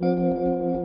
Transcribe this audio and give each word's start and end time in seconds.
Hey, 0.00 0.84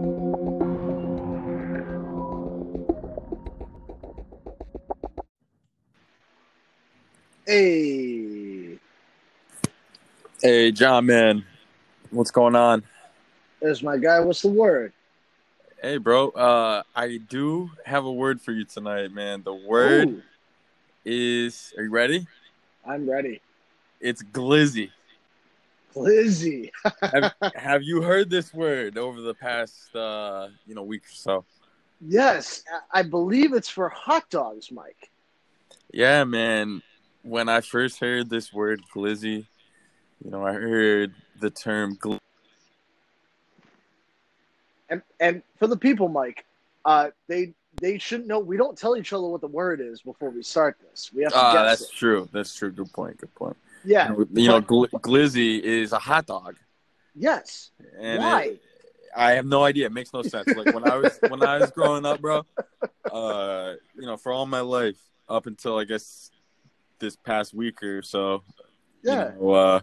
Hey, 10.41 10.71
John, 10.71 11.05
man, 11.05 11.46
what's 12.10 12.31
going 12.31 12.55
on? 12.55 12.84
there's 13.62 13.84
my 13.84 13.97
guy. 13.97 14.20
What's 14.20 14.41
the 14.41 14.47
word? 14.47 14.91
Hey, 15.80 15.98
bro, 15.98 16.30
uh, 16.30 16.82
I 16.95 17.18
do 17.18 17.70
have 17.86 18.05
a 18.05 18.11
word 18.11 18.41
for 18.41 18.52
you 18.52 18.66
tonight, 18.66 19.11
man. 19.11 19.43
The 19.43 19.54
word 19.54 20.07
Ooh, 20.07 20.23
is, 21.05 21.71
are 21.77 21.84
you 21.84 21.91
ready? 21.91 22.25
I'm 22.84 23.07
ready. 23.07 23.41
It's 24.02 24.23
glizzy. 24.23 24.89
Glizzy. 25.94 26.71
Have, 27.02 27.34
have 27.55 27.84
you 27.84 28.02
heard 28.02 28.30
this 28.30 28.54
word 28.54 28.98
over 28.98 29.21
the 29.21 29.34
past, 29.34 29.96
uh, 29.96 30.48
you 30.66 30.76
know, 30.76 30.84
week 30.84 31.04
or 31.04 31.13
so? 31.13 31.45
yes, 32.02 32.63
I 32.91 33.04
believe 33.04 33.54
it's 33.54 33.70
for 33.70 33.90
hot 33.90 34.30
dogs, 34.30 34.72
Mike. 34.72 35.09
Yeah, 35.91 36.23
man. 36.23 36.81
When 37.22 37.48
I 37.48 37.62
first 37.62 38.00
heard 38.00 38.30
this 38.30 38.52
word 38.52 38.81
glizzy, 38.94 39.45
you 40.23 40.31
know, 40.31 40.45
I 40.45 40.53
heard 40.53 41.14
the 41.40 41.50
term 41.50 41.95
gl- 41.98 42.17
And 44.89 45.02
and 45.20 45.41
for 45.58 45.67
the 45.67 45.78
people, 45.78 46.09
Mike, 46.09 46.45
uh, 46.86 47.12
they 47.28 47.53
they 47.80 47.98
shouldn't 47.98 48.28
know. 48.28 48.39
We 48.39 48.58
don't 48.58 48.78
tell 48.78 48.98
each 48.98 49.14
other 49.14 49.25
what 49.28 49.41
the 49.41 49.48
word 49.48 49.81
is 49.81 50.02
before 50.02 50.30
we 50.30 50.44
start 50.44 50.78
this. 50.89 51.12
We 51.14 51.23
have 51.23 51.31
to 51.31 51.38
Ah, 51.38 51.53
guess 51.64 51.81
that's 51.81 51.89
it. 51.89 51.95
true. 51.98 52.30
That's 52.31 52.53
true. 52.53 52.72
Good 52.72 52.91
point. 52.91 53.17
Good 53.17 53.34
point. 53.36 53.58
Yeah. 53.86 54.14
You 54.34 54.48
know, 54.48 54.62
gl- 54.62 54.90
glizzy 54.90 55.60
is 55.60 55.92
a 55.92 56.00
hot 56.00 56.26
dog. 56.26 56.58
Yes. 57.16 57.72
And 58.00 58.20
Why? 58.20 58.42
It, 58.44 58.62
I 59.16 59.32
have 59.34 59.46
no 59.46 59.64
idea. 59.64 59.86
It 59.86 59.92
makes 59.92 60.14
no 60.14 60.23
sense. 60.23 60.48
Like 60.48 60.73
when 60.73 60.90
I 60.90 60.96
was 60.98 61.20
when 61.28 61.44
I 61.44 61.59
was 61.59 61.72
growing 61.72 62.06
up, 62.06 62.20
bro. 62.22 62.44
Uh, 63.12 63.73
you 63.95 64.08
know, 64.08 64.17
for 64.17 64.31
all 64.31 64.45
my 64.45 64.62
life 64.62 64.98
up 65.30 65.45
until 65.45 65.78
I 65.78 65.84
guess 65.84 66.31
this 67.00 67.16
past 67.16 67.53
week 67.53 67.84
or 67.84 68.02
so, 68.02 68.44
yeah. 69.03 69.34
you 69.34 69.40
know, 69.42 69.52
uh, 69.52 69.80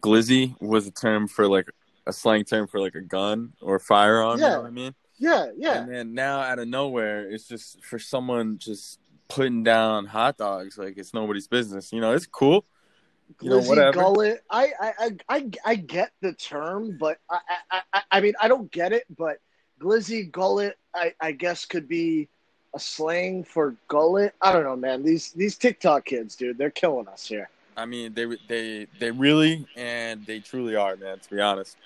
glizzy 0.00 0.58
was 0.60 0.86
a 0.86 0.90
term 0.90 1.28
for 1.28 1.46
like 1.48 1.66
a 2.06 2.12
slang 2.12 2.44
term 2.44 2.66
for 2.66 2.80
like 2.80 2.94
a 2.94 3.00
gun 3.00 3.52
or 3.60 3.78
firearm. 3.78 4.38
You 4.38 4.44
Yeah. 4.44 4.52
know 4.52 4.60
what 4.62 4.68
I 4.68 4.70
mean? 4.70 4.94
Yeah. 5.18 5.46
Yeah. 5.56 5.82
And 5.82 5.92
then 5.92 6.14
now 6.14 6.40
out 6.40 6.58
of 6.58 6.68
nowhere, 6.68 7.28
it's 7.28 7.46
just 7.48 7.84
for 7.84 7.98
someone 7.98 8.58
just 8.58 9.00
putting 9.28 9.64
down 9.64 10.06
hot 10.06 10.36
dogs 10.38 10.78
like 10.78 10.96
it's 10.96 11.12
nobody's 11.12 11.48
business. 11.48 11.92
You 11.92 12.00
know, 12.00 12.12
it's 12.12 12.26
cool. 12.26 12.64
You 13.40 13.50
know, 13.50 13.58
Glizzy 13.58 13.68
whatever. 13.68 14.00
gullet. 14.00 14.44
I, 14.50 14.72
I 14.80 14.92
I 14.98 15.10
I 15.28 15.50
I 15.64 15.74
get 15.74 16.12
the 16.22 16.32
term, 16.32 16.96
but 16.98 17.18
I 17.30 17.38
I 17.70 17.80
I, 17.92 18.02
I 18.10 18.20
mean 18.20 18.34
I 18.40 18.48
don't 18.48 18.70
get 18.70 18.92
it. 18.92 19.04
But 19.16 19.38
glizzy 19.80 20.30
gullet, 20.30 20.78
I 20.94 21.14
I 21.20 21.32
guess 21.32 21.64
could 21.64 21.88
be 21.88 22.28
a 22.74 22.78
slang 22.78 23.44
for 23.44 23.74
gullet. 23.88 24.34
I 24.40 24.52
don't 24.52 24.64
know, 24.64 24.76
man. 24.76 25.02
These 25.02 25.32
these 25.32 25.56
TikTok 25.56 26.04
kids, 26.04 26.36
dude, 26.36 26.58
they're 26.58 26.70
killing 26.70 27.08
us 27.08 27.26
here. 27.26 27.48
I 27.76 27.84
mean, 27.84 28.14
they 28.14 28.26
they 28.48 28.86
they 28.98 29.10
really 29.10 29.66
and 29.76 30.24
they 30.24 30.40
truly 30.40 30.76
are, 30.76 30.96
man. 30.96 31.18
To 31.18 31.34
be 31.34 31.40
honest, 31.40 31.76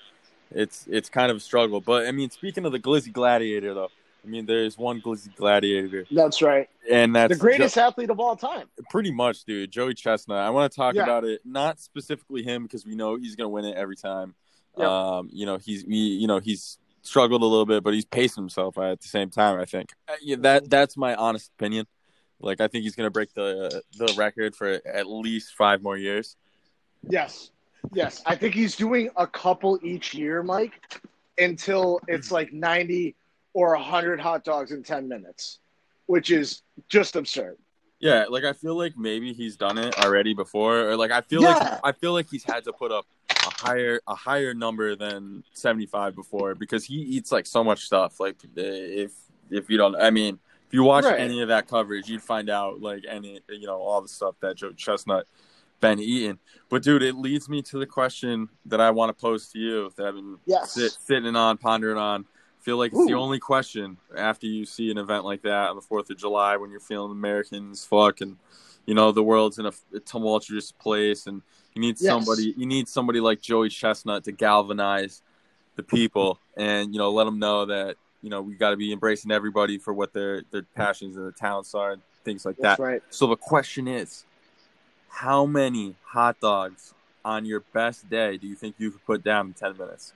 it's 0.51 0.85
it's 0.89 1.09
kind 1.09 1.31
of 1.31 1.37
a 1.37 1.41
struggle. 1.41 1.81
But 1.81 2.07
I 2.07 2.11
mean, 2.11 2.29
speaking 2.29 2.65
of 2.65 2.71
the 2.71 2.79
Glizzy 2.79 3.11
Gladiator, 3.11 3.73
though, 3.73 3.91
I 4.23 4.27
mean, 4.27 4.45
there's 4.45 4.77
one 4.77 5.01
Glizzy 5.01 5.35
Gladiator, 5.35 6.05
That's 6.11 6.41
right. 6.41 6.69
and 6.89 7.15
that's 7.15 7.33
the 7.33 7.39
greatest 7.39 7.77
athlete 7.77 8.09
of 8.11 8.19
all 8.19 8.35
time. 8.35 8.67
Pretty 8.89 9.11
much, 9.11 9.43
dude. 9.45 9.71
Joey 9.71 9.93
Chestnut. 9.95 10.37
I 10.37 10.49
want 10.51 10.71
to 10.71 10.75
talk 10.75 10.93
Yeah. 10.95 11.03
about 11.03 11.23
it, 11.23 11.41
not 11.43 11.79
specifically 11.79 12.43
him, 12.43 12.63
because 12.63 12.85
we 12.85 12.95
know 12.95 13.15
he's 13.15 13.35
gonna 13.35 13.49
win 13.49 13.65
it 13.65 13.75
every 13.75 13.95
time. 13.95 14.35
Um, 14.77 15.29
you 15.33 15.45
know, 15.45 15.57
he's 15.57 15.81
he, 15.83 16.15
you 16.17 16.27
know 16.27 16.39
he's 16.39 16.77
struggled 17.01 17.41
a 17.41 17.45
little 17.45 17.65
bit, 17.65 17.83
but 17.83 17.93
he's 17.95 18.05
paced 18.05 18.35
himself 18.35 18.77
at 18.77 19.01
the 19.01 19.07
same 19.07 19.29
time. 19.31 19.59
I 19.59 19.65
think 19.65 19.89
Uh, 20.07 20.13
yeah, 20.21 20.35
that 20.41 20.69
that's 20.69 20.95
my 20.95 21.15
honest 21.15 21.51
opinion. 21.57 21.87
Like, 22.39 22.61
I 22.61 22.67
think 22.67 22.83
he's 22.83 22.95
gonna 22.95 23.09
break 23.11 23.33
the 23.33 23.81
the 23.97 24.13
record 24.17 24.55
for 24.55 24.79
at 24.85 25.07
least 25.07 25.55
five 25.55 25.81
more 25.81 25.97
years. 25.97 26.35
Yes. 27.07 27.49
Yes. 27.91 28.21
I 28.27 28.35
think 28.35 28.53
he's 28.53 28.75
doing 28.75 29.09
a 29.17 29.25
couple 29.25 29.79
each 29.83 30.13
year, 30.13 30.43
Mike, 30.43 31.01
until 31.39 31.99
it's 32.07 32.31
like 32.31 32.53
90 32.53 33.15
or 33.53 33.75
100 33.75 34.19
hot 34.19 34.43
dogs 34.43 34.71
in 34.71 34.83
10 34.83 35.07
minutes, 35.07 35.59
which 36.05 36.31
is 36.31 36.61
just 36.89 37.15
absurd. 37.15 37.57
Yeah, 37.99 38.25
like 38.29 38.43
I 38.43 38.53
feel 38.53 38.75
like 38.75 38.97
maybe 38.97 39.31
he's 39.33 39.55
done 39.55 39.77
it 39.77 39.95
already 39.99 40.33
before, 40.33 40.89
or 40.89 40.95
like 40.97 41.11
I 41.11 41.21
feel 41.21 41.43
Yeah. 41.43 41.49
like 41.53 41.79
I 41.83 41.91
feel 41.91 42.13
like 42.13 42.27
he's 42.29 42.43
had 42.43 42.63
to 42.63 42.73
put 42.73 42.91
up 42.91 43.05
a 43.29 43.49
higher 43.63 43.99
a 44.07 44.15
higher 44.15 44.55
number 44.55 44.95
than 44.95 45.43
seventy 45.53 45.85
five 45.85 46.15
before 46.15 46.55
because 46.55 46.83
he 46.83 46.95
eats 46.95 47.31
like 47.31 47.45
so 47.45 47.63
much 47.63 47.85
stuff. 47.85 48.19
Like 48.19 48.37
if 48.55 49.11
if 49.51 49.69
you 49.69 49.77
don't, 49.77 49.95
I 49.95 50.09
mean, 50.09 50.39
if 50.67 50.73
you 50.73 50.81
watch 50.83 51.03
Right. 51.05 51.19
any 51.19 51.41
of 51.43 51.49
that 51.49 51.67
coverage, 51.67 52.07
you'd 52.09 52.23
find 52.23 52.49
out 52.49 52.81
like 52.81 53.03
any 53.07 53.39
you 53.49 53.67
know 53.67 53.77
all 53.79 54.01
the 54.01 54.07
stuff 54.07 54.33
that 54.39 54.55
Joe 54.57 54.71
Chestnut 54.71 55.27
been 55.79 55.99
eating. 55.99 56.39
But 56.69 56.81
dude, 56.81 57.03
it 57.03 57.13
leads 57.15 57.49
me 57.49 57.61
to 57.63 57.77
the 57.77 57.85
question 57.85 58.49
that 58.65 58.81
I 58.81 58.89
want 58.89 59.09
to 59.15 59.21
pose 59.21 59.49
to 59.49 59.59
you 59.59 59.91
that 59.95 60.07
I've 60.07 60.15
been 60.15 60.37
Yes. 60.47 60.71
sit, 60.73 60.91
sitting 60.93 61.35
on, 61.35 61.57
pondering 61.59 61.97
on. 61.97 62.25
Feel 62.61 62.77
like 62.77 62.93
it's 62.93 63.07
the 63.07 63.13
only 63.15 63.39
question 63.39 63.97
after 64.15 64.45
you 64.45 64.65
see 64.65 64.91
an 64.91 64.99
event 64.99 65.25
like 65.25 65.41
that 65.41 65.69
on 65.69 65.75
the 65.75 65.81
Fourth 65.81 66.11
of 66.11 66.17
July 66.17 66.57
when 66.57 66.69
you're 66.69 66.79
feeling 66.79 67.11
Americans 67.11 67.83
fuck 67.83 68.21
and 68.21 68.37
you 68.85 68.93
know 68.93 69.11
the 69.11 69.23
world's 69.23 69.57
in 69.57 69.65
a, 69.65 69.71
a 69.95 69.99
tumultuous 69.99 70.71
place 70.71 71.25
and 71.25 71.41
you 71.73 71.81
need 71.81 71.99
Yes. 71.99 72.07
somebody 72.07 72.53
you 72.55 72.67
need 72.67 72.87
somebody 72.87 73.19
like 73.19 73.41
Joey 73.41 73.69
Chestnut 73.69 74.23
to 74.25 74.31
galvanize 74.31 75.23
the 75.75 75.81
people 75.81 76.39
and 76.55 76.93
you 76.93 76.99
know 76.99 77.09
let 77.11 77.23
them 77.23 77.39
know 77.39 77.65
that 77.65 77.95
you 78.21 78.29
know 78.29 78.43
we 78.43 78.53
got 78.53 78.69
to 78.69 78.77
be 78.77 78.93
embracing 78.93 79.31
everybody 79.31 79.79
for 79.79 79.91
what 79.91 80.13
their 80.13 80.43
their 80.51 80.61
passions 80.75 81.15
and 81.15 81.25
their 81.25 81.31
talents 81.31 81.73
are 81.73 81.93
and 81.93 82.01
things 82.23 82.45
like 82.45 82.57
That's 82.57 82.77
that. 82.77 82.83
right. 82.83 83.03
So 83.09 83.25
the 83.25 83.37
question 83.37 83.87
is, 83.87 84.23
how 85.09 85.47
many 85.47 85.95
hot 86.03 86.39
dogs 86.39 86.93
on 87.25 87.45
your 87.45 87.61
best 87.73 88.07
day 88.07 88.37
do 88.37 88.45
you 88.45 88.55
think 88.55 88.75
you 88.77 88.91
could 88.91 89.05
put 89.05 89.23
down 89.23 89.47
in 89.47 89.53
ten 89.53 89.75
minutes? 89.75 90.13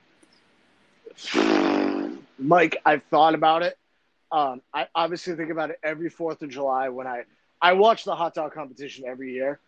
Mike, 2.38 2.82
I've 2.86 3.04
thought 3.04 3.36
about 3.36 3.64
it. 3.64 3.78
Um, 4.32 4.62
I 4.74 4.88
obviously 4.94 5.36
think 5.36 5.52
about 5.52 5.70
it 5.70 5.80
every 5.84 6.10
Fourth 6.10 6.42
of 6.42 6.50
July 6.50 6.90
when 6.90 7.08
I 7.08 7.24
I 7.62 7.74
watch 7.74 8.04
the 8.04 8.16
hot 8.16 8.34
dog 8.34 8.54
competition 8.54 9.06
every 9.08 9.34
year. 9.34 9.60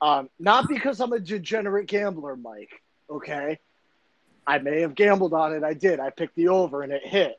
Um, 0.00 0.30
not 0.38 0.68
because 0.68 1.00
I'm 1.00 1.12
a 1.12 1.18
degenerate 1.18 1.86
gambler, 1.86 2.36
Mike. 2.36 2.82
Okay, 3.10 3.58
I 4.46 4.58
may 4.58 4.80
have 4.80 4.94
gambled 4.94 5.34
on 5.34 5.52
it. 5.52 5.62
I 5.62 5.74
did. 5.74 6.00
I 6.00 6.10
picked 6.10 6.36
the 6.36 6.48
over 6.48 6.82
and 6.82 6.92
it 6.92 7.06
hit. 7.06 7.38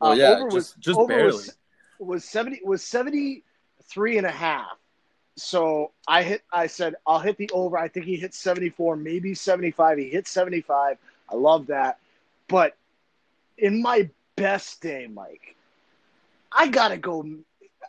Uh, 0.00 0.14
yeah, 0.16 0.30
over 0.30 0.44
was 0.46 0.54
just 0.54 0.80
just 0.80 0.98
over 0.98 1.08
barely. 1.08 1.32
was 1.32 1.56
was 1.98 2.24
seventy 2.24 2.60
was 2.64 2.82
seventy 2.82 3.42
three 3.84 4.18
and 4.18 4.26
a 4.26 4.30
half. 4.30 4.76
So 5.36 5.92
I 6.06 6.22
hit. 6.22 6.42
I 6.52 6.66
said 6.66 6.96
I'll 7.06 7.20
hit 7.20 7.38
the 7.38 7.50
over. 7.52 7.78
I 7.78 7.88
think 7.88 8.06
he 8.06 8.16
hit 8.16 8.34
seventy 8.34 8.68
four, 8.68 8.96
maybe 8.96 9.34
seventy 9.34 9.70
five. 9.70 9.98
He 9.98 10.08
hit 10.08 10.26
seventy 10.26 10.60
five. 10.60 10.98
I 11.30 11.36
love 11.36 11.68
that. 11.68 11.98
But 12.48 12.76
in 13.58 13.82
my 13.82 14.08
best 14.36 14.80
day, 14.80 15.06
Mike, 15.06 15.56
I 16.52 16.68
gotta 16.68 16.96
go. 16.96 17.24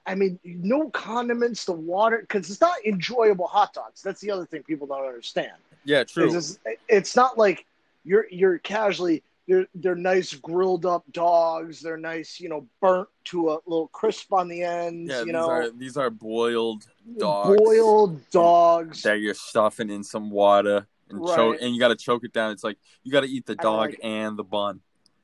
I 0.06 0.16
mean, 0.16 0.40
no 0.44 0.90
condiments, 0.90 1.66
the 1.66 1.74
water, 1.74 2.20
because 2.20 2.50
it's 2.50 2.62
not 2.62 2.78
enjoyable 2.86 3.48
hot 3.48 3.74
dogs. 3.74 4.02
That's 4.02 4.22
the 4.22 4.32
other 4.32 4.46
thing 4.46 4.64
people 4.64 4.88
don't 4.88 5.06
understand. 5.06 5.52
Yeah, 5.84 6.04
true. 6.04 6.36
It's, 6.36 6.60
it's 6.88 7.16
not 7.16 7.38
like 7.38 7.66
you're 8.04 8.28
you're 8.30 8.58
casually 8.60 9.24
they're 9.48 9.68
they're 9.76 9.96
nice 9.96 10.34
grilled 10.34 10.86
up 10.86 11.04
dogs. 11.12 11.82
They're 11.82 11.98
nice, 11.98 12.40
you 12.40 12.50
know, 12.50 12.68
burnt 12.82 13.08
to 13.26 13.52
a 13.52 13.60
little 13.66 13.88
crisp 13.88 14.34
on 14.34 14.48
the 14.48 14.64
ends. 14.64 15.10
yeah, 15.10 15.20
you 15.20 15.26
these 15.26 15.34
know, 15.34 15.50
are 15.50 15.70
these 15.70 15.98
are 15.98 16.10
boiled 16.10 16.86
dogs 17.18 17.58
boiled 17.58 18.30
dogs. 18.30 19.04
that 19.04 19.20
you're 19.20 19.34
stuffing 19.34 19.90
in 19.90 20.04
some 20.04 20.30
water 20.30 20.86
and 21.10 21.26
choke, 21.26 21.58
and 21.62 21.74
you 21.74 21.80
got 21.80 21.90
to 21.90 21.96
choke 21.96 22.24
it 22.26 22.34
down. 22.34 22.52
It's 22.52 22.64
like 22.64 22.78
you 23.04 23.12
got 23.12 23.22
to 23.22 23.30
eat 23.30 23.46
the 23.46 23.56
dog 23.56 23.92
like- 23.92 24.00
and 24.04 24.38
the 24.38 24.44
bun. 24.44 24.82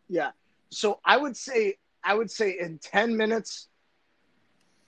Yeah. 0.10 0.32
So 0.74 1.00
I 1.06 1.18
would 1.18 1.38
say 1.38 1.78
I 2.04 2.14
would 2.14 2.30
say 2.30 2.58
in 2.60 2.80
ten 2.80 3.16
minutes, 3.16 3.68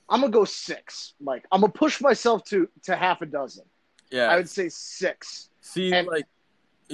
I'm 0.09 0.21
gonna 0.21 0.31
go 0.31 0.45
six. 0.45 1.13
Mike, 1.19 1.45
I'm 1.51 1.61
gonna 1.61 1.73
push 1.73 2.01
myself 2.01 2.43
to 2.45 2.69
to 2.83 2.95
half 2.95 3.21
a 3.21 3.25
dozen. 3.25 3.65
Yeah, 4.11 4.29
I 4.29 4.37
would 4.37 4.49
say 4.49 4.69
six. 4.69 5.49
see, 5.61 5.93
and 5.93 6.07
like 6.07 6.25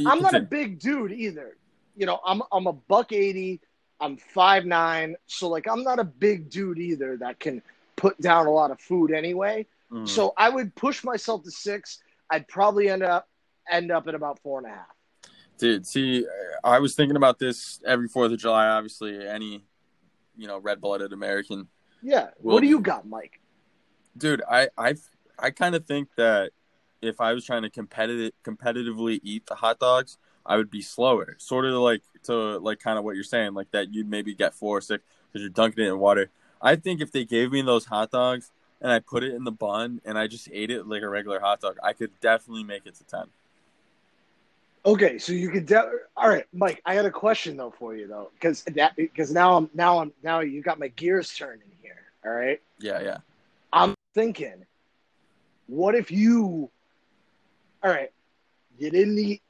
I'm 0.06 0.22
not 0.22 0.36
a 0.36 0.40
big 0.40 0.80
dude 0.80 1.12
either. 1.12 1.58
You 1.96 2.06
know, 2.06 2.20
I'm 2.26 2.42
I'm 2.52 2.68
a 2.68 2.74
buck 2.74 3.12
eighty. 3.12 3.62
I'm 4.00 4.18
five 4.18 4.66
nine, 4.66 5.16
so 5.28 5.48
like 5.48 5.68
I'm 5.68 5.84
not 5.84 6.00
a 6.00 6.04
big 6.04 6.50
dude 6.50 6.80
either 6.80 7.18
that 7.18 7.40
can 7.40 7.62
put 7.96 8.20
down 8.20 8.48
a 8.48 8.52
lot 8.52 8.72
of 8.72 8.80
food 8.80 9.12
anyway. 9.12 9.66
Mm. 9.92 10.08
So 10.08 10.34
I 10.38 10.50
would 10.50 10.74
push 10.76 11.04
myself 11.04 11.44
to 11.44 11.52
six. 11.52 12.00
I'd 12.30 12.48
probably 12.48 12.90
end 12.90 13.04
up 13.04 13.28
end 13.70 13.92
up 13.92 14.08
at 14.08 14.16
about 14.16 14.40
four 14.40 14.60
and 14.60 14.68
a 14.68 14.72
half. 14.72 14.96
Dude, 15.62 15.86
see, 15.86 16.26
I 16.64 16.80
was 16.80 16.96
thinking 16.96 17.16
about 17.16 17.38
this 17.38 17.80
every 17.86 18.08
Fourth 18.08 18.32
of 18.32 18.40
July. 18.40 18.66
Obviously, 18.66 19.28
any 19.28 19.64
you 20.36 20.48
know 20.48 20.58
red-blooded 20.58 21.14
American, 21.14 21.68
Yeah. 22.02 22.30
What 22.40 22.62
do 22.62 22.68
you 22.68 22.80
got, 22.80 23.08
Mike? 23.08 23.40
dude. 24.18 24.42
I 24.50 24.70
I 24.76 24.96
I 25.38 25.52
kind 25.52 25.76
of 25.76 25.86
think 25.86 26.10
that 26.18 26.52
if 27.00 27.22
I 27.22 27.34
was 27.34 27.46
trying 27.46 27.62
to 27.62 27.70
competitive 27.70 28.32
competitively 28.44 29.20
eat 29.22 29.46
the 29.46 29.54
hot 29.54 29.78
dogs, 29.78 30.18
I 30.48 30.58
would 30.58 30.72
be 30.72 30.82
slower. 30.82 31.36
Sort 31.38 31.66
of 31.66 31.74
like 31.76 32.02
to 32.24 32.58
like 32.58 32.80
kind 32.80 32.98
of 32.98 33.04
what 33.06 33.14
you're 33.14 33.24
saying, 33.24 33.54
like 33.54 33.70
that 33.70 33.94
you'd 33.94 34.10
maybe 34.10 34.34
get 34.34 34.56
four 34.56 34.80
or 34.80 34.82
six 34.82 35.04
because 35.28 35.42
you're 35.44 35.50
dunking 35.52 35.84
it 35.86 35.90
in 35.90 36.00
water. 36.00 36.32
I 36.60 36.76
think 36.76 37.02
if 37.02 37.12
they 37.12 37.24
gave 37.24 37.52
me 37.52 37.62
those 37.62 37.86
hot 37.86 38.10
dogs 38.10 38.52
and 38.82 38.92
I 38.92 38.98
put 38.98 39.24
it 39.24 39.36
in 39.36 39.44
the 39.44 39.52
bun 39.52 40.02
and 40.06 40.18
I 40.18 40.26
just 40.26 40.50
ate 40.52 40.72
it 40.72 40.88
like 40.88 41.04
a 41.04 41.10
regular 41.10 41.40
hot 41.40 41.62
dog, 41.62 41.78
I 41.84 41.94
could 41.94 42.20
definitely 42.20 42.64
make 42.64 42.88
it 42.88 42.96
to 42.96 43.04
ten. 43.04 43.28
Okay, 44.86 45.20
so 45.20 45.32
you 45.32 45.50
could. 45.52 45.68
De- 45.68 45.92
All 46.18 46.28
right, 46.30 46.46
Mike. 46.54 46.82
I 46.86 46.96
got 46.96 47.06
a 47.06 47.12
question 47.12 47.56
though 47.58 47.74
for 47.78 47.96
you 47.96 48.08
though, 48.08 48.32
because 48.34 48.64
that 48.64 48.96
because 48.96 49.32
now 49.32 49.56
I'm 49.58 49.70
now 49.74 50.00
I'm 50.00 50.12
now 50.24 50.40
you 50.40 50.62
got 50.62 50.80
my 50.80 50.88
gears 50.90 51.34
turning 51.36 51.68
here. 51.82 52.02
All 52.26 52.32
right. 52.32 52.60
Yeah, 52.80 53.02
yeah. 53.02 53.18
I'm 53.72 53.96
thinking, 54.16 54.66
what 55.68 55.94
if 55.94 56.10
you? 56.12 56.70
All 57.84 57.92
right, 57.92 58.12
you 58.80 58.90
didn't 58.90 59.20
eat. 59.20 59.42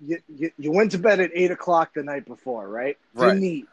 You, 0.00 0.18
you, 0.34 0.50
you 0.56 0.72
went 0.72 0.92
to 0.92 0.98
bed 0.98 1.20
at 1.20 1.30
eight 1.34 1.50
o'clock 1.50 1.92
the 1.94 2.02
night 2.02 2.24
before, 2.24 2.68
right? 2.68 2.96
Right. 3.14 3.34
Didn't 3.34 3.44
eat. 3.44 3.66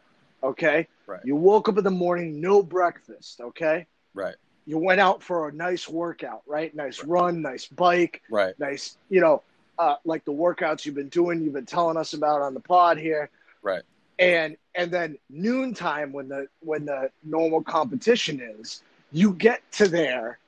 Okay. 0.44 0.88
Right. 1.06 1.22
You 1.24 1.36
woke 1.36 1.70
up 1.70 1.78
in 1.78 1.84
the 1.84 1.92
morning, 1.92 2.42
no 2.42 2.62
breakfast. 2.62 3.40
Okay. 3.40 3.86
Right. 4.14 4.36
You 4.66 4.78
went 4.78 5.00
out 5.00 5.24
for 5.24 5.48
a 5.48 5.54
nice 5.54 5.88
workout, 5.88 6.42
right? 6.46 6.76
Nice 6.76 7.02
run, 7.04 7.42
nice 7.42 7.66
bike, 7.68 8.22
Right. 8.30 8.54
nice, 8.60 8.98
you 9.10 9.22
know, 9.22 9.42
uh, 9.80 9.96
like 10.06 10.26
the 10.26 10.32
workouts 10.34 10.86
you've 10.86 10.96
been 10.96 11.10
doing, 11.10 11.42
you've 11.44 11.54
been 11.54 11.66
telling 11.66 11.98
us 11.98 12.14
about 12.14 12.42
on 12.42 12.54
the 12.54 12.60
pod 12.60 12.98
here. 12.98 13.30
Right. 13.62 13.84
And 14.20 14.58
and 14.76 14.90
then 14.92 15.18
noontime 15.30 16.12
when 16.12 16.28
the 16.28 16.48
when 16.62 16.86
the 16.86 17.12
normal 17.24 17.62
competition 17.64 18.40
is, 18.60 18.82
you 19.12 19.34
get 19.34 19.62
to 19.74 19.88
there, 19.88 20.40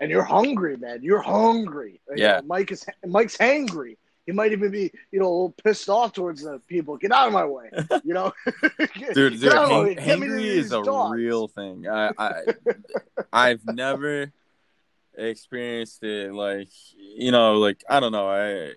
and 0.00 0.10
you're 0.10 0.22
hungry, 0.24 0.76
man. 0.76 1.00
You're 1.02 1.20
hungry. 1.22 2.00
You 2.10 2.14
Yeah. 2.24 2.36
know, 2.40 2.42
Mike 2.46 2.72
is 2.72 2.86
Mike's 3.06 3.36
hangry. 3.36 3.96
He 4.26 4.32
might 4.32 4.52
even 4.52 4.70
be, 4.70 4.90
you 5.12 5.20
know, 5.20 5.26
a 5.26 5.28
little 5.28 5.54
pissed 5.62 5.90
off 5.90 6.14
towards 6.14 6.42
the 6.42 6.58
people. 6.66 6.96
Get 6.96 7.12
out 7.12 7.26
of 7.26 7.34
my 7.34 7.44
way, 7.44 7.68
you 8.04 8.14
know. 8.14 8.32
dude, 9.12 9.38
dude 9.38 9.52
out 9.52 9.64
of 9.64 9.68
my 9.68 9.74
hang- 9.74 9.84
way. 9.84 9.94
Get 9.96 10.18
me 10.18 10.26
to 10.28 10.32
hangry 10.32 10.44
is 10.44 10.72
a 10.72 10.82
dogs. 10.82 11.14
real 11.14 11.46
thing. 11.46 11.86
I, 11.86 12.10
I 12.18 12.40
I've 13.34 13.66
never 13.66 14.32
experienced 15.16 16.02
it 16.02 16.32
like 16.32 16.68
you 16.96 17.30
know, 17.30 17.54
like 17.58 17.84
I 17.88 18.00
don't 18.00 18.12
know. 18.12 18.28
I 18.28 18.72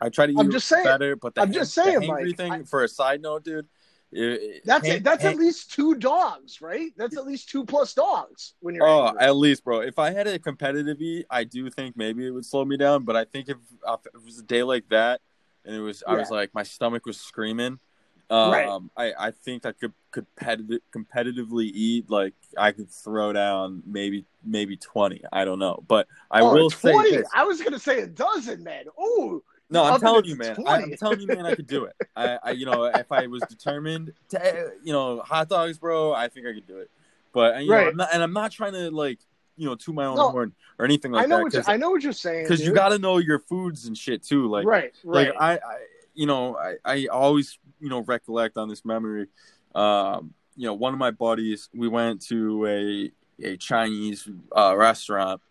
I 0.00 0.08
try 0.10 0.26
to 0.26 0.32
eat 0.32 0.38
I'm 0.38 0.50
just 0.50 0.68
saying- 0.68 0.84
better, 0.84 1.16
but 1.16 1.34
the 1.34 1.42
I'm 1.42 1.52
just 1.52 1.72
saying, 1.72 2.00
the 2.00 2.06
Mike, 2.08 2.36
thing. 2.36 2.52
I- 2.52 2.62
for 2.64 2.84
a 2.84 2.88
side 2.88 3.22
note, 3.22 3.44
dude, 3.44 3.66
it- 4.12 4.62
That's 4.64 4.86
hang- 4.86 4.96
it. 4.98 5.04
That's 5.04 5.22
hang- 5.22 5.34
at 5.34 5.38
least 5.38 5.72
two 5.72 5.94
dogs, 5.94 6.60
right? 6.60 6.92
That's 6.96 7.16
at 7.16 7.26
least 7.26 7.48
two 7.48 7.64
plus 7.64 7.94
dogs 7.94 8.54
when 8.60 8.74
you're. 8.74 8.86
Oh, 8.86 9.06
angry. 9.08 9.22
at 9.22 9.36
least, 9.36 9.64
bro. 9.64 9.80
If 9.80 9.98
I 9.98 10.10
had 10.10 10.26
a 10.26 10.38
competitive 10.38 11.00
eat, 11.00 11.26
I 11.30 11.44
do 11.44 11.70
think 11.70 11.96
maybe 11.96 12.26
it 12.26 12.30
would 12.30 12.44
slow 12.44 12.64
me 12.64 12.76
down. 12.76 13.04
But 13.04 13.16
I 13.16 13.24
think 13.24 13.48
if, 13.48 13.56
if 13.86 14.06
it 14.06 14.22
was 14.24 14.38
a 14.38 14.42
day 14.42 14.62
like 14.62 14.88
that, 14.90 15.20
and 15.64 15.74
it 15.74 15.80
was, 15.80 16.02
I 16.06 16.14
was 16.14 16.30
like, 16.30 16.54
my 16.54 16.62
stomach 16.62 17.06
was 17.06 17.18
screaming. 17.18 17.80
Um, 18.28 18.90
Right. 18.96 19.12
I, 19.18 19.28
I 19.28 19.30
think 19.30 19.64
I 19.64 19.72
could 19.72 19.92
competitive, 20.10 20.80
competitively 20.94 21.70
eat. 21.72 22.10
Like 22.10 22.34
I 22.56 22.72
could 22.72 22.90
throw 22.90 23.32
down 23.32 23.82
maybe 23.86 24.24
maybe 24.44 24.76
twenty. 24.76 25.22
I 25.32 25.44
don't 25.44 25.58
know, 25.58 25.84
but 25.86 26.08
I 26.30 26.42
Oh, 26.42 26.52
will 26.52 26.70
say 26.70 26.92
this. 27.10 27.28
I 27.32 27.44
was 27.44 27.60
gonna 27.62 27.78
say 27.78 28.00
a 28.00 28.06
dozen, 28.06 28.64
man. 28.64 28.86
Ooh, 29.00 29.42
No, 29.70 29.84
I'm 29.84 30.00
telling 30.00 30.24
you, 30.24 30.36
man. 30.36 30.56
20. 30.56 30.68
I, 30.68 30.82
am 30.82 30.96
telling 30.96 31.20
you, 31.20 31.28
man. 31.28 31.46
I 31.46 31.54
could 31.54 31.66
do 31.66 31.84
it. 31.84 31.94
I, 32.16 32.38
I, 32.42 32.50
you 32.52 32.66
know, 32.66 32.84
if 32.84 33.12
I 33.12 33.26
was 33.26 33.44
determined 33.44 34.12
to, 34.30 34.72
you 34.82 34.92
know, 34.92 35.20
hot 35.20 35.48
dogs, 35.48 35.78
bro. 35.78 36.12
I 36.12 36.28
think 36.28 36.46
I 36.46 36.52
could 36.52 36.66
do 36.66 36.78
it. 36.78 36.90
But 37.32 37.62
you 37.62 37.70
know, 37.70 37.76
Right. 37.76 37.86
I'm 37.88 37.96
not, 37.96 38.08
and 38.12 38.22
I'm 38.22 38.32
not 38.32 38.50
trying 38.50 38.72
to 38.72 38.90
like, 38.90 39.20
you 39.56 39.66
know, 39.66 39.74
to 39.76 39.92
my 39.92 40.06
own 40.06 40.16
No. 40.16 40.30
horn 40.30 40.52
or 40.78 40.84
anything 40.84 41.12
like 41.12 41.24
I 41.24 41.26
know 41.26 41.48
that. 41.48 41.54
what 41.54 41.68
I 41.68 41.76
know 41.76 41.90
what 41.90 42.02
you're 42.02 42.12
saying. 42.12 42.44
Because 42.44 42.66
you 42.66 42.72
got 42.72 42.88
to 42.88 42.98
know 42.98 43.18
your 43.18 43.38
foods 43.38 43.86
and 43.86 43.96
shit 43.96 44.22
too. 44.22 44.48
Like, 44.48 44.66
right, 44.66 44.94
right. 45.04 45.28
like 45.28 45.36
I, 45.38 45.52
I, 45.54 45.78
you 46.16 46.26
know, 46.26 46.56
I, 46.56 46.76
I 46.84 47.06
always, 47.06 47.58
you 47.80 47.88
know, 47.88 48.00
recollect 48.00 48.56
on 48.56 48.68
this 48.68 48.84
memory. 48.84 49.28
Um, 49.74 50.34
you 50.56 50.66
know, 50.66 50.74
one 50.74 50.92
of 50.94 50.98
my 50.98 51.10
buddies, 51.12 51.68
we 51.74 51.88
went 51.88 52.22
to 52.22 52.66
a 52.66 53.12
a 53.44 53.56
Chinese 53.58 54.28
uh, 54.56 54.74
restaurant 54.76 55.42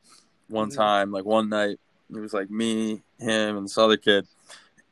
one 0.50 0.70
Mhm. 0.70 0.76
time, 0.76 1.12
like 1.12 1.24
one 1.26 1.50
night. 1.50 1.80
It 2.14 2.20
was 2.20 2.34
like 2.34 2.50
me, 2.50 3.04
him, 3.20 3.58
and 3.58 3.66
this 3.66 3.78
other 3.78 3.98
kid, 3.98 4.28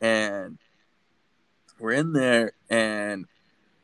and 0.02 0.58
we're 1.80 1.92
in 1.94 2.14
there, 2.14 2.54
and 2.70 3.26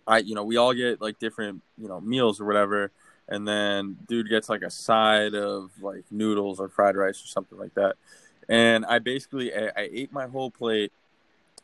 I, 0.07 0.19
you 0.19 0.35
know, 0.35 0.43
we 0.43 0.57
all 0.57 0.73
get 0.73 1.01
like 1.01 1.19
different, 1.19 1.61
you 1.77 1.87
know, 1.87 1.99
meals 2.01 2.39
or 2.39 2.45
whatever, 2.45 2.91
and 3.27 3.47
then 3.47 3.97
dude 4.07 4.29
gets 4.29 4.49
like 4.49 4.61
a 4.61 4.69
side 4.71 5.35
of 5.35 5.71
like 5.81 6.05
noodles 6.11 6.59
or 6.59 6.69
fried 6.69 6.95
rice 6.95 7.23
or 7.23 7.27
something 7.27 7.57
like 7.57 7.73
that, 7.75 7.95
and 8.47 8.85
I 8.85 8.99
basically 8.99 9.53
I, 9.53 9.67
I 9.75 9.89
ate 9.91 10.11
my 10.13 10.27
whole 10.27 10.51
plate, 10.51 10.91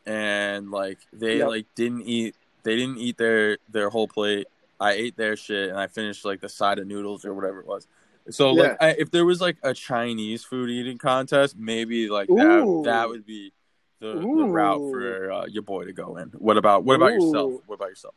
and 0.06 0.70
like 0.70 0.98
they 1.12 1.38
Yep. 1.38 1.48
like 1.48 1.66
didn't 1.74 2.02
eat, 2.02 2.34
they 2.62 2.76
didn't 2.76 2.98
eat 2.98 3.16
their 3.18 3.58
their 3.68 3.90
whole 3.90 4.08
plate. 4.08 4.46
I 4.78 4.92
ate 4.92 5.16
their 5.16 5.36
shit, 5.36 5.70
and 5.70 5.78
I 5.78 5.86
finished 5.86 6.24
like 6.24 6.40
the 6.40 6.48
side 6.48 6.78
of 6.78 6.86
noodles 6.86 7.24
or 7.24 7.34
whatever 7.34 7.60
it 7.60 7.66
was. 7.66 7.86
So 8.28 8.52
like, 8.52 8.76
I, 8.80 8.88
if 8.90 9.10
there 9.10 9.24
was 9.24 9.40
like 9.40 9.56
a 9.62 9.72
Chinese 9.72 10.42
food 10.44 10.68
eating 10.68 10.98
contest, 10.98 11.56
maybe 11.56 12.08
like 12.08 12.28
Ooh. 12.28 12.82
that 12.84 12.90
that 12.90 13.08
would 13.08 13.24
be 13.24 13.52
the, 14.00 14.14
the 14.14 14.20
route 14.20 14.78
for 14.90 15.32
uh, 15.32 15.46
your 15.46 15.62
boy 15.62 15.84
to 15.84 15.92
go 15.92 16.16
in. 16.16 16.28
What 16.30 16.56
about 16.56 16.84
what 16.84 16.96
about 16.96 17.12
yourself? 17.12 17.62
What 17.66 17.76
about 17.76 17.88
yourself? 17.88 18.14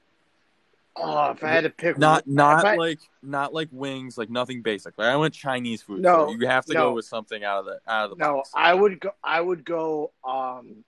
oh, 1.01 1.31
if 1.31 1.43
I 1.43 1.49
had 1.49 1.63
to 1.63 1.69
pick, 1.69 1.97
Not 1.97 2.27
one- 2.27 2.35
not 2.35 2.65
I- 2.65 2.75
like 2.75 2.99
not 3.21 3.53
like 3.53 3.69
wings, 3.71 4.17
like 4.17 4.29
nothing 4.29 4.61
basic. 4.61 4.97
Like 4.97 5.07
I 5.07 5.15
went 5.15 5.33
Chinese 5.33 5.81
food. 5.81 6.01
No, 6.01 6.27
so 6.27 6.33
you 6.33 6.47
have 6.47 6.65
to 6.65 6.73
no. 6.73 6.89
go 6.89 6.93
with 6.95 7.05
something 7.05 7.43
out 7.43 7.59
of 7.59 7.65
the 7.65 7.79
out 7.87 8.11
of 8.11 8.17
the 8.17 8.25
no, 8.25 8.33
box. 8.37 8.51
I 8.55 8.73
would 8.73 8.99
go. 8.99 9.11
I 9.23 9.39
would 9.39 9.63
go. 9.63 10.11
Um, 10.23 10.83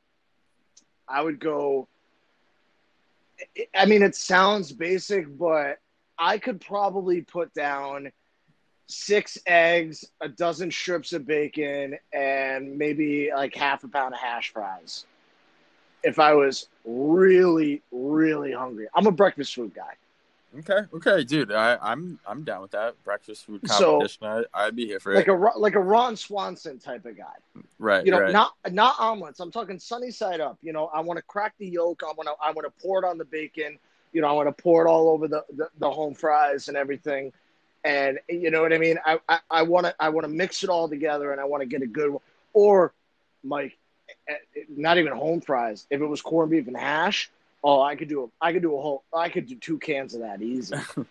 I 1.11 1.21
would 1.21 1.39
go. 1.39 1.87
I- 3.75 3.85
mean, 3.85 4.01
it 4.03 4.15
sounds 4.15 4.71
basic, 4.71 5.25
but 5.37 5.79
I 6.17 6.37
could 6.37 6.61
probably 6.61 7.21
put 7.21 7.53
down 7.53 8.11
six 8.87 9.37
eggs, 9.45 10.05
a 10.21 10.29
dozen 10.29 10.71
strips 10.71 11.13
of 11.13 11.25
bacon, 11.25 11.97
and 12.13 12.77
maybe 12.77 13.29
like 13.33 13.55
half 13.55 13.83
a 13.83 13.87
pound 13.87 14.13
of 14.13 14.19
hash 14.19 14.51
fries. 14.51 15.05
If 16.03 16.19
I 16.19 16.33
was 16.33 16.67
really, 16.85 17.81
really 17.91 18.51
hungry, 18.51 18.87
I'm 18.95 19.07
a 19.07 19.11
breakfast 19.11 19.55
food 19.55 19.73
guy. 19.73 19.95
Okay, 20.59 20.79
okay, 20.93 21.23
dude. 21.23 21.51
I, 21.51 21.77
I'm 21.81 22.19
I'm 22.27 22.43
down 22.43 22.61
with 22.61 22.71
that 22.71 23.01
breakfast 23.03 23.45
food 23.45 23.61
So- 23.69 23.99
competition. 23.99 24.25
I, 24.27 24.43
I'd 24.65 24.75
be 24.75 24.85
here 24.85 24.99
for 24.99 25.13
like 25.15 25.27
it. 25.27 25.31
a 25.31 25.35
like 25.57 25.75
a 25.75 25.79
Ron 25.79 26.17
Swanson 26.17 26.77
type 26.77 27.05
of 27.05 27.17
guy. 27.17 27.61
right, 27.79 28.05
You 28.05 28.11
know, 28.11 28.19
right. 28.21 28.33
not 28.33 28.53
not 28.69 28.95
omelets. 28.99 29.39
I'm 29.39 29.51
talking 29.51 29.79
sunny 29.79 30.11
side 30.11 30.41
up. 30.41 30.57
You 30.61 30.73
know, 30.73 30.87
I 30.87 30.99
want 30.99 31.17
to 31.17 31.23
crack 31.23 31.53
the 31.57 31.67
yolk. 31.67 32.01
I 32.03 32.11
want 32.17 32.27
to 32.27 32.33
I 32.43 32.51
want 32.51 32.65
to 32.67 32.81
pour 32.83 32.99
it 33.03 33.07
on 33.07 33.17
the 33.17 33.23
bacon. 33.25 33.77
You 34.11 34.21
know, 34.21 34.27
I 34.27 34.33
want 34.33 34.49
to 34.55 34.61
pour 34.61 34.85
it 34.85 34.89
all 34.89 35.07
over 35.09 35.29
the, 35.29 35.45
the, 35.55 35.69
the 35.79 35.89
home 35.89 36.13
fries 36.15 36.67
and 36.67 36.75
everything. 36.75 37.31
And 37.85 38.19
you 38.27 38.51
know 38.51 38.61
what 38.61 38.73
I 38.73 38.77
mean. 38.77 38.97
I 39.05 39.19
I- 39.29 39.39
I 39.49 39.61
want 39.63 39.85
to 39.85 39.95
I 39.99 40.09
want 40.09 40.25
to 40.25 40.31
mix 40.33 40.63
it 40.65 40.69
all 40.69 40.89
together, 40.89 41.31
and 41.31 41.39
I 41.39 41.45
want 41.45 41.61
to 41.61 41.65
get 41.67 41.81
a 41.81 41.87
good 41.87 42.09
one. 42.11 42.21
Or, 42.53 42.93
Mike, 43.41 43.77
eh, 44.27 44.33
eh, 44.57 44.63
not 44.69 44.97
even 44.97 45.13
home 45.13 45.39
fries. 45.39 45.87
If 45.89 46.01
it 46.01 46.05
was 46.05 46.21
corned 46.21 46.51
beef 46.51 46.67
and 46.67 46.75
hash, 46.75 47.31
oh, 47.63 47.81
I 47.81 47.95
could 47.95 48.07
do 48.09 48.23
a 48.23 48.27
I 48.45 48.53
could 48.53 48.61
do 48.61 48.77
a 48.77 48.81
whole 48.81 49.03
I 49.13 49.29
could 49.29 49.45
do 49.47 49.55
two 49.55 49.77
cans 49.79 50.13
of 50.13 50.21
that 50.21 50.41
easy. 50.41 50.75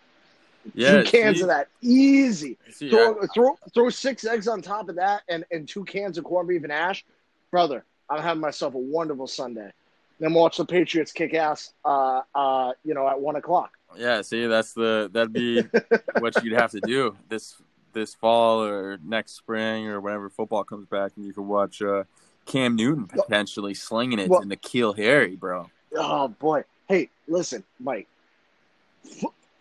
yeah, 0.75 1.01
two 1.01 1.09
cans 1.09 1.37
see- 1.37 1.41
of 1.43 1.47
that 1.49 1.67
easy 1.81 2.57
see, 2.71 2.89
throw, 2.89 3.17
I- 3.21 3.27
throw 3.33 3.57
throw 3.73 3.89
six 3.89 4.25
eggs 4.25 4.47
on 4.47 4.61
top 4.61 4.89
of 4.89 4.95
that 4.95 5.23
and, 5.29 5.43
and 5.51 5.67
two 5.67 5.83
cans 5.83 6.17
of 6.17 6.23
corned 6.23 6.49
beef 6.49 6.63
and 6.63 6.71
ash, 6.71 7.03
brother. 7.49 7.83
I'm 8.09 8.21
having 8.21 8.41
myself 8.41 8.73
a 8.75 8.77
wonderful 8.77 9.27
Sunday. 9.27 9.71
Then 10.19 10.33
watch 10.33 10.57
the 10.57 10.65
Patriots 10.65 11.11
kick 11.11 11.33
ass. 11.33 11.73
Uh, 11.83 12.21
uh, 12.35 12.73
you 12.83 12.93
know, 12.93 13.07
at 13.07 13.19
one 13.19 13.37
o'clock. 13.37 13.71
Yeah, 13.97 14.21
see, 14.21 14.45
that's 14.45 14.73
the 14.73 15.09
that'd 15.11 15.33
be 15.33 15.63
what 16.19 16.43
you'd 16.43 16.53
have 16.59 16.71
to 16.71 16.81
do 16.81 17.15
this 17.29 17.55
this 17.93 18.13
fall 18.13 18.63
or 18.63 18.99
next 19.03 19.31
spring 19.33 19.87
or 19.87 19.99
whenever 19.99 20.29
football 20.29 20.63
comes 20.63 20.85
back, 20.85 21.13
and 21.15 21.25
you 21.25 21.33
could 21.33 21.41
watch 21.43 21.81
uh, 21.81 22.03
Cam 22.45 22.75
Newton 22.75 23.07
potentially 23.07 23.73
slinging 23.73 24.19
it 24.19 24.29
Well- 24.29 24.41
in 24.41 24.49
the 24.49 24.55
Keel 24.57 24.93
Harry, 24.93 25.35
bro. 25.35 25.69
Oh 25.95 26.27
boy. 26.27 26.63
Hey, 26.87 27.09
listen, 27.27 27.63
Mike. 27.79 28.07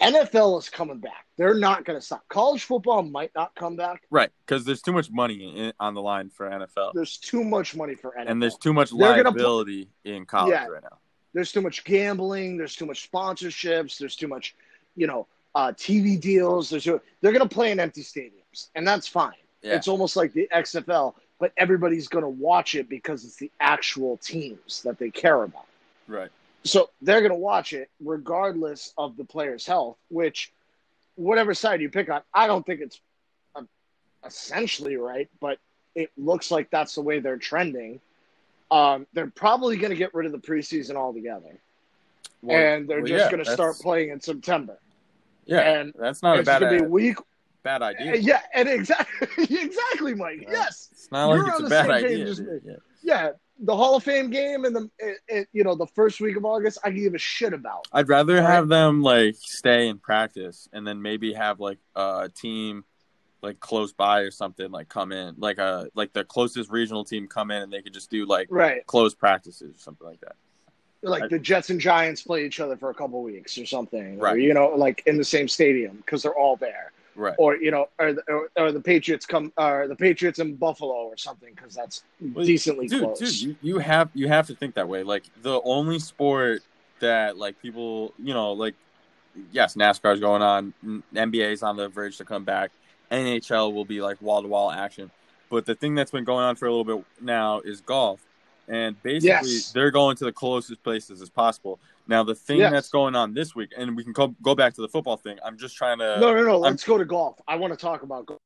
NFL 0.01 0.59
is 0.59 0.69
coming 0.69 0.99
back. 0.99 1.27
They're 1.37 1.55
not 1.55 1.85
going 1.85 1.99
to 1.99 2.05
stop. 2.05 2.27
College 2.29 2.65
football 2.65 3.03
might 3.03 3.31
not 3.35 3.55
come 3.55 3.77
back. 3.77 4.03
Right, 4.11 4.31
because 4.47 4.65
there's 4.65 4.81
too 4.83 4.93
much 4.93 5.11
money 5.11 5.55
in, 5.57 5.73
on 5.79 5.95
the 5.95 6.01
line 6.01 6.31
for 6.31 6.49
NFL, 6.49 6.93
There's 6.95 7.19
too 7.19 7.45
much 7.45 7.77
money 7.77 7.95
for 7.95 8.13
NFL. 8.19 8.25
and 8.31 8.43
there's 8.43 8.57
too 8.57 8.73
much 8.73 8.91
They're 8.91 8.99
gonna 9.23 9.25
pl- 9.33 9.43
liability 9.43 9.89
in 10.05 10.25
college 10.25 10.53
Yeah. 10.53 10.67
right 10.69 10.83
now. 10.83 10.99
there's 11.35 11.53
too 11.53 11.61
much 11.61 11.85
gambling. 11.85 12.57
There's 12.57 12.75
too 12.75 12.87
much 12.87 13.11
sponsorships. 13.11 13.99
There's 13.99 14.17
too 14.17 14.27
much, 14.29 14.55
you 14.97 15.07
know, 15.07 15.27
uh, 15.55 15.73
TV 15.77 16.19
deals. 16.21 16.71
There's 16.71 16.85
too, 16.85 17.01
they're 17.21 17.33
going 17.33 17.47
to 17.49 17.55
play 17.55 17.71
in 17.71 17.79
empty 17.79 18.03
stadiums, 18.03 18.69
and 18.75 18.87
that's 18.89 19.07
fine. 19.07 19.35
Yeah. 19.63 19.75
It's 19.77 19.87
almost 19.89 20.17
like 20.17 20.33
the 20.33 20.49
XFL, 20.53 21.15
but 21.39 21.53
everybody's 21.59 22.09
going 22.09 22.25
to 22.25 22.29
watch 22.29 22.75
it 22.75 22.89
because 22.89 23.25
it's 23.25 23.37
the 23.37 23.51
actual 23.61 24.17
teams 24.17 24.83
that 24.83 24.99
they 24.99 25.11
care 25.11 25.43
about. 25.43 25.67
Right. 26.11 26.31
So 26.65 26.91
they're 27.01 27.21
going 27.21 27.33
to 27.33 27.39
watch 27.39 27.73
it 27.73 27.89
regardless 28.05 28.93
of 28.99 29.17
the 29.17 29.25
player's 29.25 29.65
health, 29.65 29.97
which, 30.09 30.53
whatever 31.15 31.55
side 31.55 31.81
you 31.81 31.89
pick 31.89 32.11
on, 32.11 32.21
I 32.35 32.47
don't 32.47 32.65
think 32.67 32.81
it's 32.81 33.01
uh, 33.57 33.63
essentially 34.25 34.97
right, 34.97 35.29
but 35.41 35.59
it 35.95 36.11
looks 36.19 36.51
like 36.51 36.71
that's 36.71 36.95
the 36.95 37.01
way 37.01 37.21
they're 37.21 37.39
trending. 37.39 38.01
Um, 38.71 39.07
they're 39.15 39.31
probably 39.31 39.77
going 39.77 39.91
to 39.91 39.97
get 39.97 40.13
rid 40.15 40.27
of 40.27 40.33
the 40.33 40.39
preseason 40.39 40.97
altogether, 40.97 41.59
Well, 42.43 42.57
and 42.57 42.89
they're 42.89 42.99
well, 42.99 43.07
just 43.07 43.25
yeah, 43.25 43.31
going 43.31 43.45
to 43.45 43.51
start 43.51 43.77
playing 43.79 44.11
in 44.11 44.21
September. 44.21 44.79
Yeah, 45.47 45.81
and 45.81 45.95
that's 45.99 46.23
not 46.23 46.39
a 46.39 46.43
bad 46.43 46.61
to 46.61 46.71
be 46.71 46.83
week. 46.83 47.17
bad 47.63 47.83
idea. 47.83 48.17
Yeah, 48.17 48.41
and 48.55 48.69
exactly, 48.69 49.45
exactly, 49.57 50.15
Mike. 50.15 50.43
Yeah. 50.43 50.51
Yes, 50.53 50.89
It's 50.93 51.11
not 51.11 51.27
like 51.27 51.39
You're 51.39 51.49
it's 51.49 51.61
on 51.61 51.67
a 51.67 51.69
bad 51.71 51.91
idea. 51.91 52.35
As 53.03 53.05
dude. 53.05 53.09
me. 53.11 53.13
Yeah. 53.15 53.31
The 53.63 53.77
Hall 53.77 53.95
of 53.95 54.03
Fame 54.03 54.31
game 54.31 54.65
and 54.65 54.75
the 54.75 54.91
it, 54.99 55.19
it, 55.29 55.49
you 55.53 55.65
know 55.65 55.75
the 55.75 55.87
first 55.89 56.19
week 56.21 56.37
of 56.39 56.47
August, 56.47 56.79
I 56.83 56.89
can 56.89 56.99
give 57.03 57.15
a 57.15 57.19
shit 57.19 57.53
about. 57.53 57.87
I'd 57.93 58.09
rather 58.09 58.37
Right. 58.37 58.43
have 58.43 58.69
them 58.69 59.03
like 59.03 59.35
stay 59.39 59.89
and 59.89 60.01
practice, 60.01 60.67
and 60.73 60.87
then 60.87 61.03
maybe 61.03 61.35
have 61.35 61.61
like 61.61 61.77
a 61.95 62.31
team 62.35 62.85
like 63.43 63.61
close 63.61 63.93
by 63.93 64.21
or 64.21 64.31
something 64.31 64.71
like 64.71 64.89
come 64.89 65.13
in, 65.13 65.35
like 65.37 65.59
a 65.59 65.89
like 65.95 66.15
the 66.15 66.25
closest 66.25 66.71
regional 66.71 67.05
team 67.05 67.27
come 67.29 67.51
in, 67.51 67.61
and 67.63 67.71
they 67.73 67.83
could 67.83 67.93
just 67.93 68.11
do 68.11 68.25
like 68.25 68.47
Right, 68.51 68.87
close 68.87 69.15
practices 69.15 69.77
or 69.77 69.79
something 69.79 70.07
like 70.07 70.21
that. 70.23 70.37
like 71.03 71.25
I- 71.25 71.29
the 71.29 71.39
Jets 71.39 71.69
and 71.69 71.79
Giants 71.79 72.23
play 72.23 72.47
each 72.47 72.61
other 72.61 72.79
for 72.79 72.89
a 72.89 72.95
couple 72.95 73.23
weeks 73.23 73.59
or 73.59 73.67
something, 73.67 74.17
or 74.21 74.25
Right. 74.25 74.41
you 74.41 74.55
know, 74.55 74.69
like 74.69 75.03
in 75.05 75.19
the 75.19 75.25
same 75.25 75.49
stadium 75.49 75.99
because 75.99 76.23
they're 76.23 76.35
all 76.35 76.57
there. 76.57 76.93
Right. 77.17 77.35
or 77.39 77.57
you 77.57 77.71
know, 77.71 77.89
or 77.99 78.13
the, 78.15 78.23
or, 78.29 78.51
or 78.57 78.73
the 78.73 78.81
Patriots 78.81 79.27
come, 79.27 79.53
or 79.57 79.87
the 79.89 79.97
Patriots 79.97 80.39
in 80.39 80.55
Buffalo 80.57 80.93
or 80.93 81.17
something, 81.17 81.53
because 81.55 81.75
that's 81.75 82.05
Well, 82.21 82.45
decently 82.45 82.87
dude, 82.89 83.03
close. 83.03 83.19
dude, 83.19 83.41
you, 83.43 83.57
you 83.61 83.79
have 83.79 84.11
you 84.15 84.29
have 84.29 84.47
to 84.47 84.55
think 84.55 84.75
that 84.77 84.89
way. 84.89 85.03
Like 85.03 85.25
the 85.43 85.61
only 85.65 85.99
sport 85.99 86.63
that 87.01 87.37
like 87.37 87.61
people, 87.61 88.15
you 88.19 88.33
know, 88.35 88.53
like 88.53 88.75
yes, 89.53 89.75
NASCAR's 89.75 90.21
going 90.21 90.43
on, 90.43 90.73
N- 90.85 91.03
NBA's 91.15 91.63
on 91.63 91.77
the 91.77 91.89
verge 91.89 92.17
to 92.19 92.25
come 92.25 92.45
back, 92.45 92.71
NHL 93.11 93.73
will 93.73 93.85
be 93.85 94.01
like 94.01 94.21
wall 94.23 94.43
to 94.43 94.49
wall 94.49 94.71
action. 94.71 95.11
But 95.51 95.67
the 95.67 95.75
thing 95.75 95.95
that's 95.97 96.11
been 96.13 96.25
going 96.25 96.45
on 96.45 96.55
for 96.57 96.67
a 96.67 96.71
little 96.75 96.85
bit 96.99 97.05
now 97.21 97.61
is 97.61 97.81
golf, 97.81 98.21
and 98.69 99.01
basically 99.03 99.29
Yes. 99.31 99.73
they're 99.73 99.91
going 99.91 100.17
to 100.19 100.25
the 100.25 100.33
closest 100.33 100.83
places 100.85 101.21
as 101.21 101.29
possible. 101.29 101.81
Now 102.11 102.25
the 102.25 102.35
thing 102.35 102.59
Yes. 102.59 102.73
that's 102.73 102.89
going 102.89 103.15
on 103.15 103.33
this 103.35 103.55
week, 103.55 103.71
and 103.79 103.97
we 103.97 104.03
can 104.03 104.13
go, 104.13 104.35
go 104.43 104.57
back 104.57 104.75
to 104.75 104.81
the 104.83 104.89
football 104.89 105.17
thing. 105.17 105.39
I'm 105.45 105.57
just 105.57 105.77
trying 105.77 106.01
to. 106.01 106.19
no, 106.19 106.35
no, 106.35 106.43
no. 106.45 106.59
Let's 106.59 106.83
go 106.85 106.99
to 106.99 107.05
golf. 107.05 107.41
I 107.47 107.55
want 107.55 107.73
to 107.73 107.77
talk 107.79 108.03
about 108.03 108.27
golf. 108.27 108.39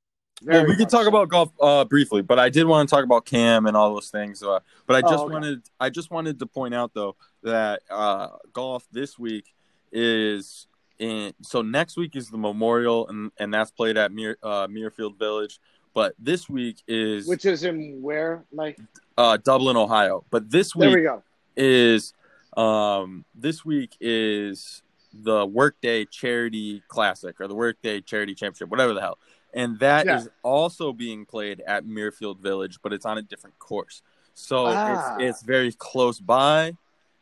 Well, 0.44 0.66
we 0.66 0.76
can 0.76 0.86
talk 0.86 1.04
so. 1.04 1.08
about 1.08 1.28
golf 1.30 1.50
uh, 1.60 1.86
briefly, 1.86 2.20
but 2.20 2.38
I 2.38 2.50
did 2.50 2.66
want 2.66 2.86
to 2.86 2.94
talk 2.94 3.04
about 3.04 3.24
Cam 3.24 3.64
and 3.64 3.74
all 3.74 3.94
those 3.94 4.10
things. 4.10 4.42
Uh, 4.42 4.58
but 4.86 4.96
I 4.96 4.98
Oh, 4.98 5.10
just 5.10 5.24
okay. 5.24 5.32
wanted, 5.32 5.62
I 5.80 5.88
just 5.88 6.10
wanted 6.10 6.38
to 6.40 6.46
point 6.46 6.74
out 6.74 6.92
though 6.92 7.16
that 7.42 7.80
uh, 7.90 8.28
golf 8.52 8.86
this 8.92 9.18
week 9.18 9.54
is 9.92 10.66
in. 10.98 11.32
So 11.40 11.62
next 11.62 11.96
week 11.96 12.16
is 12.16 12.28
the 12.28 12.36
Memorial, 12.36 13.08
and 13.08 13.30
and 13.38 13.54
that's 13.54 13.70
played 13.70 13.96
at 13.96 14.12
Muir, 14.12 14.36
uh, 14.42 14.66
Muirfield 14.66 15.18
Village. 15.18 15.58
But 15.94 16.14
this 16.18 16.50
week 16.50 16.82
is 16.86 17.26
which 17.26 17.46
is 17.46 17.64
in 17.64 18.02
where, 18.02 18.44
Mike? 18.52 18.78
uh, 19.16 19.38
Dublin, 19.38 19.78
Ohio. 19.78 20.24
But 20.30 20.50
this 20.50 20.74
There 20.74 20.90
week 20.90 20.96
we 20.98 21.02
go. 21.04 21.22
is 21.56 22.12
um 22.56 23.24
this 23.34 23.64
week 23.64 23.96
is 24.00 24.82
the 25.12 25.46
Workday 25.46 26.04
Charity 26.06 26.82
Classic 26.88 27.40
or 27.40 27.46
the 27.46 27.54
Workday 27.54 28.00
Charity 28.00 28.34
Championship, 28.34 28.68
whatever 28.68 28.94
the 28.94 29.00
hell. 29.00 29.18
And 29.52 29.78
that 29.78 30.06
is 30.08 30.24
Yeah. 30.24 30.30
also 30.42 30.92
being 30.92 31.24
played 31.24 31.60
at 31.60 31.84
Muirfield 31.84 32.40
Village, 32.40 32.78
but 32.82 32.92
it's 32.92 33.06
on 33.06 33.18
a 33.18 33.22
different 33.22 33.58
course. 33.60 34.02
So 34.34 34.66
Ah. 34.66 34.84
it's 34.86 35.12
it's 35.18 35.42
very 35.42 35.72
close 35.72 36.18
by. 36.20 36.76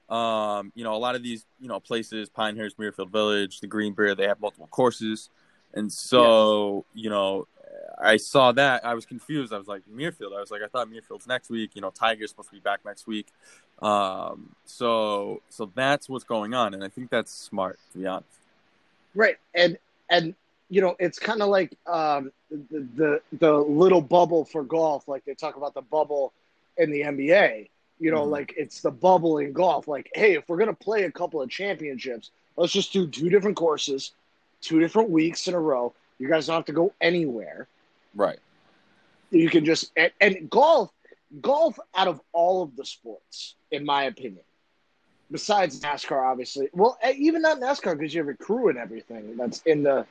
Um, 0.08 0.72
you 0.74 0.84
know, 0.84 0.94
a 0.94 0.98
lot 0.98 1.14
of 1.14 1.22
these, 1.22 1.46
you 1.60 1.68
know, 1.68 1.80
places, 1.80 2.28
Pinehurst, 2.28 2.78
Muirfield 2.78 3.10
Village, 3.10 3.60
the 3.60 3.66
Greenbrier, 3.66 4.14
they 4.14 4.26
have 4.26 4.40
multiple 4.40 4.68
courses. 4.68 5.30
And 5.74 5.90
so, 5.90 6.84
you 6.92 7.08
know, 7.08 7.46
I 7.98 8.18
saw 8.18 8.52
that. 8.52 8.84
I 8.84 8.92
was 8.94 9.06
confused. 9.06 9.54
I 9.54 9.58
was 9.58 9.68
like, 9.68 9.82
Muirfield. 9.90 10.36
I 10.36 10.40
was 10.40 10.50
like, 10.50 10.60
I 10.62 10.66
thought 10.66 10.88
Muirfield's 10.90 11.26
next 11.26 11.48
week. 11.48 11.70
You 11.74 11.80
know, 11.80 11.90
Tiger's 11.90 12.30
supposed 12.30 12.50
to 12.50 12.54
be 12.54 12.60
back 12.60 12.84
next 12.84 13.06
week. 13.06 13.28
Um, 13.82 14.54
so, 14.64 15.42
so 15.48 15.70
that's 15.74 16.08
what's 16.08 16.24
going 16.24 16.54
on, 16.54 16.74
and 16.74 16.84
I 16.84 16.88
think 16.88 17.10
that's 17.10 17.32
smart, 17.32 17.78
to 17.92 17.98
be 17.98 18.06
honest. 18.06 18.28
Right, 19.14 19.36
and 19.54 19.76
and 20.08 20.34
you 20.70 20.80
know, 20.80 20.96
it's 20.98 21.18
kind 21.18 21.42
of 21.42 21.48
like 21.48 21.76
um, 21.86 22.32
the, 22.50 22.86
the 22.94 23.20
the 23.38 23.52
little 23.52 24.00
bubble 24.00 24.44
for 24.44 24.62
golf. 24.62 25.08
Like 25.08 25.24
they 25.24 25.34
talk 25.34 25.56
about 25.56 25.74
the 25.74 25.82
bubble 25.82 26.32
in 26.78 26.90
the 26.90 27.02
NBA. 27.02 27.68
You 28.00 28.10
know, 28.10 28.24
Mhm. 28.26 28.30
like 28.30 28.54
it's 28.56 28.80
the 28.80 28.90
bubble 28.90 29.38
in 29.38 29.52
golf. 29.52 29.86
Like, 29.86 30.10
hey, 30.14 30.34
if 30.34 30.48
we're 30.48 30.56
gonna 30.56 30.72
play 30.72 31.04
a 31.04 31.10
couple 31.12 31.42
of 31.42 31.50
championships, 31.50 32.30
let's 32.56 32.72
just 32.72 32.92
do 32.92 33.06
two 33.06 33.28
different 33.30 33.56
courses, 33.56 34.12
two 34.60 34.80
different 34.80 35.10
weeks 35.10 35.46
in 35.48 35.54
a 35.54 35.60
row. 35.60 35.92
You 36.18 36.28
guys 36.28 36.46
don't 36.46 36.56
have 36.56 36.64
to 36.66 36.72
go 36.72 36.92
anywhere. 37.00 37.66
Right. 38.14 38.38
You 39.30 39.48
can 39.50 39.64
just 39.64 39.92
and, 39.96 40.10
and 40.20 40.48
golf, 40.50 40.90
golf 41.40 41.78
out 41.94 42.08
of 42.08 42.20
all 42.32 42.62
of 42.62 42.76
the 42.76 42.84
sports, 42.84 43.54
in 43.72 43.84
my 43.84 44.04
opinion, 44.04 44.44
besides 45.30 45.80
NASCAR, 45.80 46.22
obviously. 46.30 46.68
Well, 46.72 46.98
eh, 47.02 47.14
even 47.16 47.42
not 47.42 47.58
NASCAR 47.58 47.98
because 47.98 48.14
you 48.14 48.20
have 48.20 48.28
a 48.28 48.34
crew 48.36 48.68
and 48.68 48.78
everything 48.78 49.36
that's 49.36 49.62
in 49.62 49.82
the, 49.82 50.06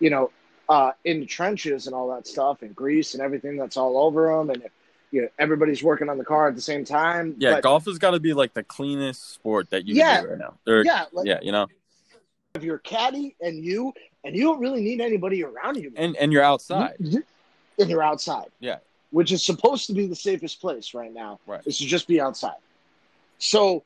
you 0.00 0.10
know, 0.10 0.30
uh, 0.68 0.92
in 1.04 1.20
the 1.20 1.26
trenches 1.26 1.86
and 1.86 1.94
all 1.94 2.08
that 2.14 2.26
stuff, 2.26 2.62
and 2.62 2.74
grease 2.74 3.14
and 3.14 3.22
everything 3.22 3.56
that's 3.56 3.76
all 3.76 3.98
over 3.98 4.34
them, 4.36 4.50
and 4.50 4.64
you 5.10 5.20
know, 5.22 5.28
everybody's 5.38 5.82
working 5.82 6.08
on 6.08 6.16
the 6.16 6.24
car 6.24 6.48
at 6.48 6.54
the 6.54 6.60
same 6.62 6.86
time. 6.86 7.34
Yeah, 7.36 7.54
But, 7.54 7.62
golf 7.64 7.84
has 7.84 7.98
got 7.98 8.12
to 8.12 8.20
be 8.20 8.32
like 8.32 8.54
the 8.54 8.62
cleanest 8.62 9.34
sport 9.34 9.68
that 9.70 9.86
you 9.86 9.94
Yeah. 9.94 10.16
can 10.16 10.24
do 10.24 10.30
right 10.30 10.38
now. 10.38 10.54
Or, 10.66 10.82
yeah, 10.84 11.04
like 11.12 11.26
yeah, 11.26 11.38
you 11.42 11.52
know, 11.52 11.66
if 12.54 12.62
you're 12.62 12.78
caddy 12.78 13.36
and 13.42 13.62
you, 13.62 13.92
and 14.24 14.34
you 14.34 14.44
don't 14.44 14.58
really 14.60 14.80
need 14.80 15.02
anybody 15.02 15.44
around 15.44 15.76
you. 15.76 15.92
and 15.96 16.16
and 16.16 16.32
you're 16.32 16.42
outside. 16.42 16.94
You- 16.98 17.24
and 17.78 17.90
you're 17.90 18.02
outside. 18.02 18.46
Yeah. 18.60 18.78
Which 19.10 19.32
is 19.32 19.44
supposed 19.44 19.86
to 19.88 19.92
be 19.92 20.06
the 20.06 20.16
safest 20.16 20.60
place 20.60 20.94
right 20.94 21.12
now. 21.12 21.40
Right. 21.46 21.60
Is 21.66 21.78
to 21.78 21.84
just 21.86 22.06
be 22.08 22.20
outside. 22.20 22.56
So 23.42 23.84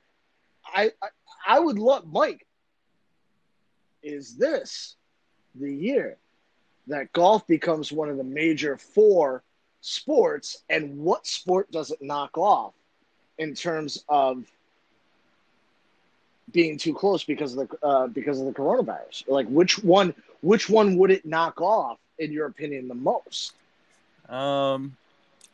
I 0.67 0.93
I, 1.03 1.09
I 1.47 1.59
would 1.61 1.79
love 1.79 2.07
Mike. 2.07 2.47
Is 4.03 4.37
this 4.37 4.97
the 5.55 5.73
year 5.75 6.19
that 6.89 7.13
golf 7.13 7.47
becomes 7.47 7.91
one 7.91 8.09
of 8.11 8.17
the 8.19 8.25
major 8.25 8.77
four 8.77 9.43
sports 9.81 10.63
and 10.69 10.99
what 10.99 11.27
sport 11.27 11.71
does 11.73 11.91
it 11.91 12.03
knock 12.03 12.37
off 12.37 12.75
in 13.39 13.55
terms 13.55 14.05
of 14.09 14.45
being 16.53 16.79
too 16.79 16.95
close 16.95 17.25
because 17.25 17.57
of 17.57 17.69
the 17.69 17.87
uh, 17.87 18.07
because 18.09 18.39
of 18.41 18.47
the 18.47 18.53
coronavirus 18.53 19.29
like 19.29 19.47
which 19.49 19.79
one 19.83 20.15
which 20.43 20.69
one 20.69 20.97
would 20.97 21.11
it 21.11 21.25
knock 21.25 21.61
off 21.61 21.99
in 22.19 22.31
your 22.33 22.47
opinion 22.47 22.89
the 22.89 22.95
most 22.95 23.53
Um, 24.29 24.97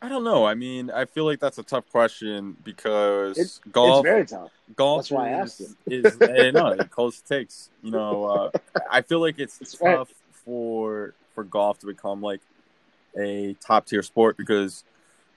I 0.03 0.09
don't 0.09 0.25
know. 0.25 0.45
I 0.45 0.53
mean, 0.53 0.91
I 0.91 1.05
feel 1.05 1.23
like 1.23 1.39
that's 1.39 1.57
a 1.57 1.63
tough 1.63 1.89
question 1.89 2.57
because 2.61 3.37
It- 3.39 3.71
golf, 3.71 4.05
it's 4.05 4.11
very 4.11 4.25
tough 4.25 4.51
golf 4.75 4.97
that's 4.97 5.11
why 5.11 5.29
I 5.29 5.43
is, 5.43 5.59
asked 5.61 5.75
is 5.89 6.21
eh, 6.29 6.51
no, 6.51 6.83
close 6.89 7.21
takes. 7.21 7.69
You 7.81 7.91
know, 7.91 8.25
uh, 8.25 8.51
I 8.91 9.01
feel 9.01 9.21
like 9.21 9.39
it's 9.39 9.61
It's 9.61 9.79
right. 9.81 9.95
tough 9.95 10.09
for 10.45 11.15
for 11.33 11.45
golf 11.45 11.79
to 11.79 11.85
become 11.87 12.21
like 12.21 12.41
a 13.17 13.55
top 13.65 13.85
tier 13.85 14.03
sport 14.03 14.35
because 14.35 14.83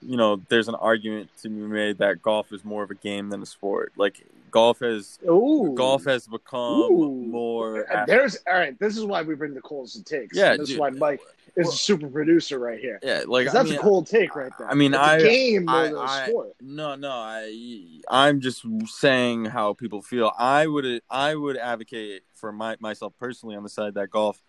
you 0.02 0.16
know 0.16 0.40
there's 0.48 0.68
an 0.68 0.74
argument 0.76 1.30
to 1.42 1.48
be 1.48 1.56
made 1.60 1.98
that 1.98 2.22
golf 2.22 2.52
is 2.52 2.64
more 2.64 2.82
of 2.82 2.90
a 2.90 2.94
game 2.94 3.30
than 3.30 3.42
a 3.42 3.46
sport. 3.46 3.92
Like 3.96 4.26
golf 4.50 4.80
has 4.80 5.18
Ooh. 5.28 5.72
golf 5.76 6.04
has 6.04 6.26
become 6.26 6.80
Ooh. 6.92 7.10
more. 7.26 7.86
There's 8.06 8.36
all 8.46 8.54
right. 8.54 8.78
This 8.78 8.96
is 8.96 9.04
why 9.04 9.22
we 9.22 9.34
bring 9.34 9.54
the 9.54 9.60
calls 9.60 9.96
and 9.96 10.04
takes. 10.06 10.36
Yeah, 10.36 10.52
And 10.52 10.60
this 10.60 10.70
is 10.70 10.78
why 10.78 10.90
Mike 10.90 11.20
is 11.56 11.64
Well- 11.66 11.72
a 11.74 11.76
super 11.76 12.08
producer 12.08 12.58
right 12.58 12.78
here. 12.78 13.00
yeah, 13.02 13.22
like 13.26 13.50
that's 13.50 13.70
mean, 13.70 13.78
a 13.78 13.82
cold 13.82 14.06
take 14.06 14.36
right 14.36 14.52
there. 14.58 14.68
I 14.70 14.74
mean, 14.74 14.92
it's 14.92 15.02
I- 15.02 15.16
a 15.16 15.22
game 15.22 15.64
more 15.64 15.74
I- 15.74 15.82
than 15.84 15.96
a 15.96 16.00
I- 16.00 16.28
sport. 16.28 16.52
No, 16.60 16.94
no, 16.96 17.10
I 17.10 18.00
I'm 18.08 18.40
just 18.40 18.64
saying 18.86 19.46
how 19.46 19.72
people 19.72 20.02
feel. 20.02 20.32
I 20.38 20.66
would 20.66 21.02
I 21.10 21.34
would 21.34 21.56
advocate 21.56 22.22
for 22.34 22.52
my 22.52 22.76
myself 22.80 23.14
personally 23.18 23.56
on 23.56 23.62
the 23.62 23.70
side 23.70 23.94
that 23.94 24.10
golf 24.10 24.42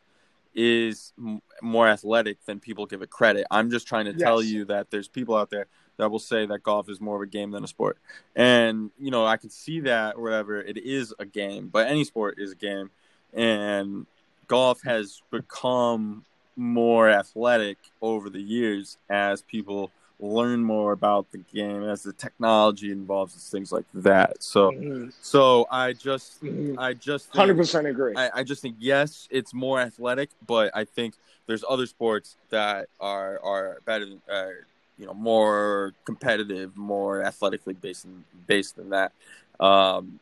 is 0.58 1.14
m- 1.18 1.42
more 1.62 1.88
athletic 1.88 2.44
than 2.46 2.60
people 2.60 2.86
give 2.86 3.02
it 3.02 3.10
credit. 3.10 3.48
I'm 3.50 3.70
just 3.70 3.88
trying 3.88 4.06
to 4.06 4.14
tell 4.14 4.42
you 4.42 4.66
that 4.66 4.92
there's 4.92 5.08
people 5.08 5.38
out 5.38 5.50
there 5.50 5.68
that 5.98 6.12
will 6.12 6.20
say 6.20 6.46
that 6.46 6.64
golf 6.64 6.90
is 6.90 7.00
more 7.00 7.16
of 7.16 7.22
a 7.22 7.28
game 7.28 7.52
than 7.52 7.64
a 7.64 7.68
sport. 7.68 7.98
And 8.36 8.92
you 9.00 9.12
know, 9.12 9.26
I 9.26 9.38
can 9.38 9.50
see 9.50 9.80
that 9.82 10.16
or 10.16 10.24
whatever. 10.24 10.60
It 10.60 10.78
is 10.78 11.14
a 11.20 11.26
game, 11.26 11.70
but 11.70 11.88
any 11.88 12.04
sport 12.04 12.40
is 12.40 12.52
a 12.52 12.56
game 12.56 12.90
and 13.34 14.06
golf 14.48 14.82
has 14.84 15.22
become 15.32 16.26
more 16.56 17.10
athletic 17.10 17.78
over 18.02 18.30
the 18.30 18.42
years 18.42 18.98
as 19.10 19.42
people 19.44 19.92
learn 20.20 20.64
more 20.64 20.94
about 20.94 21.32
the 21.32 21.38
game 21.38 21.84
as 21.84 22.04
the 22.04 22.14
technology 22.14 22.92
involves 22.92 23.34
and 23.34 23.42
things 23.42 23.72
like 23.72 23.86
that. 23.94 24.42
So 24.42 24.72
Mhm. 24.72 25.14
so 25.22 25.68
I 25.70 25.94
just 25.94 26.44
Mhm. 26.44 26.76
I 26.78 26.94
just 26.94 27.32
100% 27.34 27.88
agree. 27.88 28.16
I, 28.16 28.30
I 28.40 28.44
just 28.44 28.62
think 28.62 28.78
yes, 28.80 29.28
it's 29.30 29.54
more 29.54 29.80
athletic, 29.80 30.30
but 30.46 30.76
I 30.76 30.86
think 30.86 31.16
there's 31.46 31.64
other 31.70 31.86
sports 31.86 32.36
that 32.50 32.90
are 33.00 33.40
are 33.44 33.80
better 33.86 34.06
than 34.06 34.22
uh, 34.30 34.50
you 34.98 35.06
know 35.06 35.14
more 35.14 35.94
competitive, 36.06 36.76
more 36.76 37.24
athletically 37.24 37.74
based 37.76 38.04
than 38.04 38.26
based 38.48 38.76
than 38.76 38.90
that. 38.90 39.12
Um, 39.60 40.20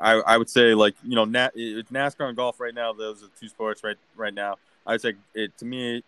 I 0.00 0.12
I 0.12 0.36
would 0.36 0.50
say 0.50 0.74
like 0.74 0.94
you 1.02 1.14
know 1.14 1.24
Na- 1.24 1.48
NASCAR 1.56 2.28
and 2.28 2.36
golf 2.36 2.60
right 2.60 2.74
now. 2.74 2.92
Those 2.92 3.22
are 3.22 3.28
two 3.40 3.48
sports 3.48 3.82
right 3.82 3.96
right 4.16 4.34
now. 4.34 4.58
I 4.86 4.92
would 4.92 5.00
say 5.00 5.14
it 5.34 5.56
to 5.58 5.64
me 5.64 6.02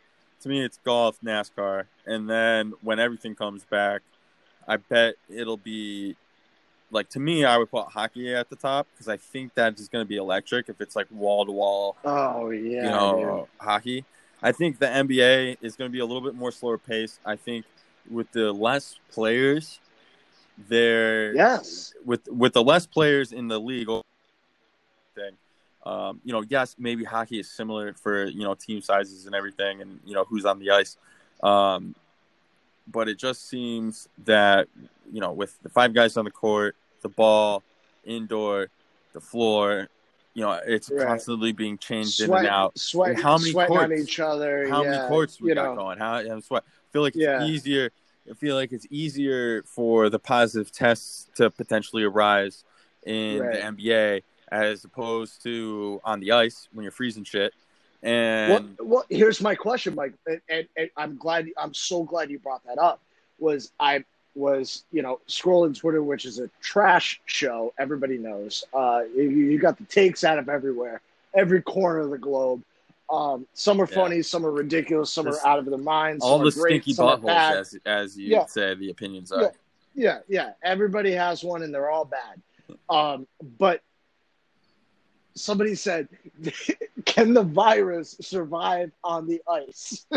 to 0.44 0.50
me 0.50 0.62
it's 0.62 0.78
golf, 0.84 1.18
NASCAR, 1.24 1.86
and 2.06 2.28
then 2.28 2.74
when 2.82 3.00
everything 3.00 3.34
comes 3.34 3.64
back, 3.64 4.02
I 4.68 4.76
bet 4.76 5.14
it'll 5.28 5.56
be 5.56 6.16
like 6.90 7.08
to 7.10 7.20
me. 7.20 7.44
I 7.44 7.56
would 7.56 7.70
put 7.70 7.86
hockey 7.86 8.34
at 8.34 8.50
the 8.50 8.56
top 8.56 8.86
because 8.92 9.08
I 9.08 9.16
think 9.16 9.54
that 9.54 9.78
is 9.80 9.88
going 9.88 10.04
to 10.04 10.08
be 10.08 10.16
electric 10.16 10.68
if 10.68 10.80
it's 10.80 10.94
like 10.94 11.06
wall 11.10 11.46
to 11.46 11.52
wall. 11.52 11.96
Oh 12.04 12.50
yeah, 12.50 12.84
you 12.84 12.90
know, 12.90 13.36
dude. 13.40 13.66
hockey. 13.66 14.04
I 14.42 14.52
think 14.52 14.78
the 14.78 14.86
NBA 14.86 15.56
is 15.62 15.76
going 15.76 15.90
to 15.90 15.92
be 15.92 16.00
a 16.00 16.06
little 16.06 16.22
bit 16.22 16.34
more 16.34 16.52
slower 16.52 16.76
pace. 16.76 17.18
I 17.24 17.36
think 17.36 17.64
with 18.10 18.30
the 18.32 18.52
less 18.52 18.96
players, 19.10 19.80
there 20.68 21.34
yes 21.34 21.94
with 22.04 22.28
with 22.28 22.52
the 22.52 22.62
less 22.62 22.86
players 22.86 23.32
in 23.32 23.48
the 23.48 23.58
league 23.58 23.88
thing. 25.14 25.36
Um, 25.84 26.20
you 26.24 26.32
know, 26.32 26.42
yes, 26.48 26.76
maybe 26.78 27.04
hockey 27.04 27.38
is 27.40 27.50
similar 27.50 27.92
for 27.94 28.24
you 28.24 28.42
know 28.42 28.54
team 28.54 28.80
sizes 28.80 29.26
and 29.26 29.34
everything, 29.34 29.82
and 29.82 30.00
you 30.04 30.14
know 30.14 30.24
who's 30.24 30.44
on 30.44 30.58
the 30.58 30.70
ice. 30.70 30.96
Um, 31.42 31.94
but 32.86 33.08
it 33.08 33.18
just 33.18 33.48
seems 33.48 34.08
that 34.24 34.68
you 35.12 35.20
know 35.20 35.32
with 35.32 35.56
the 35.62 35.68
five 35.68 35.92
guys 35.92 36.16
on 36.16 36.24
the 36.24 36.30
court, 36.30 36.76
the 37.02 37.08
ball, 37.08 37.62
indoor, 38.04 38.68
the 39.12 39.20
floor, 39.20 39.88
you 40.34 40.42
know, 40.42 40.60
it's 40.66 40.90
right. 40.90 41.06
constantly 41.06 41.52
being 41.52 41.78
changed 41.78 42.16
sweat, 42.16 42.28
in 42.28 42.36
and 42.38 42.46
out. 42.46 42.78
Sweat, 42.78 43.10
and 43.10 43.18
how 43.18 43.38
many 43.38 43.52
courts, 43.52 43.70
on 43.70 43.92
each 43.92 44.20
other. 44.20 44.68
How 44.68 44.82
yeah, 44.82 44.90
many 44.90 45.08
courts 45.08 45.40
we 45.40 45.50
you 45.50 45.54
got 45.54 45.76
know. 45.76 45.82
going? 45.82 45.98
How 45.98 46.16
I'm 46.16 46.40
sweat. 46.40 46.64
I 46.66 46.92
feel 46.92 47.02
like 47.02 47.14
it's 47.14 47.22
Yeah. 47.22 47.44
easier. 47.44 47.90
I 48.28 48.34
feel 48.34 48.56
like 48.56 48.72
it's 48.72 48.86
easier 48.90 49.62
for 49.64 50.10
the 50.10 50.18
positive 50.18 50.72
tests 50.72 51.28
to 51.36 51.50
potentially 51.50 52.02
arise 52.02 52.64
in 53.04 53.42
Right. 53.42 53.52
the 53.52 53.62
NBA 53.62 54.22
as 54.50 54.84
opposed 54.84 55.42
to 55.42 56.00
on 56.04 56.20
the 56.20 56.32
ice 56.32 56.68
when 56.72 56.82
you're 56.82 56.92
freezing 56.92 57.24
shit. 57.24 57.52
And 58.02 58.76
Well, 58.78 58.86
well, 58.86 59.04
here's 59.08 59.40
my 59.40 59.54
question, 59.54 59.94
Mike, 59.94 60.14
and, 60.26 60.40
and, 60.48 60.68
and 60.76 60.90
I'm 60.96 61.16
glad, 61.16 61.48
I'm 61.56 61.72
so 61.72 62.02
glad 62.02 62.30
you 62.30 62.38
brought 62.38 62.64
that 62.66 62.78
up. 62.78 63.00
Was 63.38 63.72
I 63.80 64.04
was 64.36 64.84
you 64.92 65.02
know 65.02 65.20
scrolling 65.28 65.76
Twitter, 65.76 66.02
which 66.02 66.24
is 66.24 66.38
a 66.38 66.48
trash 66.60 67.20
show. 67.26 67.72
Everybody 67.78 68.18
knows. 68.18 68.64
Uh, 68.72 69.02
you, 69.14 69.22
you 69.22 69.58
got 69.58 69.78
the 69.78 69.84
takes 69.84 70.22
out 70.24 70.38
of 70.38 70.48
everywhere, 70.48 71.00
every 71.34 71.62
corner 71.62 72.00
of 72.00 72.10
the 72.10 72.18
globe. 72.18 72.62
Um, 73.10 73.46
some 73.54 73.80
are 73.80 73.88
Yeah. 73.88 73.94
funny, 73.94 74.22
some 74.22 74.46
are 74.46 74.50
ridiculous, 74.50 75.12
some 75.12 75.26
are 75.28 75.38
out 75.46 75.58
of 75.58 75.66
their 75.66 75.78
minds. 75.78 76.24
all 76.24 76.38
the 76.38 76.50
great, 76.50 76.82
stinky 76.84 76.94
buttholes, 76.94 77.26
as 77.28 77.76
as 77.86 78.18
you 78.18 78.30
Yeah. 78.30 78.46
say, 78.46 78.74
the 78.74 78.90
opinions 78.90 79.32
Yeah. 79.34 79.44
are. 79.46 79.52
Yeah, 79.94 80.18
yeah. 80.28 80.52
Everybody 80.62 81.12
has 81.12 81.44
one, 81.44 81.62
and 81.62 81.72
they're 81.72 81.90
all 81.90 82.04
bad. 82.04 82.40
Um, 82.88 83.26
but 83.58 83.82
somebody 85.34 85.74
said, 85.74 86.08
"Can 87.04 87.34
the 87.34 87.42
virus 87.42 88.16
survive 88.20 88.92
on 89.02 89.26
the 89.26 89.42
ice?" 89.48 90.06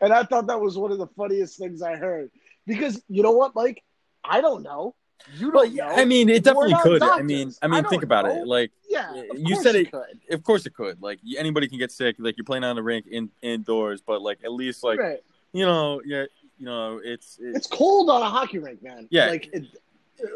and 0.00 0.12
I 0.12 0.22
thought 0.24 0.46
that 0.46 0.60
was 0.60 0.78
one 0.78 0.92
of 0.92 0.98
the 0.98 1.06
funniest 1.08 1.58
things 1.58 1.82
I 1.82 1.96
heard 1.96 2.30
because 2.66 3.02
you 3.08 3.22
know 3.22 3.32
what, 3.32 3.54
Mike? 3.54 3.82
I 4.24 4.40
don't 4.40 4.62
know. 4.62 4.94
You 5.36 5.46
don't 5.46 5.54
Well, 5.54 5.64
yeah, 5.64 5.88
know. 5.88 5.94
I 5.94 6.04
mean, 6.04 6.28
it 6.28 6.44
definitely 6.44 6.74
could. 6.82 7.02
I 7.02 7.22
mean, 7.22 7.52
I 7.62 7.66
I 7.66 7.68
mean, 7.68 7.82
don't 7.82 7.90
think 7.90 8.02
about 8.02 8.26
know. 8.26 8.42
it. 8.42 8.46
Like 8.46 8.72
yeah, 8.88 9.22
you 9.36 9.56
said 9.62 9.74
it- 9.74 9.90
could. 9.90 10.20
of 10.30 10.42
course 10.42 10.66
it 10.66 10.74
could. 10.74 11.00
Like 11.02 11.18
anybody 11.38 11.68
can 11.68 11.78
get 11.78 11.92
sick. 11.92 12.16
Like 12.18 12.36
you're 12.36 12.44
playing 12.44 12.64
on 12.64 12.76
the 12.76 12.82
rink 12.82 13.06
in 13.10 13.30
indoors, 13.42 14.02
but 14.06 14.22
like 14.22 14.38
at 14.44 14.52
least 14.52 14.82
like 14.84 14.98
right. 14.98 15.20
you 15.52 15.64
know, 15.64 16.00
yeah, 16.04 16.24
you 16.58 16.66
know, 16.66 17.00
it's, 17.02 17.38
it's 17.40 17.58
It's 17.58 17.66
cold 17.66 18.10
on 18.10 18.22
a 18.22 18.28
hockey 18.28 18.58
rink, 18.58 18.82
man. 18.82 19.06
Yeah. 19.10 19.26
like 19.26 19.50
it, 19.52 19.64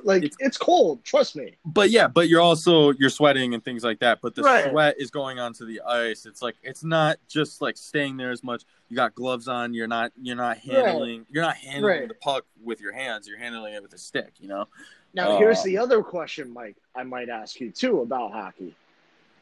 like 0.05 0.25
It's- 0.25 0.37
it's, 0.41 0.57
cold. 0.59 1.05
Trust 1.05 1.37
me. 1.37 1.57
but 1.65 1.91
yeah, 1.91 2.09
but 2.09 2.29
you're 2.29 2.41
also 2.41 2.93
you're 2.93 3.11
sweating 3.11 3.55
and 3.55 3.65
things 3.65 3.85
like 3.85 4.01
that. 4.01 4.21
But 4.21 4.35
the 4.35 4.43
Right. 4.43 4.69
sweat 4.71 4.97
is 4.99 5.11
going 5.11 5.39
onto 5.39 5.65
the 5.67 5.81
ice. 5.83 6.27
It's 6.27 6.43
like 6.43 6.57
it's 6.63 6.83
not 6.85 7.19
just 7.29 7.61
like 7.63 7.77
staying 7.77 8.17
there 8.17 8.31
as 8.31 8.43
much. 8.43 8.65
You 8.89 8.97
got 8.97 9.15
gloves 9.15 9.49
on. 9.49 9.75
You're 9.75 9.87
not 9.89 10.13
you're 10.21 10.37
not 10.37 10.59
handling 10.59 11.27
you're 11.31 11.43
not 11.45 11.57
handling 11.57 12.01
Right. 12.01 12.09
the 12.09 12.15
puck 12.15 12.45
with 12.63 12.81
your 12.81 12.93
hands. 12.93 13.29
You're 13.29 13.39
handling 13.39 13.75
it 13.75 13.83
with 13.83 13.93
a 13.95 13.99
stick. 13.99 14.33
You 14.41 14.49
know. 14.49 14.69
Now, 15.15 15.33
Uh, 15.33 15.39
here's 15.39 15.63
the 15.63 15.79
other 15.79 16.03
question, 16.03 16.53
Mike. 16.53 16.77
I 16.95 17.03
might 17.03 17.29
ask 17.29 17.61
you 17.61 17.71
too 17.71 18.01
about 18.01 18.33
hockey. 18.33 18.75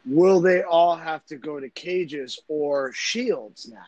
Will 0.04 0.40
they 0.40 0.62
all 0.62 0.94
have 0.96 1.26
to 1.26 1.36
go 1.36 1.58
to 1.58 1.68
cages 1.70 2.38
or 2.46 2.92
shields 2.92 3.68
now? 3.68 3.84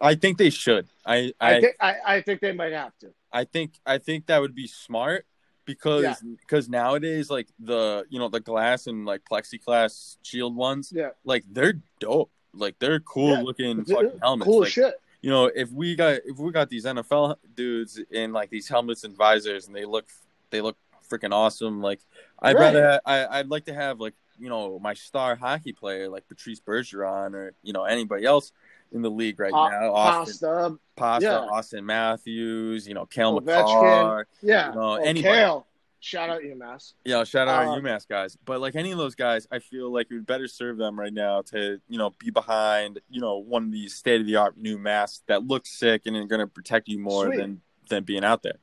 I 0.00 0.14
think 0.16 0.38
they 0.38 0.50
should. 0.50 0.88
I 1.06 1.32
I, 1.40 1.54
I 1.56 1.60
think 1.60 1.76
I, 1.80 1.94
I 2.06 2.20
think 2.22 2.40
they 2.40 2.52
might 2.52 2.72
have 2.72 2.96
to. 3.00 3.12
I 3.32 3.44
think 3.44 3.74
I 3.86 3.98
think 3.98 4.26
that 4.26 4.40
would 4.40 4.54
be 4.54 4.66
smart 4.66 5.26
because 5.64 6.02
Yeah. 6.02 6.14
because 6.40 6.68
nowadays 6.68 7.30
like 7.30 7.48
the 7.58 8.04
you 8.10 8.18
know 8.18 8.28
the 8.28 8.40
glass 8.40 8.86
and 8.86 9.04
like 9.04 9.22
plexiglass 9.30 10.16
shield 10.22 10.56
ones 10.56 10.92
Yeah, 10.94 11.10
like 11.24 11.44
they're 11.50 11.74
dope 12.00 12.30
like 12.54 12.78
they're 12.78 13.00
cool 13.00 13.30
Yeah. 13.36 13.42
looking 13.42 13.84
fucking 13.84 14.18
helmets 14.20 14.46
cool 14.46 14.60
like, 14.60 14.70
shit. 14.72 14.94
you 15.20 15.30
know 15.30 15.46
if 15.46 15.70
we 15.70 15.94
got 15.96 16.20
if 16.24 16.38
we 16.38 16.52
got 16.52 16.68
these 16.68 16.84
NFL 16.84 17.36
dudes 17.54 17.98
in 18.10 18.32
like 18.32 18.50
these 18.50 18.68
helmets 18.68 19.04
and 19.04 19.16
visors 19.16 19.66
and 19.66 19.74
they 19.76 19.84
look 19.84 20.06
they 20.50 20.60
look 20.60 20.76
freaking 21.10 21.32
awesome 21.32 21.80
like 21.80 22.00
I'd 22.40 22.56
Right. 22.56 22.74
rather 22.74 23.00
I 23.06 23.38
I'd 23.38 23.48
like 23.48 23.64
to 23.66 23.74
have 23.74 24.00
like 24.00 24.14
you 24.38 24.48
know 24.48 24.78
my 24.78 24.94
star 24.94 25.36
hockey 25.36 25.72
player 25.72 26.08
like 26.08 26.26
Patrice 26.28 26.60
Bergeron 26.60 27.34
or 27.34 27.54
you 27.62 27.72
know 27.72 27.84
anybody 27.84 28.24
else 28.24 28.52
in 28.92 29.02
the 29.02 29.10
league 29.10 29.38
right 29.38 29.52
now 29.52 29.92
Austin 29.92 30.48
Pasta, 30.48 30.78
Pasta 30.96 31.26
yeah. 31.26 31.38
Austin 31.38 31.86
Matthews 31.86 32.86
you 32.86 32.94
know 32.94 33.06
Cale 33.06 33.40
Ovechkin. 33.40 33.46
Makar 33.46 34.26
yeah. 34.42 34.68
You 34.68 34.74
know, 34.74 34.82
oh, 34.82 34.94
anybody. 34.94 35.22
Cale. 35.22 35.66
Shout 36.04 36.30
out 36.30 36.42
UMass. 36.42 36.94
Yeah, 37.04 37.22
shout 37.22 37.46
out 37.46 37.64
our 37.64 37.80
UMass 37.80 38.08
guys. 38.08 38.36
But 38.44 38.60
like 38.60 38.74
any 38.74 38.90
of 38.90 38.98
those 38.98 39.14
guys, 39.14 39.46
I 39.52 39.60
feel 39.60 39.92
like 39.92 40.08
it 40.10 40.14
would 40.14 40.26
better 40.26 40.48
serve 40.48 40.76
them 40.76 40.98
right 40.98 41.12
now 41.12 41.42
to, 41.42 41.80
you 41.88 41.96
know, 41.96 42.10
be 42.18 42.30
behind, 42.30 42.98
you 43.08 43.20
know, 43.20 43.38
one 43.38 43.66
of 43.66 43.70
these 43.70 43.94
state 43.94 44.20
of 44.20 44.26
the 44.26 44.34
art 44.34 44.58
new 44.58 44.78
masks 44.78 45.22
that 45.28 45.46
looks 45.46 45.70
sick 45.70 46.02
and 46.06 46.16
are 46.16 46.24
going 46.24 46.40
to 46.40 46.48
protect 46.48 46.88
you 46.88 46.98
more 46.98 47.26
Sweet. 47.26 47.36
than 47.36 47.60
than 47.88 48.02
being 48.02 48.24
out 48.24 48.42
there. 48.42 48.58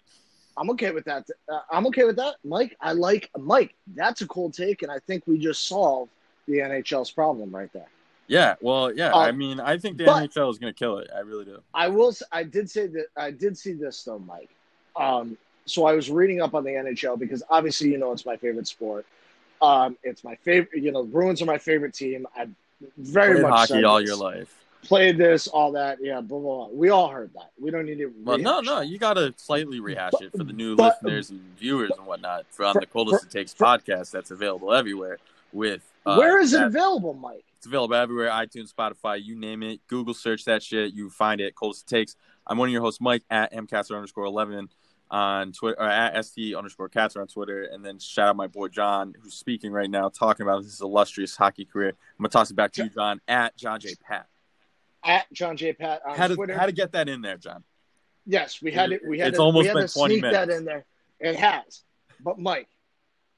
I'm 0.58 0.70
okay 0.72 0.92
with 0.92 1.06
that. 1.06 1.28
Uh, 1.48 1.62
I'm 1.72 1.88
okay 1.88 2.04
with 2.04 2.18
that, 2.18 2.36
Mike. 2.44 2.76
I 2.82 2.92
like 2.92 3.30
Mike. 3.38 3.74
That's 3.96 4.20
a 4.20 4.28
cool 4.28 4.52
take, 4.52 4.82
and 4.82 4.92
I 4.92 5.00
think 5.00 5.24
we 5.26 5.38
just 5.38 5.66
solved 5.66 6.12
the 6.46 6.58
NHL's 6.58 7.12
problem 7.12 7.56
right 7.56 7.72
there. 7.72 7.88
Yeah, 8.30 8.56
well, 8.62 8.94
yeah. 8.94 9.12
Uh, 9.12 9.18
I 9.20 9.32
mean, 9.32 9.60
I 9.60 9.78
think 9.78 9.98
the 9.98 10.06
but- 10.06 10.30
NHL 10.30 10.50
is 10.52 10.58
going 10.60 10.72
to 10.72 10.78
kill 10.78 11.00
it. 11.00 11.10
I 11.14 11.20
really 11.20 11.46
do. 11.46 11.60
I 11.74 11.88
will. 11.90 12.14
I 12.32 12.44
did 12.44 12.70
say 12.70 12.88
that. 12.88 13.08
I 13.18 13.32
did 13.32 13.58
see 13.58 13.74
this 13.74 14.02
though, 14.04 14.20
Mike. 14.20 14.50
Um, 14.96 15.36
so 15.66 15.86
I 15.86 15.94
was 15.94 16.10
reading 16.10 16.40
up 16.42 16.54
on 16.54 16.64
the 16.64 16.70
NHL 16.72 17.18
because 17.20 17.44
obviously 17.50 17.92
you 17.92 17.98
know 17.98 18.12
it's 18.12 18.26
my 18.26 18.38
favorite 18.38 18.68
sport. 18.68 19.06
Um, 19.62 19.98
it's 20.04 20.24
my 20.24 20.36
favorite. 20.36 20.82
You 20.82 20.92
know, 20.92 21.04
Bruins 21.04 21.42
are 21.42 21.46
my 21.46 21.58
favorite 21.58 21.94
team. 21.94 22.26
I 22.36 22.48
very 22.98 23.34
Played 23.42 23.42
much 23.50 23.70
hockey 23.72 23.84
all 23.84 24.00
this. 24.00 24.08
your 24.08 24.18
life. 24.18 24.56
Played 24.84 25.18
this, 25.18 25.48
all 25.48 25.72
that. 25.74 25.98
Yeah, 26.02 26.22
blah 26.22 26.40
blah. 26.40 26.68
blah. 26.68 26.68
We 26.68 26.90
all 26.90 27.10
heard 27.10 27.32
that. 27.34 27.52
We 27.60 27.70
don't 27.72 27.86
need 27.86 27.98
to. 27.98 28.14
Well, 28.24 28.38
no, 28.38 28.62
no, 28.62 28.80
you 28.82 28.98
got 28.98 29.16
to 29.16 29.34
slightly 29.38 29.80
rehash 29.80 30.14
it 30.22 30.32
for 30.38 30.44
the 30.46 30.54
new 30.54 30.76
but- 30.76 31.02
listeners 31.04 31.32
and 31.32 31.42
viewers 31.58 31.92
and 31.98 32.06
whatnot 32.08 32.46
for 32.52 32.64
on 32.66 32.74
For- 32.74 32.80
the 32.82 32.86
Coldest 32.86 33.26
of 33.26 33.30
Takes 33.32 33.54
for- 33.54 33.66
podcast 33.66 34.12
that's 34.12 34.32
available 34.32 34.72
everywhere. 34.74 35.18
With 35.52 35.82
uh, 36.06 36.16
Where 36.16 36.40
is 36.40 36.54
it 36.54 36.62
available, 36.62 37.14
Mike? 37.14 37.46
It's 37.58 37.66
available 37.66 37.96
everywhere 37.96 38.30
iTunes, 38.30 38.74
Spotify, 38.74 39.22
you 39.24 39.36
name 39.36 39.64
it. 39.64 39.82
Google 39.88 40.14
search 40.14 40.46
that 40.46 40.64
shit. 40.64 40.94
You 40.94 41.10
find 41.10 41.42
it. 41.42 41.56
Coldest 41.56 41.88
Takes. 41.88 42.16
I'm 42.48 42.58
one 42.58 42.70
of 42.70 42.74
your 42.74 42.82
hosts, 42.82 43.02
Mike, 43.02 43.24
at 43.30 43.54
mcaster 43.54 43.96
underscore 43.96 44.26
11 44.26 44.70
on 45.12 45.52
Twitter, 45.52 45.80
or 45.80 45.88
at 45.88 46.24
st 46.26 46.56
underscore 46.56 46.88
caster 46.88 47.20
on 47.20 47.28
Twitter. 47.28 47.64
And 47.64 47.84
then 47.84 48.00
shout 48.00 48.30
out 48.30 48.36
my 48.36 48.48
boy 48.48 48.70
John, 48.70 49.14
who's 49.22 49.34
speaking 49.34 49.72
right 49.72 49.90
now, 49.90 50.10
talking 50.10 50.46
about 50.46 50.64
his 50.64 50.82
illustrious 50.82 51.36
hockey 51.36 51.66
career. 51.66 51.94
I'm 52.18 52.24
to 52.24 52.30
toss 52.30 52.50
it 52.52 52.56
back 52.56 52.72
to 52.74 52.84
you, 52.84 52.90
John, 52.90 53.20
at 53.28 53.58
John 53.58 53.80
J. 53.80 53.96
Pat. 54.08 54.28
At 55.04 55.32
John 55.34 55.58
J. 55.58 55.74
Pat 55.74 56.02
on 56.08 56.18
How 56.18 56.28
to, 56.28 56.36
Twitter. 56.36 56.58
how 56.58 56.66
to 56.66 56.72
get 56.72 56.92
that 56.94 57.10
in 57.10 57.22
there, 57.22 57.38
John? 57.38 57.64
Yes, 58.26 58.62
we 58.62 58.72
had 58.72 58.92
it. 58.92 59.02
We 59.08 59.18
had 59.20 59.30
It's 59.30 59.38
to, 59.38 59.44
almost 59.44 59.64
we 59.64 59.68
had 59.68 59.76
been 59.76 59.88
to 59.88 59.94
20 59.94 60.20
sneak 60.20 60.32
that 60.32 60.50
in 60.50 60.66
there. 60.66 60.86
It 61.20 61.36
has. 61.38 61.84
But 62.22 62.38
Mike, 62.38 62.68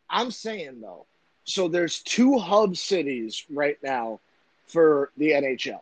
I'm 0.10 0.32
saying 0.32 0.82
though, 0.82 1.06
so 1.44 1.68
there's 1.68 2.00
two 2.00 2.38
hub 2.38 2.78
cities 2.78 3.46
right 3.52 3.78
now 3.84 4.20
for 4.68 5.12
the 5.18 5.32
NHL. 5.32 5.82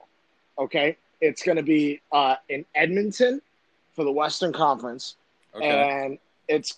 Okay, 0.58 0.98
it's 1.22 1.44
going 1.44 1.58
to 1.58 1.64
be 1.64 2.02
uh, 2.12 2.36
in 2.50 2.66
Edmonton 2.76 3.42
for 3.96 4.04
the 4.04 4.12
Western 4.12 4.52
Conference, 4.54 5.16
Okay. 5.56 5.66
and 5.68 6.18
it's 6.48 6.76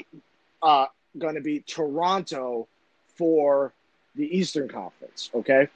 uh, 0.61 0.85
going 1.17 1.35
to 1.35 1.41
be 1.41 1.59
Toronto 1.61 2.67
for 3.15 3.73
the 4.15 4.25
Eastern 4.37 4.67
Conference. 4.67 5.29
Okay. 5.33 5.67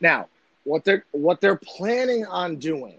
Now, 0.00 0.28
what 0.64 0.84
they're 0.84 1.04
what 1.12 1.40
they're 1.40 1.56
planning 1.56 2.26
on 2.26 2.56
doing, 2.56 2.98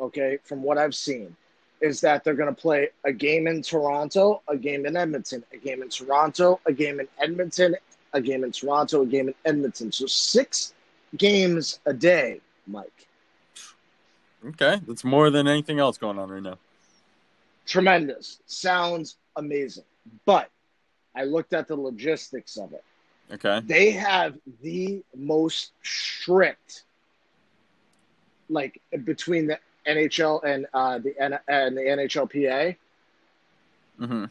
okay, 0.00 0.38
from 0.44 0.62
what 0.62 0.76
I've 0.78 0.94
seen, 0.94 1.34
is 1.80 2.00
that 2.02 2.24
they're 2.24 2.34
going 2.34 2.54
to 2.54 2.60
play 2.60 2.88
a 3.04 3.12
game 3.12 3.46
in 3.46 3.62
Toronto, 3.62 4.42
a 4.48 4.56
game 4.56 4.86
in 4.86 4.96
Edmonton, 4.96 5.44
a 5.52 5.56
game 5.56 5.82
in 5.82 5.88
Toronto, 5.88 6.60
a 6.66 6.72
game 6.72 7.00
in 7.00 7.08
Edmonton, 7.18 7.76
a 8.12 8.20
game 8.20 8.44
in 8.44 8.52
Toronto, 8.52 9.02
a 9.02 9.06
game 9.06 9.28
in 9.28 9.34
Edmonton. 9.44 9.92
So 9.92 10.06
six 10.06 10.74
games 11.16 11.80
a 11.86 11.92
day, 11.92 12.40
Mike. 12.66 13.06
okay. 14.48 14.80
That's 14.86 15.04
more 15.04 15.30
than 15.30 15.46
anything 15.48 15.78
else 15.78 15.98
going 15.98 16.18
on 16.18 16.30
right 16.30 16.42
now. 16.42 16.58
Tremendous. 17.66 18.40
Sounds 18.46 19.16
amazing. 19.36 19.84
But 20.24 20.50
I 21.14 21.24
looked 21.24 21.52
at 21.52 21.66
the 21.68 21.76
logistics 21.76 22.56
of 22.56 22.72
it. 22.72 22.84
Okay. 23.32 23.60
they 23.66 23.90
have 23.90 24.38
the 24.62 25.02
most 25.16 25.72
strict 25.82 26.84
like 28.48 28.80
between 29.04 29.48
the 29.48 29.58
NHL 29.84 30.44
and 30.44 30.66
uh, 30.72 30.98
the 30.98 31.12
N- 31.20 31.38
and 31.48 31.76
the 31.76 31.80
NHLPA 31.82 32.76
Mm-hmm. 34.00 34.26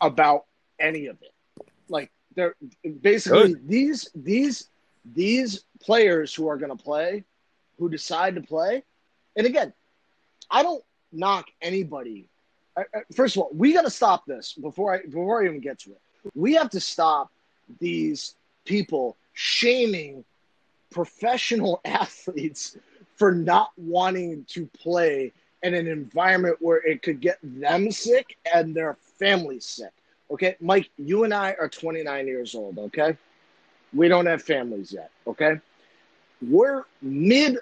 about 0.00 0.44
any 0.78 1.06
of 1.06 1.20
it. 1.20 1.32
Like 1.88 2.10
they're 2.34 2.54
basically 3.00 3.54
Good. 3.54 3.68
these 3.68 4.08
these 4.14 4.68
these 5.14 5.64
players 5.80 6.34
who 6.34 6.48
are 6.48 6.56
going 6.56 6.76
to 6.76 6.82
play, 6.82 7.24
who 7.78 7.88
decide 7.88 8.34
to 8.36 8.42
play, 8.42 8.82
and 9.36 9.46
again, 9.46 9.72
I 10.50 10.62
don't 10.62 10.84
knock 11.12 11.46
anybody. 11.60 12.26
First 13.14 13.36
of 13.36 13.42
all, 13.42 13.50
we 13.52 13.72
got 13.72 13.82
to 13.82 13.90
stop 13.90 14.26
this 14.26 14.54
before 14.54 14.94
I 14.94 15.02
before 15.02 15.42
I 15.42 15.46
even 15.46 15.60
get 15.60 15.78
to 15.80 15.90
it. 15.90 16.00
We 16.34 16.54
have 16.54 16.70
to 16.70 16.80
stop 16.80 17.30
these 17.78 18.34
people 18.64 19.16
shaming 19.32 20.24
professional 20.90 21.80
athletes 21.84 22.76
for 23.16 23.32
not 23.32 23.70
wanting 23.76 24.44
to 24.48 24.66
play 24.66 25.32
in 25.62 25.74
an 25.74 25.86
environment 25.86 26.56
where 26.60 26.78
it 26.78 27.02
could 27.02 27.20
get 27.20 27.38
them 27.42 27.90
sick 27.90 28.36
and 28.52 28.74
their 28.74 28.96
family 29.18 29.60
sick. 29.60 29.92
Okay, 30.30 30.56
Mike, 30.60 30.90
you 30.96 31.24
and 31.24 31.34
I 31.34 31.56
are 31.58 31.68
29 31.68 32.26
years 32.26 32.54
old. 32.54 32.78
Okay, 32.78 33.16
we 33.92 34.08
don't 34.08 34.26
have 34.26 34.42
families 34.42 34.92
yet. 34.92 35.10
Okay, 35.26 35.60
we're 36.48 36.84
mid 37.02 37.58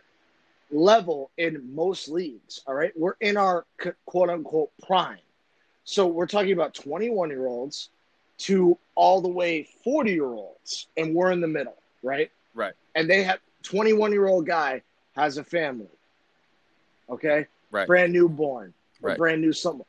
level 0.70 1.30
in 1.38 1.74
most 1.74 2.08
leagues. 2.08 2.60
All 2.66 2.74
right, 2.74 2.92
we're 2.96 3.16
in 3.20 3.36
our 3.36 3.64
quote 4.06 4.28
unquote 4.28 4.70
prime. 4.86 5.18
So 5.84 6.06
we're 6.06 6.26
talking 6.26 6.52
about 6.52 6.74
21 6.74 7.30
year 7.30 7.46
olds 7.46 7.88
to 8.38 8.76
all 8.94 9.20
the 9.22 9.28
way 9.28 9.66
40 9.82 10.12
year 10.12 10.26
olds, 10.26 10.88
and 10.96 11.14
we're 11.14 11.32
in 11.32 11.40
the 11.40 11.48
middle, 11.48 11.76
right? 12.02 12.30
Right. 12.54 12.74
And 12.94 13.08
they 13.08 13.22
have 13.22 13.38
21 13.62 14.12
year 14.12 14.26
old 14.26 14.46
guy 14.46 14.82
has 15.16 15.38
a 15.38 15.44
family. 15.44 15.88
Okay, 17.08 17.46
Right. 17.70 17.86
brand 17.86 18.12
new 18.12 18.28
born, 18.28 18.74
or 19.02 19.10
Right. 19.10 19.18
brand 19.18 19.40
new 19.40 19.52
someone. 19.54 19.86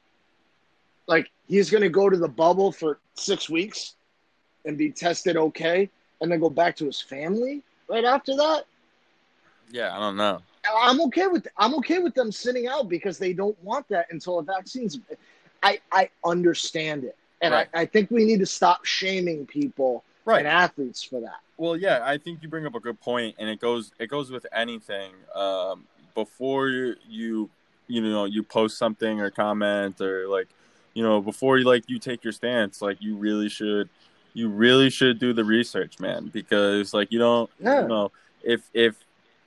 Like 1.10 1.32
he's 1.48 1.72
going 1.72 1.82
to 1.82 1.90
go 1.90 2.08
to 2.08 2.16
the 2.16 2.28
bubble 2.28 2.72
for 2.72 3.00
six 3.16 3.50
weeks 3.50 3.96
and 4.66 4.78
be 4.78 4.92
tested 4.92 5.36
okay, 5.36 5.90
and 6.22 6.32
then 6.32 6.40
go 6.40 6.52
back 6.52 6.76
to 6.78 6.86
his 6.86 7.02
family 7.02 7.64
right 7.90 8.06
after 8.06 8.36
that. 8.36 8.66
Yeah, 9.72 9.96
I 9.96 10.00
don't 10.00 10.16
know. 10.16 10.40
I'm 10.78 11.02
okay 11.02 11.26
with 11.26 11.48
I'm 11.58 11.74
okay 11.76 11.98
with 11.98 12.14
them 12.14 12.32
sitting 12.32 12.68
out 12.68 12.90
because 12.90 13.18
they 13.18 13.34
don't 13.34 13.62
want 13.64 13.88
that 13.90 14.06
until 14.12 14.38
a 14.38 14.44
vaccine's. 14.44 15.00
I 15.64 15.80
I 15.92 16.10
understand 16.24 17.04
it, 17.06 17.18
and 17.42 17.56
Right. 17.56 17.68
I, 17.74 17.82
I 17.82 17.86
think 17.88 18.12
we 18.12 18.24
need 18.24 18.40
to 18.40 18.46
stop 18.46 18.86
shaming 18.86 19.48
people 19.48 20.04
Right. 20.26 20.40
and 20.40 20.48
athletes 20.48 21.02
for 21.02 21.20
that. 21.22 21.40
Well, 21.58 21.76
yeah, 21.76 22.02
I 22.04 22.20
think 22.20 22.44
you 22.44 22.50
bring 22.50 22.68
up 22.68 22.76
a 22.76 22.80
good 22.80 23.00
point, 23.00 23.36
and 23.40 23.50
it 23.50 23.60
goes 23.60 23.92
it 23.98 24.10
goes 24.10 24.30
with 24.30 24.46
anything. 24.54 25.12
Um, 25.34 25.88
before 26.14 26.70
you 26.70 26.96
you 27.10 27.50
you 27.88 28.02
know 28.02 28.26
you 28.26 28.44
post 28.44 28.78
something 28.78 29.20
or 29.20 29.32
comment 29.32 30.00
or 30.02 30.28
like 30.28 30.50
you 30.94 31.04
know 31.04 31.22
before 31.22 31.58
you 31.58 31.66
like 31.66 31.84
you 31.90 32.00
take 32.00 32.24
your 32.24 32.34
stance, 32.34 32.82
like 32.82 33.02
you 33.02 33.16
really 33.16 33.50
should 33.50 33.90
you 34.34 34.50
really 34.50 34.90
should 34.90 35.20
do 35.20 35.34
the 35.34 35.44
research, 35.44 36.00
man, 36.00 36.30
because 36.34 36.94
like 36.94 37.12
you 37.12 37.20
don't 37.20 37.50
Yeah. 37.60 37.82
you 37.82 37.88
know 37.88 38.12
if 38.44 38.62
if 38.74 38.96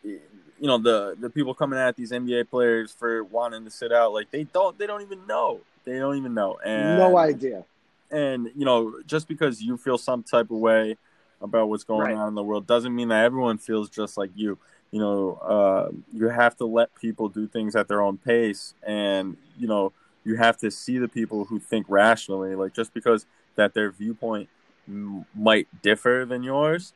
you 0.05 0.69
know 0.69 0.79
the 0.79 1.17
the 1.21 1.31
people 1.31 1.55
coming 1.55 1.79
at 1.79 1.97
these 1.97 2.13
NBA 2.13 2.49
players 2.49 2.93
for 2.93 3.25
wanting 3.25 3.65
to 3.65 3.71
sit 3.71 3.93
out, 3.93 4.13
like 4.13 4.31
they 4.31 4.45
don't 4.45 4.79
they 4.79 4.87
don't 4.87 5.03
even 5.03 5.27
know 5.27 5.61
they 5.85 5.99
don't 5.99 6.17
even 6.17 6.35
know 6.35 6.59
and 6.65 6.97
no 6.97 7.19
idea. 7.19 7.65
and 8.11 8.49
you 8.57 8.65
know 8.65 9.01
just 9.07 9.27
because 9.27 9.61
you 9.63 9.77
feel 9.77 9.99
some 9.99 10.23
type 10.23 10.51
of 10.51 10.59
way 10.59 10.97
about 11.41 11.69
what's 11.69 11.83
going 11.83 12.03
Right. 12.03 12.15
on 12.15 12.29
in 12.29 12.35
the 12.37 12.43
world 12.43 12.67
doesn't 12.69 12.95
mean 12.95 13.09
that 13.09 13.25
everyone 13.25 13.59
feels 13.59 13.91
just 13.91 14.17
like 14.17 14.31
you 14.37 14.59
you 14.93 15.01
know 15.01 15.35
uh, 15.43 15.91
you 16.13 16.29
have 16.29 16.57
to 16.59 16.67
let 16.67 16.95
people 16.95 17.29
do 17.29 17.49
things 17.49 17.75
at 17.75 17.89
their 17.89 18.01
own 18.01 18.17
pace 18.19 18.75
and 18.85 19.37
you 19.59 19.67
know 19.67 19.93
you 20.25 20.37
have 20.37 20.57
to 20.59 20.71
see 20.71 20.99
the 20.99 21.09
people 21.09 21.45
who 21.45 21.59
think 21.59 21.87
rationally 21.89 22.55
like 22.55 22.75
just 22.75 22.95
because 22.95 23.27
that 23.57 23.75
their 23.75 23.91
viewpoint 23.91 24.49
m- 24.89 25.25
might 25.35 25.67
differ 25.83 26.25
than 26.29 26.43
yours 26.43 26.93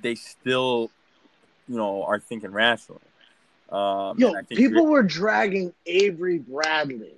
they 0.00 0.14
still 0.14 0.90
you 1.68 1.76
know 1.76 2.02
are 2.04 2.18
thinking 2.18 2.50
rationally 2.52 3.00
um, 3.70 4.18
Yo, 4.18 4.34
people 4.50 4.84
were 4.86 5.02
dragging 5.02 5.72
Avery 5.86 6.36
Bradley. 6.38 7.14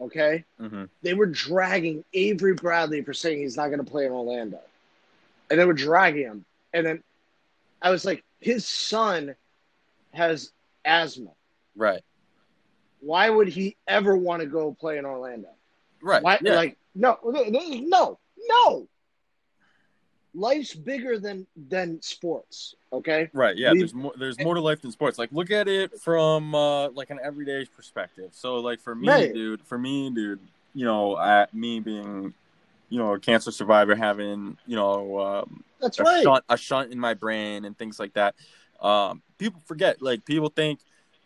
Okay, 0.00 0.44
Mhm. 0.58 0.88
they 1.02 1.12
were 1.12 1.26
dragging 1.26 2.02
Avery 2.14 2.54
Bradley 2.54 3.02
for 3.02 3.12
saying 3.12 3.40
he's 3.40 3.56
not 3.58 3.66
going 3.68 3.84
to 3.84 3.90
play 3.90 4.06
in 4.06 4.12
Orlando, 4.12 4.60
and 5.50 5.60
they 5.60 5.64
were 5.66 5.74
dragging 5.74 6.22
him. 6.22 6.44
And 6.72 6.86
then 6.86 7.02
I 7.82 7.90
was 7.90 8.04
like, 8.06 8.24
his 8.40 8.66
son 8.66 9.34
has 10.14 10.52
asthma. 10.84 11.30
right 11.76 12.02
Why 13.00 13.30
would 13.30 13.48
he 13.48 13.76
ever 13.86 14.16
want 14.16 14.40
to 14.42 14.46
go 14.46 14.72
play 14.78 14.98
in 14.98 15.04
Orlando? 15.04 15.48
right 16.02 16.22
Why? 16.22 16.38
yeah. 16.42 16.54
Like, 16.54 16.78
no, 16.94 17.18
no, 17.24 18.18
no. 18.48 18.88
Life's 20.34 20.74
bigger 20.74 21.18
than 21.18 21.46
than 21.56 22.00
sports. 22.02 22.74
Okay. 22.92 23.30
Right. 23.32 23.56
Yeah. 23.56 23.72
We- 23.72 23.78
there's 23.78 23.94
more. 23.94 24.12
There's 24.16 24.38
more 24.38 24.54
to 24.54 24.60
life 24.60 24.82
than 24.82 24.92
sports. 24.92 25.18
Like, 25.18 25.32
look 25.32 25.50
at 25.50 25.68
it 25.68 25.98
from 26.00 26.54
uh, 26.54 26.90
like 26.90 27.10
an 27.10 27.18
everyday 27.22 27.64
perspective. 27.64 28.30
So, 28.32 28.56
like 28.56 28.80
for 28.80 28.94
me, 28.94 29.08
Right. 29.08 29.32
dude. 29.34 29.62
For 29.62 29.78
me, 29.78 30.10
dude. 30.10 30.38
You 30.74 30.84
know, 30.84 31.46
me 31.52 31.80
being, 31.80 32.34
you 32.88 32.98
know, 32.98 33.14
a 33.14 33.18
cancer 33.18 33.50
survivor, 33.50 33.96
having 33.96 34.56
you 34.66 34.76
know 34.76 35.18
um, 35.18 35.64
That's 35.80 35.98
a 35.98 36.02
right. 36.04 36.22
shunt, 36.22 36.44
a 36.48 36.56
shunt 36.56 36.92
in 36.92 37.00
my 37.00 37.14
brain, 37.14 37.64
and 37.64 37.76
things 37.76 37.98
like 37.98 38.12
that. 38.12 38.34
Um, 38.80 39.22
people 39.38 39.60
forget. 39.66 40.02
Like 40.02 40.24
people 40.24 40.50
think, 40.50 40.80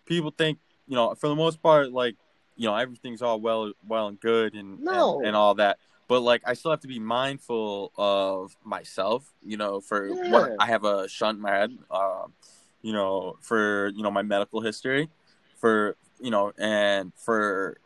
people 0.07 0.31
think. 0.31 0.59
You 0.93 0.97
know, 0.97 1.15
for 1.15 1.27
the 1.27 1.35
most 1.35 1.63
part, 1.63 1.91
like 1.91 2.17
you 2.55 2.69
know, 2.69 2.77
everything's 2.77 3.23
all 3.23 3.41
well, 3.41 3.73
well 3.89 4.09
and 4.09 4.21
good, 4.21 4.53
and 4.55 4.79
No. 4.79 5.17
and, 5.21 5.29
and 5.29 5.37
all 5.37 5.55
that. 5.55 5.79
But 6.07 6.21
like, 6.21 6.43
I 6.45 6.53
still 6.53 6.71
have 6.71 6.81
to 6.81 6.87
be 6.87 6.99
mindful 6.99 7.93
of 7.97 8.55
myself. 8.63 9.25
You 9.43 9.57
know, 9.57 9.81
for 9.81 10.09
what 10.11 10.53
I 10.59 10.67
have 10.67 10.85
a 10.85 11.09
shunt 11.09 11.37
in 11.37 11.43
my 11.43 11.51
head. 11.51 11.79
Um, 11.91 12.35
you 12.83 12.93
know, 12.93 13.39
for 13.41 13.89
you 13.97 14.03
know 14.03 14.11
my 14.11 14.21
medical 14.21 14.61
history, 14.61 15.09
for 15.57 15.97
you 16.21 16.31
know, 16.31 16.53
and 16.59 17.11
for 17.17 17.79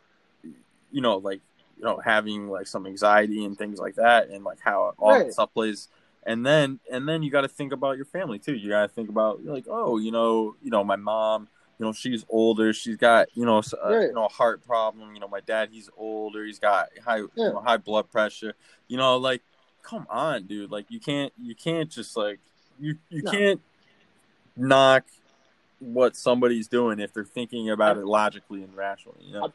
you 0.91 1.01
know, 1.01 1.19
like 1.19 1.43
you 1.79 1.85
know, 1.85 2.01
having 2.05 2.49
like 2.49 2.67
some 2.67 2.89
anxiety 2.89 3.45
and 3.45 3.57
things 3.57 3.79
like 3.79 3.95
that, 3.95 4.31
and 4.31 4.43
like 4.43 4.59
how 4.59 4.95
all 4.99 5.13
Right. 5.13 5.27
that 5.27 5.33
stuff 5.33 5.55
plays. 5.55 5.87
And 6.25 6.45
then, 6.45 6.81
and 6.91 7.09
then 7.09 7.23
you 7.23 7.31
got 7.31 7.43
to 7.43 7.49
think 7.49 7.73
about 7.73 7.95
your 7.99 8.05
family 8.05 8.41
too. 8.41 8.55
You 8.57 8.69
got 8.69 8.83
to 8.83 8.89
think 8.89 9.09
about 9.11 9.45
like, 9.45 9.67
oh, 9.71 9.99
you 9.99 10.11
know, 10.11 10.57
you 10.61 10.73
know, 10.73 10.83
my 10.83 10.97
mom, 10.97 11.47
you 11.79 11.85
know, 11.85 11.93
she's 11.93 12.25
older. 12.29 12.73
She's 12.73 12.97
got, 12.97 13.29
you 13.35 13.45
know, 13.45 13.59
s- 13.59 13.75
uh, 13.75 13.95
Right. 13.97 14.09
you 14.09 14.15
know, 14.15 14.27
a 14.27 14.33
heart 14.33 14.65
problem. 14.67 15.15
You 15.15 15.21
know, 15.21 15.29
my 15.29 15.41
dad, 15.41 15.69
he's 15.71 15.91
older. 15.97 16.45
He's 16.45 16.59
got 16.59 16.89
high, 17.05 17.19
you 17.19 17.31
know, 17.37 17.61
high 17.61 17.77
blood 17.77 18.11
pressure. 18.11 18.55
You 18.89 18.97
know, 18.97 19.17
like, 19.19 19.43
come 19.83 20.07
on, 20.09 20.45
dude. 20.45 20.71
Like, 20.71 20.87
you 20.89 21.01
can't, 21.01 21.33
you 21.41 21.55
can't 21.55 21.91
just 21.91 22.17
like, 22.17 22.41
you, 22.81 22.97
you 23.11 23.23
No. 23.23 23.31
can't 23.31 23.61
knock 24.57 25.05
what 25.79 26.17
somebody's 26.17 26.69
doing 26.69 26.99
if 26.99 27.13
they're 27.13 27.25
thinking 27.25 27.69
about 27.71 27.99
it 27.99 28.07
logically 28.07 28.63
and 28.63 28.75
rationally. 28.75 29.19
You 29.23 29.33
know? 29.35 29.53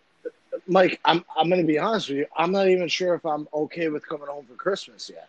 Mike, 0.68 1.00
I'm 1.06 1.26
I'm 1.36 1.50
going 1.50 1.62
to 1.62 1.68
be 1.68 1.80
honest 1.80 2.10
with 2.10 2.20
you. 2.20 2.26
I'm 2.38 2.52
not 2.52 2.68
even 2.68 2.88
sure 2.88 3.16
if 3.16 3.26
I'm 3.26 3.48
okay 3.54 3.88
with 3.90 4.08
coming 4.08 4.28
home 4.28 4.46
for 4.46 4.54
Christmas 4.54 5.10
yet 5.10 5.28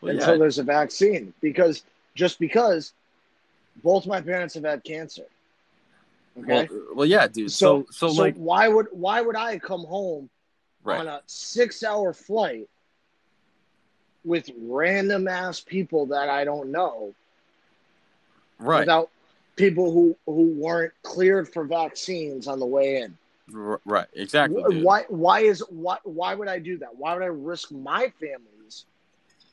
Well, 0.00 0.12
until 0.12 0.34
yeah, 0.34 0.38
there's 0.38 0.58
a 0.58 0.62
vaccine 0.62 1.32
because 1.40 1.82
just 2.14 2.38
because 2.38 2.92
both 3.82 4.06
my 4.06 4.20
parents 4.20 4.54
have 4.54 4.64
had 4.64 4.84
cancer. 4.84 5.24
Okay. 6.38 6.68
well, 6.70 6.82
well, 6.94 7.06
yeah, 7.06 7.28
dude. 7.28 7.50
so, 7.50 7.86
So, 7.90 8.08
so, 8.08 8.12
so 8.12 8.22
like, 8.22 8.36
why 8.36 8.68
would 8.68 8.88
why 8.90 9.20
would 9.20 9.36
I 9.36 9.58
come 9.58 9.84
home 9.84 10.28
right, 10.82 11.00
on 11.00 11.06
a 11.06 11.20
six 11.26 11.82
hour 11.82 12.12
flight 12.12 12.68
with 14.24 14.50
random 14.58 15.28
ass 15.28 15.60
people 15.60 16.06
that 16.06 16.28
I 16.28 16.44
don't 16.44 16.72
know 16.72 17.14
right, 18.58 18.80
without 18.80 19.10
people 19.56 19.92
who 19.92 20.16
who 20.26 20.54
weren't 20.56 20.92
cleared 21.02 21.52
for 21.52 21.64
vaccines 21.64 22.48
on 22.48 22.58
the 22.58 22.66
way 22.66 23.02
in? 23.02 23.16
r- 23.54 23.80
right, 23.84 24.08
exactly. 24.14 24.62
Dude. 24.68 24.82
Why 24.82 25.04
why 25.08 25.40
is 25.40 25.60
why 25.68 25.98
why 26.02 26.34
would 26.34 26.48
I 26.48 26.58
do 26.58 26.78
that? 26.78 26.96
Why 26.96 27.14
would 27.14 27.22
I 27.22 27.26
risk 27.26 27.70
my 27.70 28.12
family's 28.18 28.86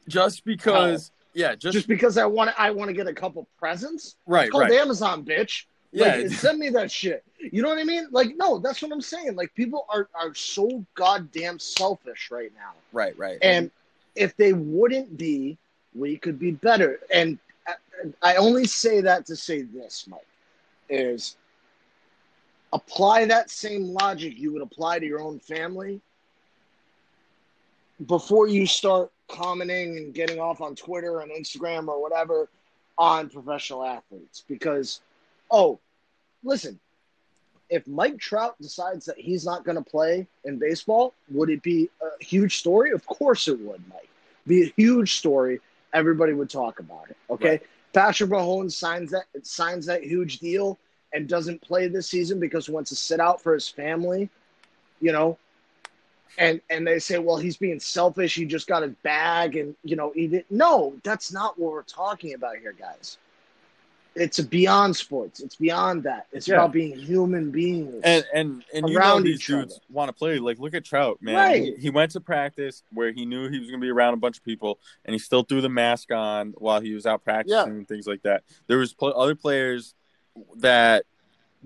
Just 0.08 0.44
because, 0.46 1.12
yeah, 1.36 1.54
just, 1.54 1.74
just 1.74 1.88
because 1.88 2.18
I 2.18 2.26
want 2.26 2.52
I 2.58 2.72
want 2.72 2.90
to 2.90 2.94
get 2.94 3.08
a 3.08 3.14
couple 3.14 3.48
presents? 3.60 4.16
right, 4.26 4.46
It's 4.46 4.52
called 4.52 4.64
right. 4.64 4.72
Amazon, 4.72 5.24
bitch. 5.24 5.66
Yeah, 5.92 6.16
Like, 6.16 6.30
send 6.30 6.60
me 6.60 6.70
that 6.70 6.90
shit. 6.92 7.24
You 7.40 7.62
know 7.62 7.70
what 7.70 7.78
I 7.78 7.84
mean? 7.84 8.08
Like, 8.12 8.36
no, 8.38 8.60
that's 8.60 8.82
what 8.82 8.92
I'm 8.92 9.02
saying. 9.02 9.36
Like, 9.36 9.54
people 9.56 9.86
are 9.90 10.08
are 10.16 10.34
so 10.34 10.86
goddamn 10.96 11.60
selfish 11.60 12.30
right 12.32 12.52
now. 12.56 12.74
right, 12.94 13.18
right. 13.18 13.38
And 13.42 13.72
if 14.16 14.36
they 14.38 14.54
wouldn't 14.54 15.18
be, 15.18 15.58
we 15.94 16.18
could 16.18 16.40
be 16.40 16.52
better. 16.52 17.00
And 17.14 17.38
I- 17.68 17.76
I 18.22 18.36
only 18.38 18.66
say 18.66 19.02
that 19.02 19.26
to 19.28 19.36
say 19.36 19.62
this, 19.64 20.06
Mike, 20.08 20.26
is 20.90 21.36
apply 22.74 23.26
that 23.26 23.50
same 23.50 23.88
logic 23.88 24.38
you 24.38 24.54
would 24.54 24.62
apply 24.62 25.00
to 25.00 25.06
your 25.06 25.22
own 25.22 25.40
family 25.40 26.02
before 28.08 28.48
you 28.48 28.66
start 28.66 29.12
commenting 29.28 29.98
and 29.98 30.14
getting 30.14 30.40
off 30.40 30.62
on 30.62 30.76
Twitter 30.76 31.20
and 31.20 31.32
Instagram 31.32 31.88
or 31.88 32.02
whatever 32.02 32.50
on 32.98 33.30
professional 33.30 33.84
athletes. 33.84 34.44
Because, 34.48 35.02
oh, 35.52 35.80
listen, 36.44 36.80
if 37.70 37.88
Mike 37.88 38.18
Trout 38.18 38.56
decides 38.62 39.06
that 39.06 39.18
he's 39.18 39.46
not 39.46 39.64
going 39.64 39.78
to 39.78 39.84
play 39.84 40.28
in 40.44 40.58
baseball, 40.58 41.14
would 41.30 41.50
it 41.50 41.62
be 41.62 41.90
a 42.02 42.24
huge 42.24 42.58
story? 42.58 42.92
Of 42.92 43.06
course 43.06 43.48
it 43.48 43.60
would, 43.60 43.82
Mike. 43.90 44.10
Be 44.48 44.64
a 44.64 44.74
huge 44.76 45.18
story. 45.18 45.60
Everybody 45.94 46.34
would 46.34 46.50
talk 46.50 46.80
about 46.80 47.10
it. 47.10 47.18
Okay. 47.30 47.50
Right. 47.50 47.64
Patrick 47.94 48.30
Mahomes 48.30 48.74
signs 48.74 49.12
that 49.12 49.26
signs 49.44 49.86
that 49.86 50.04
huge 50.04 50.40
deal 50.40 50.78
and 51.14 51.28
doesn't 51.28 51.62
play 51.62 51.88
this 51.88 52.08
season 52.08 52.40
because 52.40 52.66
he 52.66 52.72
wants 52.72 52.90
to 52.90 52.96
sit 52.96 53.20
out 53.20 53.42
for 53.42 53.54
his 53.54 53.68
family, 53.68 54.30
you 55.02 55.12
know. 55.12 55.38
And 56.38 56.62
and 56.70 56.88
they 56.88 57.00
say, 57.00 57.20
well, 57.20 57.36
he's 57.36 57.58
being 57.58 57.82
selfish. 57.82 58.36
He 58.36 58.46
just 58.46 58.68
got 58.68 58.84
his 58.84 58.94
bag, 59.04 59.58
and 59.58 59.76
you 59.84 59.98
know, 59.98 60.14
he 60.16 60.28
didn't. 60.28 60.50
No, 60.50 60.96
that's 61.04 61.34
not 61.34 61.60
what 61.60 61.74
we're 61.74 61.84
talking 61.84 62.34
about 62.34 62.56
here, 62.56 62.74
guys. 62.74 63.18
It's 64.14 64.40
beyond 64.42 64.96
sports. 64.96 65.40
It's 65.40 65.56
beyond 65.56 66.04
that. 66.04 66.28
It's 66.34 66.46
Yeah. 66.48 66.56
about 66.56 66.74
being 66.74 66.98
human 66.98 67.50
beings. 67.50 68.02
And 68.04 68.26
and 68.34 68.64
and 68.74 68.90
you 68.90 69.00
know 69.00 69.22
these 69.22 69.46
dudes 69.46 69.76
other. 69.76 69.82
want 69.90 70.10
to 70.10 70.14
play. 70.14 70.38
Like 70.40 70.60
look 70.60 70.74
at 70.74 70.84
Trout, 70.84 71.20
man. 71.22 71.36
Right. 71.36 71.64
He, 71.64 71.76
he 71.84 71.90
went 71.90 72.12
to 72.12 72.20
practice 72.20 72.84
where 72.94 73.12
he 73.14 73.26
knew 73.26 73.50
he 73.50 73.58
was 73.60 73.70
going 73.70 73.80
to 73.80 73.86
be 73.86 73.90
around 73.92 74.14
a 74.14 74.18
bunch 74.18 74.38
of 74.38 74.44
people, 74.44 74.80
and 75.06 75.14
he 75.14 75.20
still 75.20 75.44
threw 75.44 75.62
the 75.62 75.70
mask 75.70 76.12
on 76.12 76.54
while 76.58 76.82
he 76.82 76.94
was 76.94 77.06
out 77.06 77.24
practicing 77.24 77.58
Yeah. 77.58 77.64
and 77.66 77.88
things 77.88 78.06
like 78.06 78.22
that. 78.24 78.44
There 78.68 78.78
was 78.80 78.94
pl- 78.94 79.14
other 79.16 79.34
players 79.36 79.94
that 80.58 81.06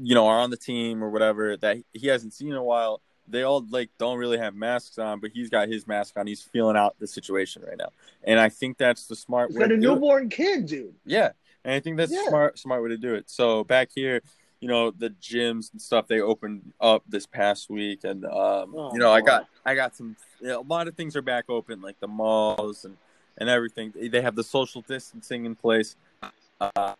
you 0.01 0.13
know 0.13 0.27
are 0.27 0.39
on 0.39 0.49
the 0.51 0.57
team 0.57 1.03
or 1.03 1.09
whatever 1.09 1.57
that 1.57 1.77
he 1.93 2.07
hasn't 2.07 2.33
seen 2.33 2.49
in 2.49 2.55
a 2.55 2.63
while. 2.63 3.01
They 3.27 3.41
all 3.41 3.65
like 3.71 3.89
don't 3.97 4.19
really 4.19 4.37
have 4.37 4.53
masks 4.53 4.99
on, 4.99 5.19
but 5.19 5.31
he's 5.33 5.49
got 5.49 5.67
his 5.67 5.87
mask 5.87 6.15
on. 6.15 6.27
He's 6.27 6.43
feeling 6.43 6.77
out 6.77 6.95
the 6.99 7.07
situation 7.07 7.63
right 7.67 7.77
now, 7.77 7.89
and 8.23 8.39
I 8.39 8.49
think 8.49 8.77
that's 8.77 9.07
the 9.07 9.15
smart 9.15 9.49
He's 9.49 9.55
way. 9.57 9.61
got 9.61 9.71
a 9.71 9.75
to 9.77 9.81
do 9.81 9.91
it. 9.91 9.93
newborn 9.95 10.29
kid, 10.29 10.67
dude. 10.67 10.93
Yeah, 11.07 11.31
and 11.65 11.73
I 11.73 11.79
think 11.81 11.97
that's 11.97 12.11
Yeah. 12.13 12.27
smart 12.29 12.57
smart 12.59 12.81
way 12.83 12.89
to 12.89 12.97
do 12.97 13.13
it. 13.15 13.29
So 13.29 13.63
back 13.65 13.89
here, 13.93 14.21
you 14.61 14.67
know, 14.69 14.91
the 14.91 15.09
gyms 15.09 15.71
and 15.73 15.81
stuff 15.81 16.07
they 16.07 16.21
opened 16.21 16.71
up 16.79 17.03
this 17.09 17.25
past 17.25 17.69
week, 17.69 18.03
and 18.05 18.23
um, 18.25 18.73
Oh, 18.77 18.93
you 18.93 18.99
know, 18.99 19.11
I 19.11 19.19
got 19.21 19.47
I 19.65 19.75
got 19.75 19.95
some 19.95 20.15
you 20.39 20.47
know, 20.47 20.61
a 20.61 20.63
lot 20.63 20.87
of 20.87 20.95
things 20.95 21.15
are 21.15 21.21
back 21.21 21.45
open, 21.49 21.81
like 21.81 21.99
the 21.99 22.07
malls 22.07 22.85
and 22.85 22.95
and 23.37 23.49
everything. 23.49 23.91
They- 23.93 24.07
They 24.07 24.21
have 24.21 24.35
the 24.35 24.43
social 24.43 24.81
distancing 24.81 25.45
in 25.45 25.55
place. 25.55 25.95
Uh, 26.61 26.93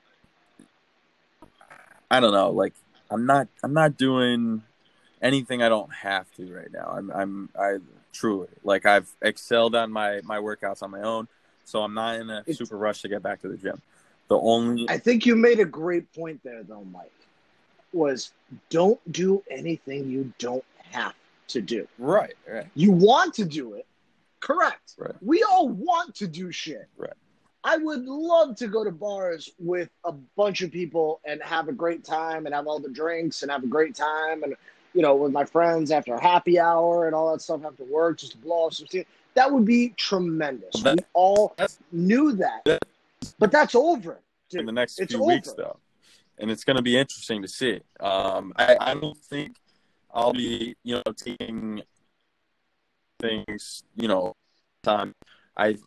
I 2.12 2.20
don't 2.20 2.34
know, 2.34 2.50
like 2.52 2.74
I'm 3.10 3.26
not 3.26 3.48
I'm 3.64 3.74
not 3.74 3.98
doing 3.98 4.64
anything 5.22 5.62
I 5.64 5.70
don't 5.70 5.94
have 5.94 6.32
to 6.34 6.54
right 6.54 6.72
now. 6.72 6.92
I'm 6.96 7.12
I'm 7.12 7.50
I 7.58 7.78
truly 8.14 8.48
like 8.64 8.86
I've 8.86 9.10
excelled 9.22 9.76
on 9.76 9.92
my 9.92 10.22
my 10.24 10.38
workouts 10.38 10.82
on 10.84 10.92
my 10.92 11.02
own, 11.02 11.28
so 11.64 11.82
I'm 11.84 11.94
not 11.94 12.16
in 12.20 12.30
a 12.30 12.40
It's- 12.42 12.58
super 12.58 12.78
rush 12.78 13.02
to 13.04 13.08
get 13.10 13.22
back 13.24 13.42
to 13.42 13.48
the 13.48 13.58
gym. 13.58 13.82
The 14.28 14.40
only 14.40 14.90
I 14.90 14.98
think 14.98 15.26
you 15.26 15.36
made 15.36 15.60
a 15.60 15.66
great 15.66 16.12
point 16.14 16.42
there, 16.44 16.64
though, 16.64 16.86
Mike. 16.86 17.12
Was 17.94 18.32
don't 18.70 19.00
do 19.12 19.42
anything 19.50 20.10
you 20.10 20.34
don't 20.38 20.66
have 20.92 21.14
to 21.48 21.62
do. 21.62 21.88
right, 21.98 22.34
right, 22.48 22.68
You 22.74 22.92
want 22.92 23.34
to 23.36 23.46
do 23.46 23.74
it, 23.76 23.86
correct? 24.40 24.96
Right. 24.98 25.14
We 25.22 25.44
all 25.44 25.70
want 25.70 26.16
to 26.16 26.28
do 26.28 26.52
shit. 26.52 26.88
Right. 26.98 27.14
I 27.64 27.78
would 27.78 28.06
love 28.06 28.56
to 28.58 28.68
go 28.68 28.84
to 28.84 28.92
bars 28.92 29.50
with 29.58 29.90
a 30.04 30.12
bunch 30.12 30.62
of 30.62 30.72
people 30.72 31.20
and 31.26 31.42
have 31.42 31.68
a 31.68 31.72
great 31.72 32.04
time 32.04 32.46
and 32.46 32.54
have 32.54 32.68
all 32.68 32.80
the 32.80 32.92
drinks 32.92 33.42
and 33.42 33.52
have 33.52 33.64
a 33.64 33.68
great 33.68 33.96
time 33.96 34.44
and 34.44 34.56
you 34.94 35.02
know 35.02 35.16
with 35.16 35.32
my 35.32 35.44
friends 35.44 35.90
after 35.90 36.14
a 36.14 36.22
happy 36.22 36.60
hour 36.60 37.08
and 37.08 37.16
all 37.16 37.32
that 37.32 37.42
stuff 37.42 37.66
after 37.66 37.84
work 37.86 38.20
just 38.20 38.34
to 38.34 38.38
blow 38.38 38.68
off 38.68 38.74
some 38.74 38.86
steam. 38.86 39.06
That 39.34 39.52
would 39.52 39.66
be 39.66 39.90
tremendous. 39.98 40.82
We 40.84 40.98
all 41.14 41.56
knew 41.92 42.34
that, 42.34 42.80
but 43.40 43.52
that's 43.52 43.76
over. 43.76 44.22
in 44.54 44.66
the 44.66 44.72
next 44.72 45.00
it's 45.00 45.14
few 45.14 45.24
weeks 45.24 45.52
though, 45.54 45.80
and 46.38 46.50
it's 46.52 46.64
going 46.64 46.78
to 46.78 46.84
be 46.84 46.98
interesting 46.98 47.42
to 47.42 47.48
see. 47.48 47.82
Um, 48.00 48.54
I, 48.56 48.78
I 48.80 48.94
don't 48.94 49.18
think 49.18 49.58
I'll 50.14 50.34
be, 50.34 50.76
you 50.84 50.96
know, 50.96 51.14
taking 51.16 51.82
things, 53.20 53.84
you 53.96 54.08
know, 54.08 54.36
time. 54.84 55.14
I 55.58 55.78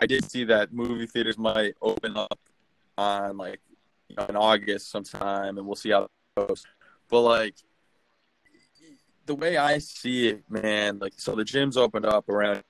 I 0.00 0.06
did 0.06 0.30
see 0.30 0.44
that 0.44 0.72
movie 0.72 1.06
theaters 1.06 1.38
might 1.38 1.74
open 1.82 2.16
up 2.16 2.38
on 2.96 3.36
like 3.36 3.60
you 4.08 4.16
know, 4.16 4.26
in 4.26 4.36
August 4.36 4.90
sometime, 4.90 5.58
and 5.58 5.66
we'll 5.66 5.76
see 5.76 5.90
how 5.90 6.04
it 6.04 6.10
goes. 6.36 6.64
But 7.08 7.20
like 7.20 7.54
the 9.26 9.34
way 9.34 9.56
I 9.56 9.78
see 9.78 10.28
it, 10.28 10.42
man, 10.48 10.98
like 10.98 11.14
so 11.16 11.34
the 11.34 11.44
gyms 11.44 11.76
opened 11.76 12.06
up 12.06 12.28
around, 12.28 12.62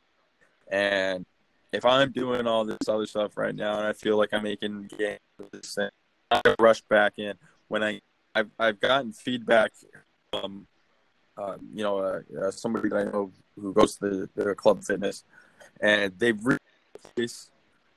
and 0.70 1.24
if 1.72 1.84
I'm 1.84 2.12
doing 2.12 2.46
all 2.46 2.64
this 2.64 2.88
other 2.88 3.06
stuff 3.06 3.36
right 3.36 3.54
now, 3.54 3.78
and 3.78 3.86
I 3.86 3.92
feel 3.92 4.16
like 4.16 4.30
I'm 4.32 4.42
making 4.42 4.90
gains 4.98 5.20
with 5.38 5.50
this 5.50 5.74
thing, 5.74 5.90
I 6.30 6.40
rush 6.58 6.80
back 6.82 7.14
in 7.18 7.34
when 7.68 7.82
I 7.82 8.00
I've 8.34 8.50
I've 8.58 8.80
gotten 8.80 9.12
feedback 9.12 9.72
from 10.30 10.66
uh, 11.36 11.56
you 11.74 11.82
know 11.82 11.98
uh, 11.98 12.20
uh, 12.40 12.50
somebody 12.50 12.88
that 12.88 12.96
I 12.96 13.04
know 13.04 13.32
who 13.60 13.72
goes 13.72 13.96
to 13.96 14.28
the, 14.34 14.44
the 14.44 14.54
club 14.54 14.82
fitness, 14.84 15.24
and 15.80 16.12
they've 16.18 16.38
really, 16.44 17.28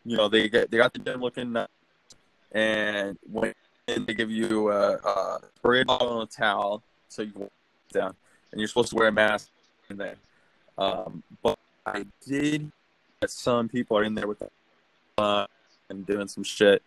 you 0.05 0.17
know 0.17 0.27
they 0.27 0.49
get 0.49 0.71
they 0.71 0.77
got 0.77 0.93
the 0.93 0.99
gym 0.99 1.21
looking 1.21 1.51
nice, 1.51 1.67
and 2.51 3.17
when 3.29 3.53
they 3.87 4.13
give 4.13 4.31
you 4.31 4.71
a, 4.71 4.95
a 4.95 5.39
spray 5.57 5.83
bottle 5.83 6.21
and 6.21 6.29
a 6.29 6.31
towel 6.31 6.83
so 7.07 7.23
you 7.23 7.49
down, 7.91 8.15
and 8.51 8.59
you're 8.59 8.67
supposed 8.67 8.89
to 8.89 8.95
wear 8.95 9.07
a 9.07 9.11
mask 9.11 9.49
in 9.89 9.97
there. 9.97 10.15
Um, 10.77 11.23
but 11.43 11.59
I 11.85 12.05
did 12.25 12.71
some 13.29 13.69
people 13.69 13.97
are 13.97 14.03
in 14.03 14.15
there 14.15 14.27
with 14.27 14.41
uh, 15.17 15.45
and 15.89 16.05
doing 16.05 16.27
some 16.27 16.43
shit, 16.43 16.81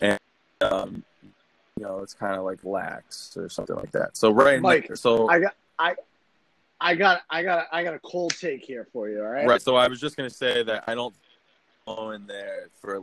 and 0.00 0.18
um, 0.60 1.02
you 1.76 1.84
know 1.84 1.98
it's 1.98 2.14
kind 2.14 2.36
of 2.36 2.44
like 2.44 2.62
lax 2.64 3.36
or 3.36 3.48
something 3.48 3.76
like 3.76 3.90
that. 3.92 4.16
So 4.16 4.30
right, 4.30 4.60
Mike, 4.60 4.88
now, 4.90 4.94
so 4.94 5.28
I 5.28 5.40
got 5.40 5.54
I 5.78 5.94
I 6.80 6.94
got 6.94 7.22
I 7.28 7.42
got 7.42 7.66
I 7.72 7.82
got 7.82 7.94
a 7.94 7.98
cold 8.00 8.34
take 8.38 8.64
here 8.64 8.86
for 8.92 9.08
you, 9.08 9.20
all 9.20 9.28
right? 9.28 9.46
right, 9.46 9.62
so 9.62 9.76
I 9.76 9.88
was 9.88 10.00
just 10.00 10.16
gonna 10.16 10.30
say 10.30 10.62
that 10.62 10.84
I 10.86 10.94
don't 10.94 11.14
go 11.86 12.12
in 12.12 12.26
there 12.26 12.68
for 12.80 12.96
at 12.96 13.02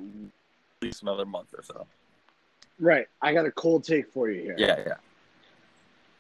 least 0.82 1.02
another 1.02 1.26
month 1.26 1.54
or 1.56 1.64
so. 1.64 1.86
Right. 2.80 3.08
I 3.22 3.34
got 3.34 3.46
a 3.46 3.52
cold 3.52 3.84
take 3.84 4.12
for 4.12 4.30
you 4.30 4.42
here. 4.42 4.56
Yeah, 4.58 4.80
yeah, 4.86 4.94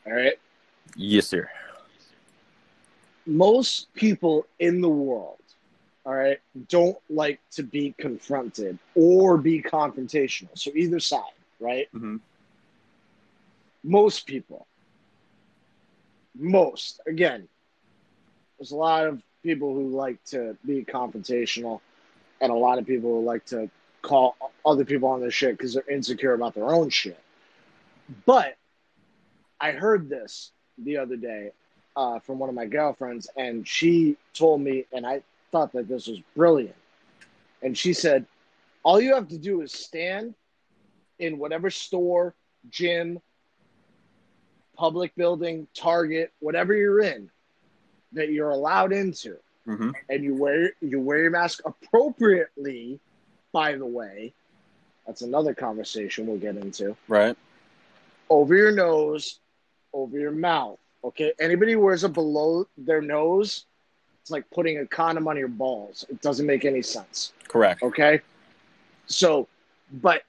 All 0.07 0.13
right. 0.13 0.33
yes, 0.95 1.27
sir. 1.27 1.49
Most 3.27 3.93
people 3.93 4.47
in 4.59 4.81
the 4.81 4.89
world, 4.89 5.39
all 6.07 6.15
right, 6.15 6.39
don't 6.69 6.97
like 7.09 7.41
to 7.51 7.63
be 7.63 7.93
confronted 7.97 8.79
or 8.95 9.37
be 9.37 9.61
confrontational. 9.61 10.57
So 10.57 10.71
either 10.73 11.01
side, 11.01 11.19
right? 11.59 11.89
hmm 11.91 12.15
Most 13.83 14.25
people. 14.25 14.65
Most. 16.33 17.01
Again, 17.07 17.49
there's 18.57 18.71
a 18.71 18.77
lot 18.77 19.05
of 19.05 19.21
people 19.43 19.73
who 19.73 19.89
like 19.89 20.23
to 20.27 20.55
be 20.65 20.85
confrontational 20.85 21.81
and 22.39 22.53
a 22.53 22.55
lot 22.55 22.79
of 22.79 22.85
people 22.87 23.09
who 23.19 23.25
like 23.25 23.45
to 23.47 23.69
call 24.01 24.37
other 24.65 24.85
people 24.85 25.09
on 25.09 25.19
their 25.19 25.31
shit 25.31 25.57
because 25.57 25.73
they're 25.73 25.89
insecure 25.89 26.33
about 26.33 26.55
their 26.55 26.69
own 26.69 26.89
shit. 26.89 27.19
But 28.25 28.55
I 29.59 29.71
heard 29.71 30.07
this 30.07 30.51
the 30.77 30.99
other 30.99 31.17
day 31.17 31.51
uh, 31.97 32.19
from 32.19 32.39
one 32.39 32.47
of 32.47 32.55
my 32.55 32.65
girlfriends, 32.65 33.27
and 33.35 33.67
she 33.67 34.15
told 34.33 34.61
me, 34.61 34.85
and 34.93 35.05
I 35.05 35.21
thought 35.51 35.71
that 35.73 35.87
this 35.87 36.07
was 36.07 36.19
brilliant. 36.35 36.75
And 37.61 37.77
she 37.77 37.93
said, 37.93 38.25
All 38.83 38.99
you 39.01 39.13
have 39.15 39.27
to 39.29 39.37
do 39.37 39.61
is 39.61 39.71
stand 39.73 40.35
in 41.19 41.37
whatever 41.37 41.69
store, 41.69 42.35
gym, 42.69 43.19
public 44.75 45.15
building, 45.15 45.67
Target, 45.73 46.31
whatever 46.39 46.75
you're 46.75 47.01
in 47.01 47.29
that 48.13 48.29
you're 48.31 48.51
allowed 48.51 48.93
into. 48.93 49.37
Hmm 49.65 49.91
and 50.09 50.23
you 50.23 50.33
wear 50.33 50.71
you 50.79 50.99
wear 51.01 51.19
your 51.23 51.31
mask 51.31 51.61
appropriately 51.65 52.99
by 53.51 53.75
the 53.75 53.85
way. 53.85 54.33
That's 55.05 55.21
another 55.21 55.53
conversation 55.53 56.25
we'll 56.27 56.37
get 56.37 56.55
into. 56.57 56.95
Right. 57.09 57.35
over 58.29 58.55
your 58.55 58.71
nose 58.71 59.39
over 59.93 60.17
your 60.17 60.31
mouth. 60.31 60.79
Okay 61.03 61.33
anybody 61.39 61.73
who 61.73 61.81
wears 61.81 62.03
it 62.05 62.13
below 62.13 62.65
their 62.77 63.01
nose 63.01 63.65
it's 64.27 64.31
like 64.33 64.49
putting 64.51 64.79
a 64.79 64.85
condom 64.85 65.25
on 65.29 65.37
your 65.37 65.47
balls. 65.47 66.03
It 66.09 66.21
doesn't 66.21 66.45
make 66.45 66.65
any 66.65 66.81
sense. 66.81 67.31
Correct. 67.47 67.81
okay? 67.81 68.19
So 69.05 69.47
but 69.89 70.23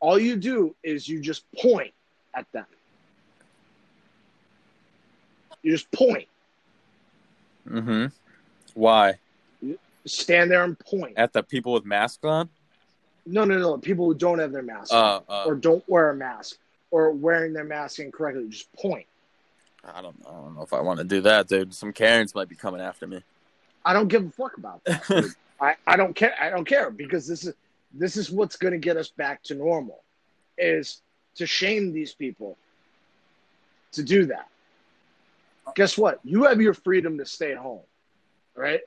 all 0.00 0.18
you 0.18 0.36
do 0.36 0.74
is 0.82 1.08
you 1.08 1.18
just 1.18 1.50
point 1.52 1.94
at 2.34 2.44
them. 2.52 2.66
You 5.62 5.72
just 5.72 5.90
point. 5.92 6.28
Mm 7.68 7.84
hmm 7.84 8.06
Why? 8.74 9.14
stand 10.06 10.50
there 10.50 10.64
and 10.64 10.78
point. 10.78 11.14
At 11.16 11.32
the 11.32 11.42
people 11.42 11.72
with 11.72 11.84
masks 11.86 12.24
on? 12.24 12.50
no 13.24 13.44
no 13.46 13.58
no. 13.58 13.78
People 13.78 14.04
who 14.06 14.14
don't 14.14 14.38
have 14.40 14.52
their 14.52 14.62
mask 14.62 14.92
Uh, 14.92 15.20
uh. 15.26 15.44
or 15.46 15.54
don't 15.54 15.84
wear 15.88 16.10
a 16.10 16.14
mask 16.14 16.58
or 16.90 17.12
wearing 17.12 17.54
their 17.54 17.64
mask 17.64 17.98
incorrectly. 17.98 18.46
Just 18.50 18.70
point 18.74 19.06
I 19.84 20.02
don't. 20.02 20.16
I 20.28 20.32
don't 20.32 20.54
know 20.54 20.62
if 20.62 20.72
I 20.72 20.80
want 20.80 20.98
to 20.98 21.04
do 21.04 21.20
that, 21.22 21.48
dude. 21.48 21.74
Some 21.74 21.92
Karens 21.92 22.34
might 22.34 22.48
be 22.48 22.54
coming 22.54 22.80
after 22.80 23.06
me. 23.06 23.22
i 23.84 23.92
don't 23.92 24.08
give 24.08 24.26
a 24.26 24.30
fuck 24.30 24.56
about 24.58 24.84
that 24.84 25.34
I, 25.60 25.74
I 25.86 25.96
don't 25.96 26.14
care 26.14 26.34
i 26.40 26.50
don't 26.50 26.66
care 26.66 26.90
because 26.90 27.26
this 27.26 27.46
is 27.46 27.54
this 27.94 28.16
is 28.16 28.30
what's 28.30 28.56
going 28.56 28.72
to 28.72 28.78
get 28.78 28.96
us 28.96 29.08
back 29.08 29.42
to 29.44 29.54
normal 29.54 30.02
is 30.58 31.00
to 31.36 31.46
shame 31.46 31.92
these 31.92 32.12
people 32.14 32.56
to 33.92 34.02
do 34.02 34.26
that. 34.26 34.48
Guess 35.74 35.96
what? 35.98 36.20
You 36.24 36.44
have 36.44 36.60
your 36.60 36.74
freedom 36.74 37.18
to 37.18 37.26
stay 37.26 37.52
at 37.52 37.58
home, 37.58 37.80
right? 38.54 38.80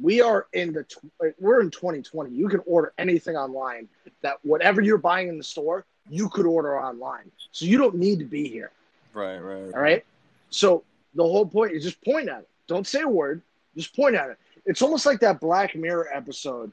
We 0.00 0.20
are 0.20 0.46
in 0.52 0.72
the 0.72 0.84
tw- 0.84 1.34
we're 1.40 1.60
in 1.60 1.70
2020. 1.70 2.30
You 2.34 2.48
can 2.48 2.60
order 2.66 2.92
anything 2.98 3.36
online. 3.36 3.88
That 4.22 4.36
whatever 4.42 4.80
you're 4.80 4.98
buying 4.98 5.28
in 5.28 5.38
the 5.38 5.44
store, 5.44 5.84
you 6.08 6.28
could 6.28 6.46
order 6.46 6.80
online. 6.80 7.30
So 7.52 7.66
you 7.66 7.78
don't 7.78 7.96
need 7.96 8.18
to 8.20 8.24
be 8.24 8.48
here. 8.48 8.70
Right, 9.18 9.38
right. 9.38 9.74
All 9.74 9.80
right. 9.80 10.04
So 10.50 10.84
the 11.14 11.24
whole 11.24 11.44
point 11.44 11.72
is 11.72 11.82
just 11.82 12.02
point 12.04 12.28
at 12.28 12.40
it. 12.40 12.48
Don't 12.68 12.86
say 12.86 13.00
a 13.00 13.08
word. 13.08 13.42
Just 13.76 13.94
point 13.96 14.14
at 14.14 14.30
it. 14.30 14.38
It's 14.64 14.80
almost 14.80 15.06
like 15.06 15.20
that 15.20 15.40
Black 15.40 15.74
Mirror 15.74 16.08
episode. 16.14 16.70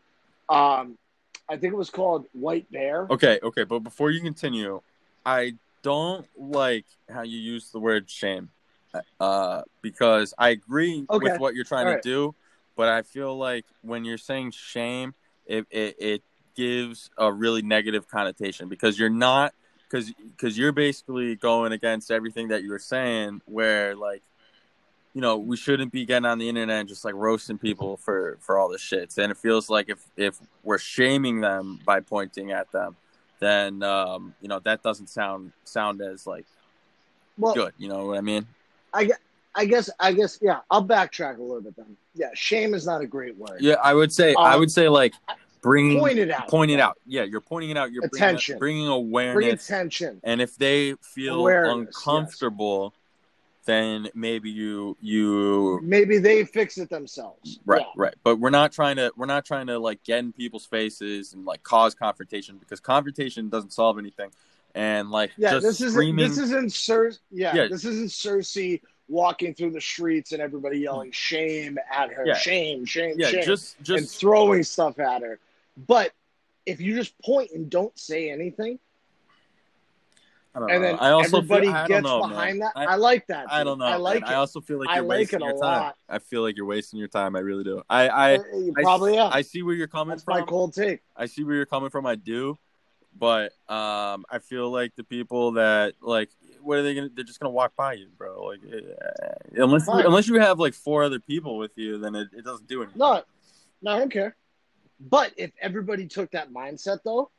Um, 0.47 0.97
I 1.49 1.58
think 1.58 1.73
it 1.73 1.77
was 1.77 1.89
called 1.89 2.25
White 2.34 2.71
Bear. 2.71 3.08
Okay, 3.10 3.39
okay, 3.41 3.63
but 3.63 3.79
before 3.79 4.12
you 4.12 4.21
continue, 4.21 4.81
I 5.25 5.53
don't 5.81 6.27
like 6.38 6.86
how 7.10 7.23
you 7.23 7.39
use 7.39 7.71
the 7.71 7.79
word 7.79 8.10
shame. 8.10 8.49
Uh, 9.19 9.62
because 9.81 10.34
I 10.38 10.49
agree 10.49 11.05
Okay. 11.10 11.23
with 11.23 11.39
what 11.39 11.53
you're 11.55 11.65
trying 11.65 11.88
All 11.88 11.91
to 11.91 11.95
right. 11.95 12.03
do, 12.03 12.34
but 12.77 12.88
I 12.88 13.01
feel 13.01 13.38
like 13.38 13.65
when 13.81 14.05
you're 14.05 14.17
saying 14.17 14.51
shame, 14.51 15.15
it, 15.45 15.65
it, 15.69 15.95
it 15.99 16.23
gives 16.55 17.10
a 17.17 17.31
really 17.31 17.62
negative 17.62 18.08
connotation 18.08 18.69
because 18.69 18.97
you're 18.97 19.10
not 19.10 19.53
because 19.89 20.12
because 20.32 20.58
you're 20.58 20.71
basically 20.71 21.36
going 21.36 21.71
against 21.71 22.12
everything 22.12 22.48
that 22.50 22.63
you 22.63 22.69
were 22.71 22.80
saying 22.80 23.41
where 23.45 23.95
like 23.95 24.21
you 25.13 25.21
know 25.21 25.38
we 25.38 25.56
shouldn't 25.58 25.91
be 25.91 26.06
getting 26.06 26.26
on 26.26 26.38
the 26.38 26.50
internet 26.50 26.80
and 26.82 26.89
just 26.89 27.06
like 27.06 27.13
roasting 27.15 27.58
people 27.58 27.98
for 27.98 28.38
for 28.41 28.58
all 28.58 28.67
the 28.69 28.78
shits 28.78 29.17
and 29.17 29.32
it 29.32 29.38
feels 29.38 29.69
like 29.69 29.89
if 29.89 30.04
if 30.17 30.39
we're 30.63 30.78
shaming 30.78 31.39
them 31.41 31.80
by 31.86 32.00
pointing 32.00 32.52
at 32.52 32.69
them 32.71 32.95
then 33.39 33.82
um 33.84 34.34
you 34.41 34.48
know 34.48 34.60
that 34.60 34.82
doesn't 34.84 35.08
sound 35.08 35.52
sound 35.63 36.02
as 36.02 36.26
like 36.28 36.45
Well, 37.38 37.54
good 37.54 37.74
you 37.78 37.88
know 37.88 38.06
what 38.08 38.17
i 38.17 38.21
mean 38.21 38.45
I, 38.93 39.10
I 39.54 39.65
guess 39.65 39.89
I 40.00 40.13
guess 40.13 40.39
yeah. 40.41 40.60
I'll 40.71 40.86
backtrack 40.86 41.38
a 41.38 41.41
little 41.41 41.60
bit 41.62 41.76
then. 41.76 41.98
Yeah, 42.13 42.30
shame 42.34 42.74
is 42.74 42.86
not 42.86 43.02
a 43.02 43.08
great 43.08 43.38
word. 43.38 43.60
yeah 43.62 43.76
i 43.84 43.93
would 43.93 44.12
say 44.12 44.34
i 44.38 44.54
Um, 44.54 44.60
would 44.60 44.71
say 44.71 44.89
like 44.89 45.13
bring 45.65 45.99
Point 45.99 46.19
it 46.19 46.30
out. 46.30 46.47
point 46.47 46.69
it 46.69 46.80
out 46.80 46.97
yeah 47.08 47.23
you're 47.23 47.41
pointing 47.41 47.71
it 47.71 47.78
out 47.78 47.91
you're 47.91 48.06
Attention. 48.06 48.60
bringing 48.60 48.86
Bring 48.86 48.93
awareness 49.10 49.65
attention. 49.67 50.21
and 50.23 50.39
if 50.39 50.56
they 50.58 50.93
feel 51.01 51.39
Awareness, 51.39 51.88
yes. 51.88 51.95
uncomfortable 52.06 52.93
then 53.65 54.08
maybe 54.13 54.51
you 54.51 54.95
you 55.01 55.80
Maybe 55.82 56.19
they 56.19 56.45
fix 56.45 56.78
it 56.78 56.88
themselves. 56.91 57.60
right 57.65 57.82
Yeah. 57.82 57.88
right 57.95 58.13
but 58.23 58.36
we're 58.38 58.51
not 58.51 58.71
trying 58.71 58.97
to 58.97 59.12
we're 59.17 59.25
not 59.25 59.43
trying 59.43 59.65
to 59.67 59.80
like 59.80 60.04
get 60.04 60.19
in 60.19 60.32
people's 60.34 60.67
faces 60.67 61.34
and 61.34 61.45
like 61.45 61.63
cause 61.63 61.95
confrontation 61.95 62.58
because 62.58 62.80
confrontation 62.80 63.49
doesn't 63.49 63.73
solve 63.73 63.97
anything 63.97 64.30
and 64.75 65.10
like 65.10 65.32
Yeah, 65.36 65.51
just 65.54 65.63
this 65.65 65.82
isn't 65.82 66.15
this 66.15 66.38
isn't 66.38 66.73
Cer- 66.73 67.13
yeah, 67.32 67.56
Yeah. 67.56 67.67
this 67.69 67.86
isn't 67.86 68.10
Cersei 68.10 68.82
walking 69.08 69.54
through 69.56 69.71
the 69.71 69.82
streets 69.82 70.32
and 70.32 70.41
everybody 70.41 70.80
yelling 70.80 71.12
shame 71.12 71.78
at 71.91 72.12
her, 72.12 72.23
Yeah. 72.25 72.36
shame, 72.36 72.86
shame, 72.86 73.15
yeah 73.17 73.30
shame, 73.30 73.45
just 73.45 73.78
and 73.78 73.86
just 73.86 74.19
throwing 74.19 74.62
stuff 74.63 74.99
at 74.99 75.21
her. 75.23 75.39
But 75.78 76.12
if 76.66 76.82
you 76.82 76.96
just 76.96 77.20
point 77.22 77.52
and 77.54 77.70
don't 77.70 77.98
say 77.98 78.30
anything, 78.32 78.80
I, 80.56 80.60
don't 80.60 80.72
and 80.72 80.82
know. 80.82 80.88
then 80.88 81.00
I 81.00 81.10
also 81.12 81.38
everybody 81.38 81.68
feel, 81.68 81.76
I 81.76 81.88
gets 81.88 82.04
know, 82.04 82.22
behind 82.22 82.60
man. 82.60 82.72
that, 82.74 82.90
I, 82.90 82.94
I, 82.94 82.96
like 82.96 83.28
that. 83.28 83.52
I 83.52 83.66
don't 83.66 83.78
know. 83.78 83.86
I 83.86 83.98
like 83.98 84.22
man. 84.22 84.32
it. 84.32 84.34
I 84.34 84.38
also 84.38 84.62
feel 84.62 84.80
like 84.80 84.88
you're 84.88 85.04
like 85.04 85.20
wasting 85.20 85.42
it 85.42 85.44
a 85.44 85.46
your 85.48 85.62
time. 85.62 85.82
lot. 85.82 85.96
I 86.08 86.20
feel 86.20 86.44
like 86.44 86.56
you're 86.56 86.66
wasting 86.66 86.98
your 86.98 87.10
time. 87.10 87.36
I 87.36 87.40
really 87.40 87.66
do. 87.66 87.82
I 87.90 88.08
I, 88.08 88.34
you 88.36 88.74
I, 88.78 88.82
probably 88.82 89.18
are. 89.20 89.30
I 89.34 89.42
see 89.42 89.64
where 89.64 89.76
you're 89.76 89.88
coming 89.88 90.12
That's 90.12 90.24
from. 90.24 90.40
my 90.40 90.46
cold 90.46 90.74
take. 90.74 91.02
I 91.16 91.26
see 91.26 91.44
where 91.44 91.56
you're 91.56 91.66
coming 91.66 91.90
from. 91.90 92.06
I 92.06 92.16
do, 92.16 92.58
but 93.20 93.52
um, 93.68 94.24
I 94.30 94.40
feel 94.42 94.72
like 94.72 94.96
the 94.96 95.04
people 95.04 95.54
that 95.54 95.96
like, 96.02 96.30
what 96.62 96.78
are 96.78 96.84
they 96.84 96.96
gonna? 96.96 97.10
They're 97.14 97.26
just 97.26 97.42
gonna 97.42 97.52
walk 97.52 97.76
by 97.76 97.94
you, 97.94 98.08
bro. 98.18 98.46
Like, 98.46 98.62
uh, 98.64 99.62
unless 99.62 99.90
unless 99.90 100.30
you 100.30 100.36
have 100.36 100.58
like 100.58 100.74
four 100.74 101.04
other 101.04 101.20
people 101.20 101.58
with 101.58 101.72
you, 101.76 101.98
then 101.98 102.16
it, 102.16 102.30
it 102.32 102.46
doesn't 102.46 102.70
do 102.70 102.82
anything. 102.82 102.98
No, 103.00 103.22
no, 103.82 103.92
I 103.92 104.00
don't 104.00 104.12
care. 104.12 104.38
But 104.99 105.34
if 105.38 105.51
everybody 105.62 106.08
took 106.08 106.31
that 106.31 106.51
mindset 106.51 106.99
though, 107.03 107.29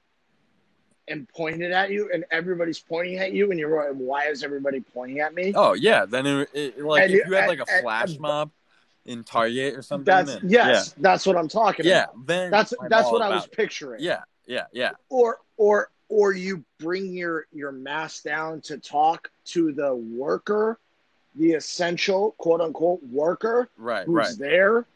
and 1.09 1.29
pointed 1.29 1.71
at 1.73 1.91
you, 1.91 2.11
and 2.13 2.25
everybody's 2.33 2.81
pointing 2.81 3.19
at 3.19 3.33
you, 3.33 3.51
and 3.51 3.61
you're 3.61 3.77
like, 3.77 3.97
why 3.97 4.27
is 4.27 4.43
everybody 4.43 4.81
pointing 4.81 5.21
at 5.21 5.35
me? 5.35 5.53
Oh 5.55 5.73
yeah, 5.75 6.05
then 6.05 6.27
it, 6.27 6.51
it, 6.53 6.81
like 6.81 7.05
And 7.05 7.15
if 7.15 7.27
you- 7.29 7.35
had 7.35 7.49
like 7.49 7.61
a 7.61 7.65
and- 7.71 7.83
flash 7.83 8.11
and- 8.13 8.21
mob 8.21 8.51
in 9.05 9.23
Target 9.23 9.75
or 9.77 9.83
something. 9.83 10.05
that's 10.05 10.35
then, 10.35 10.41
yes, 10.51 10.93
that's 10.99 11.25
what 11.27 11.37
I'm 11.37 11.47
talking 11.49 11.87
yeah, 11.87 11.93
yeah. 11.93 12.03
about. 12.05 12.27
Then 12.27 12.51
That's 12.51 12.75
that's 12.89 13.09
what 13.11 13.23
I 13.23 13.29
was 13.29 13.45
it. 13.45 13.53
picturing. 13.53 14.03
Yeah, 14.03 14.23
yeah, 14.47 14.65
yeah. 14.73 14.91
Or 15.09 15.39
or 15.57 15.91
or 16.09 16.33
you 16.33 16.65
bring 16.81 17.15
your 17.15 17.47
your 17.53 17.71
mask 17.71 18.25
down 18.25 18.61
to 18.63 18.79
talk 18.79 19.31
to 19.47 19.71
the 19.73 19.95
worker, 19.95 20.81
the 21.37 21.53
essential 21.53 22.33
quote 22.39 22.61
unquote 22.61 23.01
worker 23.05 23.69
Right, 23.77 24.07
who's 24.07 24.15
right, 24.17 24.35
there, 24.41 24.87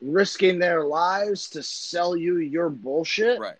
risking 0.00 0.58
their 0.58 0.84
lives 0.84 1.50
to 1.50 1.62
sell 1.62 2.16
you 2.16 2.38
your 2.38 2.70
bullshit. 2.70 3.38
right, 3.38 3.56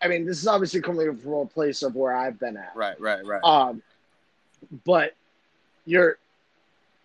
I 0.00 0.08
mean, 0.08 0.26
this 0.26 0.38
is 0.38 0.46
obviously 0.46 0.80
coming 0.80 1.16
from 1.16 1.32
a 1.32 1.46
place 1.46 1.82
of 1.82 1.94
where 1.94 2.14
I've 2.14 2.38
been 2.38 2.56
at. 2.56 2.72
right, 2.74 2.98
right, 3.00 3.24
right. 3.24 3.42
Um, 3.42 3.82
but 4.84 5.14
you're, 5.86 6.18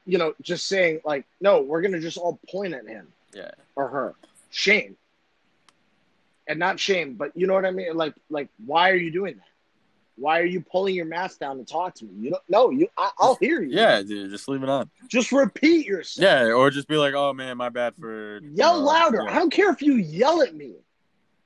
you 0.05 0.17
know, 0.17 0.33
just 0.41 0.67
saying 0.67 1.01
like, 1.05 1.25
no, 1.41 1.61
we're 1.61 1.81
gonna 1.81 1.99
just 1.99 2.17
all 2.17 2.39
point 2.49 2.73
at 2.73 2.87
him 2.87 3.07
yeah, 3.33 3.51
or 3.75 3.87
her. 3.87 4.15
Shame, 4.51 4.97
and 6.47 6.57
not 6.57 6.79
shame, 6.79 7.13
but 7.13 7.35
you 7.35 7.47
know 7.47 7.53
what 7.53 7.65
I 7.65 7.71
mean. 7.71 7.95
Like, 7.95 8.15
like, 8.29 8.49
why 8.65 8.89
are 8.89 8.95
you 8.95 9.11
doing 9.11 9.35
that? 9.35 9.43
Why 10.19 10.39
are 10.39 10.45
you 10.45 10.61
pulling 10.61 10.95
your 10.95 11.05
mask 11.05 11.39
down 11.39 11.57
to 11.57 11.63
talk 11.63 11.95
to 11.95 12.05
me? 12.05 12.11
You 12.19 12.29
don't. 12.31 12.43
No, 12.49 12.69
you. 12.71 12.87
I, 12.97 13.09
I'll 13.19 13.35
hear 13.35 13.61
you. 13.61 13.75
yeah, 13.75 14.01
dude. 14.03 14.29
Just 14.31 14.47
leave 14.47 14.61
it 14.63 14.69
on. 14.69 14.89
Just 15.07 15.31
repeat 15.31 15.85
yourself. 15.85 16.23
Yeah, 16.23 16.51
or 16.51 16.69
just 16.69 16.87
be 16.87 16.97
like, 16.97 17.13
"Oh 17.13 17.33
man, 17.33 17.57
my 17.57 17.69
bad 17.69 17.95
for." 17.99 18.39
you 18.39 18.51
Yell 18.53 18.79
know, 18.79 18.85
louder. 18.85 19.23
yeah. 19.25 19.31
I 19.31 19.35
don't 19.35 19.49
care 19.51 19.71
if 19.71 19.81
you 19.81 19.93
yell 19.95 20.41
at 20.41 20.53
me. 20.55 20.73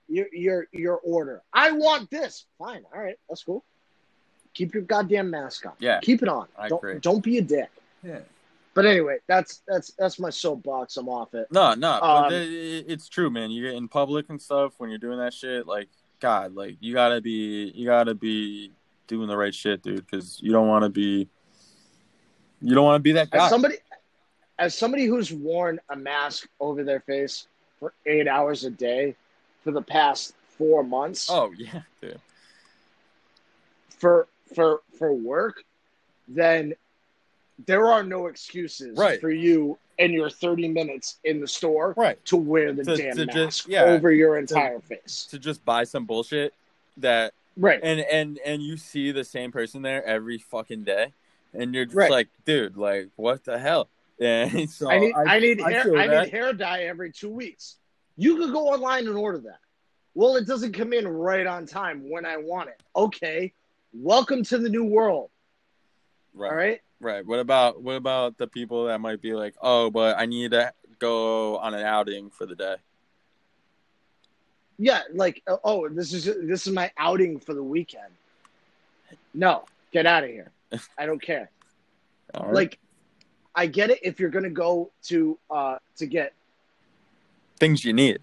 Your 0.10 0.26
your 0.34 0.68
your 0.72 0.98
order. 0.98 1.42
I 1.54 1.72
want 1.72 2.10
this. 2.10 2.46
Fine. 2.60 2.84
All 2.94 3.00
right. 3.02 3.16
That's 3.30 3.44
cool. 3.44 3.64
Keep 4.54 4.74
your 4.74 4.84
goddamn 4.84 5.30
mask 5.30 5.66
on. 5.66 5.74
Yeah. 5.80 6.00
Keep 6.02 6.22
it 6.24 6.30
on. 6.30 6.48
I 6.58 6.68
don't 6.68 6.78
agree. 6.80 7.00
don't 7.00 7.24
be 7.24 7.38
a 7.40 7.42
dick. 7.42 7.70
Yeah. 8.04 8.20
But 8.76 8.86
anyway, 8.86 9.18
that's 9.28 9.62
that's 9.68 9.92
that's 9.98 10.20
my 10.20 10.30
soapbox. 10.30 10.98
I'm 10.98 11.08
off 11.08 11.34
it. 11.36 11.48
No, 11.52 11.74
no, 11.76 12.00
but 12.02 12.26
Um, 12.28 12.34
it- 12.34 12.86
it's 12.88 13.08
true, 13.08 13.30
man. 13.30 13.52
You 13.52 13.64
get 13.66 13.76
in 13.76 13.88
public 13.88 14.30
and 14.30 14.42
stuff 14.42 14.74
when 14.78 14.90
you're 14.90 15.00
doing 15.00 15.20
that 15.20 15.34
shit. 15.34 15.68
Like, 15.68 15.90
God, 16.24 16.56
like 16.56 16.78
you 16.80 16.94
gotta 16.94 17.20
be, 17.20 17.74
you 17.76 17.86
gotta 17.86 18.16
be 18.16 18.72
doing 19.08 19.28
the 19.28 19.36
right 19.36 19.54
shit, 19.54 19.84
dude. 19.84 20.06
Because 20.10 20.40
you 20.42 20.54
don't 20.54 20.70
want 20.70 20.84
to 20.84 20.90
be, 20.90 21.28
you 22.62 22.74
don't 22.74 22.86
want 22.86 22.96
to 22.96 23.04
be 23.04 23.12
that 23.12 23.30
guy. 23.30 23.44
As 23.44 23.50
somebody 23.50 23.76
as 24.58 24.74
somebody 24.74 25.06
who's 25.06 25.34
worn 25.34 25.82
a 25.90 25.98
mask 25.98 26.48
over 26.62 26.82
their 26.86 27.02
face 27.02 27.48
for 27.78 27.94
eight 28.06 28.30
hours 28.30 28.64
a 28.64 28.70
day 28.70 29.18
for 29.66 29.72
the 29.72 29.82
past 29.82 30.34
four 30.48 30.82
months 30.82 31.28
oh 31.30 31.52
yeah, 31.58 31.82
dude. 32.02 32.22
for 33.90 34.30
for 34.56 34.80
for 34.98 35.12
work, 35.14 35.66
then 36.30 36.74
there 37.66 37.88
are 37.88 38.02
no 38.02 38.28
excuses 38.28 38.98
Right. 38.98 39.20
for 39.20 39.30
you 39.30 39.78
and 40.00 40.12
your 40.14 40.30
30 40.30 40.68
minutes 40.70 41.18
in 41.24 41.40
the 41.40 41.48
store 41.48 41.94
Right. 41.98 42.24
to 42.26 42.38
wear 42.38 42.74
the 42.74 42.84
To- 42.84 42.96
damn 42.98 43.16
to 43.16 43.26
mask 43.26 43.36
just- 43.38 43.68
yeah. 43.68 43.84
over 43.84 44.12
your 44.12 44.38
entire 44.38 44.80
face. 44.80 45.26
To 45.32 45.40
just 45.40 45.64
buy 45.66 45.84
some 45.84 46.06
bullshit 46.06 46.54
that, 46.98 47.34
Right. 47.58 47.80
and 47.84 48.00
and 48.02 48.40
and 48.46 48.62
you 48.64 48.78
see 48.78 49.12
the 49.12 49.24
same 49.24 49.52
person 49.52 49.82
there 49.84 50.04
every 50.06 50.38
fucking 50.40 50.84
day, 50.84 51.14
and 51.54 51.74
you're 51.76 51.86
just 51.86 51.96
Right. 51.96 52.12
like, 52.12 52.28
dude, 52.46 52.78
like 52.78 53.10
what 53.16 53.44
the 53.44 53.58
hell? 53.60 53.90
And 54.20 54.70
so 54.70 54.90
I 54.90 55.00
need 55.00 55.14
I, 55.16 55.40
need 55.40 55.60
I 55.62 55.72
hair 55.72 55.96
I 55.98 56.24
need 56.24 56.30
hair 56.32 56.54
dye 56.54 56.84
every 56.84 57.12
two 57.12 57.30
weeks. 57.30 57.78
You 58.16 58.38
could 58.38 58.54
go 58.54 58.68
online 58.68 59.08
and 59.08 59.18
order 59.18 59.40
that. 59.40 59.60
Well, 60.16 60.36
it 60.36 60.46
doesn't 60.46 60.74
come 60.74 60.94
in 60.94 61.08
right 61.08 61.48
on 61.48 61.66
time 61.66 62.08
when 62.10 62.24
I 62.26 62.38
want 62.38 62.70
it. 62.70 62.80
Okay. 62.96 63.52
Welcome 63.92 64.44
to 64.46 64.58
the 64.60 64.70
new 64.70 64.84
world. 64.86 65.30
Right. 66.34 66.50
All 66.52 66.56
right. 66.58 66.82
Right. 67.00 67.26
What 67.26 67.40
about 67.40 67.82
what 67.82 67.96
about 67.96 68.38
the 68.38 68.48
people 68.48 68.86
that 68.86 69.00
might 69.02 69.22
be 69.22 69.34
like, 69.34 69.56
oh, 69.62 69.90
but 69.90 70.18
I 70.18 70.26
need 70.26 70.52
to 70.52 70.72
go 71.00 71.58
on 71.58 71.74
an 71.74 71.82
outing 71.82 72.30
for 72.30 72.46
the 72.46 72.56
day. 72.56 72.76
Yeah, 74.78 75.02
like 75.14 75.44
uh, 75.48 75.58
oh, 75.64 75.90
this 75.90 76.14
is 76.14 76.26
this 76.26 76.66
is 76.66 76.74
my 76.74 76.92
outing 76.98 77.40
for 77.40 77.54
the 77.54 77.64
weekend. 77.64 78.12
No, 79.34 79.66
get 79.92 80.06
out 80.06 80.24
of 80.24 80.30
here. 80.30 80.52
I 80.98 81.06
don't 81.06 81.22
care. 81.22 81.50
Right. 82.34 82.54
Like, 82.54 82.80
I 83.54 83.68
get 83.68 83.90
it 83.92 84.00
if 84.02 84.20
you're 84.20 84.30
gonna 84.32 84.50
go 84.50 84.92
to 85.04 85.38
uh 85.50 85.78
to 85.98 86.06
get 86.06 86.34
things 87.60 87.84
you 87.86 87.94
need. 87.94 88.20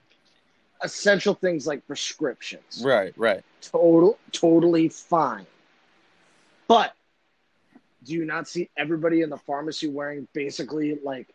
essential 0.82 1.34
things 1.34 1.66
like 1.66 1.86
prescriptions. 1.86 2.82
Right. 2.84 3.12
Right. 3.16 3.44
Total, 3.60 4.18
totally 4.32 4.88
fine. 4.88 5.46
But 6.66 6.94
do 8.04 8.12
you 8.14 8.24
not 8.24 8.48
see 8.48 8.68
everybody 8.76 9.22
in 9.22 9.30
the 9.30 9.36
pharmacy 9.36 9.88
wearing 9.88 10.26
basically 10.32 10.98
like 11.04 11.28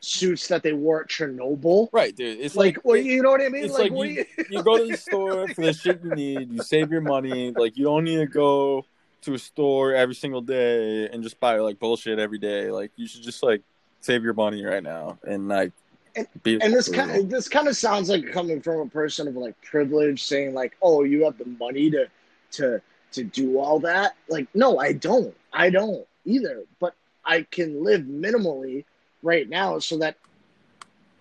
suits 0.00 0.48
that 0.48 0.62
they 0.62 0.72
wore 0.72 1.02
at 1.02 1.08
Chernobyl? 1.08 1.88
Right, 1.92 2.14
dude. 2.14 2.40
It's 2.40 2.56
Like, 2.56 2.76
like, 2.76 2.84
well, 2.84 2.96
you 2.96 3.22
know 3.22 3.30
what 3.30 3.40
I 3.40 3.48
mean? 3.48 3.64
it's 3.64 3.74
Like, 3.74 3.90
like 3.90 3.92
what 3.92 4.08
you, 4.08 4.24
you, 4.38 4.44
you 4.50 4.62
go 4.62 4.78
to 4.78 4.86
the 4.86 4.96
store 5.08 5.48
for 5.48 5.60
the 5.62 5.72
shit 5.72 6.00
you 6.02 6.14
need. 6.14 6.50
You 6.50 6.62
save 6.62 6.90
your 6.90 7.00
money. 7.02 7.52
Like 7.52 7.76
you 7.76 7.84
don't 7.84 8.04
need 8.04 8.16
to 8.16 8.26
go 8.26 8.84
to 9.22 9.34
a 9.34 9.38
store 9.38 9.94
every 9.94 10.16
single 10.16 10.40
day 10.40 11.08
and 11.08 11.22
just 11.22 11.38
buy 11.38 11.56
like 11.58 11.78
bullshit 11.78 12.18
every 12.18 12.38
day. 12.38 12.70
Like 12.70 12.90
you 12.96 13.06
should 13.06 13.22
just 13.22 13.42
like 13.42 13.62
save 14.00 14.24
your 14.24 14.34
money 14.34 14.64
right 14.64 14.82
now 14.82 15.16
and 15.24 15.46
like 15.48 15.70
And- 16.16 16.26
and 16.44 16.74
this 16.74 16.88
kind 16.88 17.10
of 17.12 17.30
this 17.30 17.48
kind 17.48 17.68
of 17.68 17.76
sounds 17.76 18.08
like 18.08 18.26
coming 18.32 18.60
from 18.60 18.80
a 18.80 18.86
person 18.88 19.28
of 19.28 19.36
like 19.36 19.54
privilege 19.62 20.24
saying 20.24 20.52
like 20.54 20.76
oh 20.82 21.04
you 21.04 21.24
have 21.24 21.38
the 21.38 21.46
money 21.46 21.88
to 21.90 22.08
to 22.52 22.82
to 23.12 23.24
do 23.24 23.58
all 23.58 23.78
that 23.80 24.14
like 24.28 24.46
no 24.54 24.78
i 24.78 24.92
don't 24.92 25.34
i 25.52 25.70
don't 25.70 26.06
either 26.24 26.62
but 26.80 26.94
i 27.24 27.42
can 27.50 27.84
live 27.84 28.02
minimally 28.02 28.84
right 29.22 29.48
now 29.48 29.78
so 29.78 29.98
that 29.98 30.16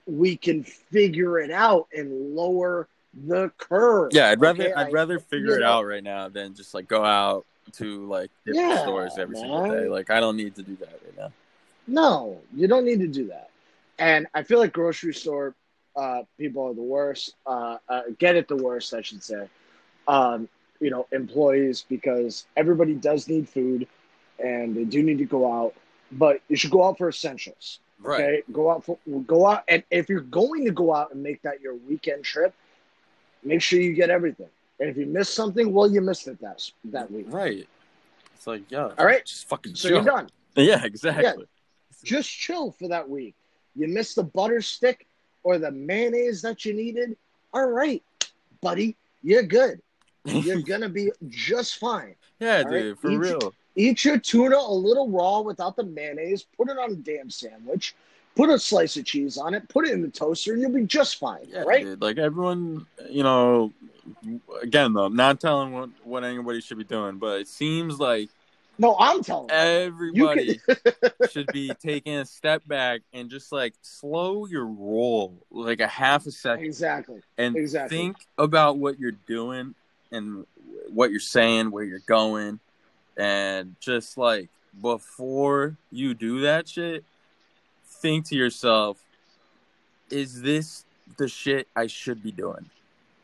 we 0.08 0.36
can 0.36 0.64
figure 0.64 1.40
it 1.40 1.52
out 1.52 1.88
and 1.96 2.36
lower 2.36 2.88
the 3.28 3.52
curve 3.58 4.14
Yeah, 4.14 4.30
I'd 4.30 4.42
rather 4.42 4.64
okay? 4.64 4.74
I'd 4.74 4.88
I- 4.88 4.92
rather 4.92 5.20
figure 5.20 5.56
it 5.58 5.62
know. 5.62 5.68
out 5.68 5.86
right 5.86 6.04
now 6.04 6.30
than 6.30 6.54
just 6.54 6.74
like 6.74 6.88
go 6.88 7.04
out 7.06 7.46
to 7.74 8.06
like 8.08 8.32
different 8.46 8.70
Yeah, 8.70 8.78
stores 8.78 9.18
every 9.18 9.36
single 9.36 9.62
day. 9.62 9.88
Like 9.88 10.10
I 10.10 10.20
don't 10.20 10.38
need 10.38 10.56
to 10.56 10.64
do 10.64 10.76
that 10.78 10.90
right 11.04 11.18
now. 11.18 11.32
No, 11.88 12.40
you 12.56 12.68
don't 12.68 12.86
need 12.86 13.00
to 13.00 13.08
do 13.08 13.28
that. 13.28 13.50
And 14.00 14.28
I 14.34 14.44
feel 14.44 14.60
like 14.60 14.74
grocery 14.74 15.14
store 15.14 15.56
uh, 15.96 16.24
people 16.38 16.64
are 16.68 16.74
the 16.74 16.82
worst. 16.82 17.36
Uh, 17.46 17.78
uh, 17.90 18.02
get 18.18 18.36
it 18.36 18.48
the 18.48 18.56
worst, 18.56 18.94
I 18.94 19.02
should 19.02 19.24
say. 19.24 19.48
Um, 20.08 20.48
you 20.82 20.90
know, 20.90 21.08
employees 21.14 21.86
because 21.88 22.46
everybody 22.58 22.94
does 22.96 23.28
need 23.30 23.48
food, 23.48 23.88
and 24.44 24.76
they 24.76 24.84
do 24.84 25.02
need 25.04 25.20
to 25.20 25.26
go 25.26 25.52
out. 25.52 25.74
But 26.12 26.42
you 26.50 26.58
should 26.58 26.72
go 26.72 26.84
out 26.84 26.98
for 26.98 27.08
essentials. 27.08 27.80
Okay, 28.04 28.42
go 28.52 28.70
out 28.72 28.84
for 28.84 28.98
go 29.28 29.46
out, 29.46 29.64
and 29.68 29.84
if 29.92 30.10
you're 30.10 30.22
going 30.22 30.66
to 30.66 30.72
go 30.72 30.94
out 30.94 31.14
and 31.14 31.22
make 31.24 31.42
that 31.44 31.62
your 31.62 31.76
weekend 31.76 32.24
trip, 32.24 32.54
make 33.44 33.62
sure 33.62 33.80
you 33.80 33.94
get 33.94 34.10
everything. 34.10 34.50
And 34.80 34.90
if 34.90 34.98
you 34.98 35.06
miss 35.06 35.30
something, 35.30 35.72
well, 35.72 35.90
you 35.90 36.02
missed 36.02 36.28
it 36.28 36.42
that 36.42 36.68
that 36.86 37.12
week. 37.12 37.28
Right. 37.30 37.68
It's 38.36 38.48
like 38.48 38.64
yeah. 38.72 38.90
All 38.98 39.06
right. 39.06 39.24
Just 39.24 39.48
fucking 39.48 39.76
So 39.76 39.88
chill. 39.90 39.98
you're 39.98 40.06
done. 40.06 40.30
Yeah, 40.56 40.84
exactly. 40.84 41.46
just 42.04 42.30
chill 42.30 42.72
for 42.74 42.90
that 42.90 43.08
week. 43.08 43.36
You 43.76 43.88
missed 43.88 44.18
the 44.18 44.24
butter 44.24 44.62
stick 44.62 45.08
or 45.44 45.58
the 45.60 45.72
mayonnaise 45.72 46.42
that 46.42 46.66
you 46.66 46.74
needed. 46.74 47.16
All 47.54 47.68
right, 47.68 48.04
buddy, 48.62 48.98
you're 49.24 49.44
good. 49.44 49.82
You're 50.26 50.62
gonna 50.66 50.90
be 50.90 51.12
just 51.30 51.78
fine. 51.78 52.16
yeah, 52.40 52.58
All 52.58 52.64
right, 52.72 52.82
dude, 52.82 53.00
for 53.00 53.12
each- 53.12 53.18
real. 53.20 53.54
Eat 53.78 54.04
your 54.04 54.18
tuna 54.20 54.58
a 54.58 54.74
little 54.74 55.10
raw 55.10 55.40
without 55.40 55.78
the 55.78 55.84
mayonnaise. 55.86 56.46
Put 56.58 56.70
it 56.70 56.78
on 56.78 56.92
a 56.92 56.96
damn 56.96 57.30
sandwich. 57.30 57.96
Put 58.36 58.50
a 58.50 58.60
slice 58.60 58.98
of 58.98 59.06
cheese 59.06 59.38
on 59.38 59.54
it. 59.54 59.68
Put 59.70 59.88
it 59.88 59.94
in 59.94 60.02
the 60.02 60.10
toaster, 60.10 60.52
and 60.52 60.62
you'll 60.62 60.74
be 60.74 60.84
just 60.86 61.18
fine. 61.20 61.48
Yeah, 61.48 61.62
right? 61.62 61.84
dude. 61.86 62.02
Like 62.02 62.18
everyone, 62.18 62.86
you 63.10 63.24
know. 63.24 63.72
Again, 64.62 64.94
though, 64.94 65.08
not 65.08 65.40
telling 65.40 65.72
what 65.72 65.90
what 66.04 66.24
anybody 66.26 66.60
should 66.60 66.78
be 66.80 66.84
doing, 66.84 67.18
but 67.18 67.40
it 67.42 67.48
seems 67.48 67.98
like 68.00 68.30
No, 68.78 68.96
I'm 69.00 69.24
telling 69.24 69.50
everybody 69.52 70.60
should 71.32 71.48
be 71.54 71.72
taking 71.82 72.16
a 72.16 72.26
step 72.26 72.68
back 72.68 73.02
and 73.14 73.30
just 73.30 73.52
like 73.52 73.74
slow 73.82 74.46
your 74.48 74.66
roll 74.66 75.34
like 75.52 75.80
a 75.82 75.88
half 75.88 76.26
a 76.26 76.32
second 76.32 76.66
Exactly. 76.66 77.22
and 77.38 77.56
exactly. 77.56 77.98
think 77.98 78.18
about 78.38 78.78
what 78.78 79.00
you're 79.00 79.12
doing 79.28 79.76
and 80.12 80.46
what 80.94 81.12
you're 81.12 81.20
saying, 81.20 81.72
where 81.72 81.84
you're 81.84 82.00
going, 82.00 82.60
and 83.18 83.76
just 83.80 84.18
like 84.18 84.50
before 84.82 85.78
you 85.92 86.14
do 86.14 86.42
that 86.42 86.68
shit, 86.68 87.04
think 87.86 88.28
to 88.28 88.36
yourself, 88.36 88.98
is 90.10 90.42
this 90.42 90.86
the 91.18 91.28
shit 91.28 91.68
I 91.76 91.88
should 91.88 92.24
be 92.24 92.32
doing? 92.32 92.70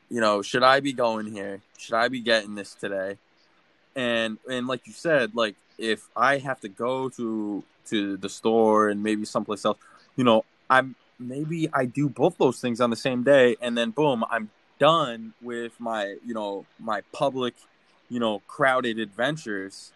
You 0.10 0.22
know, 0.22 0.42
should 0.42 0.64
I 0.64 0.80
be 0.80 0.94
going 0.94 1.32
here? 1.32 1.62
Should 1.78 1.96
I 1.96 2.08
be 2.08 2.22
getting 2.22 2.56
this 2.56 2.74
today? 2.74 3.18
And 3.96 4.38
and 4.50 4.68
like 4.68 4.88
you 4.88 4.94
said, 4.94 5.36
like 5.36 5.56
if 5.78 6.08
I 6.16 6.38
have 6.38 6.60
to 6.62 6.70
go 6.70 7.10
to 7.10 7.64
to 7.90 8.18
the 8.18 8.30
store 8.30 8.90
and 8.90 9.02
maybe 9.04 9.26
someplace 9.26 9.66
else, 9.66 9.78
you 10.16 10.24
know, 10.24 10.46
I'm 10.70 10.96
maybe 11.20 11.70
I 11.74 11.86
do 11.86 12.10
both 12.10 12.38
those 12.38 12.60
things 12.60 12.80
on 12.80 12.90
the 12.90 12.96
same 12.96 13.24
day 13.24 13.58
and 13.62 13.78
then 13.78 13.92
boom, 13.92 14.24
I'm 14.30 14.50
done 14.80 15.34
with 15.42 15.80
my, 15.80 16.16
you 16.26 16.34
know, 16.34 16.66
my 16.80 17.02
public, 17.12 17.56
you 18.10 18.20
know, 18.20 18.42
crowded 18.48 19.00
adventures 19.00 19.92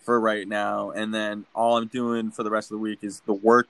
for 0.00 0.20
right 0.20 0.46
now 0.46 0.90
and 0.90 1.14
then 1.14 1.46
all 1.54 1.78
I'm 1.78 1.86
doing 1.86 2.30
for 2.30 2.42
the 2.42 2.50
rest 2.50 2.70
of 2.70 2.76
the 2.76 2.82
week 2.82 2.98
is 3.02 3.20
the 3.20 3.32
work 3.32 3.68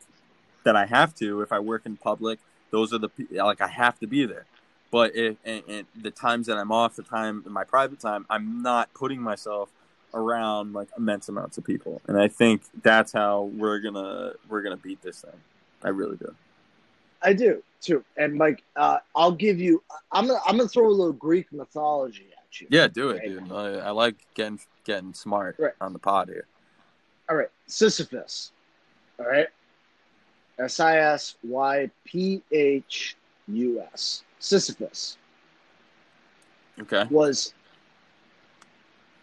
that 0.64 0.74
I 0.74 0.86
have 0.86 1.14
to 1.16 1.42
if 1.42 1.52
I 1.52 1.60
work 1.60 1.86
in 1.86 1.96
public, 1.96 2.40
those 2.70 2.92
are 2.92 2.98
the 2.98 3.10
like 3.30 3.60
I 3.60 3.68
have 3.68 3.98
to 4.00 4.06
be 4.06 4.26
there. 4.26 4.46
But 4.90 5.14
if 5.14 5.36
and, 5.44 5.62
and 5.68 5.86
the 6.00 6.10
times 6.10 6.46
that 6.48 6.56
I'm 6.56 6.72
off, 6.72 6.96
the 6.96 7.02
time 7.02 7.42
in 7.46 7.52
my 7.52 7.64
private 7.64 8.00
time, 8.00 8.26
I'm 8.28 8.62
not 8.62 8.92
putting 8.94 9.20
myself 9.20 9.70
around 10.12 10.72
like 10.72 10.88
immense 10.96 11.28
amounts 11.28 11.58
of 11.58 11.64
people, 11.64 12.00
and 12.08 12.16
I 12.18 12.28
think 12.28 12.62
that's 12.82 13.12
how 13.12 13.50
we're 13.56 13.78
gonna 13.80 14.32
we're 14.48 14.62
gonna 14.62 14.76
beat 14.76 15.02
this 15.02 15.20
thing. 15.20 15.40
I 15.82 15.88
really 15.88 16.16
do. 16.16 16.34
I 17.25 17.33
do 17.33 17.62
too. 17.81 18.05
And 18.16 18.35
Mike, 18.35 18.62
uh, 18.77 18.99
I'll 19.16 19.33
give 19.33 19.59
you. 19.59 19.83
I'm 20.12 20.27
gonna, 20.27 20.41
I'm 20.47 20.57
gonna 20.57 20.68
throw 20.68 20.89
a 20.89 20.91
little 20.91 21.12
Greek 21.12 21.53
mythology 21.53 22.29
at 22.33 22.61
you. 22.61 22.66
Yeah, 22.70 22.87
do 22.89 23.11
it, 23.11 23.14
Right. 23.14 23.27
dude. 23.27 23.53
I, 23.53 23.89
I 23.89 23.91
like 23.91 24.16
getting 24.35 24.61
getting 24.85 25.14
smart 25.14 25.57
Right. 25.59 25.72
on 25.81 25.93
the 25.93 25.99
pod 25.99 26.29
here. 26.29 26.47
All 27.29 27.37
right, 27.37 27.49
Sisyphus. 27.66 28.53
All 29.18 29.27
right, 29.27 29.49
S 30.59 30.81
I 30.81 30.99
S 30.99 31.37
Y 31.43 31.91
P 32.05 32.43
H 32.53 33.16
U 33.49 33.81
S. 33.93 34.25
Sisyphus 34.39 35.16
Okay. 36.81 37.05
was 37.11 37.55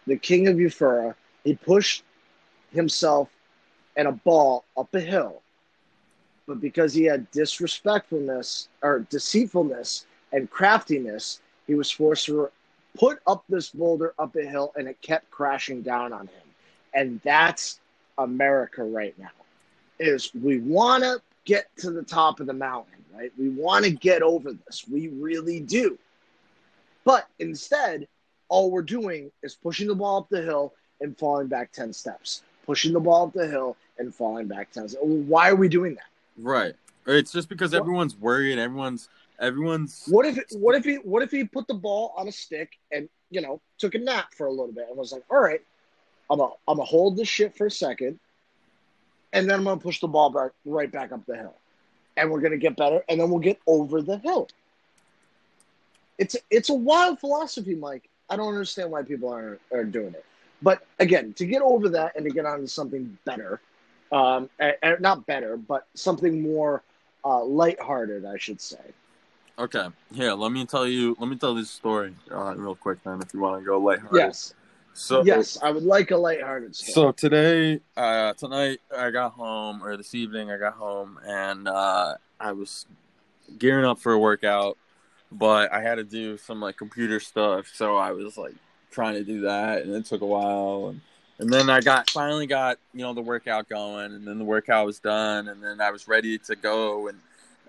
the 0.06 0.16
king 0.16 0.48
of 0.48 0.56
Euphora. 0.56 1.14
He 1.44 1.54
pushed 1.54 2.02
himself 2.72 3.28
and 3.96 4.08
a 4.08 4.12
ball 4.12 4.64
up 4.76 4.92
a 4.94 5.00
hill, 5.00 5.41
but 6.46 6.60
because 6.60 6.92
he 6.92 7.04
had 7.04 7.30
disrespectfulness 7.30 8.68
or 8.82 9.06
deceitfulness 9.10 10.06
and 10.32 10.50
craftiness, 10.50 11.40
he 11.66 11.74
was 11.74 11.90
forced 11.90 12.26
to 12.26 12.50
put 12.98 13.20
up 13.26 13.44
this 13.48 13.70
boulder 13.70 14.14
up 14.18 14.36
a 14.36 14.42
hill, 14.42 14.72
and 14.76 14.88
it 14.88 15.00
kept 15.02 15.30
crashing 15.30 15.82
down 15.82 16.12
on 16.12 16.26
him. 16.26 16.42
And 16.94 17.20
that's 17.24 17.80
America 18.18 18.84
right 18.84 19.18
now. 19.18 19.30
Is 19.98 20.30
we 20.34 20.58
want 20.58 21.04
to 21.04 21.20
get 21.44 21.66
to 21.78 21.90
the 21.90 22.02
top 22.02 22.40
of 22.40 22.46
the 22.46 22.52
mountain, 22.52 23.04
right? 23.14 23.32
We 23.38 23.48
want 23.50 23.84
to 23.84 23.90
get 23.90 24.22
over 24.22 24.52
this. 24.52 24.84
We 24.90 25.08
really 25.08 25.60
do. 25.60 25.98
But 27.04 27.26
instead, 27.38 28.08
all 28.48 28.70
we're 28.70 28.82
doing 28.82 29.30
is 29.42 29.54
pushing 29.54 29.88
the 29.88 29.94
ball 29.94 30.18
up 30.18 30.28
the 30.28 30.42
hill 30.42 30.74
and 31.00 31.16
falling 31.16 31.46
back 31.48 31.72
10 31.72 31.92
steps. 31.92 32.42
Pushing 32.66 32.92
the 32.92 33.00
ball 33.00 33.26
up 33.26 33.32
the 33.32 33.46
hill 33.46 33.76
and 33.98 34.14
falling 34.14 34.46
back 34.46 34.70
10 34.72 34.90
steps. 34.90 35.04
Why 35.04 35.50
are 35.50 35.56
we 35.56 35.68
doing 35.68 35.94
that? 35.94 36.11
Right. 36.38 36.74
It's 37.06 37.32
just 37.32 37.48
because 37.48 37.72
What- 37.72 37.80
everyone's 37.80 38.16
worried. 38.16 38.58
Everyone's 38.58 39.08
everyone's. 39.40 40.04
What 40.08 40.26
if 40.26 40.38
what 40.52 40.74
if 40.74 40.84
he 40.84 40.96
what 40.96 41.22
if 41.22 41.30
he 41.30 41.44
put 41.44 41.66
the 41.66 41.74
ball 41.74 42.14
on 42.16 42.28
a 42.28 42.32
stick 42.32 42.78
and 42.92 43.08
you 43.30 43.40
know 43.40 43.60
took 43.78 43.94
a 43.94 43.98
nap 43.98 44.34
for 44.34 44.46
a 44.46 44.50
little 44.50 44.72
bit 44.72 44.86
and 44.88 44.96
was 44.96 45.12
like, 45.12 45.24
all 45.30 45.40
right, 45.40 45.60
I'm 46.30 46.38
gonna 46.38 46.52
I'm 46.68 46.76
gonna 46.76 46.84
hold 46.86 47.16
this 47.16 47.28
shit 47.28 47.56
for 47.56 47.66
a 47.66 47.70
second, 47.70 48.18
and 49.32 49.48
then 49.48 49.58
I'm 49.58 49.64
gonna 49.64 49.80
push 49.80 50.00
the 50.00 50.08
ball 50.08 50.30
back 50.30 50.52
right 50.64 50.90
back 50.90 51.12
up 51.12 51.26
the 51.26 51.36
hill, 51.36 51.54
and 52.16 52.30
we're 52.30 52.40
gonna 52.40 52.56
get 52.56 52.76
better, 52.76 53.02
and 53.08 53.20
then 53.20 53.30
we'll 53.30 53.40
get 53.40 53.58
over 53.66 54.00
the 54.00 54.18
hill. 54.18 54.48
It's 56.18 56.36
it's 56.50 56.70
a 56.70 56.74
wild 56.74 57.18
philosophy, 57.18 57.74
Mike. 57.74 58.08
I 58.30 58.36
don't 58.36 58.48
understand 58.48 58.90
why 58.90 59.02
people 59.02 59.28
aren't 59.28 59.60
are 59.72 59.84
doing 59.84 60.14
it. 60.14 60.24
But 60.62 60.86
again, 61.00 61.32
to 61.34 61.44
get 61.44 61.60
over 61.60 61.88
that 61.90 62.14
and 62.14 62.24
to 62.24 62.30
get 62.30 62.46
on 62.46 62.60
to 62.60 62.68
something 62.68 63.18
better, 63.24 63.60
um, 64.12 64.50
and, 64.58 64.74
and 64.82 65.00
not 65.00 65.26
better, 65.26 65.56
but 65.56 65.86
something 65.94 66.42
more 66.42 66.82
uh, 67.24 67.44
lighthearted, 67.44 68.24
I 68.24 68.36
should 68.38 68.60
say. 68.60 68.80
Okay. 69.58 69.88
Here, 70.14 70.32
let 70.32 70.52
me 70.52 70.64
tell 70.66 70.86
you. 70.86 71.16
Let 71.18 71.28
me 71.28 71.36
tell 71.36 71.54
this 71.54 71.70
story 71.70 72.14
uh, 72.30 72.54
real 72.56 72.74
quick, 72.74 73.02
then, 73.04 73.20
if 73.22 73.34
you 73.34 73.40
want 73.40 73.60
to 73.60 73.66
go 73.66 73.78
lighthearted. 73.78 74.18
Yes. 74.18 74.54
So 74.94 75.24
yes, 75.24 75.58
I 75.62 75.70
would 75.70 75.84
like 75.84 76.10
a 76.10 76.16
lighthearted 76.16 76.76
story. 76.76 76.92
So 76.92 77.12
today, 77.12 77.80
uh, 77.96 78.34
tonight, 78.34 78.80
I 78.94 79.10
got 79.10 79.32
home, 79.32 79.82
or 79.82 79.96
this 79.96 80.14
evening, 80.14 80.50
I 80.50 80.58
got 80.58 80.74
home, 80.74 81.18
and 81.26 81.66
uh, 81.66 82.14
I 82.38 82.52
was 82.52 82.84
gearing 83.58 83.86
up 83.86 83.98
for 83.98 84.12
a 84.12 84.18
workout, 84.18 84.76
but 85.30 85.72
I 85.72 85.80
had 85.80 85.94
to 85.94 86.04
do 86.04 86.36
some 86.36 86.60
like 86.60 86.76
computer 86.76 87.20
stuff, 87.20 87.70
so 87.72 87.96
I 87.96 88.12
was 88.12 88.36
like 88.36 88.54
trying 88.90 89.14
to 89.14 89.24
do 89.24 89.42
that, 89.42 89.82
and 89.82 89.94
it 89.94 90.04
took 90.04 90.20
a 90.20 90.26
while, 90.26 90.88
and 90.90 91.00
and 91.42 91.52
then 91.52 91.68
I 91.68 91.80
got 91.80 92.08
finally 92.08 92.46
got 92.46 92.78
you 92.94 93.02
know 93.02 93.12
the 93.14 93.20
workout 93.20 93.68
going, 93.68 94.12
and 94.14 94.26
then 94.26 94.38
the 94.38 94.44
workout 94.44 94.86
was 94.86 95.00
done, 95.00 95.48
and 95.48 95.62
then 95.62 95.80
I 95.80 95.90
was 95.90 96.08
ready 96.08 96.38
to 96.38 96.56
go, 96.56 97.08
and 97.08 97.18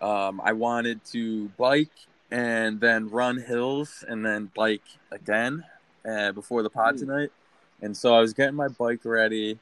um, 0.01 0.39
I 0.43 0.53
wanted 0.53 1.03
to 1.05 1.49
bike 1.57 1.89
and 2.31 2.79
then 2.79 3.09
run 3.09 3.37
hills, 3.37 4.05
and 4.07 4.25
then 4.25 4.51
bike 4.55 4.83
again 5.11 5.63
uh, 6.09 6.31
before 6.33 6.63
the 6.63 6.69
pod 6.69 6.95
Mm. 6.95 6.99
tonight. 6.99 7.31
And 7.81 7.97
so 7.97 8.15
I 8.15 8.21
was 8.21 8.33
getting 8.33 8.55
my 8.55 8.69
bike 8.69 9.01
ready 9.03 9.59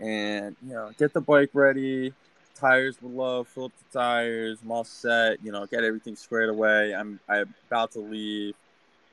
and, 0.00 0.56
you 0.66 0.74
know, 0.74 0.90
get 0.98 1.12
the 1.14 1.20
bike 1.20 1.50
ready, 1.54 2.12
tires 2.54 3.00
were 3.00 3.08
low, 3.10 3.44
fill 3.44 3.66
up 3.66 3.72
the 3.78 3.98
tires, 3.98 4.58
I'm 4.62 4.70
all 4.72 4.84
set, 4.84 5.42
you 5.42 5.52
know, 5.52 5.66
get 5.66 5.84
everything 5.84 6.16
squared 6.16 6.50
away. 6.50 6.94
I'm 6.94 7.20
I'm 7.28 7.54
about 7.68 7.92
to 7.92 8.00
leave 8.00 8.54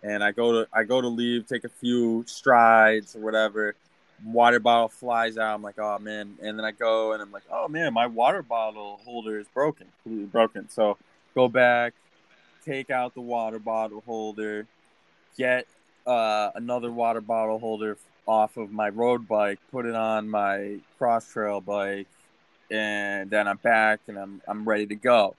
and 0.04 0.24
I 0.24 0.32
go 0.32 0.52
to 0.52 0.68
I 0.74 0.84
go 0.84 1.02
to 1.02 1.08
leave, 1.08 1.48
take 1.48 1.64
a 1.64 1.70
few 1.70 2.24
strides 2.28 3.16
or 3.16 3.20
whatever. 3.20 3.76
Water 4.26 4.60
bottle 4.60 4.90
flies 4.90 5.38
out. 5.38 5.56
I'm 5.56 5.62
like, 5.62 5.80
oh 5.80 6.00
man. 6.00 6.38
And 6.42 6.58
then 6.58 6.66
I 6.66 6.72
go 6.72 7.14
and 7.14 7.22
I'm 7.22 7.32
like, 7.32 7.44
oh 7.52 7.68
man, 7.68 7.94
my 7.94 8.08
water 8.08 8.42
bottle 8.42 9.00
holder 9.04 9.40
is 9.40 9.48
broken, 9.54 9.88
completely 10.04 10.28
broken. 10.28 10.70
So 10.70 10.98
go 11.36 11.48
back, 11.48 11.94
take 12.66 12.90
out 12.90 13.14
the 13.14 13.22
water 13.22 13.60
bottle 13.60 14.02
holder, 14.06 14.68
get 15.38 15.68
uh, 16.06 16.52
another 16.56 16.92
water 16.92 17.22
bottle 17.22 17.60
holder 17.60 17.98
off 18.28 18.58
of 18.58 18.72
my 18.72 18.90
road 18.90 19.28
bike, 19.28 19.60
put 19.72 19.86
it 19.86 19.96
on 19.96 20.30
my 20.30 20.78
cross 20.98 21.32
trail 21.32 21.62
bike, 21.62 22.08
and 22.70 23.30
then 23.30 23.48
I'm 23.48 23.58
back 23.58 24.00
and 24.08 24.18
I'm 24.18 24.42
I'm 24.48 24.68
ready 24.68 24.86
to 24.88 24.96
go. 24.96 25.36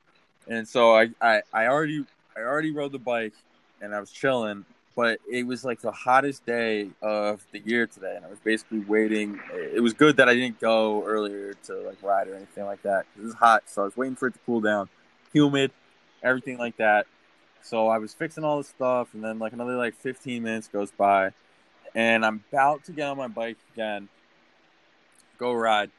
And 0.49 0.67
so 0.67 0.97
I, 0.97 1.11
I, 1.21 1.43
I 1.53 1.67
already 1.67 2.05
I 2.37 2.41
already 2.41 2.73
rode 2.73 2.93
the 2.93 2.99
bike 2.99 3.35
and 3.81 3.95
I 3.95 4.01
was 4.01 4.11
chilling, 4.11 4.65
but 4.95 5.19
it 5.31 5.47
was 5.47 5.65
like 5.65 5.81
the 5.81 5.93
hottest 5.93 6.45
day 6.45 6.91
of 7.01 7.45
the 7.53 7.61
year 7.61 7.87
today, 7.87 8.15
and 8.17 8.25
I 8.25 8.29
was 8.29 8.39
basically 8.41 8.81
waiting. 8.81 9.41
It 9.53 9.83
was 9.83 9.93
good 9.93 10.17
that 10.19 10.29
I 10.29 10.35
didn't 10.35 10.61
go 10.61 11.05
earlier 11.07 11.55
to 11.65 11.75
like 11.83 12.03
ride 12.03 12.29
or 12.29 12.35
anything 12.35 12.65
like 12.65 12.83
that. 12.83 13.07
It 13.17 13.23
was 13.23 13.35
hot, 13.35 13.65
so 13.67 13.83
I 13.83 13.85
was 13.87 13.97
waiting 13.97 14.17
for 14.17 14.29
it 14.29 14.33
to 14.33 14.39
cool 14.45 14.61
down. 14.61 14.89
Humid, 15.33 15.71
everything 16.23 16.59
like 16.59 16.77
that. 16.77 17.07
So 17.63 17.89
I 17.89 17.99
was 17.99 18.13
fixing 18.13 18.45
all 18.45 18.59
the 18.59 18.65
stuff, 18.65 19.15
and 19.15 19.23
then 19.25 19.39
like 19.39 19.53
another 19.53 19.77
like 19.77 19.95
15 19.95 20.43
minutes 20.43 20.69
goes 20.69 20.91
by, 20.91 21.31
and 21.95 22.25
I'm 22.25 22.43
about 22.53 22.85
to 22.85 22.93
get 22.93 23.09
on 23.09 23.17
my 23.17 23.29
bike 23.29 23.57
again, 23.73 24.09
go 25.39 25.53
ride, 25.53 25.91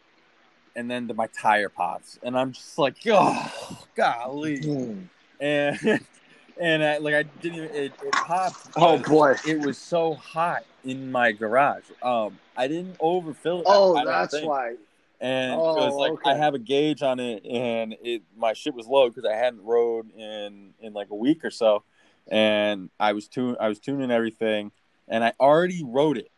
and 0.76 0.90
then 0.90 1.08
the, 1.08 1.14
my 1.14 1.28
tire 1.28 1.70
pops, 1.70 2.20
and 2.22 2.38
I'm 2.38 2.52
just 2.52 2.78
like, 2.78 2.98
oh, 3.08 3.86
golly, 3.96 4.60
Mm. 4.60 5.08
and 5.40 6.00
and 6.60 6.84
I, 6.84 6.98
like 6.98 7.16
I 7.16 7.24
didn't 7.24 7.58
even 7.58 7.70
it, 7.70 7.94
it 8.02 8.12
popped. 8.12 8.58
Oh 8.76 8.98
boy. 8.98 9.36
it 9.46 9.60
was 9.60 9.78
so 9.78 10.16
hot 10.16 10.64
in 10.84 11.12
my 11.12 11.32
garage. 11.32 11.84
Um, 12.02 12.40
I 12.58 12.68
didn't 12.68 12.98
overfill 13.00 13.60
it. 13.60 13.66
Oh, 13.68 14.04
that's 14.04 14.42
why. 14.42 14.76
And 15.22 15.54
Oh, 15.54 15.76
because 15.76 15.96
like 15.96 16.14
I 16.26 16.36
have 16.36 16.54
a 16.54 16.60
gauge 16.60 17.02
on 17.02 17.20
it, 17.20 17.46
and 17.46 17.96
it 18.04 18.24
my 18.36 18.54
shit 18.54 18.74
was 18.74 18.88
low 18.88 19.10
because 19.10 19.26
I 19.26 19.36
hadn't 19.36 19.64
rode 19.64 20.12
in 20.16 20.74
in 20.82 20.94
like 20.94 21.10
a 21.12 21.16
week 21.16 21.46
or 21.46 21.52
so, 21.52 21.84
and 22.30 22.90
I 23.00 23.14
was 23.14 23.28
tune 23.28 23.56
I 23.60 23.70
was 23.70 23.80
tuning 23.80 24.12
everything, 24.12 24.72
and 25.08 25.24
I 25.24 25.34
already 25.40 25.84
rode 25.84 26.18
it, 26.18 26.32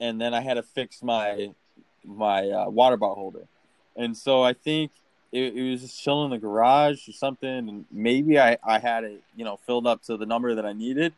and 0.00 0.20
then 0.20 0.32
I 0.32 0.40
had 0.40 0.54
to 0.54 0.62
fix 0.62 1.02
my 1.02 1.48
my 2.04 2.48
uh, 2.48 2.70
water 2.70 2.96
bottle 2.96 3.16
holder, 3.16 3.46
and 3.96 4.16
so 4.16 4.42
I 4.42 4.52
think 4.52 4.92
it, 5.34 5.56
it 5.56 5.70
was 5.70 5.82
just 5.82 6.02
chilling 6.02 6.26
in 6.26 6.30
the 6.30 6.38
garage 6.38 7.08
or 7.08 7.12
something, 7.12 7.48
and 7.48 7.84
maybe 7.90 8.38
I 8.38 8.56
I 8.64 8.78
had 8.78 9.04
it 9.04 9.22
you 9.36 9.44
know 9.44 9.58
filled 9.66 9.86
up 9.86 10.02
to 10.04 10.16
the 10.16 10.26
number 10.26 10.54
that 10.54 10.64
I 10.64 10.72
needed. 10.72 11.12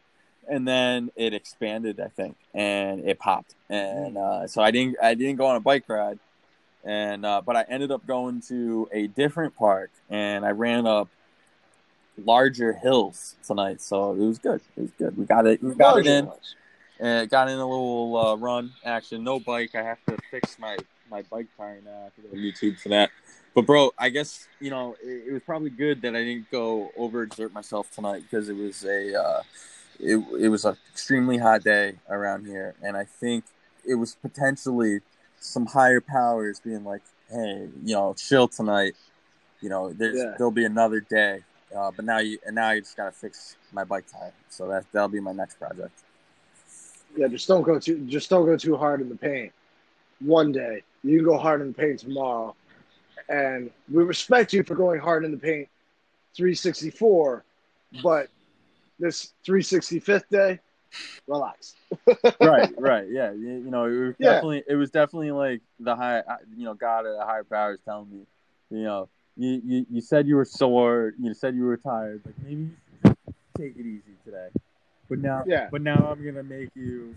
And 0.49 0.67
then 0.67 1.11
it 1.17 1.35
expanded, 1.35 1.99
I 1.99 2.07
think, 2.07 2.37
and 2.55 3.01
it 3.01 3.19
popped, 3.19 3.57
and 3.69 4.17
uh, 4.17 4.47
so 4.47 4.63
I 4.63 4.71
didn't. 4.71 4.97
I 5.03 5.15
didn't 5.15 5.39
go 5.39 5.47
on 5.47 5.57
a 5.57 5.61
bike 5.61 5.89
ride, 5.89 6.21
and 6.85 7.27
uh, 7.27 7.43
but 7.45 7.57
I 7.57 7.65
ended 7.69 7.91
up 7.91 8.07
going 8.07 8.41
to 8.43 8.89
a 8.93 9.09
different 9.09 9.57
park 9.57 9.91
and 10.09 10.47
I 10.47 10.51
ran 10.51 10.87
up 10.87 11.09
larger 12.25 12.73
hills 12.73 13.35
tonight, 13.45 13.83
so 13.83 14.13
it 14.13 14.19
was 14.19 14.39
good. 14.39 14.61
It 14.77 14.83
was 14.83 14.91
good. 14.99 15.19
We 15.19 15.25
got 15.25 15.47
it. 15.47 15.63
We 15.63 15.75
got 15.75 15.99
it 15.99 16.07
in. 16.07 16.31
And 16.99 17.29
got 17.29 17.51
in 17.51 17.59
a 17.59 17.67
little 17.67 18.17
uh, 18.17 18.37
run 18.37 18.73
action. 18.83 19.23
No 19.23 19.39
bike. 19.39 19.75
I 19.75 19.83
have 19.83 19.99
to 20.07 20.17
fix 20.31 20.59
my 20.59 20.79
my 21.11 21.23
bike 21.23 21.47
tire 21.57 21.81
now. 21.85 22.07
I 22.07 22.23
go 22.23 22.29
to 22.29 22.37
YouTube 22.37 22.79
for 22.81 22.89
that. 22.91 23.11
But 23.55 23.67
bro, 23.67 23.91
I 23.99 24.11
guess 24.11 24.47
you 24.61 24.71
know 24.71 24.97
it, 25.03 25.29
it 25.29 25.33
was 25.33 25.43
probably 25.43 25.71
good 25.71 26.03
that 26.03 26.15
I 26.15 26.23
didn't 26.25 26.51
go 26.51 26.91
overexert 26.99 27.53
myself 27.53 27.91
tonight 27.91 28.23
because 28.23 28.49
it 28.49 28.57
was 28.57 28.85
a 28.85 29.19
uh, 29.21 29.43
it 29.99 30.17
it 30.41 30.49
was 30.49 30.65
an 30.65 30.77
extremely 30.93 31.39
hot 31.39 31.65
day 31.65 31.95
around 32.09 32.47
here, 32.47 32.75
and 32.83 32.97
I 32.97 33.05
think 33.05 33.45
it 33.89 33.95
was 33.95 34.15
potentially 34.15 35.01
some 35.41 35.67
higher 35.67 36.01
powers 36.01 36.61
being 36.61 36.85
like, 36.85 37.03
"Hey, 37.31 37.69
you 37.85 37.95
know, 37.95 38.15
chill 38.15 38.49
tonight. 38.49 38.95
You 39.61 39.71
know, 39.71 39.93
there's 39.93 40.19
Yeah. 40.19 40.35
there'll 40.37 40.51
be 40.51 40.65
another 40.65 41.01
day." 41.01 41.43
Uh, 41.75 41.91
but 41.91 42.05
now 42.05 42.19
you 42.19 42.39
and 42.47 42.55
now 42.55 42.71
you 42.73 42.81
just 42.81 42.97
gotta 42.97 43.13
fix 43.13 43.57
my 43.73 43.85
bike 43.85 44.05
tire, 44.07 44.33
so 44.51 44.69
that 44.69 44.85
that'll 44.93 45.09
be 45.09 45.21
my 45.21 45.33
next 45.33 45.59
project. 45.59 46.03
Yeah, 47.17 47.29
just 47.29 47.49
don't 47.49 47.63
go 47.63 47.79
too 47.79 47.99
just 48.07 48.29
don't 48.29 48.45
go 48.45 48.57
too 48.57 48.77
hard 48.77 49.01
in 49.01 49.09
the 49.09 49.17
paint. 49.17 49.53
One 50.21 50.53
day 50.53 50.83
you 51.09 51.19
can 51.19 51.25
go 51.27 51.39
hard 51.39 51.61
in 51.61 51.69
the 51.69 51.75
paint 51.75 52.01
tomorrow, 52.01 52.55
and 53.29 53.71
we 53.93 54.03
respect 54.05 54.53
you 54.53 54.63
for 54.63 54.75
going 54.75 55.01
hard 55.01 55.25
in 55.25 55.31
the 55.31 55.39
paint. 55.39 55.69
364, 56.37 57.45
but 58.03 58.29
this 58.99 59.33
365th 59.47 60.29
day, 60.31 60.61
relax. 61.27 61.77
right, 62.41 62.69
right, 62.79 63.07
yeah, 63.11 63.33
you, 63.33 63.49
you 63.49 63.71
know, 63.71 63.87
it 63.87 64.07
was 64.09 64.15
Yeah. 64.19 64.33
definitely, 64.35 64.65
it 64.69 64.75
was 64.75 64.91
definitely 64.91 65.31
like 65.33 65.63
the 65.81 65.97
high, 65.97 66.23
you 66.55 66.65
know, 66.65 66.75
God 66.75 67.07
of 67.07 67.17
the 67.17 67.25
higher 67.25 67.45
powers 67.45 67.79
telling 67.85 68.11
me, 68.11 68.27
you 68.71 68.85
know, 68.85 69.09
you, 69.37 69.63
you, 69.65 69.87
you 69.91 70.01
said 70.01 70.27
you 70.27 70.37
were 70.37 70.45
sore, 70.45 71.15
you 71.19 71.33
said 71.33 71.55
you 71.55 71.65
were 71.65 71.77
tired, 71.79 72.21
like 72.27 72.35
maybe 72.43 72.63
you 72.63 72.71
should 73.03 73.03
just 73.03 73.17
take 73.57 73.77
it 73.77 73.87
easy 73.87 74.17
today, 74.25 74.49
but 75.09 75.19
now, 75.19 75.45
Yeah. 75.47 75.69
but 75.71 75.81
now 75.81 76.11
I'm 76.11 76.23
gonna 76.25 76.43
make 76.43 76.71
you, 76.75 77.15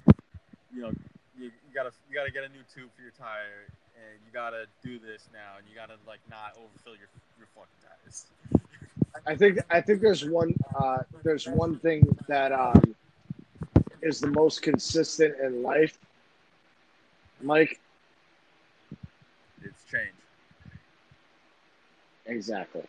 you 0.74 0.82
know, 0.82 0.94
you, 1.40 1.46
you 1.46 1.74
gotta, 1.74 1.92
you 2.10 2.16
gotta 2.16 2.32
get 2.32 2.44
a 2.44 2.50
new 2.50 2.64
tube 2.74 2.90
for 2.96 3.02
your 3.02 3.12
tire, 3.18 3.72
and 3.96 4.20
you 4.26 4.32
gotta 4.34 4.66
do 4.84 5.00
this 5.00 5.30
now, 5.32 5.58
and 5.58 5.66
you 5.68 5.76
gotta 5.76 5.96
like 6.06 6.20
not 6.30 6.58
overfill 6.58 6.94
your 6.94 7.08
your 7.38 7.48
fucking 7.56 7.80
tires. 7.82 8.26
I 9.26 9.36
think 9.36 9.60
I 9.70 9.82
think 9.82 10.02
there's 10.02 10.26
one 10.26 10.54
uh, 10.76 11.00
there's 11.24 11.48
one 11.48 11.80
thing 11.80 12.08
that 12.28 12.52
um, 12.52 12.96
is 14.02 14.20
the 14.20 14.28
most 14.28 14.62
consistent 14.62 15.40
in 15.40 15.64
life, 15.64 15.98
Mike. 17.42 17.80
It's 19.64 19.84
change. 19.90 20.14
Exactly. 22.26 22.84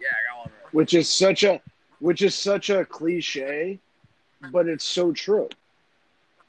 Yeah, 0.00 0.08
I 0.08 0.34
got 0.34 0.44
one 0.44 0.52
right. 0.62 0.74
Which 0.74 0.94
is 0.94 1.10
such 1.10 1.44
a 1.44 1.60
which 2.00 2.22
is 2.22 2.34
such 2.34 2.70
a 2.70 2.84
cliche, 2.84 3.78
but 4.52 4.68
it's 4.68 4.84
so 4.84 5.12
true. 5.12 5.48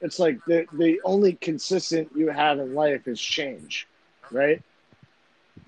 It's 0.06 0.20
like 0.20 0.38
the 0.46 0.66
the 0.72 1.00
only 1.04 1.32
consistent 1.34 2.10
you 2.14 2.28
have 2.30 2.58
in 2.60 2.74
life 2.74 3.08
is 3.08 3.20
change, 3.20 3.88
right? 4.30 4.62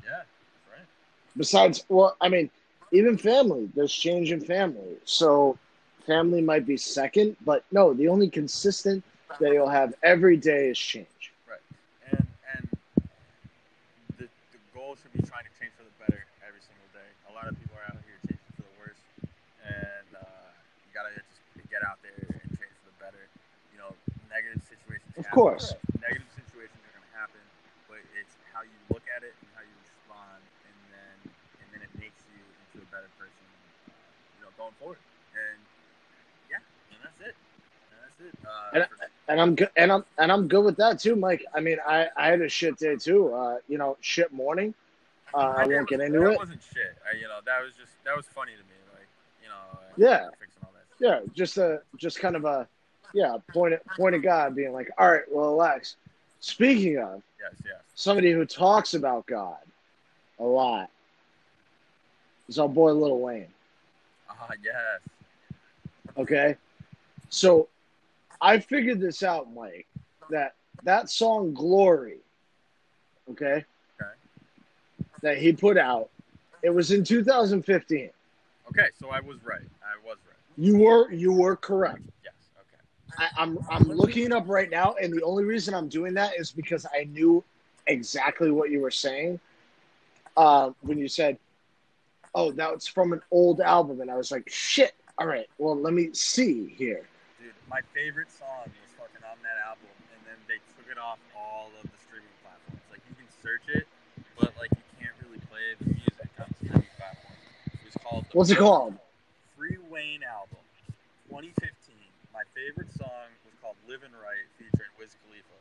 Yeah, 0.05 0.23
right. 0.71 0.87
Besides, 1.37 1.85
well, 1.89 2.17
I 2.21 2.29
mean, 2.29 2.51
even 2.93 3.19
family, 3.19 3.69
there's 3.75 3.93
change 3.93 4.33
in 4.33 4.41
family. 4.41 4.97
So 5.05 5.59
family 6.07 6.41
might 6.41 6.67
be 6.67 6.77
second, 6.77 7.37
but 7.45 7.65
no, 7.73 7.95
the 7.95 8.09
only 8.09 8.29
consistent 8.31 9.05
that 9.41 9.53
you'll 9.53 9.69
have 9.69 9.95
every 10.03 10.37
day 10.37 10.69
is 10.71 10.79
change. 10.79 11.33
Right. 11.49 11.61
And 12.11 12.27
and 12.55 12.69
the, 14.19 14.27
the 14.53 14.61
goal 14.75 14.97
should 14.97 15.13
be 15.13 15.23
trying 15.27 15.45
to 15.51 15.55
change 15.59 15.73
for 15.77 15.85
the 15.85 15.97
better 15.99 16.25
every 16.47 16.63
single 16.63 16.89
day. 16.95 17.09
A 17.31 17.33
lot 17.35 17.49
of 17.49 17.59
people 17.59 17.77
are 17.77 17.87
out 17.91 17.99
here 18.07 18.19
changing 18.27 18.53
for 18.57 18.63
the 18.63 18.75
worse, 18.79 19.03
and 19.67 20.09
uh, 20.15 20.49
you 20.87 20.91
gotta 20.95 21.13
just 21.15 21.43
get 21.71 21.83
out 21.85 21.99
there 22.03 22.15
and 22.17 22.49
change 22.57 22.75
for 22.81 22.89
the 22.89 22.99
better. 23.03 23.27
You 23.73 23.79
know, 23.79 23.93
negative 24.31 24.63
situations. 24.65 25.08
Of 25.19 25.27
happen. 25.27 25.35
course. 25.35 25.75
negative 26.01 26.31
situations 26.39 26.79
are 26.87 26.95
gonna 26.95 27.15
happen, 27.19 27.43
but 27.91 27.99
it's 28.15 28.35
how 28.55 28.63
you 28.63 28.79
look 28.91 29.03
at 29.11 29.23
it 29.27 29.35
and 29.43 29.49
how 29.55 29.63
you 29.67 29.75
respond, 29.83 30.41
and 30.65 30.77
then 30.95 31.17
and 31.63 31.67
then 31.75 31.81
it 31.83 31.93
makes 31.99 32.23
you 32.31 32.39
into 32.39 32.87
a 32.87 32.89
better 32.95 33.11
person. 33.19 33.45
Uh, 33.91 33.93
you 34.39 34.43
know, 34.47 34.51
going 34.57 34.75
forward, 34.79 34.99
and 35.35 35.59
yeah, 36.51 36.63
and 36.95 37.01
that's 37.03 37.19
it. 37.21 37.35
And 37.91 37.99
that's 38.07 38.19
it. 38.23 38.35
Uh, 38.47 38.79
And- 38.79 38.87
for- 38.89 39.11
And 39.29 39.39
I'm 39.43 39.55
good, 39.57 39.69
and 39.77 39.93
I'm 39.93 40.05
and 40.17 40.33
I'm 40.33 40.49
good 40.49 40.65
with 40.65 40.77
that 40.79 40.99
too, 41.01 41.15
Mike. 41.15 41.45
I 41.53 41.61
mean, 41.61 41.77
I 41.87 42.09
I 42.17 42.29
had 42.33 42.41
a 42.41 42.49
shit 42.49 42.79
day 42.79 42.97
too. 42.97 43.29
Uh, 43.35 43.59
you 43.69 43.77
know, 43.77 43.99
shit 44.01 44.33
morning. 44.33 44.73
Uh, 45.35 45.53
I 45.61 45.67
won't 45.67 45.87
get 45.87 46.01
into 46.01 46.21
that 46.21 46.31
it. 46.33 46.39
wasn't 46.39 46.63
shit. 46.63 46.97
I, 47.05 47.15
you 47.15 47.29
know, 47.29 47.41
that 47.45 47.61
was 47.63 47.75
just 47.77 47.93
that 48.05 48.17
was 48.17 48.25
funny 48.25 48.53
to 48.53 48.65
me. 48.65 48.79
Like, 48.97 49.07
you 49.43 49.49
know, 49.51 49.61
Yeah. 49.99 50.31
fixing 50.41 50.63
all 50.65 50.73
that. 50.73 50.87
Yeah, 50.99 51.21
just 51.35 51.59
a 51.59 51.83
just 51.99 52.19
kind 52.21 52.37
of 52.37 52.47
a 52.47 52.67
yeah 53.15 53.37
point 53.53 53.73
at 53.75 53.85
point 53.97 54.15
of 54.15 54.23
God 54.23 54.55
being 54.55 54.73
like, 54.73 54.91
all 54.99 55.11
right, 55.11 55.23
well, 55.31 55.61
Alex. 55.63 55.97
Speaking 56.41 56.99
of 56.99 57.23
Yes, 57.41 57.61
yes. 57.65 57.81
somebody 57.95 58.31
who 58.33 58.45
talks 58.45 58.95
about 58.95 59.27
God 59.27 59.57
a 60.39 60.45
lot 60.45 60.89
is 62.49 62.59
our 62.59 62.69
boy 62.69 62.93
Little 62.93 63.21
Wayne. 63.21 63.49
Ah, 64.31 64.49
yes. 64.63 65.01
Okay, 66.17 66.57
so 67.29 67.69
I 68.41 68.59
figured 68.59 69.01
this 69.01 69.23
out, 69.23 69.53
Mike. 69.53 69.87
That 70.31 70.55
that 70.85 71.11
song 71.11 71.55
"Glory," 71.55 72.19
okay, 73.31 73.65
Okay. 74.01 74.11
that 75.23 75.39
he 75.39 75.53
put 75.53 75.77
out, 75.77 76.09
it 76.63 76.71
was 76.71 76.91
in 76.93 77.03
2015. 77.05 78.11
Okay, 78.69 78.87
so 79.01 79.11
I 79.11 79.21
was 79.21 79.39
right. 79.45 79.61
I 79.83 80.07
was 80.07 80.19
right. 80.27 80.37
You 80.57 80.79
were 80.79 81.11
you 81.13 81.33
were 81.33 81.57
correct. 81.57 82.03
I, 83.17 83.29
I'm 83.37 83.59
I'm 83.71 83.85
looking 83.85 84.27
it 84.27 84.33
up 84.33 84.49
right 84.49 84.69
now, 84.71 84.95
and 85.01 85.13
the 85.13 85.23
only 85.23 85.45
reason 85.45 85.75
I'm 85.75 85.89
doing 85.89 86.15
that 86.15 86.33
is 86.39 86.51
because 86.51 86.85
I 86.93 87.05
knew 87.05 87.43
exactly 87.87 88.51
what 88.51 88.71
you 88.71 88.81
were 88.81 88.91
saying 88.91 89.41
uh, 90.37 90.71
when 90.83 90.99
you 90.99 91.09
said, 91.09 91.39
"Oh, 92.35 92.53
that's 92.53 92.87
from 92.87 93.13
an 93.13 93.23
old 93.31 93.61
album," 93.61 94.01
and 94.01 94.11
I 94.11 94.17
was 94.17 94.31
like, 94.31 94.49
"Shit! 94.49 94.95
All 95.19 95.27
right, 95.27 95.49
well, 95.59 95.77
let 95.77 95.93
me 95.93 96.11
see 96.13 96.75
here." 96.77 97.09
Dude, 97.41 97.53
my 97.69 97.81
favorite 97.95 98.31
song 98.31 98.65
was 98.65 98.91
fucking 98.99 99.25
on 99.25 99.37
that 99.43 99.59
album, 99.67 99.91
and 100.15 100.21
then 100.27 100.37
they 100.47 100.61
took 100.77 100.91
it 100.91 100.99
off 100.99 101.19
all 101.37 101.71
of 101.83 101.91
the 101.91 101.99
streaming 102.07 102.29
platforms. 102.43 102.83
Like 102.91 103.01
you 103.09 103.17
can 103.17 103.27
search 103.43 103.67
it, 103.75 103.87
but 104.39 104.53
like 104.61 104.71
you 104.71 104.85
can't 105.01 105.17
really 105.27 105.41
play 105.51 105.75
the 105.81 105.87
music 105.87 106.31
on 106.39 106.47
streaming 106.55 106.87
platforms. 106.97 107.43
It 107.67 107.85
was 107.85 107.97
called. 108.05 108.25
What's 108.33 108.51
it 108.51 108.59
called? 108.59 108.95
Free 109.57 109.79
Wayne 109.91 110.23
album, 110.23 110.63
2015. 111.31 111.78
My 112.59 112.65
favorite 112.73 112.91
song 112.97 113.29
was 113.45 113.55
called 113.63 113.77
"Living 113.89 114.11
Right" 114.13 114.43
featuring 114.59 114.91
Wiz 114.99 115.15
Khalifa, 115.27 115.59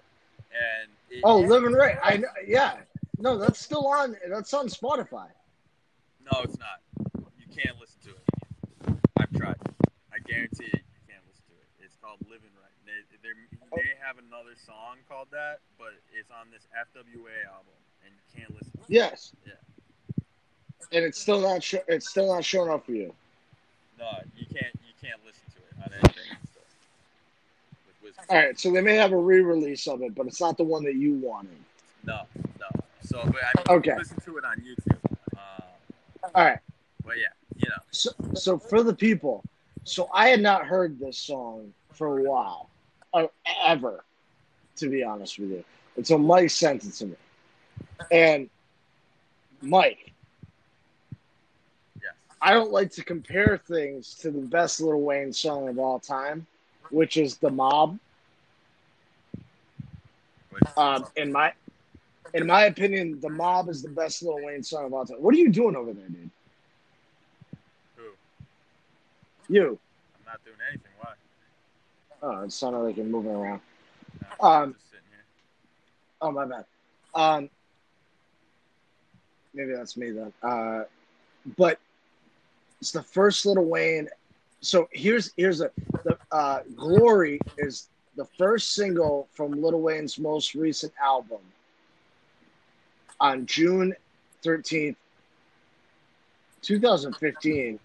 and 0.50 0.90
it, 1.12 1.22
Oh, 1.24 1.40
Living 1.40 1.74
Right. 1.74 1.98
I 2.02 2.18
know. 2.18 2.28
Yeah. 2.46 2.78
No, 3.20 3.38
that's 3.38 3.60
still 3.60 3.86
on. 3.88 4.16
That's 4.28 4.54
on 4.54 4.68
Spotify. 4.68 5.28
No, 6.26 6.42
it's 6.44 6.58
not. 6.58 6.82
You 7.38 7.46
can't 7.56 7.78
listen 7.80 8.00
to 8.06 8.10
it. 8.12 8.98
I've 9.18 9.32
tried. 9.38 9.56
I 10.14 10.20
guarantee 10.26 10.66
you, 10.66 10.80
you 10.82 11.02
can't 11.08 11.22
listen 11.28 11.44
to 11.50 11.56
it. 11.62 11.86
It's 11.86 11.96
called 12.02 12.18
"Living 12.30 12.50
Right." 12.58 12.74
They, 12.86 12.98
they, 13.22 13.34
he 13.52 13.58
may 13.76 13.94
have 14.02 14.18
another 14.18 14.56
song 14.66 14.98
called 15.08 15.28
that, 15.32 15.60
but 15.78 15.94
it's 16.18 16.32
on 16.32 16.48
this 16.52 16.66
FWA 16.74 17.46
album, 17.46 17.78
and 18.06 18.12
you 18.14 18.40
can't 18.42 18.54
listen. 18.56 18.72
to 18.74 18.80
it. 18.80 18.86
Yes. 18.90 19.34
Yeah. 19.46 19.54
And 20.92 21.06
it's 21.06 21.20
still 21.20 21.42
not. 21.42 21.62
Sh- 21.62 21.86
it's 21.88 22.10
still 22.10 22.34
not 22.34 22.44
showing 22.44 22.72
up 22.72 22.86
for 22.86 22.94
you. 22.94 23.14
No, 24.00 24.10
you 24.36 24.46
can't. 24.48 24.74
You 24.82 24.94
can't 25.02 25.22
listen 25.26 25.44
to 25.54 25.58
it 25.62 25.74
on 25.86 25.94
anything. 25.94 26.38
So, 26.54 26.62
with 27.88 27.96
Wiz 28.04 28.16
Khalifa. 28.16 28.17
All 28.30 28.38
right. 28.38 28.60
So 28.60 28.72
they 28.72 28.82
may 28.82 28.96
have 28.96 29.12
a 29.12 29.18
re-release 29.18 29.88
of 29.88 30.02
it, 30.02 30.14
but 30.16 30.28
it's 30.28 30.42
not 30.42 30.58
the 30.58 30.64
one 30.64 30.84
that 30.84 30.96
you 30.96 31.14
wanted. 31.14 31.58
No, 32.06 32.22
no. 32.60 32.66
So, 33.02 33.22
but 33.26 33.36
I 33.36 33.72
mean, 33.72 33.78
Okay. 33.80 33.96
listen 33.98 34.18
to 34.26 34.38
it 34.38 34.46
on 34.46 34.58
YouTube. 34.60 35.00
Um, 35.34 36.32
All 36.36 36.46
right. 36.46 36.60
but 37.06 37.18
yeah, 37.18 37.28
you 37.58 37.70
know. 37.70 37.76
So, 37.92 38.12
so 38.34 38.58
for 38.58 38.84
the 38.84 38.94
people, 38.94 39.44
so 39.84 40.10
I 40.14 40.30
had 40.30 40.42
not 40.42 40.66
heard 40.66 41.00
this 41.00 41.18
song 41.18 41.74
for 41.94 42.20
a 42.20 42.24
while, 42.24 42.70
uh, 43.14 43.28
ever, 43.66 44.04
to 44.78 44.90
be 44.90 45.04
honest 45.04 45.40
with 45.40 45.52
you, 45.52 45.64
until 45.96 46.18
Mike 46.18 46.50
sent 46.50 46.84
it 46.84 46.92
to 46.94 47.06
me. 47.06 47.16
And 48.12 48.50
Mike, 49.62 50.12
Yes. 52.02 52.14
I 52.42 52.54
don't 52.54 52.72
like 52.72 52.92
to 52.92 53.04
compare 53.04 53.58
things 53.58 54.16
to 54.16 54.32
the 54.32 54.42
best 54.42 54.82
Little 54.82 55.02
Wayne 55.02 55.34
song 55.34 55.68
of 55.70 55.80
all 55.80 56.00
time, 56.00 56.46
which 56.90 57.18
is 57.18 57.38
"The 57.38 57.50
Mob." 57.50 57.98
Um, 60.78 61.06
in 61.16 61.32
my, 61.32 61.54
in 62.34 62.46
my 62.46 62.66
opinion, 62.66 63.20
"The 63.22 63.30
Mob" 63.30 63.70
is 63.70 63.82
the 63.82 63.90
best 63.90 64.22
Little 64.24 64.44
Wayne 64.46 64.64
song 64.64 64.86
of 64.86 64.94
all 64.94 65.06
time. 65.06 65.18
What 65.18 65.34
are 65.34 65.38
you 65.38 65.50
doing 65.50 65.76
over 65.76 65.94
there, 65.94 66.08
dude? 66.08 66.30
who? 67.96 68.04
You? 69.54 69.80
I'm 70.20 70.26
not 70.26 70.44
doing 70.46 70.58
anything. 70.70 70.92
Why? 71.00 71.14
Oh, 72.22 72.44
it 72.44 72.52
sounded 72.52 72.80
like 72.80 72.98
you're 72.98 73.06
moving 73.06 73.32
around. 73.32 73.62
No, 74.42 74.48
Um, 74.48 74.74
just 74.74 74.86
sitting 74.90 75.06
here. 75.10 75.24
Oh 76.22 76.32
my 76.32 76.46
bad. 76.46 76.66
Um, 77.16 77.50
maybe 79.54 79.74
that's 79.74 79.98
me 79.98 80.12
then. 80.12 80.34
Uh, 80.42 80.84
but 81.58 81.80
it's 82.82 82.92
the 82.92 83.04
first 83.04 83.46
Little 83.46 83.66
Wayne. 83.66 84.10
So 84.62 84.90
here's 84.92 85.32
here's 85.38 85.62
a 85.62 85.72
the 86.04 86.18
uh, 86.32 86.62
Glory 86.76 87.40
is 87.58 87.90
the 88.18 88.26
first 88.38 88.74
single 88.74 89.30
from 89.32 89.52
Little 89.62 89.82
Wayne's 89.82 90.20
most 90.20 90.56
recent 90.56 90.92
album 91.02 91.40
on 93.20 93.46
June 93.46 93.96
thirteenth, 94.44 94.98
two 96.62 96.80
thousand 96.80 97.16
fifteen, 97.16 97.80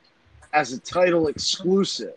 as 0.53 0.73
a 0.73 0.81
Tidal 0.81 1.29
exclusive. 1.29 2.15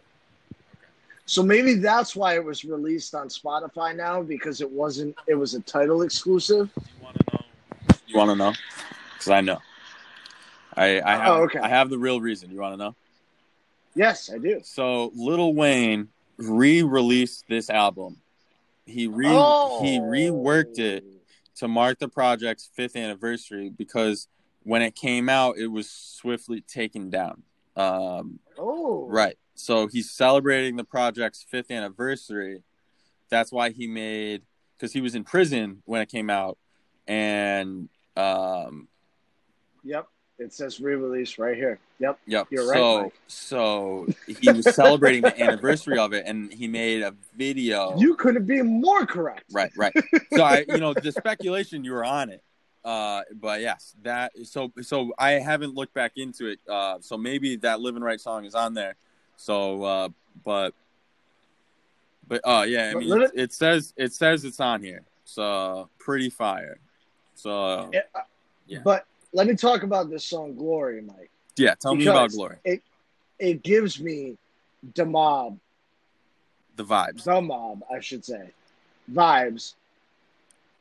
So 1.27 1.43
maybe 1.43 1.75
that's 1.75 2.15
why 2.15 2.35
it 2.35 2.43
was 2.43 2.63
released 2.63 3.13
on 3.13 3.27
Spotify 3.27 3.95
now 3.95 4.23
because 4.23 4.61
it 4.61 4.71
wasn't. 4.71 5.15
It 5.27 5.35
was 5.35 5.53
a 5.53 5.61
Tidal 5.61 6.01
exclusive. 6.01 6.71
You 6.75 7.03
want 7.03 7.17
to 7.17 7.33
know? 7.33 7.41
You 8.07 8.17
want 8.17 8.29
to 8.31 8.35
know? 8.35 8.53
Because 9.13 9.29
I 9.29 9.41
know. 9.41 9.59
I 10.75 10.99
I 10.99 11.15
oh, 11.15 11.17
have, 11.17 11.27
Oh, 11.27 11.43
okay. 11.43 11.59
I 11.59 11.67
have 11.67 11.89
the 11.89 11.97
real 11.97 12.21
reason. 12.21 12.49
You 12.49 12.59
want 12.59 12.73
to 12.73 12.77
know? 12.77 12.95
Yes, 13.93 14.29
I 14.33 14.37
do. 14.37 14.61
So 14.63 15.11
Little 15.15 15.53
Wayne 15.53 16.09
re-released 16.37 17.45
this 17.47 17.69
album. 17.69 18.17
He 18.85 19.07
re 19.07 19.27
Oh. 19.29 19.81
he 19.81 19.99
reworked 19.99 20.79
it 20.79 21.03
to 21.55 21.67
mark 21.67 21.99
the 21.99 22.09
project's 22.09 22.69
fifth 22.73 22.95
anniversary 22.95 23.69
because 23.69 24.27
when 24.63 24.81
it 24.81 24.95
came 24.95 25.29
out, 25.29 25.57
it 25.57 25.67
was 25.67 25.89
swiftly 25.89 26.61
taken 26.61 27.09
down. 27.09 27.43
Um, 27.75 28.39
Oh, 28.57 29.05
Right. 29.07 29.37
So 29.53 29.87
he's 29.87 30.11
celebrating 30.11 30.75
the 30.75 30.83
project's 30.83 31.43
fifth 31.43 31.71
anniversary. 31.71 32.63
That's 33.29 33.51
why 33.51 33.69
he 33.71 33.87
made 33.87 34.43
because 34.77 34.91
he 34.91 34.99
was 35.01 35.15
in 35.15 35.23
prison 35.23 35.81
when 35.85 36.01
it 36.01 36.09
came 36.09 36.29
out, 36.29 36.57
and 37.07 37.87
um, 38.17 38.87
Yep. 39.83 40.07
It 40.37 40.53
says 40.53 40.81
re-release 40.81 41.37
right 41.37 41.55
here. 41.55 41.79
Yep. 41.99 42.19
yep. 42.27 42.47
You're 42.49 42.67
right, 42.67 42.77
so 42.77 43.01
Mike. 43.03 43.13
so 43.27 44.07
he 44.27 44.51
was 44.51 44.65
celebrating 44.75 45.21
the 45.21 45.41
anniversary 45.41 45.97
of 45.97 46.11
it, 46.13 46.25
and 46.27 46.51
he 46.51 46.67
made 46.67 47.03
a 47.03 47.13
video. 47.37 47.97
You 47.97 48.15
couldn't 48.15 48.45
be 48.45 48.61
more 48.61 49.05
correct. 49.05 49.45
Right, 49.53 49.71
right. 49.77 49.93
So 50.33 50.43
I, 50.43 50.65
you 50.67 50.79
know, 50.81 50.93
the 50.93 51.11
speculation 51.13 51.85
you 51.85 51.93
were 51.93 52.03
on 52.03 52.29
it. 52.29 52.43
Uh, 52.83 53.21
but 53.33 53.61
yes, 53.61 53.95
that 54.03 54.33
so 54.43 54.71
so 54.81 55.13
I 55.17 55.31
haven't 55.31 55.73
looked 55.73 55.93
back 55.93 56.13
into 56.17 56.47
it. 56.47 56.59
Uh, 56.69 56.97
so 56.99 57.17
maybe 57.17 57.55
that 57.57 57.79
"Living 57.79 58.03
Right" 58.03 58.19
song 58.19 58.45
is 58.45 58.53
on 58.53 58.73
there. 58.73 58.95
So, 59.37 59.83
uh, 59.83 60.09
but 60.43 60.73
but 62.27 62.41
oh 62.43 62.63
yeah, 62.63 62.91
I 62.91 62.99
mean, 62.99 63.21
it, 63.21 63.31
it 63.33 63.53
says 63.53 63.93
it 63.97 64.13
says 64.13 64.43
it's 64.43 64.59
on 64.59 64.83
here. 64.83 65.03
So 65.23 65.89
pretty 65.97 66.29
fire. 66.29 66.77
So 67.35 67.89
It- 67.93 68.09
uh, 68.13 68.19
Yeah. 68.67 68.79
But 68.83 69.05
let 69.35 69.47
me 69.47 69.55
talk 69.55 69.83
about 69.83 70.09
this 70.09 70.23
song 70.23 70.55
"Glory," 70.55 71.01
Mike. 71.01 71.29
yeah, 71.57 71.75
tell 71.75 71.93
me 71.93 72.07
about 72.07 72.31
Glory. 72.31 72.57
It 72.63 72.81
it 73.37 73.61
gives 73.63 73.99
me 73.99 74.37
the 74.95 75.05
mob, 75.05 75.59
The 76.77 76.83
vibes. 76.85 77.23
the 77.25 77.41
mob, 77.41 77.83
I 77.93 77.99
should 77.99 78.23
say, 78.25 78.49
vibes. 79.11 79.73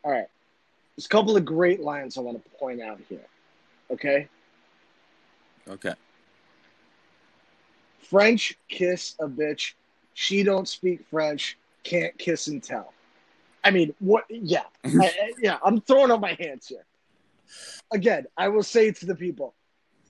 All 0.05 0.13
right. 0.13 0.27
There's 0.97 1.07
a 1.07 1.09
couple 1.09 1.37
of 1.37 1.45
great 1.45 1.81
lines 1.81 2.17
I 2.17 2.21
want 2.21 2.43
to 2.43 2.51
point 2.59 2.81
out 2.81 3.01
here. 3.09 3.27
Okay. 3.91 4.29
Okay. 5.69 5.95
French 8.03 8.57
kiss 8.69 9.17
a 9.19 9.27
bitch. 9.27 9.73
She 10.15 10.43
don't 10.45 10.69
speak 10.69 11.05
French. 11.11 11.59
Can't 11.83 12.17
kiss 12.19 12.47
and 12.47 12.63
tell. 12.63 12.93
I 13.65 13.71
mean, 13.71 13.95
what? 13.99 14.25
Yeah, 14.29 14.65
I, 14.85 15.33
yeah. 15.41 15.59
I'm 15.65 15.81
throwing 15.81 16.11
up 16.13 16.21
my 16.21 16.35
hands 16.39 16.69
here. 16.69 16.85
Again, 17.93 18.27
I 18.37 18.49
will 18.49 18.63
say 18.63 18.91
to 18.91 19.07
the 19.07 19.15
people: 19.15 19.55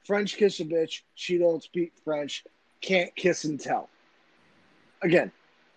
French 0.05 0.37
kiss 0.37 0.61
a 0.61 0.65
bitch. 0.65 1.03
She 1.15 1.39
don't 1.39 1.63
speak 1.63 1.93
French. 2.05 2.45
Can't 2.81 3.15
kiss 3.17 3.45
and 3.45 3.59
tell. 3.59 3.89
Again, 5.03 5.33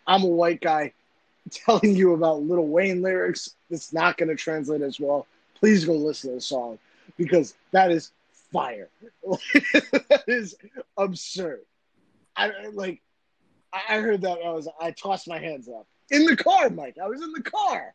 I'm 0.06 0.24
a 0.24 0.28
white 0.28 0.62
guy 0.62 0.94
telling 1.52 1.96
you 1.96 2.14
about 2.14 2.42
Little 2.42 2.68
Wayne 2.68 3.02
lyrics. 3.02 3.56
It's 3.70 3.94
not 3.94 4.18
going 4.18 4.30
to 4.30 4.36
translate 4.36 4.82
as 4.82 5.00
well. 5.00 5.28
Please 5.56 5.86
go 5.86 5.94
listen 5.94 6.32
to 6.32 6.36
the 6.36 6.42
song 6.42 6.78
because 7.18 7.56
that 7.72 7.92
is 7.92 8.12
fire. 8.52 8.90
that 9.24 10.24
is 10.28 10.56
absurd. 10.98 11.62
I 12.36 12.52
like. 12.74 13.02
I 13.74 14.00
heard 14.00 14.22
that. 14.22 14.40
I 14.46 14.52
was. 14.52 14.68
I 14.80 14.92
tossed 14.92 15.28
my 15.28 15.40
hands 15.40 15.68
up 15.68 15.88
in 16.12 16.26
the 16.26 16.38
car, 16.38 16.70
Mike. 16.70 16.98
I 17.02 17.08
was 17.08 17.22
in 17.22 17.32
the 17.34 17.42
car. 17.42 17.94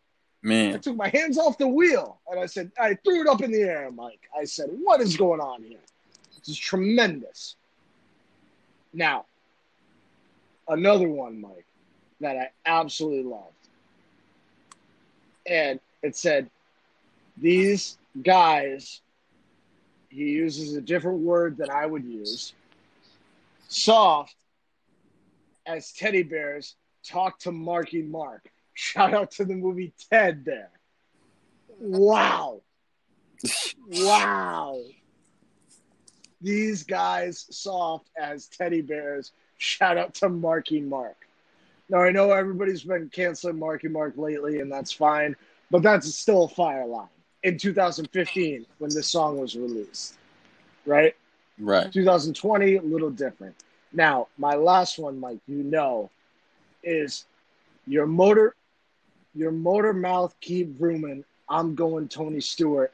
I 0.74 0.78
took 0.78 0.96
my 0.96 1.08
hands 1.08 1.38
off 1.38 1.56
the 1.58 1.68
wheel 1.68 2.18
and 2.28 2.40
I 2.40 2.46
said, 2.46 2.72
I 2.78 2.94
threw 2.94 3.20
it 3.20 3.28
up 3.28 3.42
in 3.42 3.52
the 3.52 3.62
air, 3.62 3.90
Mike. 3.92 4.28
I 4.36 4.44
said, 4.44 4.70
What 4.82 5.00
is 5.00 5.16
going 5.16 5.40
on 5.40 5.62
here? 5.62 5.78
This 6.38 6.48
is 6.48 6.58
tremendous. 6.58 7.56
Now, 8.92 9.26
another 10.68 11.08
one, 11.08 11.40
Mike, 11.40 11.66
that 12.20 12.36
I 12.36 12.50
absolutely 12.66 13.30
loved. 13.30 13.54
And 15.46 15.80
it 16.02 16.16
said, 16.16 16.50
These 17.36 17.98
guys, 18.22 19.00
he 20.08 20.24
uses 20.24 20.74
a 20.74 20.80
different 20.80 21.20
word 21.20 21.56
than 21.56 21.70
I 21.70 21.86
would 21.86 22.04
use, 22.04 22.52
soft 23.68 24.34
as 25.66 25.92
teddy 25.92 26.22
bears 26.22 26.74
talk 27.04 27.38
to 27.40 27.52
Marky 27.52 28.02
Mark. 28.02 28.51
Shout 28.74 29.14
out 29.14 29.30
to 29.32 29.44
the 29.44 29.54
movie 29.54 29.92
Ted 30.10 30.44
there. 30.44 30.70
Wow. 31.78 32.62
wow. 33.88 34.80
These 36.40 36.82
guys 36.84 37.46
soft 37.50 38.10
as 38.20 38.46
teddy 38.46 38.80
bears. 38.80 39.32
Shout 39.58 39.98
out 39.98 40.14
to 40.14 40.28
Marky 40.28 40.80
Mark. 40.80 41.16
Now 41.88 42.02
I 42.02 42.10
know 42.10 42.30
everybody's 42.30 42.84
been 42.84 43.10
canceling 43.10 43.58
Marky 43.58 43.88
Mark 43.88 44.14
lately, 44.16 44.60
and 44.60 44.72
that's 44.72 44.92
fine, 44.92 45.36
but 45.70 45.82
that's 45.82 46.12
still 46.14 46.44
a 46.44 46.48
fire 46.48 46.86
line 46.86 47.08
in 47.42 47.58
2015 47.58 48.66
when 48.78 48.90
this 48.94 49.08
song 49.08 49.38
was 49.38 49.56
released. 49.56 50.16
Right? 50.86 51.14
right. 51.58 51.92
2020, 51.92 52.76
a 52.76 52.82
little 52.82 53.10
different. 53.10 53.54
Now, 53.92 54.28
my 54.38 54.54
last 54.54 54.98
one, 54.98 55.20
Mike, 55.20 55.40
you 55.46 55.62
know, 55.62 56.10
is 56.82 57.26
your 57.86 58.06
motor 58.06 58.54
Your 59.34 59.50
motor 59.50 59.92
mouth 59.92 60.34
keep 60.40 60.74
rooming. 60.78 61.24
I'm 61.48 61.74
going 61.74 62.08
Tony 62.08 62.40
Stewart. 62.40 62.92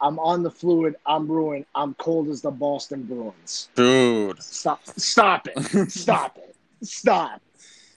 I'm 0.00 0.18
on 0.18 0.42
the 0.42 0.50
fluid. 0.50 0.96
I'm 1.04 1.30
ruined. 1.30 1.66
I'm 1.74 1.94
cold 1.94 2.28
as 2.28 2.40
the 2.40 2.50
Boston 2.50 3.02
Bruins. 3.02 3.68
Dude. 3.74 4.42
Stop! 4.42 4.80
Stop 4.96 5.46
it! 5.48 5.90
Stop 5.90 6.38
it! 6.38 6.56
Stop! 6.82 7.42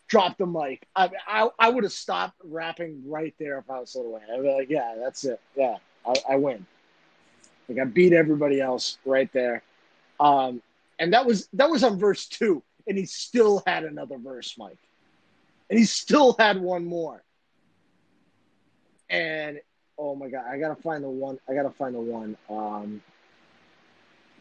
Drop 0.07 0.37
the 0.37 0.45
mic. 0.45 0.85
I 0.95 1.09
I, 1.27 1.49
I 1.57 1.69
would 1.69 1.83
have 1.83 1.93
stopped 1.93 2.35
rapping 2.43 3.03
right 3.07 3.33
there 3.39 3.57
if 3.57 3.69
I 3.69 3.79
was 3.79 3.95
Lil 3.95 4.11
Wayne. 4.11 4.23
I'd 4.31 4.41
be 4.41 4.53
like, 4.53 4.69
yeah, 4.69 4.95
that's 5.01 5.23
it. 5.23 5.39
Yeah, 5.55 5.77
I, 6.05 6.13
I 6.31 6.35
win. 6.35 6.65
Like 7.69 7.79
I 7.79 7.85
beat 7.85 8.13
everybody 8.13 8.59
else 8.59 8.97
right 9.05 9.31
there. 9.33 9.63
Um, 10.19 10.61
and 10.99 11.13
that 11.13 11.25
was 11.25 11.47
that 11.53 11.69
was 11.69 11.83
on 11.83 11.97
verse 11.97 12.27
two, 12.27 12.61
and 12.85 12.97
he 12.97 13.05
still 13.05 13.63
had 13.65 13.85
another 13.85 14.17
verse, 14.17 14.55
Mike, 14.57 14.77
and 15.69 15.79
he 15.79 15.85
still 15.85 16.35
had 16.37 16.61
one 16.61 16.85
more. 16.85 17.23
And 19.13 19.61
oh 19.97 20.15
my 20.15 20.27
god, 20.27 20.45
I 20.49 20.57
gotta 20.57 20.75
find 20.75 21.03
the 21.03 21.09
one. 21.09 21.39
I 21.47 21.53
gotta 21.53 21.69
find 21.69 21.93
the 21.95 21.99
one. 21.99 22.35
Um, 22.49 23.01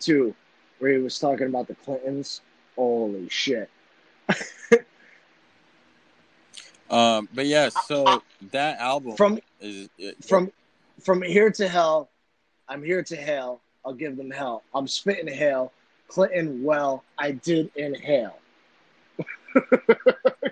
two, 0.01 0.35
where 0.79 0.93
he 0.93 0.99
was 0.99 1.19
talking 1.19 1.47
about 1.47 1.69
the 1.69 1.75
Clintons. 1.75 2.41
Holy 2.75 3.29
shit! 3.29 3.71
Um, 6.93 7.27
but 7.35 7.47
yeah, 7.47 7.71
so 7.71 8.23
that 8.51 8.79
album 8.79 9.17
From 9.17 9.39
is 9.63 9.89
it, 9.99 10.23
from 10.23 10.53
from 11.03 11.23
here 11.23 11.51
to 11.51 11.67
hell, 11.67 12.11
I'm 12.69 12.85
here 12.85 13.03
to 13.03 13.17
hell. 13.17 13.63
I'll 13.85 13.95
give 13.95 14.17
them 14.19 14.31
hell. 14.31 14.63
I'm 14.75 14.87
spitting 14.87 15.27
hell. 15.35 15.73
Clinton, 16.07 16.63
well, 16.63 17.03
I 17.19 17.33
did 17.33 17.71
inhale. 17.77 18.39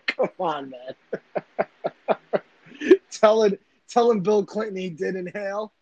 Come 0.06 0.30
on, 0.38 0.70
man. 0.70 2.00
telling 3.10 3.58
telling 3.90 4.20
Bill 4.20 4.44
Clinton 4.44 4.76
he 4.76 4.90
did 4.90 5.16
inhale, 5.16 5.72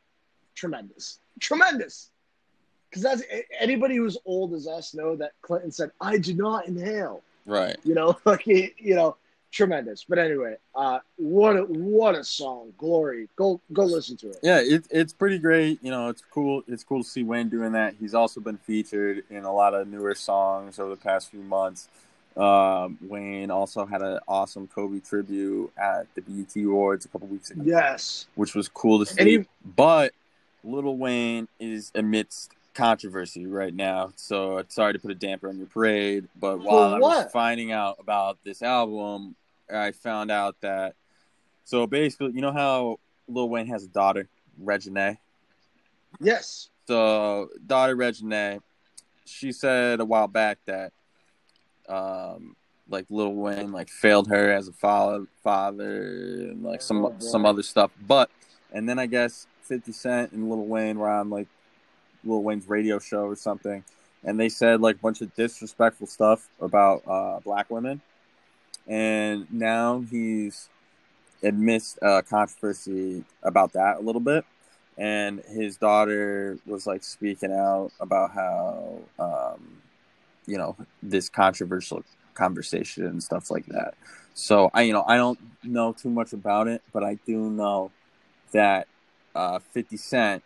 tremendous, 0.54 1.20
tremendous. 1.40 2.10
Because 2.88 3.02
that's 3.02 3.22
anybody 3.60 3.96
who's 3.96 4.16
old 4.24 4.54
as 4.54 4.66
us 4.66 4.94
know 4.94 5.14
that 5.16 5.32
Clinton 5.42 5.70
said, 5.70 5.90
"I 6.00 6.18
do 6.18 6.34
not 6.34 6.66
inhale." 6.66 7.22
right. 7.48 7.76
You 7.84 7.94
know, 7.94 8.16
like 8.24 8.42
he, 8.42 8.74
you 8.78 8.94
know, 8.94 9.16
tremendous. 9.50 10.04
But 10.08 10.18
anyway, 10.18 10.56
uh, 10.74 11.00
what 11.16 11.56
a 11.56 11.62
what 11.64 12.14
a 12.14 12.22
song, 12.22 12.72
Glory. 12.78 13.28
Go 13.36 13.60
go 13.72 13.84
listen 13.84 14.16
to 14.18 14.30
it. 14.30 14.38
Yeah, 14.42 14.60
it, 14.60 14.86
it's 14.90 15.12
pretty 15.12 15.38
great. 15.38 15.82
You 15.82 15.90
know, 15.90 16.08
it's 16.08 16.22
cool. 16.30 16.62
It's 16.68 16.84
cool 16.84 17.02
to 17.02 17.08
see 17.08 17.22
Wayne 17.22 17.48
doing 17.48 17.72
that. 17.72 17.94
He's 17.98 18.14
also 18.14 18.40
been 18.40 18.58
featured 18.58 19.24
in 19.30 19.44
a 19.44 19.52
lot 19.52 19.74
of 19.74 19.88
newer 19.88 20.14
songs 20.14 20.78
over 20.78 20.90
the 20.90 21.00
past 21.00 21.30
few 21.30 21.42
months. 21.42 21.88
Um, 22.38 22.98
Wayne 23.02 23.50
also 23.50 23.84
had 23.84 24.00
an 24.00 24.20
awesome 24.28 24.68
Kobe 24.68 25.00
tribute 25.00 25.72
at 25.76 26.06
the 26.14 26.20
BET 26.22 26.54
Awards 26.64 27.04
a 27.04 27.08
couple 27.08 27.26
weeks 27.26 27.50
ago, 27.50 27.62
Yes, 27.64 28.26
which 28.36 28.54
was 28.54 28.68
cool 28.68 29.00
to 29.00 29.06
see. 29.06 29.38
He- 29.38 29.46
but 29.64 30.12
Little 30.62 30.96
Wayne 30.96 31.48
is 31.58 31.90
amidst 31.96 32.52
controversy 32.74 33.44
right 33.46 33.74
now, 33.74 34.12
so 34.14 34.62
sorry 34.68 34.92
to 34.92 35.00
put 35.00 35.10
a 35.10 35.14
damper 35.16 35.48
on 35.48 35.58
your 35.58 35.66
parade. 35.66 36.28
But 36.38 36.60
while 36.60 36.94
I 36.94 36.98
was 37.00 37.32
finding 37.32 37.72
out 37.72 37.96
about 37.98 38.38
this 38.44 38.62
album, 38.62 39.34
I 39.68 39.90
found 39.90 40.30
out 40.30 40.60
that 40.60 40.94
so 41.64 41.86
basically, 41.88 42.32
you 42.32 42.40
know 42.40 42.52
how 42.52 42.98
Lil 43.26 43.48
Wayne 43.48 43.66
has 43.66 43.82
a 43.84 43.88
daughter, 43.88 44.28
Reginae. 44.62 45.18
yes, 46.20 46.70
So 46.86 47.50
daughter 47.66 47.96
Reginae, 47.96 48.62
she 49.26 49.50
said 49.52 50.00
a 50.00 50.04
while 50.04 50.28
back 50.28 50.58
that 50.66 50.92
um 51.88 52.56
like 52.90 53.06
Lil 53.10 53.34
Wayne 53.34 53.72
like 53.72 53.90
failed 53.90 54.28
her 54.28 54.50
as 54.50 54.68
a 54.68 54.72
father 54.72 55.26
father 55.42 56.02
and 56.50 56.62
like 56.62 56.80
some 56.82 57.04
Oh, 57.04 57.14
some 57.18 57.44
other 57.44 57.62
stuff. 57.62 57.90
But 58.06 58.30
and 58.72 58.88
then 58.88 58.98
I 58.98 59.06
guess 59.06 59.46
fifty 59.62 59.92
Cent 59.92 60.32
and 60.32 60.48
Lil 60.48 60.64
Wayne 60.64 60.98
were 60.98 61.10
on 61.10 61.30
like 61.30 61.48
Lil 62.24 62.42
Wayne's 62.42 62.68
radio 62.68 62.98
show 62.98 63.24
or 63.26 63.36
something 63.36 63.84
and 64.24 64.38
they 64.40 64.48
said 64.48 64.80
like 64.80 64.96
a 64.96 64.98
bunch 64.98 65.20
of 65.20 65.34
disrespectful 65.34 66.06
stuff 66.06 66.48
about 66.60 67.02
uh 67.06 67.40
black 67.40 67.70
women. 67.70 68.00
And 68.86 69.46
now 69.52 70.04
he's 70.10 70.68
admits 71.42 71.98
uh, 72.02 72.22
controversy 72.22 73.22
about 73.42 73.72
that 73.74 73.98
a 73.98 74.00
little 74.00 74.20
bit 74.20 74.44
and 74.98 75.40
his 75.48 75.76
daughter 75.76 76.58
was 76.66 76.86
like 76.86 77.04
speaking 77.04 77.52
out 77.52 77.92
about 78.00 78.32
how 78.32 78.98
um, 79.18 79.78
you 80.48 80.56
know 80.56 80.76
this 81.02 81.28
controversial 81.28 82.02
conversation 82.34 83.06
and 83.06 83.22
stuff 83.22 83.50
like 83.50 83.66
that 83.66 83.94
so 84.34 84.70
i 84.72 84.82
you 84.82 84.92
know 84.92 85.04
i 85.06 85.16
don't 85.16 85.38
know 85.62 85.92
too 85.92 86.08
much 86.08 86.32
about 86.32 86.66
it 86.66 86.82
but 86.92 87.04
i 87.04 87.14
do 87.26 87.50
know 87.50 87.90
that 88.52 88.88
uh, 89.34 89.58
50 89.58 89.96
cent 89.96 90.42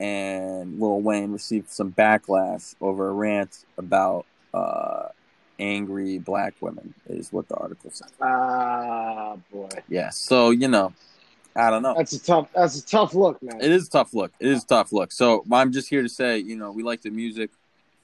and 0.00 0.80
Lil 0.80 1.00
Wayne 1.02 1.32
received 1.32 1.70
some 1.70 1.92
backlash 1.92 2.74
over 2.80 3.08
a 3.08 3.12
rant 3.12 3.64
about 3.78 4.26
uh, 4.52 5.08
angry 5.60 6.18
black 6.18 6.54
women 6.60 6.94
is 7.08 7.32
what 7.32 7.46
the 7.48 7.54
article 7.56 7.90
said 7.92 8.08
ah, 8.20 9.36
boy, 9.52 9.68
yeah 9.88 10.10
so 10.10 10.50
you 10.50 10.66
know 10.66 10.92
i 11.54 11.70
don't 11.70 11.82
know 11.82 11.94
that's 11.96 12.12
a 12.14 12.22
tough. 12.22 12.48
That's 12.54 12.78
a 12.78 12.86
tough 12.86 13.14
look, 13.14 13.42
man. 13.42 13.60
it 13.60 13.70
is 13.70 13.86
a 13.86 13.90
tough 13.90 14.14
look. 14.14 14.32
It 14.40 14.48
is 14.48 14.64
a 14.64 14.66
tough 14.66 14.92
look. 14.92 15.12
So 15.12 15.44
I'm 15.52 15.72
just 15.72 15.88
here 15.88 16.02
to 16.02 16.08
say, 16.08 16.38
you 16.38 16.56
know, 16.56 16.72
we 16.72 16.82
like 16.82 17.02
the 17.02 17.10
music. 17.10 17.50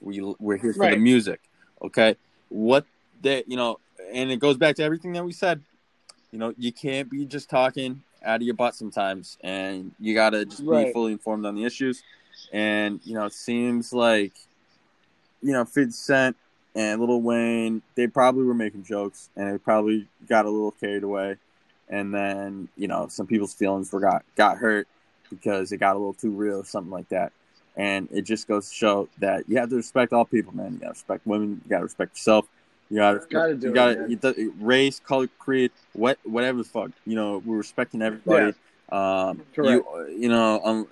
We 0.01 0.21
we're 0.39 0.57
here 0.57 0.73
for 0.73 0.89
the 0.89 0.97
music. 0.97 1.41
Okay. 1.81 2.15
What 2.49 2.85
that 3.21 3.47
you 3.49 3.57
know, 3.57 3.79
and 4.13 4.31
it 4.31 4.37
goes 4.37 4.57
back 4.57 4.75
to 4.77 4.83
everything 4.83 5.13
that 5.13 5.23
we 5.23 5.31
said. 5.31 5.61
You 6.31 6.39
know, 6.39 6.53
you 6.57 6.71
can't 6.71 7.09
be 7.09 7.25
just 7.25 7.49
talking 7.49 8.03
out 8.23 8.37
of 8.37 8.41
your 8.43 8.55
butt 8.55 8.75
sometimes, 8.75 9.37
and 9.41 9.91
you 9.99 10.13
gotta 10.13 10.45
just 10.45 10.65
be 10.65 10.91
fully 10.93 11.11
informed 11.11 11.45
on 11.45 11.55
the 11.55 11.65
issues. 11.65 12.03
And 12.53 12.99
you 13.03 13.13
know, 13.13 13.25
it 13.25 13.33
seems 13.33 13.91
like 13.93 14.33
you 15.41 15.53
know, 15.53 15.65
50 15.65 15.91
Cent 15.91 16.37
and 16.75 16.99
Little 16.99 17.21
Wayne, 17.21 17.81
they 17.95 18.07
probably 18.07 18.45
were 18.45 18.53
making 18.53 18.83
jokes, 18.83 19.29
and 19.35 19.53
they 19.53 19.57
probably 19.57 20.07
got 20.27 20.45
a 20.45 20.49
little 20.49 20.71
carried 20.71 21.03
away. 21.03 21.37
And 21.89 22.13
then, 22.13 22.69
you 22.77 22.87
know, 22.87 23.07
some 23.09 23.27
people's 23.27 23.53
feelings 23.53 23.91
were 23.91 23.99
got, 23.99 24.23
got 24.35 24.57
hurt 24.57 24.87
because 25.29 25.71
it 25.71 25.77
got 25.77 25.95
a 25.95 25.99
little 25.99 26.13
too 26.13 26.31
real 26.31 26.57
or 26.57 26.65
something 26.65 26.91
like 26.91 27.09
that. 27.09 27.33
And 27.77 28.09
it 28.11 28.23
just 28.23 28.47
goes 28.47 28.69
to 28.69 28.75
show 28.75 29.09
that 29.19 29.47
you 29.47 29.57
have 29.57 29.69
to 29.69 29.75
respect 29.77 30.11
all 30.13 30.25
people, 30.25 30.53
man. 30.53 30.73
You 30.73 30.79
gotta 30.79 30.91
respect 30.91 31.25
women. 31.25 31.61
You 31.63 31.69
gotta 31.69 31.83
respect 31.83 32.17
yourself. 32.17 32.45
You 32.89 32.97
gotta, 32.97 33.19
Gotta 33.29 33.55
do 33.55 33.67
you 33.67 33.71
it, 33.71 33.75
gotta, 33.75 34.05
you 34.09 34.15
do- 34.17 34.53
race, 34.59 34.99
color, 34.99 35.27
creed, 35.39 35.71
what, 35.93 36.19
whatever 36.23 36.57
the 36.57 36.63
fuck. 36.65 36.91
You 37.05 37.15
know, 37.15 37.41
we're 37.45 37.57
respecting 37.57 38.01
everybody. 38.01 38.53
Um, 38.91 39.43
Correct. 39.55 39.85
you, 39.85 40.07
you 40.09 40.27
know, 40.29 40.59
um, 40.65 40.87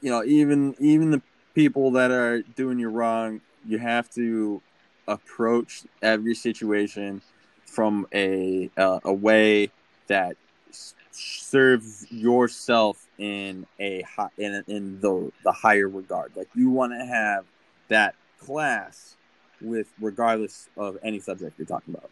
you 0.00 0.10
know, 0.10 0.24
even 0.24 0.74
even 0.78 1.10
the 1.10 1.20
people 1.54 1.90
that 1.92 2.10
are 2.10 2.40
doing 2.40 2.78
you 2.78 2.88
wrong, 2.88 3.40
you 3.66 3.78
have 3.78 4.08
to 4.10 4.62
approach 5.06 5.82
every 6.00 6.34
situation 6.34 7.20
from 7.66 8.06
a 8.14 8.70
uh, 8.78 9.00
a 9.04 9.12
way 9.12 9.70
that 10.06 10.36
s- 10.70 10.94
serves 11.10 12.10
yourself 12.10 13.07
in 13.18 13.66
a 13.78 14.02
hi- 14.02 14.30
in 14.38 14.62
in 14.68 15.00
the 15.00 15.30
the 15.44 15.52
higher 15.52 15.88
regard. 15.88 16.32
Like 16.36 16.48
you 16.54 16.70
want 16.70 16.92
to 16.92 17.04
have 17.04 17.44
that 17.88 18.14
class 18.40 19.16
with 19.60 19.88
regardless 20.00 20.68
of 20.76 20.98
any 21.02 21.18
subject 21.18 21.58
you're 21.58 21.66
talking 21.66 21.94
about. 21.94 22.10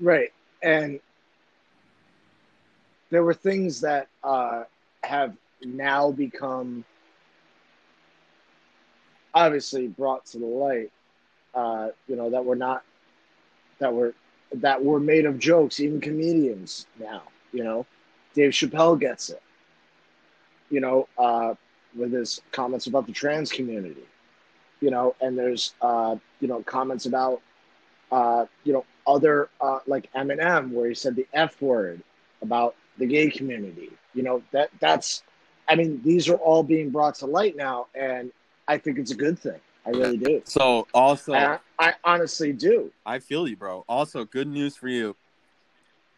Right. 0.00 0.32
And 0.62 1.00
there 3.10 3.22
were 3.22 3.34
things 3.34 3.80
that 3.82 4.08
uh, 4.24 4.64
have 5.02 5.36
now 5.62 6.10
become 6.10 6.84
obviously 9.34 9.88
brought 9.88 10.24
to 10.26 10.38
the 10.38 10.46
light, 10.46 10.90
uh, 11.54 11.88
you 12.08 12.16
know, 12.16 12.30
that 12.30 12.44
were 12.44 12.56
not, 12.56 12.82
that 13.78 13.92
were, 13.92 14.14
that 14.54 14.82
were 14.82 15.00
made 15.00 15.26
of 15.26 15.38
jokes, 15.38 15.80
even 15.80 16.00
comedians 16.00 16.86
now, 16.98 17.22
you 17.52 17.62
know, 17.62 17.86
Dave 18.34 18.52
Chappelle 18.52 18.98
gets 18.98 19.30
it, 19.30 19.42
you 20.70 20.80
know, 20.80 21.08
uh, 21.18 21.54
with 21.96 22.12
his 22.12 22.40
comments 22.52 22.86
about 22.86 23.06
the 23.06 23.12
trans 23.12 23.50
community, 23.50 24.04
you 24.80 24.90
know, 24.90 25.14
and 25.20 25.36
there's, 25.36 25.74
uh, 25.82 26.16
you 26.40 26.48
know, 26.48 26.62
comments 26.62 27.06
about, 27.06 27.42
uh, 28.12 28.46
you 28.64 28.72
know, 28.72 28.84
other 29.06 29.48
uh, 29.60 29.80
like 29.86 30.10
Eminem, 30.14 30.70
where 30.70 30.88
he 30.88 30.94
said 30.94 31.16
the 31.16 31.26
F 31.32 31.60
word 31.60 32.02
about 32.42 32.76
the 32.98 33.06
gay 33.06 33.30
community. 33.30 33.90
You 34.14 34.22
know 34.22 34.42
that 34.52 34.70
that's, 34.80 35.22
I 35.68 35.74
mean, 35.74 36.00
these 36.04 36.28
are 36.28 36.36
all 36.36 36.62
being 36.62 36.90
brought 36.90 37.16
to 37.16 37.26
light 37.26 37.56
now, 37.56 37.86
and 37.94 38.32
I 38.68 38.78
think 38.78 38.98
it's 38.98 39.10
a 39.10 39.16
good 39.16 39.38
thing. 39.38 39.60
I 39.86 39.90
really 39.90 40.18
do. 40.18 40.42
So 40.44 40.86
also, 40.92 41.32
I, 41.32 41.58
I 41.78 41.94
honestly 42.04 42.52
do. 42.52 42.92
I 43.06 43.18
feel 43.18 43.48
you, 43.48 43.56
bro. 43.56 43.84
Also, 43.88 44.24
good 44.24 44.46
news 44.46 44.76
for 44.76 44.88
you. 44.88 45.16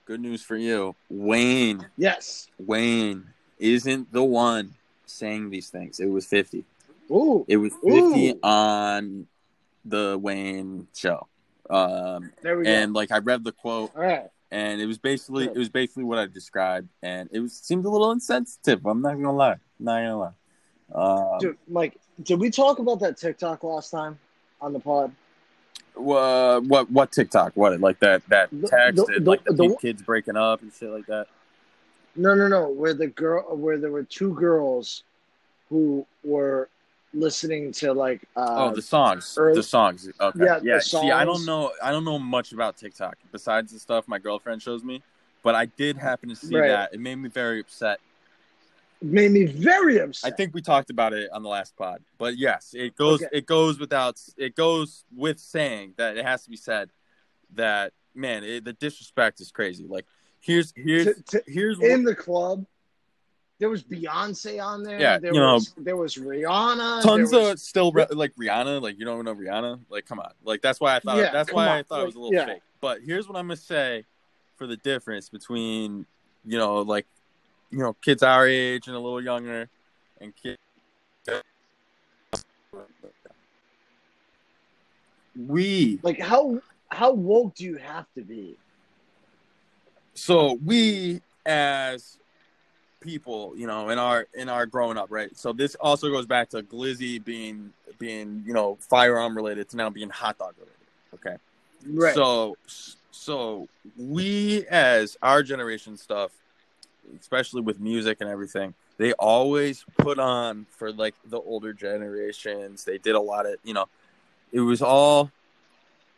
Good 0.04 0.20
news 0.20 0.42
for 0.42 0.56
you. 0.56 0.96
Wayne, 1.08 1.86
Yes. 1.96 2.48
Wayne 2.58 3.26
isn't 3.62 4.12
the 4.12 4.22
one 4.24 4.74
saying 5.06 5.50
these 5.50 5.68
things. 5.70 6.00
It 6.00 6.06
was 6.06 6.26
50. 6.26 6.64
Ooh. 7.10 7.44
It 7.48 7.56
was 7.58 7.72
50 7.74 8.30
Ooh. 8.30 8.38
on 8.42 9.26
the 9.84 10.18
Wayne 10.20 10.88
show. 10.94 11.26
Um, 11.70 12.32
There 12.42 12.58
we 12.58 12.66
and 12.66 12.92
like 12.92 13.10
I 13.12 13.18
read 13.18 13.44
the 13.44 13.52
quote 13.52 13.94
go. 13.94 14.00
All 14.02 14.06
right. 14.06 14.30
and 14.50 14.80
it 14.80 14.86
was 14.86 14.98
basically 14.98 15.44
it 15.46 15.54
was 15.56 15.68
basically 15.68 16.04
what 16.04 16.18
I 16.18 16.26
described, 16.26 16.88
and 17.02 17.28
it 17.32 17.40
was 17.40 17.52
seemed 17.54 17.84
a 17.84 17.88
little 17.88 18.10
insensitive. 18.10 18.84
I'm 18.84 19.00
not 19.00 19.14
gonna 19.14 19.32
lie, 19.32 19.56
not 19.80 20.00
gonna 20.00 20.18
lie. 20.18 20.32
Uh, 20.94 21.38
Dude, 21.38 21.56
Mike, 21.68 21.96
did 22.22 22.38
we 22.40 22.50
talk 22.50 22.78
about 22.78 23.00
that 23.00 23.16
TikTok 23.16 23.62
last 23.64 23.90
time 23.90 24.18
on 24.60 24.72
the 24.72 24.80
pod? 24.80 25.12
wha- 25.96 26.60
what 26.60 26.90
what 26.90 27.12
TikTok? 27.12 27.52
What 27.54 27.78
like 27.80 27.98
that 28.00 28.22
that 28.28 28.48
The- 28.50 28.68
text 28.68 29.06
the- 29.06 29.14
and 29.16 29.26
like 29.26 29.44
the, 29.44 29.52
the- 29.54 29.76
kids 29.80 30.02
breaking 30.02 30.36
up 30.36 30.62
and 30.62 30.72
shit 30.72 30.90
like 30.90 31.06
that. 31.06 31.28
No, 32.14 32.34
no, 32.34 32.48
no. 32.48 32.68
Where 32.68 32.94
the 32.94 33.06
girl, 33.08 33.56
where 33.56 33.78
there 33.78 33.90
were 33.90 34.02
two 34.02 34.34
girls 34.34 35.02
who 35.68 36.06
were 36.24 36.68
listening 37.14 37.72
to 37.72 37.92
like, 37.92 38.22
uh, 38.36 38.70
oh, 38.70 38.74
the 38.74 38.82
songs, 38.82 39.34
early- 39.38 39.54
the 39.54 39.62
songs. 39.62 40.08
Okay, 40.20 40.44
Yeah, 40.44 40.60
yeah. 40.62 40.74
the 40.76 40.80
See, 40.82 41.10
I 41.10 41.24
don't 41.24 41.44
know, 41.44 41.72
I 41.82 41.90
don't 41.90 42.04
know 42.04 42.18
much 42.18 42.52
about 42.52 42.76
TikTok 42.76 43.16
besides 43.30 43.72
the 43.72 43.78
stuff 43.78 44.06
my 44.08 44.18
girlfriend 44.18 44.62
shows 44.62 44.82
me, 44.82 45.02
but 45.42 45.54
I 45.54 45.66
did 45.66 45.96
happen 45.96 46.28
to 46.28 46.36
see 46.36 46.56
Right. 46.56 46.68
that. 46.68 46.94
It 46.94 47.00
made 47.00 47.16
me 47.16 47.28
very 47.28 47.60
upset. 47.60 48.00
made 49.04 49.32
me 49.32 49.46
very 49.46 49.98
upset. 49.98 50.32
I 50.32 50.36
think 50.36 50.54
we 50.54 50.62
talked 50.62 50.88
about 50.88 51.12
it 51.12 51.28
on 51.32 51.42
the 51.42 51.48
last 51.48 51.76
pod, 51.76 52.00
but 52.18 52.36
yes, 52.38 52.72
it 52.72 52.94
goes. 52.94 53.20
Okay. 53.20 53.36
It 53.38 53.46
goes 53.46 53.80
without. 53.80 54.20
It 54.36 54.54
goes 54.54 55.04
with 55.16 55.40
saying 55.40 55.94
that 55.96 56.16
it 56.16 56.24
has 56.24 56.44
to 56.44 56.50
be 56.50 56.56
said 56.56 56.88
that 57.54 57.92
man, 58.14 58.44
it, 58.44 58.64
the 58.64 58.72
disrespect 58.74 59.40
is 59.40 59.50
crazy. 59.50 59.86
Like 59.88 60.06
here's 60.42 60.74
here's 60.76 61.06
To- 61.06 61.22
to- 61.22 61.42
here's 61.46 61.80
in 61.80 62.04
the 62.04 62.14
club. 62.14 62.66
There 63.58 63.70
was 63.70 63.84
Beyonce 63.84 64.62
on 64.62 64.82
there. 64.82 65.00
Yeah, 65.00 65.18
there 65.18 65.32
you 65.32 65.38
know, 65.38 65.54
was 65.54 65.72
there 65.78 65.96
was 65.96 66.16
Rihanna. 66.16 67.02
tons 67.02 67.32
was, 67.32 67.52
of 67.52 67.58
still 67.60 67.92
re- 67.92 68.06
like 68.10 68.34
Rihanna. 68.34 68.82
Like 68.82 68.98
you 68.98 69.04
don't 69.04 69.24
know 69.24 69.34
Rihanna. 69.34 69.78
Like 69.88 70.04
come 70.04 70.18
on. 70.18 70.32
Like 70.44 70.60
that's 70.62 70.80
why 70.80 70.96
I 70.96 70.98
thought. 70.98 71.16
Yeah, 71.18 71.30
that's 71.30 71.52
why 71.52 71.68
I 71.68 71.78
on. 71.78 71.84
thought 71.84 72.02
it 72.02 72.06
was 72.06 72.16
a 72.16 72.18
little 72.18 72.34
yeah. 72.34 72.46
fake. 72.46 72.62
But 72.80 73.02
here's 73.02 73.28
what 73.28 73.38
I'm 73.38 73.46
gonna 73.46 73.56
say 73.56 74.04
for 74.56 74.66
the 74.66 74.76
difference 74.78 75.28
between 75.28 76.06
you 76.44 76.58
know 76.58 76.82
like 76.82 77.06
you 77.70 77.78
know 77.78 77.92
kids 77.94 78.24
our 78.24 78.48
age 78.48 78.88
and 78.88 78.96
a 78.96 78.98
little 78.98 79.22
younger 79.22 79.68
and 80.20 80.34
kids. 80.34 80.58
We 85.36 86.00
like 86.02 86.20
how 86.20 86.60
how 86.88 87.12
woke 87.12 87.54
do 87.54 87.64
you 87.64 87.76
have 87.76 88.06
to 88.16 88.22
be? 88.22 88.56
So 90.14 90.58
we 90.64 91.20
as 91.46 92.18
people 93.00 93.52
you 93.56 93.66
know 93.66 93.88
in 93.88 93.98
our 93.98 94.26
in 94.34 94.48
our 94.48 94.66
growing 94.66 94.96
up 94.96 95.08
right? 95.10 95.36
So 95.36 95.52
this 95.52 95.74
also 95.76 96.10
goes 96.10 96.26
back 96.26 96.50
to 96.50 96.62
glizzy 96.62 97.22
being 97.22 97.72
being 97.98 98.44
you 98.46 98.54
know 98.54 98.78
firearm 98.80 99.36
related 99.36 99.68
to 99.70 99.76
now 99.76 99.90
being 99.90 100.10
hot 100.10 100.38
dog 100.38 100.54
related 100.58 100.76
okay? 101.14 101.36
Right. 101.84 102.14
so 102.14 102.56
so 103.10 103.68
we 103.98 104.66
as 104.68 105.16
our 105.22 105.42
generation 105.42 105.96
stuff 105.96 106.30
especially 107.18 107.60
with 107.60 107.80
music 107.80 108.18
and 108.20 108.30
everything 108.30 108.74
they 108.98 109.12
always 109.14 109.84
put 109.98 110.18
on 110.18 110.66
for 110.70 110.92
like 110.92 111.14
the 111.24 111.40
older 111.40 111.72
generations. 111.72 112.84
They 112.84 112.98
did 112.98 113.14
a 113.14 113.20
lot 113.20 113.46
of 113.46 113.56
you 113.64 113.74
know 113.74 113.86
it 114.52 114.60
was 114.60 114.82
all 114.82 115.30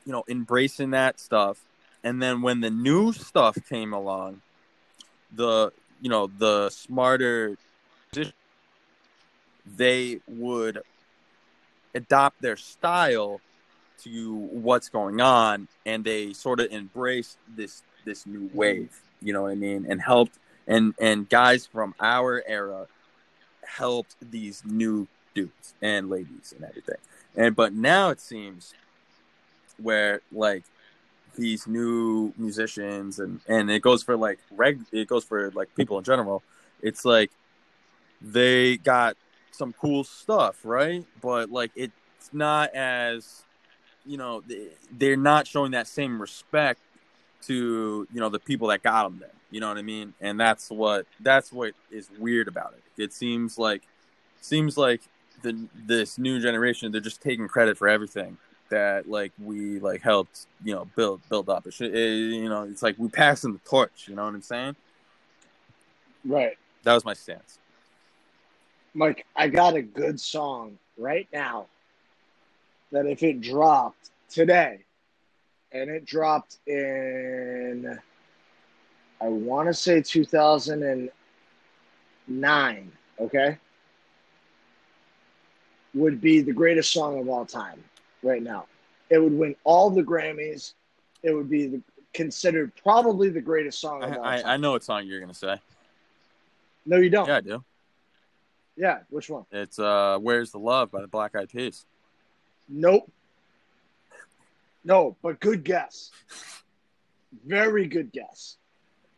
you 0.04 0.12
know 0.12 0.24
embracing 0.28 0.90
that 0.90 1.18
stuff 1.18 1.58
and 2.04 2.22
then 2.22 2.42
when 2.42 2.60
the 2.60 2.70
new 2.70 3.12
stuff 3.12 3.56
came 3.68 3.92
along 3.92 4.40
the 5.34 5.72
you 6.00 6.08
know 6.08 6.30
the 6.38 6.70
smarter 6.70 7.56
they 9.76 10.20
would 10.28 10.80
adopt 11.94 12.40
their 12.40 12.56
style 12.56 13.40
to 14.02 14.34
what's 14.34 14.88
going 14.88 15.20
on 15.20 15.66
and 15.86 16.04
they 16.04 16.32
sort 16.32 16.60
of 16.60 16.70
embraced 16.70 17.38
this 17.56 17.82
this 18.04 18.26
new 18.26 18.48
wave 18.54 19.00
you 19.20 19.32
know 19.32 19.42
what 19.42 19.50
i 19.50 19.54
mean 19.54 19.86
and 19.88 20.00
helped 20.00 20.38
and 20.66 20.94
and 21.00 21.28
guys 21.28 21.66
from 21.66 21.94
our 22.00 22.42
era 22.46 22.86
helped 23.66 24.16
these 24.30 24.62
new 24.64 25.06
dudes 25.34 25.74
and 25.82 26.08
ladies 26.08 26.54
and 26.56 26.64
everything. 26.64 26.96
And 27.36 27.54
but 27.54 27.72
now 27.74 28.10
it 28.10 28.20
seems 28.20 28.74
where 29.82 30.20
like 30.32 30.62
these 31.34 31.66
new 31.66 32.32
musicians 32.36 33.18
and 33.18 33.40
and 33.48 33.70
it 33.70 33.82
goes 33.82 34.02
for 34.02 34.16
like 34.16 34.38
reg 34.50 34.80
it 34.92 35.08
goes 35.08 35.24
for 35.24 35.50
like 35.52 35.74
people 35.76 35.98
in 35.98 36.04
general. 36.04 36.42
It's 36.82 37.04
like 37.04 37.30
they 38.20 38.76
got 38.78 39.16
some 39.52 39.72
cool 39.72 40.04
stuff 40.04 40.60
right? 40.64 41.04
But 41.20 41.50
like 41.50 41.70
it's 41.76 41.94
not 42.32 42.74
as 42.74 43.42
you 44.06 44.16
know 44.16 44.42
they- 44.46 44.70
they're 44.92 45.16
not 45.16 45.46
showing 45.46 45.72
that 45.72 45.86
same 45.86 46.20
respect 46.20 46.80
to 47.42 48.06
you 48.12 48.20
know 48.20 48.28
the 48.28 48.38
people 48.38 48.68
that 48.68 48.82
got 48.82 49.04
them 49.04 49.18
there 49.18 49.30
you 49.54 49.60
know 49.60 49.68
what 49.68 49.78
i 49.78 49.82
mean? 49.82 50.14
And 50.20 50.40
that's 50.40 50.68
what 50.68 51.06
that's 51.20 51.52
what 51.52 51.74
is 51.88 52.10
weird 52.18 52.48
about 52.48 52.74
it. 52.74 53.02
It 53.02 53.12
seems 53.12 53.56
like 53.56 53.82
seems 54.40 54.76
like 54.76 55.00
the 55.42 55.68
this 55.86 56.18
new 56.18 56.40
generation 56.40 56.90
they're 56.90 57.00
just 57.00 57.22
taking 57.22 57.46
credit 57.46 57.78
for 57.78 57.86
everything 57.86 58.36
that 58.70 59.08
like 59.08 59.32
we 59.42 59.78
like 59.78 60.02
helped 60.02 60.46
you 60.64 60.74
know 60.74 60.86
build 60.96 61.20
build 61.28 61.48
up 61.48 61.66
it 61.66 61.74
should 61.74 61.94
it, 61.94 62.34
you 62.34 62.48
know 62.48 62.62
it's 62.62 62.82
like 62.82 62.96
we 62.98 63.08
passing 63.08 63.52
the 63.52 63.58
torch 63.60 64.06
you 64.08 64.14
know 64.14 64.24
what 64.24 64.34
i'm 64.34 64.42
saying 64.42 64.74
right. 66.24 66.56
that 66.82 66.94
was 66.94 67.04
my 67.04 67.14
stance 67.14 67.58
Mike, 68.96 69.26
I 69.34 69.48
got 69.48 69.74
a 69.74 69.82
good 69.82 70.20
song 70.20 70.78
right 70.96 71.26
now 71.32 71.66
that 72.92 73.06
if 73.06 73.24
it 73.24 73.40
dropped 73.40 74.10
today 74.30 74.84
and 75.72 75.90
it 75.90 76.06
dropped 76.06 76.58
in 76.68 77.98
I 79.20 79.28
want 79.28 79.68
to 79.68 79.74
say 79.74 80.00
2009, 80.00 82.92
okay? 83.20 83.58
Would 85.94 86.20
be 86.20 86.40
the 86.40 86.52
greatest 86.52 86.92
song 86.92 87.18
of 87.18 87.28
all 87.28 87.46
time 87.46 87.82
right 88.24 88.42
now. 88.42 88.66
It 89.10 89.18
would 89.18 89.32
win 89.32 89.54
all 89.64 89.90
the 89.90 90.02
Grammys. 90.02 90.72
It 91.22 91.32
would 91.32 91.48
be 91.48 91.66
the, 91.68 91.82
considered 92.12 92.72
probably 92.82 93.28
the 93.28 93.40
greatest 93.40 93.80
song 93.80 94.02
I, 94.02 94.16
all 94.16 94.24
I, 94.24 94.36
time. 94.42 94.46
I 94.46 94.56
know 94.56 94.70
what 94.72 94.84
song 94.84 95.04
you're 95.06 95.20
gonna 95.20 95.34
say 95.34 95.56
no, 96.86 96.96
you 96.98 97.10
don't. 97.10 97.26
yeah 97.26 97.36
i 97.36 97.40
do 97.40 97.64
yeah, 98.76 98.98
which 99.10 99.28
one? 99.28 99.44
it's 99.50 99.78
uh 99.80 100.18
where's 100.20 100.52
the 100.52 100.58
love 100.58 100.90
by 100.92 101.00
the 101.00 101.08
black 101.08 101.34
eyed 101.34 101.48
peas 101.48 101.86
Nope. 102.68 103.10
No, 104.84 105.16
but 105.22 105.40
good 105.40 105.64
guess. 105.64 106.10
Very 107.44 107.86
good 107.88 108.12
guess. 108.12 108.56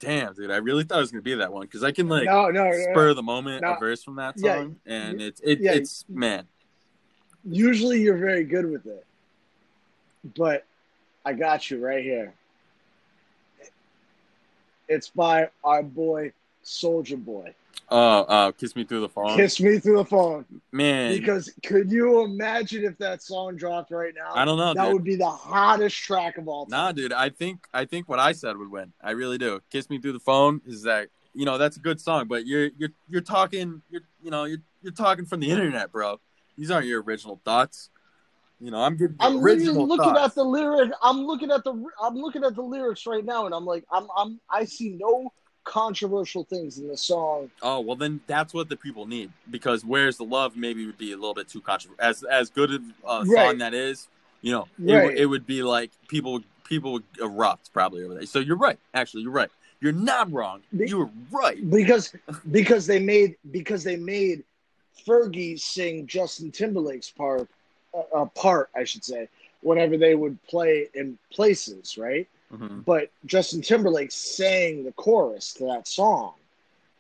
damn 0.01 0.33
dude 0.33 0.51
i 0.51 0.57
really 0.57 0.85
thought 0.85 0.99
it 0.99 1.01
was 1.03 1.11
gonna 1.11 1.21
be 1.23 1.35
that 1.35 1.53
one 1.53 1.63
because 1.63 1.83
i 1.85 1.93
can 1.93 2.09
like 2.09 2.25
no, 2.25 2.51
no, 2.51 2.71
spur 2.93 3.09
no. 3.09 3.15
the 3.15 3.23
moment 3.23 3.63
a 3.63 3.77
verse 3.79 4.03
from 4.03 4.17
that 4.17 4.35
Yeah, 4.39 4.55
song 4.55 4.77
and 4.87 5.21
it's 5.21 5.41
it, 5.45 5.61
yeah. 5.61 5.73
it's 5.73 6.05
man 6.09 6.47
Usually 7.49 8.01
you're 8.03 8.17
very 8.19 8.45
good 8.45 8.71
with 8.71 8.87
it. 8.87 9.05
But 10.37 10.65
I 11.25 11.33
got 11.33 11.71
you 11.71 11.85
right 11.85 12.03
here. 12.03 12.35
It's 14.89 15.09
by 15.09 15.51
our 15.65 15.83
boy 15.83 16.33
Soulja 16.65 17.23
Boy. 17.23 17.55
oh 17.91 18.21
uh 18.23 18.53
kiss 18.53 18.75
me 18.75 18.85
through 18.85 19.01
the 19.01 19.09
phone 19.09 19.37
Kiss 19.37 19.61
me 19.61 19.79
through 19.79 19.99
the 19.99 20.05
phone. 20.05 20.45
man 20.73 21.13
Because 21.17 21.53
could 21.65 21.91
you 21.91 22.23
imagine 22.25 22.85
if 22.85 22.99
that 22.99 23.23
song 23.23 23.57
dropped 23.57 23.93
right 23.93 24.13
now? 24.17 24.33
i 24.35 24.45
don't 24.45 24.59
know 24.59 24.75
that 24.75 24.85
dude. 24.85 24.93
would 24.95 25.05
be 25.05 25.15
the 25.17 25.29
hottest 25.29 25.97
track 25.97 26.39
of 26.39 26.49
all 26.49 26.67
time. 26.67 26.71
Nah, 26.71 26.93
dude. 26.93 27.13
I 27.13 27.29
think 27.31 27.67
I 27.73 27.85
think 27.85 28.09
what 28.09 28.19
I 28.19 28.33
said 28.33 28.57
would 28.57 28.71
win. 28.71 28.93
I 29.01 29.13
really 29.13 29.39
do. 29.39 29.61
Kiss 29.71 29.89
me 29.91 29.99
through 29.99 30.13
the 30.15 30.21
phone 30.21 30.61
is 30.67 30.83
that 30.83 31.09
you 31.35 31.45
know 31.45 31.59
that's 31.59 31.77
a 31.77 31.81
good 31.81 32.01
song, 32.01 32.27
but 32.27 32.47
you're 32.47 32.71
you're 32.79 32.91
you're 33.09 33.21
talking 33.21 33.83
you're 33.91 34.03
you 34.23 34.31
know 34.31 34.45
you're 34.45 34.63
you're 34.83 34.93
talking 34.93 35.25
from 35.25 35.41
the 35.41 35.51
internet, 35.51 35.93
bro. 35.93 36.19
These 36.57 36.71
aren't 36.71 36.87
your 36.87 37.03
original 37.03 37.41
thoughts. 37.45 37.91
You 38.61 38.71
know, 38.71 38.79
I'm 38.83 38.97
giving 38.97 39.17
I'm 39.21 39.39
original 39.39 39.87
looking 39.87 40.15
thoughts. 40.15 40.31
at 40.31 40.35
the 40.35 40.45
lyric. 40.45 40.91
I'm 41.03 41.27
looking 41.27 41.51
at 41.51 41.63
the. 41.65 41.73
I'm 42.03 42.15
looking 42.17 42.43
at 42.43 42.55
the 42.55 42.63
lyrics 42.63 43.07
right 43.07 43.25
now, 43.25 43.45
and 43.47 43.55
I'm 43.55 43.67
like, 43.67 43.85
I'm. 43.93 44.07
I'm. 44.17 44.41
I 44.49 44.65
see 44.65 44.91
no 44.99 45.31
controversial 45.65 46.45
things 46.45 46.79
in 46.79 46.89
the 46.89 46.97
song. 46.97 47.51
Oh 47.61 47.81
well, 47.81 47.97
then 47.97 48.21
that's 48.27 48.55
what 48.55 48.69
the 48.71 48.77
people 48.77 49.05
need 49.07 49.31
because 49.51 49.85
"Where's 49.85 50.17
the 50.17 50.25
Love" 50.25 50.57
maybe 50.57 50.87
would 50.87 50.97
be 50.97 51.13
a 51.13 51.17
little 51.17 51.35
bit 51.35 51.49
too 51.49 51.61
controversial. 51.61 52.03
As 52.03 52.23
as 52.23 52.49
good 52.51 52.71
a 53.07 53.25
Right. 53.27 53.27
song 53.51 53.59
that 53.59 53.75
is, 53.75 54.09
you 54.41 54.53
know, 54.53 54.69
it, 54.87 54.95
Right. 54.95 55.05
would 55.05 55.19
it 55.19 55.27
would 55.27 55.47
be 55.47 55.63
like 55.63 55.91
people 56.09 56.41
people 56.65 56.93
would 56.95 57.05
erupt 57.21 57.73
probably 57.75 58.05
over 58.05 58.15
there. 58.15 58.25
So 58.27 58.39
you're 58.39 58.57
right. 58.57 58.79
Actually, 58.95 59.25
you're 59.25 59.33
right. 59.33 59.51
You're 59.81 59.93
not 59.93 60.33
wrong. 60.33 60.63
Be- 60.75 60.89
You 60.89 60.99
were 60.99 61.11
right. 61.31 61.69
because 61.69 62.15
because 62.51 62.87
they 62.87 62.99
made 63.01 63.37
because 63.51 63.85
they 63.85 63.97
made 63.97 64.45
Fergie 65.05 65.59
sing 65.59 66.07
Justin 66.07 66.51
Timberlake's 66.51 67.11
part 67.11 67.49
uh, 67.95 68.03
uh, 68.15 68.25
part 68.27 68.71
I 68.77 68.85
should 68.85 69.05
say 69.05 69.29
whenever 69.63 69.97
they 69.97 70.15
would 70.15 70.43
play 70.47 70.89
in 70.95 71.19
places 71.33 71.99
right 71.99 72.29
hmm 72.55 72.81
but 72.87 73.11
Justin 73.25 73.61
Timberlake 73.63 74.13
sang 74.13 74.85
the 74.85 74.93
chorus 74.93 75.53
to 75.55 75.65
that 75.65 75.89
song 75.89 76.35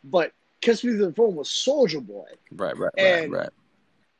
but 0.04 0.32
Kiss 0.60 0.82
Me 0.82 0.92
Through 0.92 1.06
the 1.06 1.12
Phone 1.12 1.34
was 1.36 1.48
Soulja 1.48 2.04
Boy 2.04 2.26
Right. 2.52 2.76
Right. 2.76 2.92
And- 2.98 3.32
right. 3.32 3.40
Right. 3.40 3.50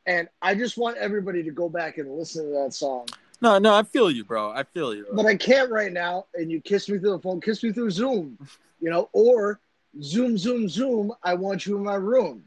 and 0.05 0.29
I 0.41 0.55
just 0.55 0.77
want 0.77 0.97
everybody 0.97 1.43
to 1.43 1.51
go 1.51 1.67
back 1.67 1.97
and 1.97 2.09
listen 2.17 2.45
to 2.45 2.51
that 2.63 2.73
song 2.73 3.07
No, 3.41 3.57
no, 3.59 3.73
I 3.73 3.83
feel 3.83 4.09
you, 4.09 4.23
bro. 4.23 4.49
I 4.51 4.63
feel 4.63 4.95
you. 4.95 5.05
but 5.13 5.25
I 5.25 5.35
can't 5.35 5.69
right 5.69 5.91
now. 5.93 6.25
And 6.33 6.49
you 6.51 6.59
kiss 6.61 6.87
me 6.89 6.97
through 6.99 7.11
the 7.11 7.19
phone, 7.19 7.39
kiss 7.41 7.61
me 7.63 7.71
through 7.71 7.91
Zoom, 7.91 8.37
you 8.81 8.89
know, 8.89 9.09
or 9.13 9.59
Zoom, 10.01 10.37
Zoom, 10.37 10.67
Zoom. 10.69 11.11
I 11.23 11.33
want 11.35 11.65
you 11.65 11.75
in 11.77 11.83
my 11.83 11.95
room, 11.95 12.43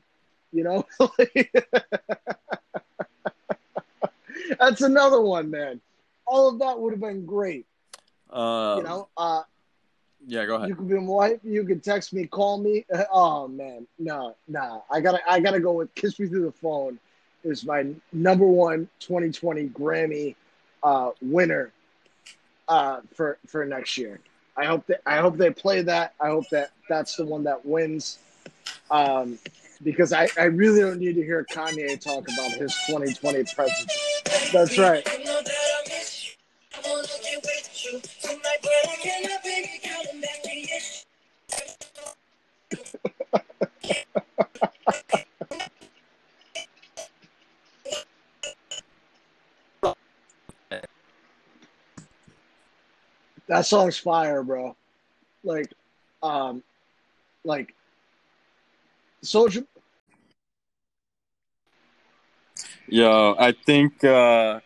you 0.52 0.64
know. 0.64 0.84
That's 4.58 4.80
another 4.82 5.20
one, 5.20 5.50
man. 5.50 5.80
All 6.26 6.48
of 6.48 6.58
that 6.60 6.78
would 6.78 6.92
have 6.92 7.00
been 7.00 7.24
great, 7.24 7.66
Uh, 8.30 8.76
you 8.76 8.82
know. 8.82 9.08
Uh, 9.16 9.42
Yeah, 10.26 10.44
go 10.46 10.56
ahead. 10.56 10.68
you 10.68 10.74
could 10.74 10.88
be 10.88 10.94
my 10.94 11.00
wife. 11.02 11.40
You 11.42 11.64
could 11.64 11.82
text 11.82 12.12
me, 12.12 12.26
call 12.26 12.58
me. 12.58 12.84
Oh 13.12 13.48
man, 13.48 13.86
no, 13.98 14.34
nah. 14.48 14.80
I 14.90 15.00
gotta, 15.00 15.20
I 15.28 15.40
gotta 15.40 15.60
go 15.60 15.72
with 15.72 15.94
"Kiss 15.94 16.18
Me 16.18 16.26
Through 16.26 16.44
the 16.46 16.52
Phone." 16.52 16.98
Is 17.42 17.64
my 17.64 17.86
number 18.12 18.46
one 18.46 18.88
2020 19.00 19.68
Grammy 19.68 20.34
uh, 20.82 21.10
winner 21.22 21.72
uh, 22.68 23.00
for 23.14 23.38
for 23.46 23.64
next 23.64 23.96
year. 23.96 24.20
I 24.56 24.66
hope 24.66 24.86
that 24.86 25.00
I 25.06 25.18
hope 25.18 25.36
they 25.38 25.50
play 25.50 25.80
that. 25.82 26.14
I 26.20 26.28
hope 26.28 26.48
that 26.50 26.70
that's 26.88 27.16
the 27.16 27.24
one 27.24 27.44
that 27.44 27.64
wins. 27.64 28.18
Um, 28.90 29.38
because 29.82 30.12
I, 30.12 30.28
I 30.38 30.44
really 30.44 30.80
don't 30.80 30.98
need 30.98 31.14
to 31.14 31.22
hear 31.22 31.46
Kanye 31.50 31.98
talk 32.00 32.28
about 32.28 32.52
his 32.52 32.74
2020 32.86 33.44
presidency. 33.54 34.00
That's 34.52 34.78
right. 34.78 35.06
That 53.48 53.66
song's 53.66 53.98
fire, 53.98 54.44
bro. 54.44 54.76
Like, 55.42 55.72
um, 56.22 56.62
like 57.44 57.74
Soulja. 59.24 59.66
Yo, 62.88 63.36
I 63.38 63.52
think 63.52 64.02
uh 64.04 64.60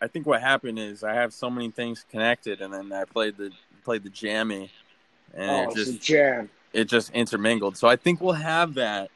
I 0.00 0.08
think 0.08 0.26
what 0.26 0.40
happened 0.40 0.78
is 0.80 1.04
I 1.04 1.14
have 1.14 1.32
so 1.32 1.48
many 1.48 1.70
things 1.70 2.04
connected, 2.10 2.60
and 2.60 2.74
then 2.74 2.92
I 2.92 3.04
played 3.04 3.36
the 3.36 3.52
played 3.84 4.02
the 4.02 4.10
jammy, 4.10 4.70
and 5.34 5.68
Oh, 5.68 5.70
it 5.70 5.76
just 5.76 6.00
jam. 6.00 6.50
it 6.72 6.86
just 6.86 7.10
intermingled. 7.12 7.76
So 7.76 7.86
I 7.86 7.96
think 7.96 8.20
we'll 8.20 8.32
have 8.32 8.74
that, 8.74 9.10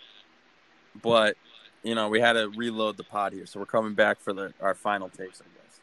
but 1.03 1.37
you 1.83 1.95
know 1.95 2.09
we 2.09 2.21
had 2.21 2.35
to 2.35 2.51
reload 2.51 2.97
the 2.97 3.05
pod 3.05 3.33
here, 3.33 3.47
so 3.47 3.59
we're 3.59 3.67
coming 3.67 3.95
back 3.95 4.21
for 4.21 4.33
the 4.33 4.53
our 4.61 4.75
final 4.75 5.09
takes, 5.09 5.41
I 5.41 5.45
guess. 5.57 5.81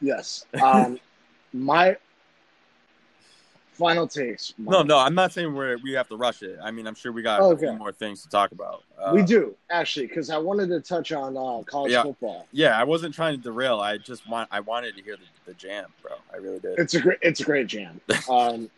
Yes. 0.00 0.46
Um, 0.60 0.98
my 1.52 1.96
final 3.80 4.06
takes. 4.06 4.54
No, 4.58 4.82
no, 4.82 4.98
I'm 4.98 5.14
not 5.14 5.32
saying 5.32 5.52
we're 5.52 5.78
we 5.78 5.92
have 5.92 6.08
to 6.08 6.16
rush 6.16 6.42
it. 6.42 6.58
I 6.62 6.70
mean, 6.70 6.86
I'm 6.86 6.94
sure 6.94 7.10
we 7.10 7.22
got 7.22 7.40
a 7.40 7.56
few 7.56 7.72
more 7.72 7.92
things 7.92 8.22
to 8.22 8.28
talk 8.28 8.52
about. 8.52 8.84
Uh, 9.00 9.12
we 9.14 9.22
do 9.22 9.56
actually, 9.70 10.06
because 10.06 10.30
I 10.30 10.38
wanted 10.38 10.68
to 10.68 10.80
touch 10.80 11.10
on 11.12 11.36
uh, 11.36 11.62
college 11.64 11.92
Yeah. 11.92 12.02
football. 12.02 12.46
Yeah, 12.52 12.78
I 12.78 12.84
wasn't 12.84 13.14
trying 13.14 13.36
to 13.36 13.42
derail. 13.42 13.80
I 13.80 13.98
just 13.98 14.28
want 14.28 14.48
I 14.52 14.60
wanted 14.60 14.96
to 14.96 15.02
hear 15.02 15.16
the, 15.16 15.24
the 15.46 15.54
jam, 15.54 15.86
bro. 16.02 16.12
I 16.32 16.36
really 16.36 16.60
did. 16.60 16.78
It's 16.78 16.94
a 16.94 17.00
great, 17.00 17.18
it's 17.22 17.40
a 17.40 17.44
great 17.44 17.66
jam. 17.66 18.00
Um, 18.28 18.70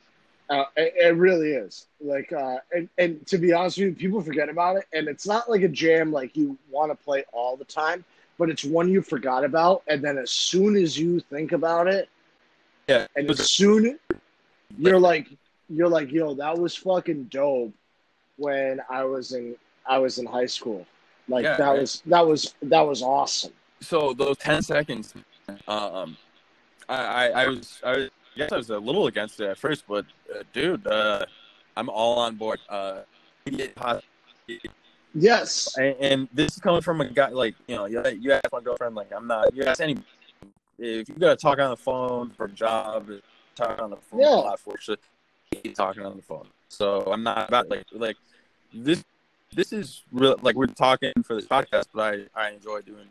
uh, 0.51 0.65
it, 0.77 0.93
it 0.97 1.17
really 1.17 1.53
is. 1.53 1.87
Like, 2.01 2.31
uh, 2.33 2.57
and, 2.73 2.89
and 2.99 3.27
to 3.29 3.39
be 3.39 3.53
honest 3.53 3.79
with 3.79 3.87
you, 3.89 3.95
people 3.95 4.21
forget 4.21 4.49
about 4.51 4.77
it, 4.77 4.85
and 4.93 5.09
it's 5.09 5.27
not 5.27 5.49
like 5.49 5.63
a 5.63 5.69
jam 5.69 6.13
like 6.13 6.37
you 6.37 6.59
want 6.71 6.91
to 6.91 7.05
play 7.05 7.25
all 7.33 7.57
the 7.57 7.65
time, 7.65 8.05
but 8.39 8.51
it's 8.51 8.65
one 8.65 8.91
you 8.91 9.01
forgot 9.03 9.45
about, 9.45 9.83
and 9.89 10.03
then 10.05 10.19
as 10.19 10.31
soon 10.31 10.77
as 10.77 10.99
you 10.99 11.21
think 11.21 11.53
about 11.53 11.87
it, 11.87 12.09
yeah, 12.89 13.07
and 13.17 13.31
as 13.31 13.55
soon 13.55 13.99
you're 14.79 15.01
like, 15.01 15.29
you're 15.69 15.89
like, 15.89 16.11
yo, 16.13 16.35
that 16.35 16.59
was 16.59 16.75
fucking 16.77 17.25
dope 17.25 17.73
when 18.37 18.81
I 18.91 19.05
was 19.05 19.33
in, 19.33 19.57
I 19.87 19.99
was 19.99 20.19
in 20.19 20.27
high 20.27 20.47
school. 20.47 20.87
Like 21.29 21.45
Yeah, 21.45 21.57
that 21.57 21.69
right. 21.69 21.79
was 21.81 22.03
that 22.07 22.27
was 22.27 22.55
that 22.63 22.81
was 22.83 23.03
awesome. 23.03 23.53
so 23.81 24.13
those 24.13 24.37
10 24.39 24.63
seconds 24.63 25.15
um 25.69 26.17
I, 26.89 26.97
I 26.97 27.27
i 27.43 27.47
was 27.49 27.81
i 27.85 27.91
was- 27.97 28.11
I 28.35 28.39
guess 28.39 28.53
i 28.53 28.57
was 28.57 28.71
a 28.71 28.79
little 28.79 29.07
against 29.09 29.41
it 29.41 29.49
at 29.51 29.59
first 29.59 29.85
but 29.87 30.07
uh, 30.35 30.43
dude 30.55 30.87
uh 30.87 31.25
i'm 31.77 31.89
all 31.91 32.19
on 32.19 32.37
board 32.37 32.61
uh 32.69 33.01
Yes. 35.15 35.77
and, 35.77 35.97
and 36.01 36.29
this 36.33 36.53
is 36.53 36.59
coming 36.59 36.81
from 36.81 37.01
a 37.03 37.09
guy 37.11 37.29
like 37.29 37.55
you 37.69 37.77
know 37.77 37.87
you, 37.87 38.03
you 38.21 38.33
ask 38.33 38.45
my 38.53 38.61
girlfriend 38.61 38.95
like 38.95 39.11
i'm 39.15 39.27
not 39.27 39.55
you 39.55 39.63
ask 39.65 39.81
any 39.81 39.97
if 40.79 41.09
you 41.09 41.15
gotta 41.19 41.37
talk 41.37 41.59
on 41.59 41.71
the 41.71 41.77
phone 41.77 42.31
for 42.31 42.47
a 42.47 42.51
job 42.51 43.11
talk 43.57 43.81
on 43.81 43.91
the 43.91 43.97
phone 43.97 44.21
Yeah. 44.21 44.29
a 44.35 44.49
lot 44.51 44.59
for 44.61 44.77
shit 44.79 45.01
keep 45.51 45.75
talking 45.75 46.05
on 46.05 46.17
the 46.17 46.23
phone. 46.23 46.47
So 46.69 47.03
i'm 47.13 47.23
not 47.23 47.49
about 47.49 47.69
like 47.69 47.85
like 47.93 48.17
this 48.73 49.05
this 49.55 49.73
is 49.73 50.03
real 50.13 50.37
like 50.43 50.57
we're 50.57 50.67
talking 50.67 51.13
for 51.25 51.35
this 51.35 51.47
podcast 51.47 51.85
but 51.95 52.15
i 52.35 52.45
i 52.47 52.51
enjoy 52.51 52.81
doing 52.81 53.07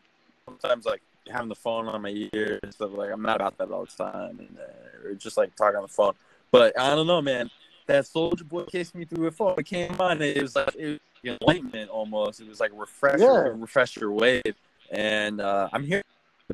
sometimes 0.46 0.86
like 0.86 1.02
having 1.32 1.50
the 1.50 1.56
phone 1.56 1.88
on 1.88 2.02
my 2.02 2.28
ear 2.34 2.60
and 2.64 2.74
stuff 2.74 2.90
like 2.94 3.12
i'm 3.12 3.22
not 3.22 3.36
about 3.36 3.58
that 3.60 3.70
all 3.70 3.86
the 3.86 4.04
time 4.04 4.40
and 4.40 4.58
uh, 4.58 5.08
or 5.10 5.14
just 5.14 5.38
like 5.38 5.56
talking 5.56 5.76
on 5.78 5.84
the 5.84 5.88
phone. 5.88 6.14
But 6.52 6.78
i 6.80 6.96
don't 6.96 7.08
know 7.08 7.22
man. 7.22 7.50
That 7.88 8.06
Soulja 8.06 8.48
Boy 8.48 8.64
kissed 8.66 8.96
me 8.96 9.06
through 9.06 9.28
a 9.28 9.32
phone. 9.32 9.56
It 9.58 9.66
came 9.66 10.00
on 10.00 10.22
it 10.22 10.42
was 10.42 10.56
like 10.56 10.76
it 10.76 11.02
was 11.24 11.38
enlightenment 11.42 11.90
almost. 11.90 12.40
It 12.40 12.48
was 12.48 12.60
like 12.60 12.72
a 12.72 12.76
refresher 12.76 13.20
Yeah. 13.24 13.46
a 13.48 13.52
refresher 13.54 14.12
wave. 14.12 14.56
And 14.92 15.42
uh 15.42 15.70
i'm 15.74 15.84
here 15.84 16.02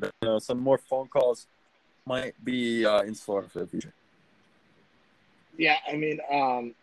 you 0.02 0.10
know 0.22 0.38
some 0.38 0.58
more 0.60 0.78
phone 0.78 1.08
calls 1.08 1.46
might 2.08 2.34
be 2.44 2.84
uh 2.84 3.02
in 3.02 3.14
store 3.14 3.42
for 3.42 3.60
the 3.60 3.66
future 3.66 3.92
Yeah, 5.58 5.76
I 5.90 5.96
mean, 5.96 6.20
um, 6.30 6.74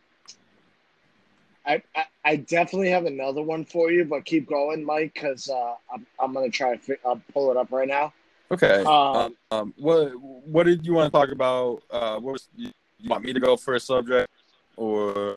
I, 1.66 1.82
I 1.96 2.06
I 2.26 2.36
definitely 2.36 2.90
have 2.90 3.06
another 3.06 3.42
one 3.42 3.64
for 3.66 3.90
you, 3.92 4.04
but 4.06 4.26
keep 4.26 4.48
going, 4.48 4.84
Mike, 4.84 5.14
because 5.14 5.50
uh, 5.50 5.76
I'm 5.92 6.06
I'm 6.20 6.34
gonna 6.34 6.50
try 6.50 6.76
to 6.76 6.98
uh, 7.06 7.16
pull 7.34 7.52
it 7.52 7.58
up 7.58 7.72
right 7.72 7.88
now. 7.88 8.14
okay 8.52 8.84
Um, 8.84 9.36
um 9.52 9.74
what 9.78 10.14
what 10.22 10.66
did 10.66 10.86
you 10.86 10.94
want 10.94 11.12
to 11.12 11.18
talk 11.18 11.30
about 11.32 11.82
uh 11.90 12.20
what 12.20 12.34
was 12.34 12.48
you, 12.56 12.72
want 13.08 13.24
me 13.24 13.34
to 13.34 13.40
go 13.40 13.56
for 13.58 13.76
a 13.76 13.80
subject 13.80 14.30
or 14.78 15.36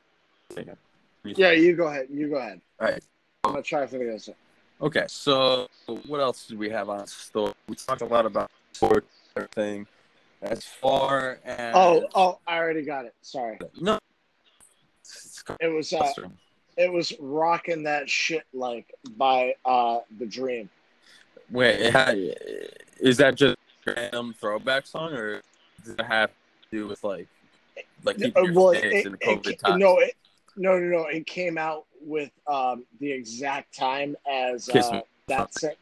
Yeah, 1.24 1.52
you 1.52 1.74
go 1.76 1.86
ahead. 1.86 2.08
You 2.10 2.28
go 2.28 2.36
ahead. 2.36 2.60
all 2.80 2.88
right 2.88 3.02
I'm 3.44 3.52
gonna 3.52 3.62
try 3.62 3.80
to 3.80 3.88
figure 3.88 4.12
this 4.12 4.28
out. 4.28 4.36
Okay, 4.80 5.04
so 5.08 5.68
what 6.06 6.20
else 6.20 6.46
did 6.46 6.58
we 6.58 6.70
have 6.70 6.88
on 6.88 7.06
store? 7.06 7.52
We 7.68 7.74
talked 7.74 8.02
a 8.02 8.06
lot 8.06 8.26
about 8.26 8.50
sport 8.72 9.04
thing. 9.46 9.86
As 10.42 10.64
far 10.64 11.40
as 11.44 11.74
Oh, 11.74 12.08
oh, 12.14 12.38
I 12.46 12.58
already 12.58 12.82
got 12.82 13.04
it. 13.06 13.14
Sorry, 13.22 13.58
no, 13.80 13.98
it 15.60 15.68
was 15.68 15.92
uh, 15.92 16.12
it 16.76 16.92
was 16.92 17.12
rocking 17.18 17.82
that 17.84 18.08
shit 18.08 18.44
like 18.52 18.94
by 19.16 19.54
uh 19.64 20.00
the 20.18 20.26
Dream. 20.26 20.70
wait, 21.50 21.80
it 21.80 21.92
had, 21.92 22.16
is 23.00 23.16
that 23.16 23.34
just 23.34 23.56
a 23.86 23.92
random 23.92 24.34
throwback 24.38 24.86
song, 24.86 25.12
or 25.12 25.42
does 25.84 25.94
it 25.94 26.04
have 26.04 26.30
to 26.30 26.34
do 26.70 26.86
with 26.86 27.02
like 27.02 27.26
like 28.04 28.18
keeping 28.18 28.44
your 28.44 28.52
well, 28.54 28.70
it, 28.70 29.06
in 29.06 29.16
COVID 29.16 29.46
it, 29.46 29.58
times? 29.58 29.80
no, 29.80 29.98
it, 29.98 30.14
no, 30.56 30.78
no, 30.78 30.98
no. 30.98 31.06
It 31.06 31.26
came 31.26 31.58
out 31.58 31.86
with 32.00 32.30
um 32.46 32.84
the 33.00 33.10
exact 33.10 33.76
time 33.76 34.16
as 34.30 34.68
uh, 34.68 34.92
Me. 34.92 35.02
that's 35.26 35.64
it, 35.64 35.78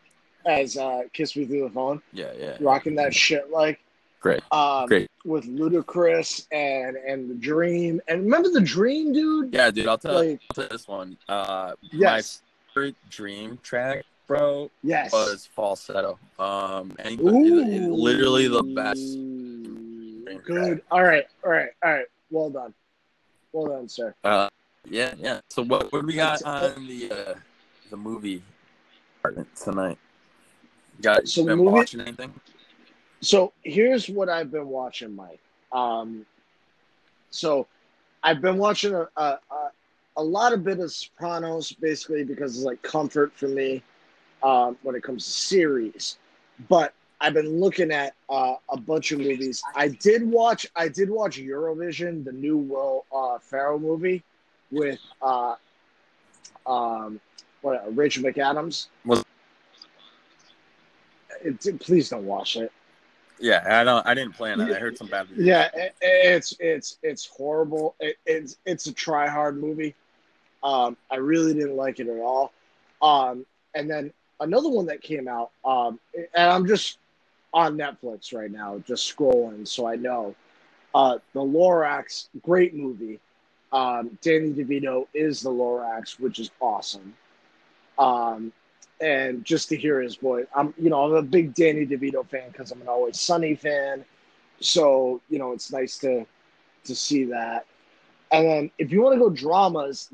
as 0.47 0.77
uh 0.77 1.03
Kiss 1.13 1.37
Me 1.37 1.45
Through 1.47 1.65
the 1.65 1.71
Phone, 1.71 2.01
Yeah, 2.13 2.33
yeah, 2.39 2.57
rocking 2.61 2.95
that 2.97 3.15
shit 3.15 3.51
like. 3.51 3.81
great, 4.21 4.43
um, 4.53 4.87
great. 4.87 5.09
with 5.25 5.45
Ludacris 5.47 6.47
and 6.53 6.97
and 6.97 7.29
the 7.31 7.35
Dream. 7.35 8.01
And 8.09 8.25
remember 8.25 8.49
the 8.51 8.61
Dream, 8.61 9.13
dude? 9.13 9.53
Yeah, 9.53 9.71
dude, 9.71 9.89
I'll 9.89 9.99
tell, 9.99 10.15
Like 10.25 10.41
I'll 10.51 10.55
tell 10.55 10.69
this 10.69 10.89
one. 10.89 11.17
Uh, 11.29 11.73
yes, 11.93 12.43
my 12.43 12.73
favorite 12.75 12.97
Dream 13.11 13.59
track, 13.63 14.05
bro, 14.27 14.71
yes. 14.83 15.13
was 15.13 15.49
falsetto. 15.55 16.19
Um, 16.39 16.95
and 16.99 17.21
Ooh, 17.21 17.93
literally 17.95 18.49
the 18.49 18.63
best. 18.63 19.19
Good. 20.45 20.83
All 20.91 21.03
right, 21.03 21.27
all 21.45 21.51
right, 21.51 21.71
all 21.83 21.93
right. 21.93 22.07
Well 22.31 22.51
done, 22.51 22.75
well 23.53 23.67
done, 23.67 23.89
sir. 23.89 24.15
Uh, 24.23 24.49
yeah, 24.89 25.15
yeah. 25.19 25.41
So 25.51 25.63
what 25.65 25.93
what 25.93 26.05
we 26.05 26.15
got 26.15 26.43
on 26.43 26.87
the 26.87 27.11
uh, 27.11 27.35
the 27.91 27.97
movie 27.97 28.43
tonight? 29.61 29.99
Got 31.03 31.29
So 31.29 31.45
been 31.45 31.59
movie- 31.59 31.71
watching 31.71 32.01
anything? 32.01 32.33
So 33.21 33.53
here's 33.63 34.09
what 34.09 34.29
I've 34.29 34.51
been 34.51 34.69
watching, 34.69 35.15
Mike. 35.17 35.41
Um, 35.73 36.25
so 37.31 37.67
I've 38.23 38.41
been 38.41 38.59
watching 38.59 38.95
a, 38.95 39.09
a, 39.17 39.39
a, 39.51 39.71
a 40.19 40.23
lot 40.23 40.53
of 40.53 40.65
bit 40.65 40.79
of 40.81 40.93
Sopranos, 40.93 41.73
basically 41.73 42.25
because 42.25 42.57
it's 42.57 42.65
like 42.65 42.81
comfort 42.83 43.33
for 43.35 43.49
me 43.49 43.83
um, 44.43 44.77
when 44.83 44.95
it 44.95 45.03
comes 45.03 45.25
to 45.25 45.31
series. 45.31 46.19
But 46.69 46.93
I've 47.21 47.35
been 47.35 47.59
looking 47.61 47.91
at 47.91 48.15
uh, 48.29 48.55
a 48.71 48.77
bunch 48.77 49.13
of 49.13 49.19
movies. 49.19 49.63
I 49.75 49.89
did 49.89 50.23
watch. 50.31 50.67
I 50.77 50.89
did 50.89 51.09
watch 51.11 51.39
Eurovision, 51.39 52.25
the 52.25 52.33
new 52.33 52.57
Will 52.59 53.07
uh, 53.15 53.39
Ferrell 53.39 53.79
movie 53.79 54.23
with 54.71 55.01
uh, 55.23 55.55
um, 56.67 57.19
what 57.63 57.97
Rachel 57.97 58.23
McAdams. 58.25 58.89
Was- 59.05 59.25
It, 61.43 61.81
please 61.81 62.09
don't 62.09 62.27
watch 62.27 62.57
it. 62.57 62.73
Yeah, 63.39 63.63
I 63.67 63.85
don't. 63.85 64.07
I 64.07 64.15
didn't 64.15 64.35
plan 64.35 64.61
it. 64.61 64.75
I 64.75 64.79
heard 64.79 64.97
some 64.97 65.09
bad. 65.09 65.29
Reviews. 65.29 65.47
Yeah, 65.47 65.69
it, 65.75 65.95
it's 66.01 66.57
it's 66.59 66.99
it's 67.03 67.27
horrible. 67.27 67.95
It, 68.01 68.17
it's 68.25 68.57
it's 68.65 68.87
a 68.87 68.93
try 68.93 69.29
hard 69.29 69.59
movie. 69.61 69.95
Um, 70.63 70.97
I 71.11 71.17
really 71.17 71.53
didn't 71.53 71.77
like 71.77 72.01
it 72.01 72.09
at 72.09 72.19
all. 72.19 72.53
Um, 73.03 73.45
and 73.75 73.91
then 73.91 74.13
another 74.41 74.69
one 74.69 74.87
that 74.87 75.03
came 75.03 75.29
out, 75.29 75.51
um, 75.65 76.01
and 76.15 76.51
I'm 76.51 76.67
just 76.67 76.99
on 77.53 77.77
Netflix 77.77 78.35
right 78.35 78.51
now, 78.51 78.83
just 78.87 79.15
scrolling, 79.15 79.69
so 79.69 79.87
I 79.87 79.97
know. 79.97 80.35
Uh, 80.95 81.19
the 81.35 81.41
Lorax, 81.41 82.29
great 82.43 82.75
movie. 82.75 83.21
Um, 83.73 84.19
Danny 84.23 84.53
DeVito 84.53 85.07
is 85.13 85.43
the 85.43 85.51
Lorax, 85.51 86.19
which 86.19 86.39
is 86.39 86.51
awesome. 86.61 87.15
Um, 87.99 88.53
and 89.01 89.45
just 89.45 89.69
to 89.69 89.77
hear 89.77 90.01
his 90.01 90.17
voice, 90.17 90.47
I'm 90.55 90.75
you 90.79 90.91
know 90.91 91.05
I'm 91.05 91.15
a 91.15 91.23
big 91.23 91.55
Danny 91.55 91.87
DeVito 91.87 92.27
fan 92.27 92.49
because 92.51 92.71
I'm 92.71 92.81
an 92.81 92.89
Always 92.89 93.21
Sunny 93.21 93.55
fan. 93.55 94.05
So 94.61 95.21
you 95.29 95.39
know 95.39 95.53
it's 95.53 95.71
nice 95.71 95.99
to 95.99 96.27
to 96.85 96.95
see 96.95 97.25
that. 97.25 97.67
And 98.33 98.47
then 98.47 98.71
if 98.79 98.91
you 98.91 99.03
want 99.03 99.15
to 99.15 99.21
go 99.21 99.31
dramas, 99.31 100.09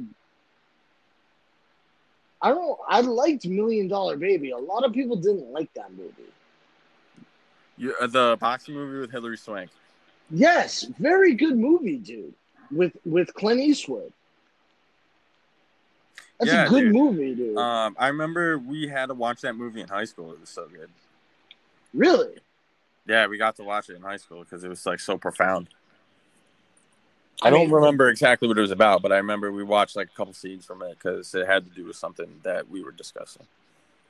I 2.40 2.50
don't. 2.50 2.78
I 2.88 3.00
liked 3.00 3.46
Million 3.46 3.88
Dollar 3.88 4.16
Baby. 4.16 4.50
A 4.50 4.58
lot 4.58 4.84
of 4.84 4.92
people 4.92 5.16
didn't 5.16 5.52
like 5.52 5.72
that 5.74 5.92
movie. 5.92 6.12
You, 7.78 7.94
uh, 8.00 8.06
the 8.06 8.36
boxing 8.40 8.74
movie 8.74 8.98
with 8.98 9.10
Hilary 9.10 9.38
Swank. 9.38 9.70
Yes, 10.30 10.82
very 10.98 11.34
good 11.34 11.56
movie, 11.56 11.98
dude. 11.98 12.34
With 12.70 12.96
with 13.04 13.32
Clint 13.34 13.60
Eastwood. 13.60 14.12
That's 16.42 16.52
Yeah, 16.54 16.66
a 16.66 16.68
good 16.68 16.80
dude. 16.86 16.92
movie, 16.94 17.34
dude. 17.36 17.56
Um, 17.56 17.94
I 18.00 18.08
remember 18.08 18.58
we 18.58 18.88
had 18.88 19.06
to 19.06 19.14
watch 19.14 19.42
that 19.42 19.54
movie 19.54 19.80
in 19.80 19.86
high 19.86 20.06
school. 20.06 20.32
It 20.32 20.40
was 20.40 20.48
so 20.50 20.66
good. 20.66 20.90
really? 21.94 22.38
Yeah, 23.06 23.28
we 23.28 23.38
got 23.38 23.54
to 23.56 23.64
watch 23.64 23.88
it 23.90 23.94
in 23.96 24.02
high 24.02 24.16
school 24.16 24.40
because 24.40 24.64
it 24.64 24.68
was 24.68 24.84
like 24.84 24.98
so 24.98 25.16
profound. 25.18 25.68
I, 27.42 27.46
I 27.46 27.50
don't 27.50 27.66
mean- 27.66 27.70
remember 27.72 28.08
exactly 28.08 28.48
what 28.48 28.58
it 28.58 28.60
was 28.60 28.70
about, 28.72 29.02
but 29.02 29.12
I 29.12 29.18
remember 29.18 29.52
we 29.52 29.62
watched 29.62 29.94
like 29.94 30.08
a 30.08 30.16
couple 30.16 30.32
scenes 30.32 30.64
from 30.64 30.82
it 30.82 30.98
because 30.98 31.32
it 31.34 31.46
had 31.46 31.64
to 31.64 31.70
do 31.70 31.86
with 31.86 31.96
something 31.96 32.28
that 32.42 32.68
we 32.68 32.82
were 32.82 32.90
discussing. 32.92 33.42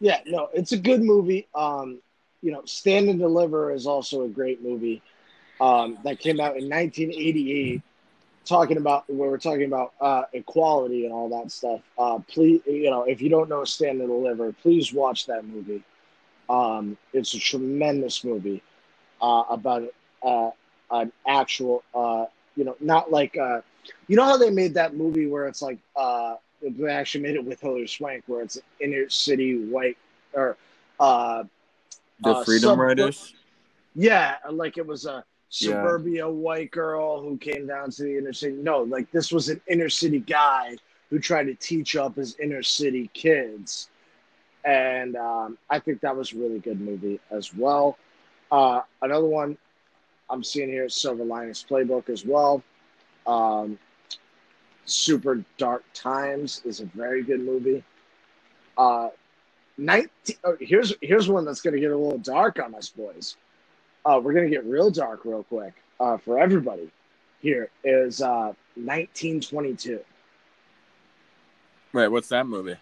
Yeah, 0.01 0.21
no, 0.27 0.49
it's 0.55 0.73
a 0.73 0.79
good 0.79 1.03
movie. 1.03 1.47
Um, 1.55 2.01
you 2.43 2.51
know, 2.51 2.63
Stand 2.65 3.09
and 3.11 3.19
Deliver 3.19 3.73
is 3.73 3.87
also 3.87 4.23
a 4.23 4.29
great 4.29 4.63
movie. 4.63 5.03
Um, 5.61 5.99
that 6.05 6.19
came 6.19 6.41
out 6.41 6.57
in 6.57 6.69
1988, 6.69 7.83
talking 8.45 8.77
about 8.77 9.09
when 9.09 9.31
we're 9.31 9.39
talking 9.39 9.65
about 9.65 9.93
uh, 10.01 10.25
equality 10.33 11.05
and 11.05 11.13
all 11.13 11.29
that 11.29 11.51
stuff. 11.51 11.81
Uh, 11.99 12.19
please, 12.29 12.61
you 12.67 12.91
know, 12.91 13.03
if 13.05 13.21
you 13.23 13.29
don't 13.29 13.49
know 13.49 13.65
Stand 13.65 14.01
and 14.01 14.09
Deliver, 14.09 14.53
please 14.53 14.93
watch 14.93 15.27
that 15.27 15.45
movie. 15.45 15.83
Um, 16.49 16.97
it's 17.13 17.35
a 17.35 17.39
tremendous 17.39 18.25
movie 18.25 18.63
uh, 19.21 19.45
about 19.49 19.85
uh, 20.23 20.51
an 20.91 21.13
actual, 21.27 21.83
uh, 21.95 22.27
you 22.57 22.65
know, 22.65 22.77
not 22.81 23.11
like, 23.11 23.37
uh, 23.37 23.61
you 24.09 24.17
know 24.17 24.25
how 24.25 24.37
they 24.37 24.51
made 24.51 24.75
that 24.75 24.95
movie 24.95 25.27
where 25.27 25.47
it's 25.47 25.63
like, 25.63 25.79
uh, 25.97 26.35
they 26.61 26.89
actually 26.89 27.23
made 27.23 27.35
it 27.35 27.45
with 27.45 27.61
Hilary 27.61 27.89
Swank, 27.89 28.25
where 28.27 28.43
it's 28.43 28.57
an 28.57 28.63
inner 28.81 29.09
city 29.09 29.65
white 29.65 29.97
or, 30.33 30.57
uh, 31.01 31.45
The 32.21 32.45
Freedom 32.45 32.71
sub- 32.71 32.79
Writers. 32.79 33.35
yeah, 33.95 34.37
like 34.51 34.79
it 34.79 34.87
was 34.87 35.07
a 35.07 35.25
Yeah. 35.61 35.69
suburbia 35.69 36.29
white 36.29 36.71
girl 36.71 37.21
who 37.21 37.37
came 37.37 37.67
down 37.67 37.91
to 37.91 38.03
the 38.05 38.17
inner 38.17 38.33
city. 38.33 38.57
No, 38.57 38.83
like 38.83 39.11
this 39.11 39.31
was 39.31 39.51
an 39.51 39.61
inner 39.69 39.91
city 39.91 40.21
guy 40.21 40.77
who 41.11 41.19
tried 41.19 41.45
to 41.45 41.55
teach 41.55 41.95
up 41.95 42.17
his 42.17 42.39
inner 42.39 42.63
city 42.63 43.11
kids. 43.13 43.91
And 44.65 45.15
um, 45.17 45.59
I 45.69 45.79
think 45.79 46.01
that 46.01 46.17
was 46.17 46.33
a 46.33 46.39
really 46.39 46.59
good 46.59 46.81
movie 46.81 47.21
as 47.31 47.55
well. 47.55 47.99
Uh, 48.51 48.81
another 49.03 49.27
one 49.27 49.59
I'm 50.31 50.43
seeing 50.43 50.69
here 50.71 50.87
is 50.87 50.95
Silver 50.95 51.25
Linings 51.25 51.65
Playbook 51.69 52.09
as 52.09 52.25
well. 52.25 52.63
Um, 53.27 53.79
Super 54.87 55.45
Dark 55.59 55.85
Times 55.93 56.63
is 56.65 56.81
a 56.81 56.87
very 56.87 57.23
good 57.23 57.41
movie. 57.41 57.85
Uh, 58.79 59.09
19, 59.77 60.37
oh, 60.45 60.57
here's 60.61 60.95
here's 61.03 61.29
one 61.29 61.45
that's 61.45 61.61
going 61.61 61.75
to 61.75 61.81
get 61.81 61.91
a 61.91 61.97
little 61.97 62.19
dark 62.19 62.59
on 62.59 62.75
us, 62.75 62.89
boys 62.89 63.37
uh, 64.05 64.21
we're 64.23 64.33
gonna 64.33 64.49
get 64.49 64.65
real 64.65 64.91
dark 64.91 65.25
real 65.25 65.45
quick 65.45 65.75
uh, 66.01 66.17
for 66.17 66.39
everybody. 66.39 66.91
Here 67.41 67.71
is 67.85 68.21
uh, 68.23 68.55
1922. 68.75 70.01
Wait, 71.93 72.09
what's 72.09 72.29
that 72.29 72.47
movie? 72.47 72.77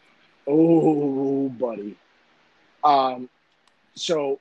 Oh, 0.47 1.49
buddy. 1.49 1.97
Um, 2.85 3.29
so 3.95 4.39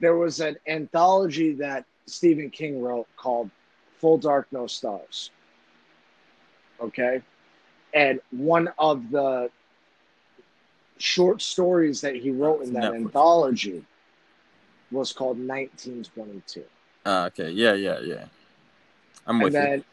there 0.00 0.16
was 0.16 0.40
an 0.40 0.56
anthology 0.66 1.52
that 1.54 1.84
Stephen 2.06 2.50
King 2.50 2.82
wrote 2.82 3.06
called 3.16 3.50
"Full 3.98 4.18
Dark, 4.18 4.48
No 4.50 4.66
Stars." 4.66 5.30
Okay, 6.80 7.22
and 7.94 8.20
one 8.30 8.68
of 8.78 9.10
the 9.10 9.50
short 10.98 11.40
stories 11.40 12.00
that 12.02 12.14
he 12.14 12.30
wrote 12.30 12.62
in 12.62 12.74
that 12.74 12.92
Netflix. 12.92 12.96
anthology 12.96 13.84
was 14.90 15.12
called 15.12 15.38
1922. 15.38 16.64
Uh, 17.06 17.24
okay, 17.26 17.50
yeah, 17.50 17.74
yeah, 17.74 18.00
yeah. 18.00 18.24
I'm 19.26 19.36
and 19.36 19.44
with 19.44 19.54
you. 19.54 19.60
then 19.60 19.84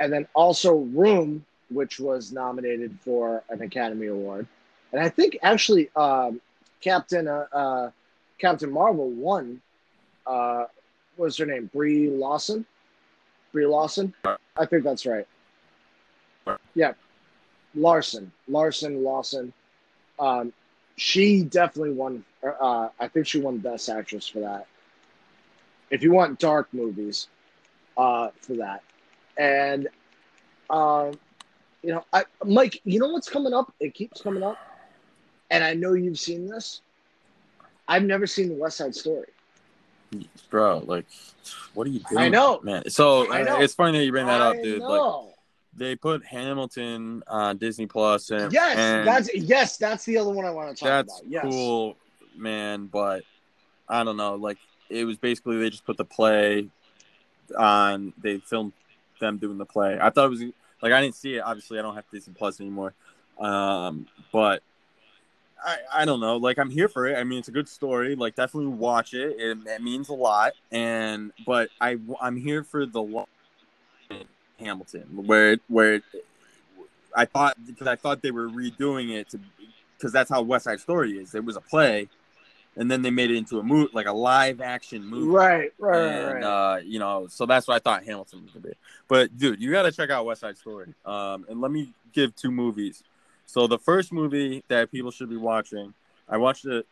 and 0.00 0.12
then 0.12 0.26
also 0.34 0.76
Room, 0.76 1.44
which 1.70 2.00
was 2.00 2.32
nominated 2.32 2.98
for 3.04 3.42
an 3.48 3.62
Academy 3.62 4.06
Award, 4.06 4.46
and 4.92 5.00
I 5.00 5.08
think 5.08 5.38
actually 5.42 5.90
um, 5.96 6.40
Captain 6.80 7.28
uh, 7.28 7.46
uh, 7.52 7.90
Captain 8.38 8.70
Marvel 8.70 9.10
won. 9.10 9.60
Uh, 10.26 10.64
what 11.16 11.26
was 11.26 11.36
her 11.38 11.46
name? 11.46 11.70
Brie 11.72 12.10
Lawson. 12.10 12.64
Brie 13.52 13.66
Lawson. 13.66 14.14
I 14.24 14.66
think 14.66 14.82
that's 14.82 15.06
right. 15.06 15.26
Yeah, 16.74 16.92
Larson, 17.74 18.32
Larson, 18.48 19.04
Lawson. 19.04 19.52
Um, 20.18 20.52
she 20.96 21.42
definitely 21.42 21.92
won. 21.92 22.24
Uh, 22.42 22.88
I 22.98 23.08
think 23.08 23.26
she 23.26 23.40
won 23.40 23.58
Best 23.58 23.88
Actress 23.88 24.26
for 24.26 24.40
that. 24.40 24.66
If 25.90 26.02
you 26.02 26.12
want 26.12 26.38
dark 26.38 26.68
movies, 26.72 27.28
uh, 27.96 28.28
for 28.40 28.54
that. 28.54 28.82
And, 29.36 29.88
um, 30.70 31.12
you 31.82 31.92
know, 31.92 32.04
I 32.12 32.24
Mike, 32.44 32.80
you 32.84 32.98
know 32.98 33.08
what's 33.08 33.28
coming 33.28 33.52
up? 33.52 33.72
It 33.80 33.94
keeps 33.94 34.20
coming 34.20 34.42
up, 34.42 34.56
and 35.50 35.64
I 35.64 35.74
know 35.74 35.94
you've 35.94 36.18
seen 36.18 36.48
this. 36.48 36.80
I've 37.88 38.04
never 38.04 38.26
seen 38.26 38.48
the 38.48 38.54
West 38.54 38.78
Side 38.78 38.94
Story. 38.94 39.26
Bro, 40.50 40.84
like, 40.86 41.06
what 41.74 41.86
are 41.86 41.90
you 41.90 42.00
doing? 42.08 42.22
I 42.22 42.28
know. 42.28 42.60
man. 42.62 42.88
So 42.90 43.32
uh, 43.32 43.38
know. 43.42 43.60
it's 43.60 43.74
funny 43.74 43.98
that 43.98 44.04
you 44.04 44.12
bring 44.12 44.26
that 44.26 44.40
up, 44.40 44.56
I 44.56 44.62
dude. 44.62 44.82
Like, 44.82 45.34
they 45.74 45.96
put 45.96 46.24
Hamilton 46.24 47.22
on 47.26 47.56
Disney 47.56 47.86
Plus, 47.86 48.30
and 48.30 48.52
yes, 48.52 48.76
and 48.76 49.06
that's 49.08 49.34
yes, 49.34 49.78
that's 49.78 50.04
the 50.04 50.18
other 50.18 50.30
one 50.30 50.44
I 50.44 50.50
want 50.50 50.76
to 50.76 50.84
talk 50.84 50.88
that's 51.06 51.20
about. 51.20 51.30
Yes. 51.30 51.42
cool, 51.42 51.96
man. 52.36 52.86
But 52.86 53.22
I 53.88 54.04
don't 54.04 54.16
know. 54.16 54.34
Like, 54.34 54.58
it 54.88 55.04
was 55.04 55.16
basically 55.16 55.58
they 55.58 55.70
just 55.70 55.84
put 55.84 55.96
the 55.96 56.04
play 56.04 56.68
on. 57.56 58.12
They 58.18 58.38
filmed 58.38 58.72
them 59.20 59.38
doing 59.38 59.58
the 59.58 59.66
play. 59.66 59.98
I 60.00 60.10
thought 60.10 60.26
it 60.26 60.30
was 60.30 60.42
like 60.82 60.92
I 60.92 61.00
didn't 61.00 61.14
see 61.14 61.36
it. 61.36 61.40
Obviously, 61.40 61.78
I 61.78 61.82
don't 61.82 61.94
have 61.94 62.04
Disney 62.12 62.34
Plus 62.36 62.60
anymore. 62.60 62.94
Um, 63.38 64.06
but 64.32 64.62
I, 65.64 65.76
I 65.94 66.04
don't 66.04 66.20
know. 66.20 66.36
Like 66.36 66.58
I'm 66.58 66.70
here 66.70 66.88
for 66.88 67.06
it. 67.06 67.16
I 67.16 67.24
mean, 67.24 67.38
it's 67.38 67.48
a 67.48 67.52
good 67.52 67.68
story. 67.68 68.14
Like 68.14 68.34
definitely 68.34 68.72
watch 68.72 69.14
it. 69.14 69.36
It, 69.38 69.58
it 69.66 69.82
means 69.82 70.08
a 70.08 70.14
lot. 70.14 70.52
And 70.70 71.32
but 71.46 71.70
I 71.80 71.98
I'm 72.20 72.36
here 72.36 72.64
for 72.64 72.84
the 72.86 73.24
Hamilton 74.58 75.26
where 75.26 75.58
where 75.68 76.02
I 77.16 77.24
thought 77.24 77.56
because 77.66 77.86
I 77.86 77.96
thought 77.96 78.22
they 78.22 78.30
were 78.30 78.48
redoing 78.48 79.10
it 79.10 79.30
to 79.30 79.40
because 79.96 80.12
that's 80.12 80.30
how 80.30 80.42
West 80.42 80.64
Side 80.64 80.80
Story 80.80 81.18
is. 81.18 81.34
It 81.34 81.44
was 81.44 81.56
a 81.56 81.60
play, 81.60 82.08
and 82.76 82.90
then 82.90 83.02
they 83.02 83.10
made 83.10 83.30
it 83.30 83.36
into 83.36 83.58
a 83.58 83.62
movie, 83.62 83.90
like 83.92 84.06
a 84.06 84.12
live 84.12 84.60
action 84.60 85.06
movie. 85.06 85.28
Right, 85.28 85.72
right, 85.78 86.00
And, 86.00 86.34
right. 86.34 86.42
uh, 86.42 86.76
you 86.84 86.98
know, 86.98 87.26
so 87.28 87.46
that's 87.46 87.68
what 87.68 87.74
I 87.74 87.78
thought 87.78 88.04
Hamilton 88.04 88.42
was 88.42 88.52
gonna 88.52 88.66
be. 88.66 88.74
But 89.08 89.36
dude, 89.36 89.60
you 89.60 89.70
got 89.70 89.82
to 89.82 89.92
check 89.92 90.10
out 90.10 90.24
West 90.24 90.40
Side 90.40 90.56
Story. 90.56 90.94
Um, 91.04 91.44
and 91.48 91.60
let 91.60 91.70
me 91.70 91.92
give 92.12 92.34
two 92.34 92.50
movies. 92.50 93.02
So 93.46 93.66
the 93.66 93.78
first 93.78 94.12
movie 94.12 94.64
that 94.68 94.90
people 94.90 95.10
should 95.10 95.28
be 95.28 95.36
watching, 95.36 95.92
I 96.28 96.38
watched 96.38 96.64
it 96.64 96.86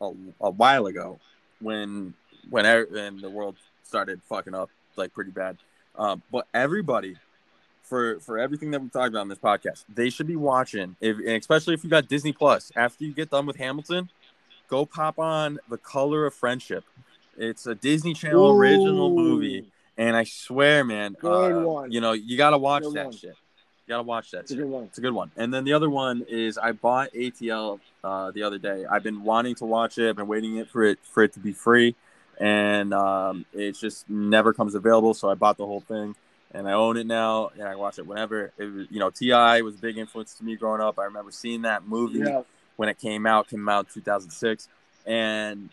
a, 0.00 0.12
a 0.40 0.50
while 0.50 0.86
ago 0.86 1.20
when 1.60 2.14
when 2.50 2.66
er- 2.66 2.88
when 2.90 3.20
the 3.20 3.30
world 3.30 3.56
started 3.84 4.20
fucking 4.24 4.54
up 4.54 4.70
like 4.96 5.12
pretty 5.14 5.30
bad. 5.30 5.58
Um, 5.96 6.22
but 6.32 6.46
everybody, 6.52 7.16
for 7.82 8.18
for 8.20 8.38
everything 8.38 8.70
that 8.72 8.82
we 8.82 8.88
talked 8.88 9.08
about 9.08 9.20
on 9.20 9.28
this 9.28 9.38
podcast, 9.38 9.84
they 9.92 10.10
should 10.10 10.26
be 10.26 10.36
watching. 10.36 10.96
If 11.00 11.18
and 11.18 11.28
especially 11.28 11.74
if 11.74 11.84
you 11.84 11.90
got 11.90 12.08
Disney 12.08 12.32
Plus, 12.32 12.72
after 12.74 13.04
you 13.04 13.12
get 13.12 13.30
done 13.30 13.46
with 13.46 13.56
Hamilton, 13.56 14.08
go 14.68 14.86
pop 14.86 15.18
on 15.18 15.58
The 15.68 15.78
Color 15.78 16.26
of 16.26 16.34
Friendship. 16.34 16.84
It's 17.36 17.66
a 17.66 17.74
Disney 17.74 18.14
Channel 18.14 18.50
original 18.50 19.10
movie, 19.10 19.70
and 19.96 20.16
I 20.16 20.24
swear, 20.24 20.84
man, 20.84 21.16
Good 21.20 21.52
uh, 21.52 21.60
one. 21.60 21.92
You 21.92 22.00
know, 22.00 22.12
you 22.12 22.36
gotta 22.36 22.58
watch 22.58 22.82
Good 22.82 22.94
that 22.94 23.04
one. 23.06 23.16
shit. 23.16 23.34
You 23.86 23.94
gotta 23.94 24.02
watch 24.02 24.30
that 24.32 24.40
It's 24.40 24.50
a 24.50 24.56
good 24.56 24.66
one. 24.66 24.84
It's 24.84 24.98
a 24.98 25.00
good 25.00 25.14
one. 25.14 25.30
And 25.36 25.52
then 25.54 25.64
the 25.64 25.72
other 25.72 25.88
one 25.88 26.24
is 26.28 26.58
I 26.58 26.72
bought 26.72 27.12
ATL 27.14 27.80
uh, 28.04 28.30
the 28.32 28.42
other 28.42 28.58
day. 28.58 28.84
I've 28.84 29.02
been 29.02 29.22
wanting 29.22 29.54
to 29.56 29.64
watch 29.64 29.98
it. 29.98 30.08
I've 30.08 30.16
been 30.16 30.26
waiting 30.28 30.56
it 30.56 30.68
for 30.68 30.84
it 30.84 30.98
for 31.02 31.22
it 31.22 31.32
to 31.34 31.40
be 31.40 31.52
free, 31.52 31.94
and 32.38 32.92
um, 32.92 33.46
it 33.52 33.72
just 33.72 34.08
never 34.10 34.52
comes 34.52 34.74
available. 34.74 35.14
So 35.14 35.30
I 35.30 35.34
bought 35.34 35.56
the 35.58 35.66
whole 35.66 35.80
thing, 35.80 36.16
and 36.52 36.68
I 36.68 36.72
own 36.72 36.96
it 36.96 37.06
now, 37.06 37.50
and 37.54 37.62
I 37.62 37.76
watch 37.76 37.98
it 37.98 38.06
whenever. 38.06 38.52
It, 38.58 38.64
was- 38.64 38.88
you 38.90 38.98
know, 38.98 39.10
T.I. 39.10 39.60
was 39.62 39.76
a 39.76 39.78
big 39.78 39.96
influence 39.96 40.34
to 40.34 40.44
me 40.44 40.56
growing 40.56 40.80
up. 40.80 40.98
I 40.98 41.04
remember 41.04 41.30
seeing 41.30 41.62
that 41.62 41.86
movie 41.86 42.18
Yeah. 42.18 42.42
When 42.78 42.88
it 42.88 42.96
came 42.96 43.26
out. 43.26 43.48
Came 43.48 43.68
out 43.68 43.86
in 43.86 43.92
2006, 43.92 44.68
and 45.04 45.68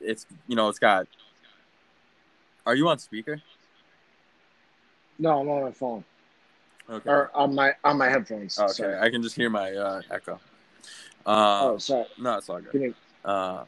it's 0.00 0.26
you 0.48 0.56
know 0.56 0.68
it's 0.68 0.80
got. 0.80 1.06
Are 2.66 2.74
you 2.74 2.88
on 2.88 2.98
speaker? 2.98 3.40
No, 5.18 5.40
I'm 5.40 5.48
on 5.48 5.62
my 5.62 5.72
phone 5.72 6.04
Okay. 6.90 7.08
or 7.10 7.30
on 7.34 7.54
my 7.54 7.74
on 7.84 7.98
my 7.98 8.08
headphones. 8.08 8.58
Okay, 8.58 8.72
Sorry. 8.72 8.98
I 8.98 9.10
can 9.10 9.22
just 9.22 9.36
hear 9.36 9.50
my 9.50 9.72
uh, 9.72 10.02
echo. 10.10 10.32
Um, 10.32 10.40
oh, 11.26 11.78
sorry. 11.78 12.06
no, 12.18 12.38
it's 12.38 12.48
all 12.48 12.60
good. 12.60 12.72
Can 12.72 12.82
you, 12.82 12.94
Um, 13.24 13.66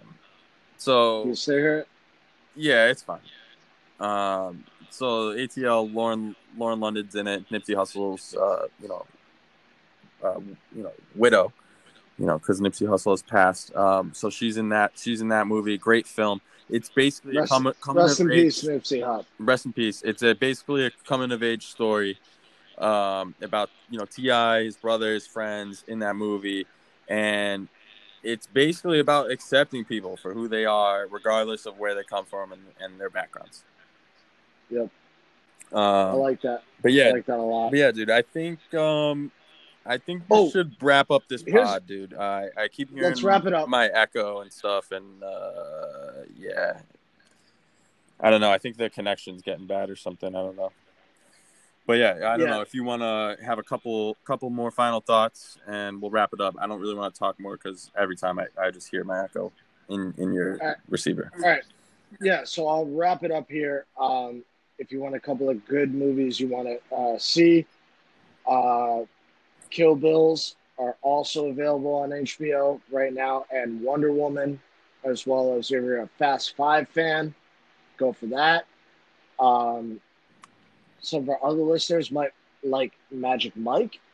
so 0.79 1.27
you 1.27 1.35
stay 1.35 1.59
here? 1.59 1.87
yeah, 2.57 2.87
it's 2.87 3.03
fine. 3.03 3.21
Um, 3.99 4.65
so 4.89 5.35
ATL, 5.35 5.93
Lauren, 5.93 6.35
Lauren 6.57 6.81
London's 6.81 7.15
in 7.15 7.27
it. 7.27 7.49
Nipsey 7.51 7.75
Hussle's, 7.77 8.35
uh, 8.35 8.67
you 8.81 8.89
know, 8.89 9.07
uh, 10.25 10.41
you 10.75 10.83
know, 10.83 10.93
widow. 11.15 11.53
You 12.21 12.27
know, 12.27 12.39
because 12.39 12.61
Nipsey 12.61 12.87
Hussle 12.87 13.13
has 13.13 13.23
passed. 13.23 13.75
Um, 13.75 14.13
so 14.15 14.31
she's 14.31 14.57
in 14.59 14.69
that. 14.69 14.93
She's 14.95 15.21
in 15.23 15.29
that 15.29 15.47
movie. 15.49 15.77
Great 15.79 16.07
film. 16.07 16.41
It's 16.69 16.89
basically 16.89 17.37
Rest, 17.37 17.51
a 17.51 17.55
coming, 17.55 17.73
coming 17.81 18.03
rest 18.05 18.21
of 18.21 18.27
in 18.27 18.33
age. 18.33 18.43
peace, 18.45 18.63
Nipsey 18.65 19.01
Hussle. 19.03 19.25
Rest 19.41 19.67
in 19.67 19.73
peace. 19.73 20.03
It's 20.05 20.23
a 20.23 20.35
basically 20.35 20.87
a 20.87 20.91
coming 21.07 21.33
of 21.33 21.43
age 21.43 21.67
story 21.67 22.19
um, 22.79 23.35
about 23.41 23.71
you 23.89 23.99
know 23.99 24.05
T.I., 24.05 24.65
his 24.65 24.77
brother, 24.77 25.15
his 25.15 25.27
friends 25.27 25.83
in 25.89 25.99
that 26.01 26.15
movie, 26.15 26.67
and 27.09 27.69
it's 28.23 28.47
basically 28.47 29.01
about 29.01 29.31
accepting 29.31 29.83
people 29.85 30.17
for 30.19 30.35
who 30.35 30.47
they 30.47 30.67
are, 30.67 31.07
regardless 31.11 31.65
of 31.65 31.79
where 31.79 31.95
they 31.95 32.03
come 32.05 32.27
from 32.27 32.53
and, 32.53 32.61
and 32.81 33.01
their 33.01 33.09
backgrounds. 33.11 33.65
Yep. 34.69 34.91
I 35.73 36.11
Um, 36.11 36.19
like 36.19 36.43
that. 36.43 36.63
but 36.83 36.91
I 36.93 36.95
yeah, 36.95 37.11
like 37.13 37.25
that 37.27 37.39
a 37.39 37.43
lot. 37.43 37.73
yeah, 37.75 37.91
dude. 37.93 38.11
I 38.11 38.21
think 38.23 38.59
um, 38.75 39.33
I 39.87 39.99
think 39.99 40.23
we 40.29 40.37
Oh, 40.37 40.51
should 40.51 40.77
wrap 40.83 41.11
up 41.11 41.23
this 41.29 41.43
pod, 41.43 41.87
dude. 41.87 42.15
I 42.15 42.49
I 42.57 42.69
keep 42.69 42.91
hearing 42.91 43.05
Let's 43.11 43.23
wrap 43.23 43.47
it 43.47 43.55
up. 43.55 43.69
my 43.69 43.87
echo 43.89 44.41
and 44.41 44.53
stuff, 44.53 44.93
and 44.93 45.23
uh, 45.23 46.25
yeah, 46.37 46.81
I 48.21 48.31
don't 48.31 48.41
know. 48.41 48.51
I 48.51 48.59
think 48.59 48.77
the 48.77 48.91
connection's 48.91 49.43
getting 49.43 49.67
bad 49.67 49.89
or 49.91 49.97
something. 49.97 50.29
I 50.35 50.41
don't 50.43 50.57
know. 50.57 50.73
But 51.87 51.95
yeah, 51.95 52.13
I 52.31 52.37
don't 52.37 52.41
Yeah. 52.41 52.57
know 52.57 52.61
if 52.61 52.75
you 52.75 52.85
want 52.85 53.03
to 53.03 53.37
have 53.45 53.59
a 53.59 53.63
couple 53.63 54.17
couple 54.25 54.51
more 54.51 54.71
final 54.71 55.01
thoughts, 55.01 55.59
and 55.67 56.01
we'll 56.01 56.11
wrap 56.11 56.33
it 56.35 56.41
up. 56.41 56.55
I 56.59 56.67
don't 56.67 56.81
really 56.81 56.95
want 56.95 57.15
to 57.15 57.19
talk 57.19 57.41
more 57.41 57.57
because 57.57 57.91
every 57.99 58.17
time 58.17 58.39
I, 58.39 58.47
I 58.61 58.71
just 58.71 58.91
hear 58.91 59.03
my 59.03 59.25
echo 59.25 59.51
in 59.89 60.15
in 60.19 60.33
your 60.33 60.59
Alright. 60.61 60.77
receiver. 60.89 61.33
All 61.35 61.41
right. 61.49 61.63
Yeah, 62.21 62.45
so 62.45 62.67
I'll 62.69 62.87
wrap 62.87 63.23
it 63.25 63.31
up 63.31 63.49
here. 63.51 63.87
Um, 63.99 64.45
if 64.79 64.93
you 64.93 65.01
want 65.01 65.15
a 65.15 65.21
couple 65.21 65.49
of 65.49 65.65
good 65.67 65.95
movies 65.95 66.39
you 66.41 66.49
want 66.49 66.69
to 66.69 66.95
uh, 66.95 67.19
see, 67.19 67.67
uh, 68.47 69.01
Kill 69.71 69.95
Bills 69.95 70.57
are 70.79 70.97
also 71.03 71.47
available 71.49 71.95
on 71.95 72.11
HBO 72.11 72.81
right 72.91 73.13
now, 73.13 73.45
and 73.51 73.81
Wonder 73.83 74.13
Woman, 74.13 74.61
as 75.05 75.27
well 75.27 75.55
as 75.55 75.67
if 75.67 75.83
you're 75.83 76.01
a 76.03 76.09
Fast 76.19 76.57
Five 76.57 76.89
fan, 76.89 77.35
go 77.97 78.13
for 78.13 78.27
that. 78.27 78.65
Um, 79.39 80.01
some 81.01 81.23
of 81.23 81.29
our 81.31 81.45
other 81.45 81.63
listeners 81.63 82.11
might 82.11 82.31
like 82.63 82.93
Magic 83.11 83.57
Mike. 83.57 83.99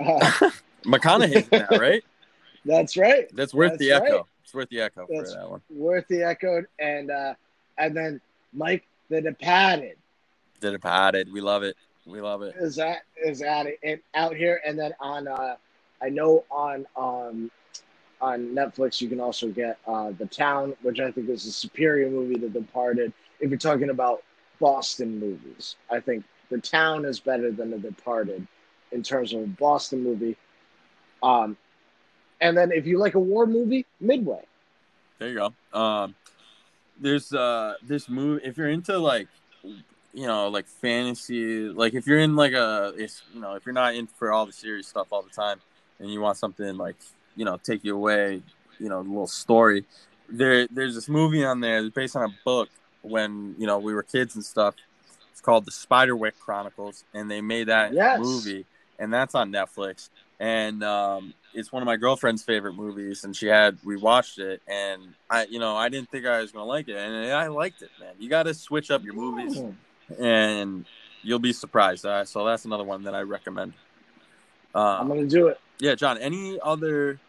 Uh, 0.00 0.50
McConaughey's 0.84 1.46
that, 1.50 1.78
right? 1.78 2.02
that's 2.64 2.96
right. 2.96 3.30
That's 3.36 3.54
worth 3.54 3.72
That's 3.72 3.80
the 3.80 3.92
echo. 3.92 4.26
It's 4.42 4.52
worth 4.52 4.68
the 4.68 4.80
echo 4.80 5.06
for 5.06 5.12
That's- 5.12 5.34
that 5.34 5.48
one. 5.48 5.60
Worth 5.70 6.08
the 6.08 6.24
echoed, 6.24 6.66
and 6.80 7.10
uh, 7.10 7.34
and 7.78 7.96
then 7.96 8.20
Mike 8.52 8.84
the 9.10 9.20
Departed. 9.20 9.96
The 10.60 10.72
Departed. 10.72 11.32
We 11.32 11.40
love 11.40 11.62
it. 11.62 11.76
We 12.06 12.20
love 12.20 12.42
it. 12.42 12.54
is 12.58 12.76
that 12.76 13.02
is 13.24 13.42
at 13.42 13.66
it 13.66 13.78
and 13.82 14.00
out 14.14 14.34
here 14.34 14.60
and 14.66 14.78
then 14.78 14.92
on 15.00 15.28
uh 15.28 15.56
I 16.02 16.08
know 16.08 16.44
on 16.50 16.84
um 16.96 17.50
on 18.20 18.48
Netflix 18.54 19.00
you 19.00 19.08
can 19.08 19.20
also 19.20 19.48
get 19.48 19.78
uh 19.86 20.10
The 20.18 20.26
Town, 20.26 20.74
which 20.82 21.00
I 21.00 21.10
think 21.12 21.28
is 21.28 21.46
a 21.46 21.52
superior 21.52 22.10
movie 22.10 22.34
to 22.34 22.48
The 22.48 22.60
Departed. 22.60 23.12
If 23.40 23.50
you're 23.50 23.58
talking 23.58 23.90
about 23.90 24.22
Boston 24.60 25.18
movies, 25.18 25.76
I 25.90 26.00
think 26.00 26.24
The 26.50 26.58
Town 26.58 27.04
is 27.04 27.20
better 27.20 27.52
than 27.52 27.70
The 27.70 27.78
Departed 27.78 28.46
in 28.90 29.02
terms 29.02 29.32
of 29.32 29.42
a 29.42 29.46
Boston 29.46 30.02
movie. 30.02 30.36
Um 31.22 31.56
and 32.40 32.56
then 32.56 32.72
if 32.72 32.86
you 32.86 32.98
like 32.98 33.14
a 33.14 33.20
war 33.20 33.46
movie, 33.46 33.86
Midway. 34.00 34.44
There 35.20 35.28
you 35.28 35.34
go. 35.72 35.78
Um, 35.78 36.16
there's 37.00 37.32
uh 37.32 37.74
this 37.82 38.08
movie 38.08 38.44
if 38.44 38.56
you're 38.58 38.68
into 38.68 38.98
like 38.98 39.28
you 40.12 40.26
know 40.26 40.48
like 40.48 40.66
fantasy 40.66 41.68
like 41.68 41.94
if 41.94 42.06
you're 42.06 42.18
in 42.18 42.36
like 42.36 42.52
a 42.52 42.92
it's 42.96 43.22
you 43.34 43.40
know 43.40 43.54
if 43.54 43.64
you're 43.64 43.72
not 43.72 43.94
in 43.94 44.06
for 44.06 44.32
all 44.32 44.44
the 44.46 44.52
serious 44.52 44.86
stuff 44.86 45.06
all 45.10 45.22
the 45.22 45.30
time 45.30 45.58
and 46.00 46.10
you 46.12 46.20
want 46.20 46.36
something 46.36 46.76
like 46.76 46.96
you 47.36 47.44
know 47.44 47.56
take 47.62 47.82
you 47.84 47.94
away 47.94 48.42
you 48.78 48.88
know 48.88 48.98
a 48.98 49.02
little 49.02 49.26
story 49.26 49.84
there 50.28 50.66
there's 50.70 50.94
this 50.94 51.08
movie 51.08 51.44
on 51.44 51.60
there 51.60 51.82
that's 51.82 51.94
based 51.94 52.16
on 52.16 52.24
a 52.28 52.34
book 52.44 52.68
when 53.02 53.54
you 53.58 53.66
know 53.66 53.78
we 53.78 53.94
were 53.94 54.02
kids 54.02 54.34
and 54.34 54.44
stuff 54.44 54.74
it's 55.30 55.40
called 55.40 55.64
the 55.64 55.70
Spiderwick 55.70 56.38
Chronicles 56.38 57.04
and 57.14 57.30
they 57.30 57.40
made 57.40 57.68
that 57.68 57.94
Yes. 57.94 58.18
movie 58.20 58.66
and 58.98 59.12
that's 59.12 59.34
on 59.34 59.50
Netflix 59.50 60.10
and 60.38 60.82
um, 60.84 61.32
it's 61.54 61.72
one 61.72 61.82
of 61.82 61.86
my 61.86 61.96
girlfriend's 61.96 62.42
favorite 62.42 62.74
movies 62.74 63.24
and 63.24 63.34
she 63.34 63.46
had 63.46 63.78
we 63.84 63.96
watched 63.96 64.38
it 64.38 64.60
and 64.68 65.02
i 65.30 65.44
you 65.46 65.58
know 65.58 65.76
i 65.76 65.88
didn't 65.88 66.10
think 66.10 66.26
i 66.26 66.40
was 66.40 66.50
gonna 66.52 66.64
like 66.64 66.88
it 66.88 66.96
and 66.96 67.32
i 67.32 67.46
liked 67.46 67.82
it 67.82 67.90
man 68.00 68.14
you 68.18 68.28
gotta 68.28 68.52
switch 68.54 68.90
up 68.90 69.04
your 69.04 69.14
movies 69.14 69.56
Mm. 69.58 69.74
And 70.18 70.84
you'll 71.22 71.38
be 71.38 71.52
surprised 71.52 72.04
uh, 72.04 72.24
so 72.24 72.44
that's 72.44 72.64
another 72.64 72.84
one 72.84 73.02
that 73.02 73.14
i 73.14 73.20
recommend 73.20 73.72
I'm 74.74 75.10
uh, 75.10 75.14
gonna 75.14 75.26
do 75.26 75.48
it. 75.48 75.60
yeah 75.80 75.94
john 75.94 76.18
any 76.18 76.58
other 76.62 77.20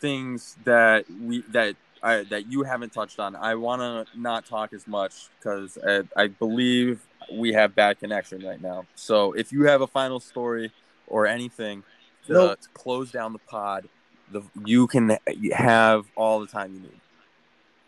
things 0.00 0.56
that 0.64 1.04
we 1.10 1.42
that 1.50 1.76
I, 2.02 2.24
that 2.30 2.50
you 2.50 2.62
haven't 2.62 2.92
touched 2.92 3.20
on 3.20 3.36
i 3.36 3.54
want 3.54 3.80
to 3.80 4.18
not 4.18 4.46
talk 4.46 4.72
as 4.72 4.86
much 4.86 5.28
because 5.38 5.76
I, 5.86 6.02
I 6.16 6.28
believe 6.28 7.00
we 7.32 7.52
have 7.52 7.74
bad 7.74 7.98
connection 7.98 8.44
right 8.44 8.60
now 8.60 8.86
so 8.94 9.32
if 9.32 9.52
you 9.52 9.64
have 9.64 9.82
a 9.82 9.86
final 9.86 10.20
story 10.20 10.72
or 11.06 11.26
anything 11.26 11.82
to, 12.26 12.32
Nope. 12.32 12.60
to 12.60 12.68
close 12.70 13.10
down 13.10 13.32
the 13.32 13.38
pod 13.40 13.88
the 14.32 14.42
you 14.64 14.86
can 14.86 15.18
have 15.52 16.06
all 16.16 16.40
the 16.40 16.46
time 16.46 16.72
you 16.74 16.80
need 16.80 17.00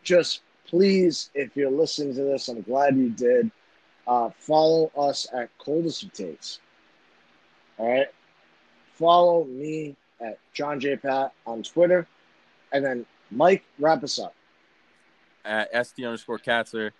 just 0.03 0.43
please, 0.73 1.31
if 1.35 1.55
you're 1.55 1.71
listening 1.71 2.15
to 2.15 2.23
this, 2.23 2.49
I'm 2.49 2.63
glad 2.63 2.97
you 2.97 3.11
did. 3.11 3.51
Uh, 4.07 4.31
follow 4.39 4.91
us 4.97 5.27
at 5.33 5.57
Coldest 5.59 6.03
of 6.03 6.13
Takes. 6.13 6.61
All 7.79 7.91
right. 7.91 8.09
Follow 8.95 9.45
me 9.45 9.97
at 10.21 10.39
John 10.53 10.81
J. 10.81 10.97
Pat 10.97 11.33
on 11.47 11.63
Twitter. 11.63 12.07
And 12.73 12.85
then 12.85 13.07
Mike, 13.31 13.65
wrap 13.79 14.03
us 14.05 14.19
up. 14.19 14.35
at 15.45 15.73
SD 15.73 16.05
underscore 16.07 16.39
Katzer. 16.39 16.91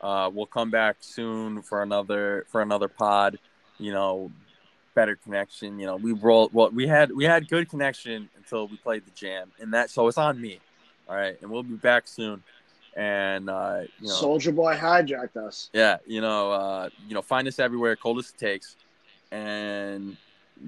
Uh, 0.00 0.30
we'll 0.32 0.46
come 0.46 0.70
back 0.70 0.96
soon 1.00 1.62
for 1.62 1.82
another 1.82 2.44
for 2.48 2.60
another 2.62 2.88
pod. 2.88 3.38
You 3.78 3.92
know, 3.92 4.32
better 4.94 5.16
connection. 5.16 5.78
You 5.78 5.86
know, 5.86 5.96
we 5.96 6.12
rolled. 6.12 6.52
Well, 6.52 6.70
we 6.70 6.86
had 6.88 7.12
we 7.12 7.24
had 7.24 7.48
good 7.48 7.68
connection 7.68 8.28
until 8.36 8.66
we 8.68 8.76
played 8.78 9.04
the 9.06 9.10
jam, 9.12 9.52
and 9.60 9.72
that 9.74 9.90
so 9.90 10.08
it's 10.08 10.18
on 10.18 10.40
me. 10.40 10.58
All 11.08 11.16
right, 11.16 11.40
and 11.40 11.50
we'll 11.50 11.62
be 11.62 11.74
back 11.76 12.08
soon. 12.08 12.42
And 12.96 13.48
uh, 13.48 13.82
you 14.00 14.08
know, 14.08 14.14
Soulja 14.14 14.54
Boy 14.54 14.76
hijacked 14.76 15.36
us. 15.36 15.70
yeah, 15.72 15.96
you 16.06 16.20
know, 16.20 16.52
uh, 16.52 16.88
you 17.08 17.14
know, 17.14 17.22
find 17.22 17.48
us 17.48 17.58
everywhere. 17.58 17.96
Coldest 17.96 18.38
takes, 18.38 18.76
and 19.30 20.16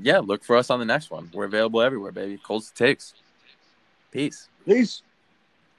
yeah, 0.00 0.18
look 0.18 0.42
for 0.42 0.56
us 0.56 0.70
on 0.70 0.78
the 0.78 0.86
next 0.86 1.10
one. 1.10 1.30
We're 1.34 1.44
available 1.44 1.82
everywhere, 1.82 2.12
baby. 2.12 2.38
Coldest 2.38 2.76
takes. 2.76 3.14
Peace. 4.10 4.48
Peace. 4.64 5.02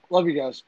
Love 0.10 0.28
you 0.28 0.34
guys. 0.34 0.64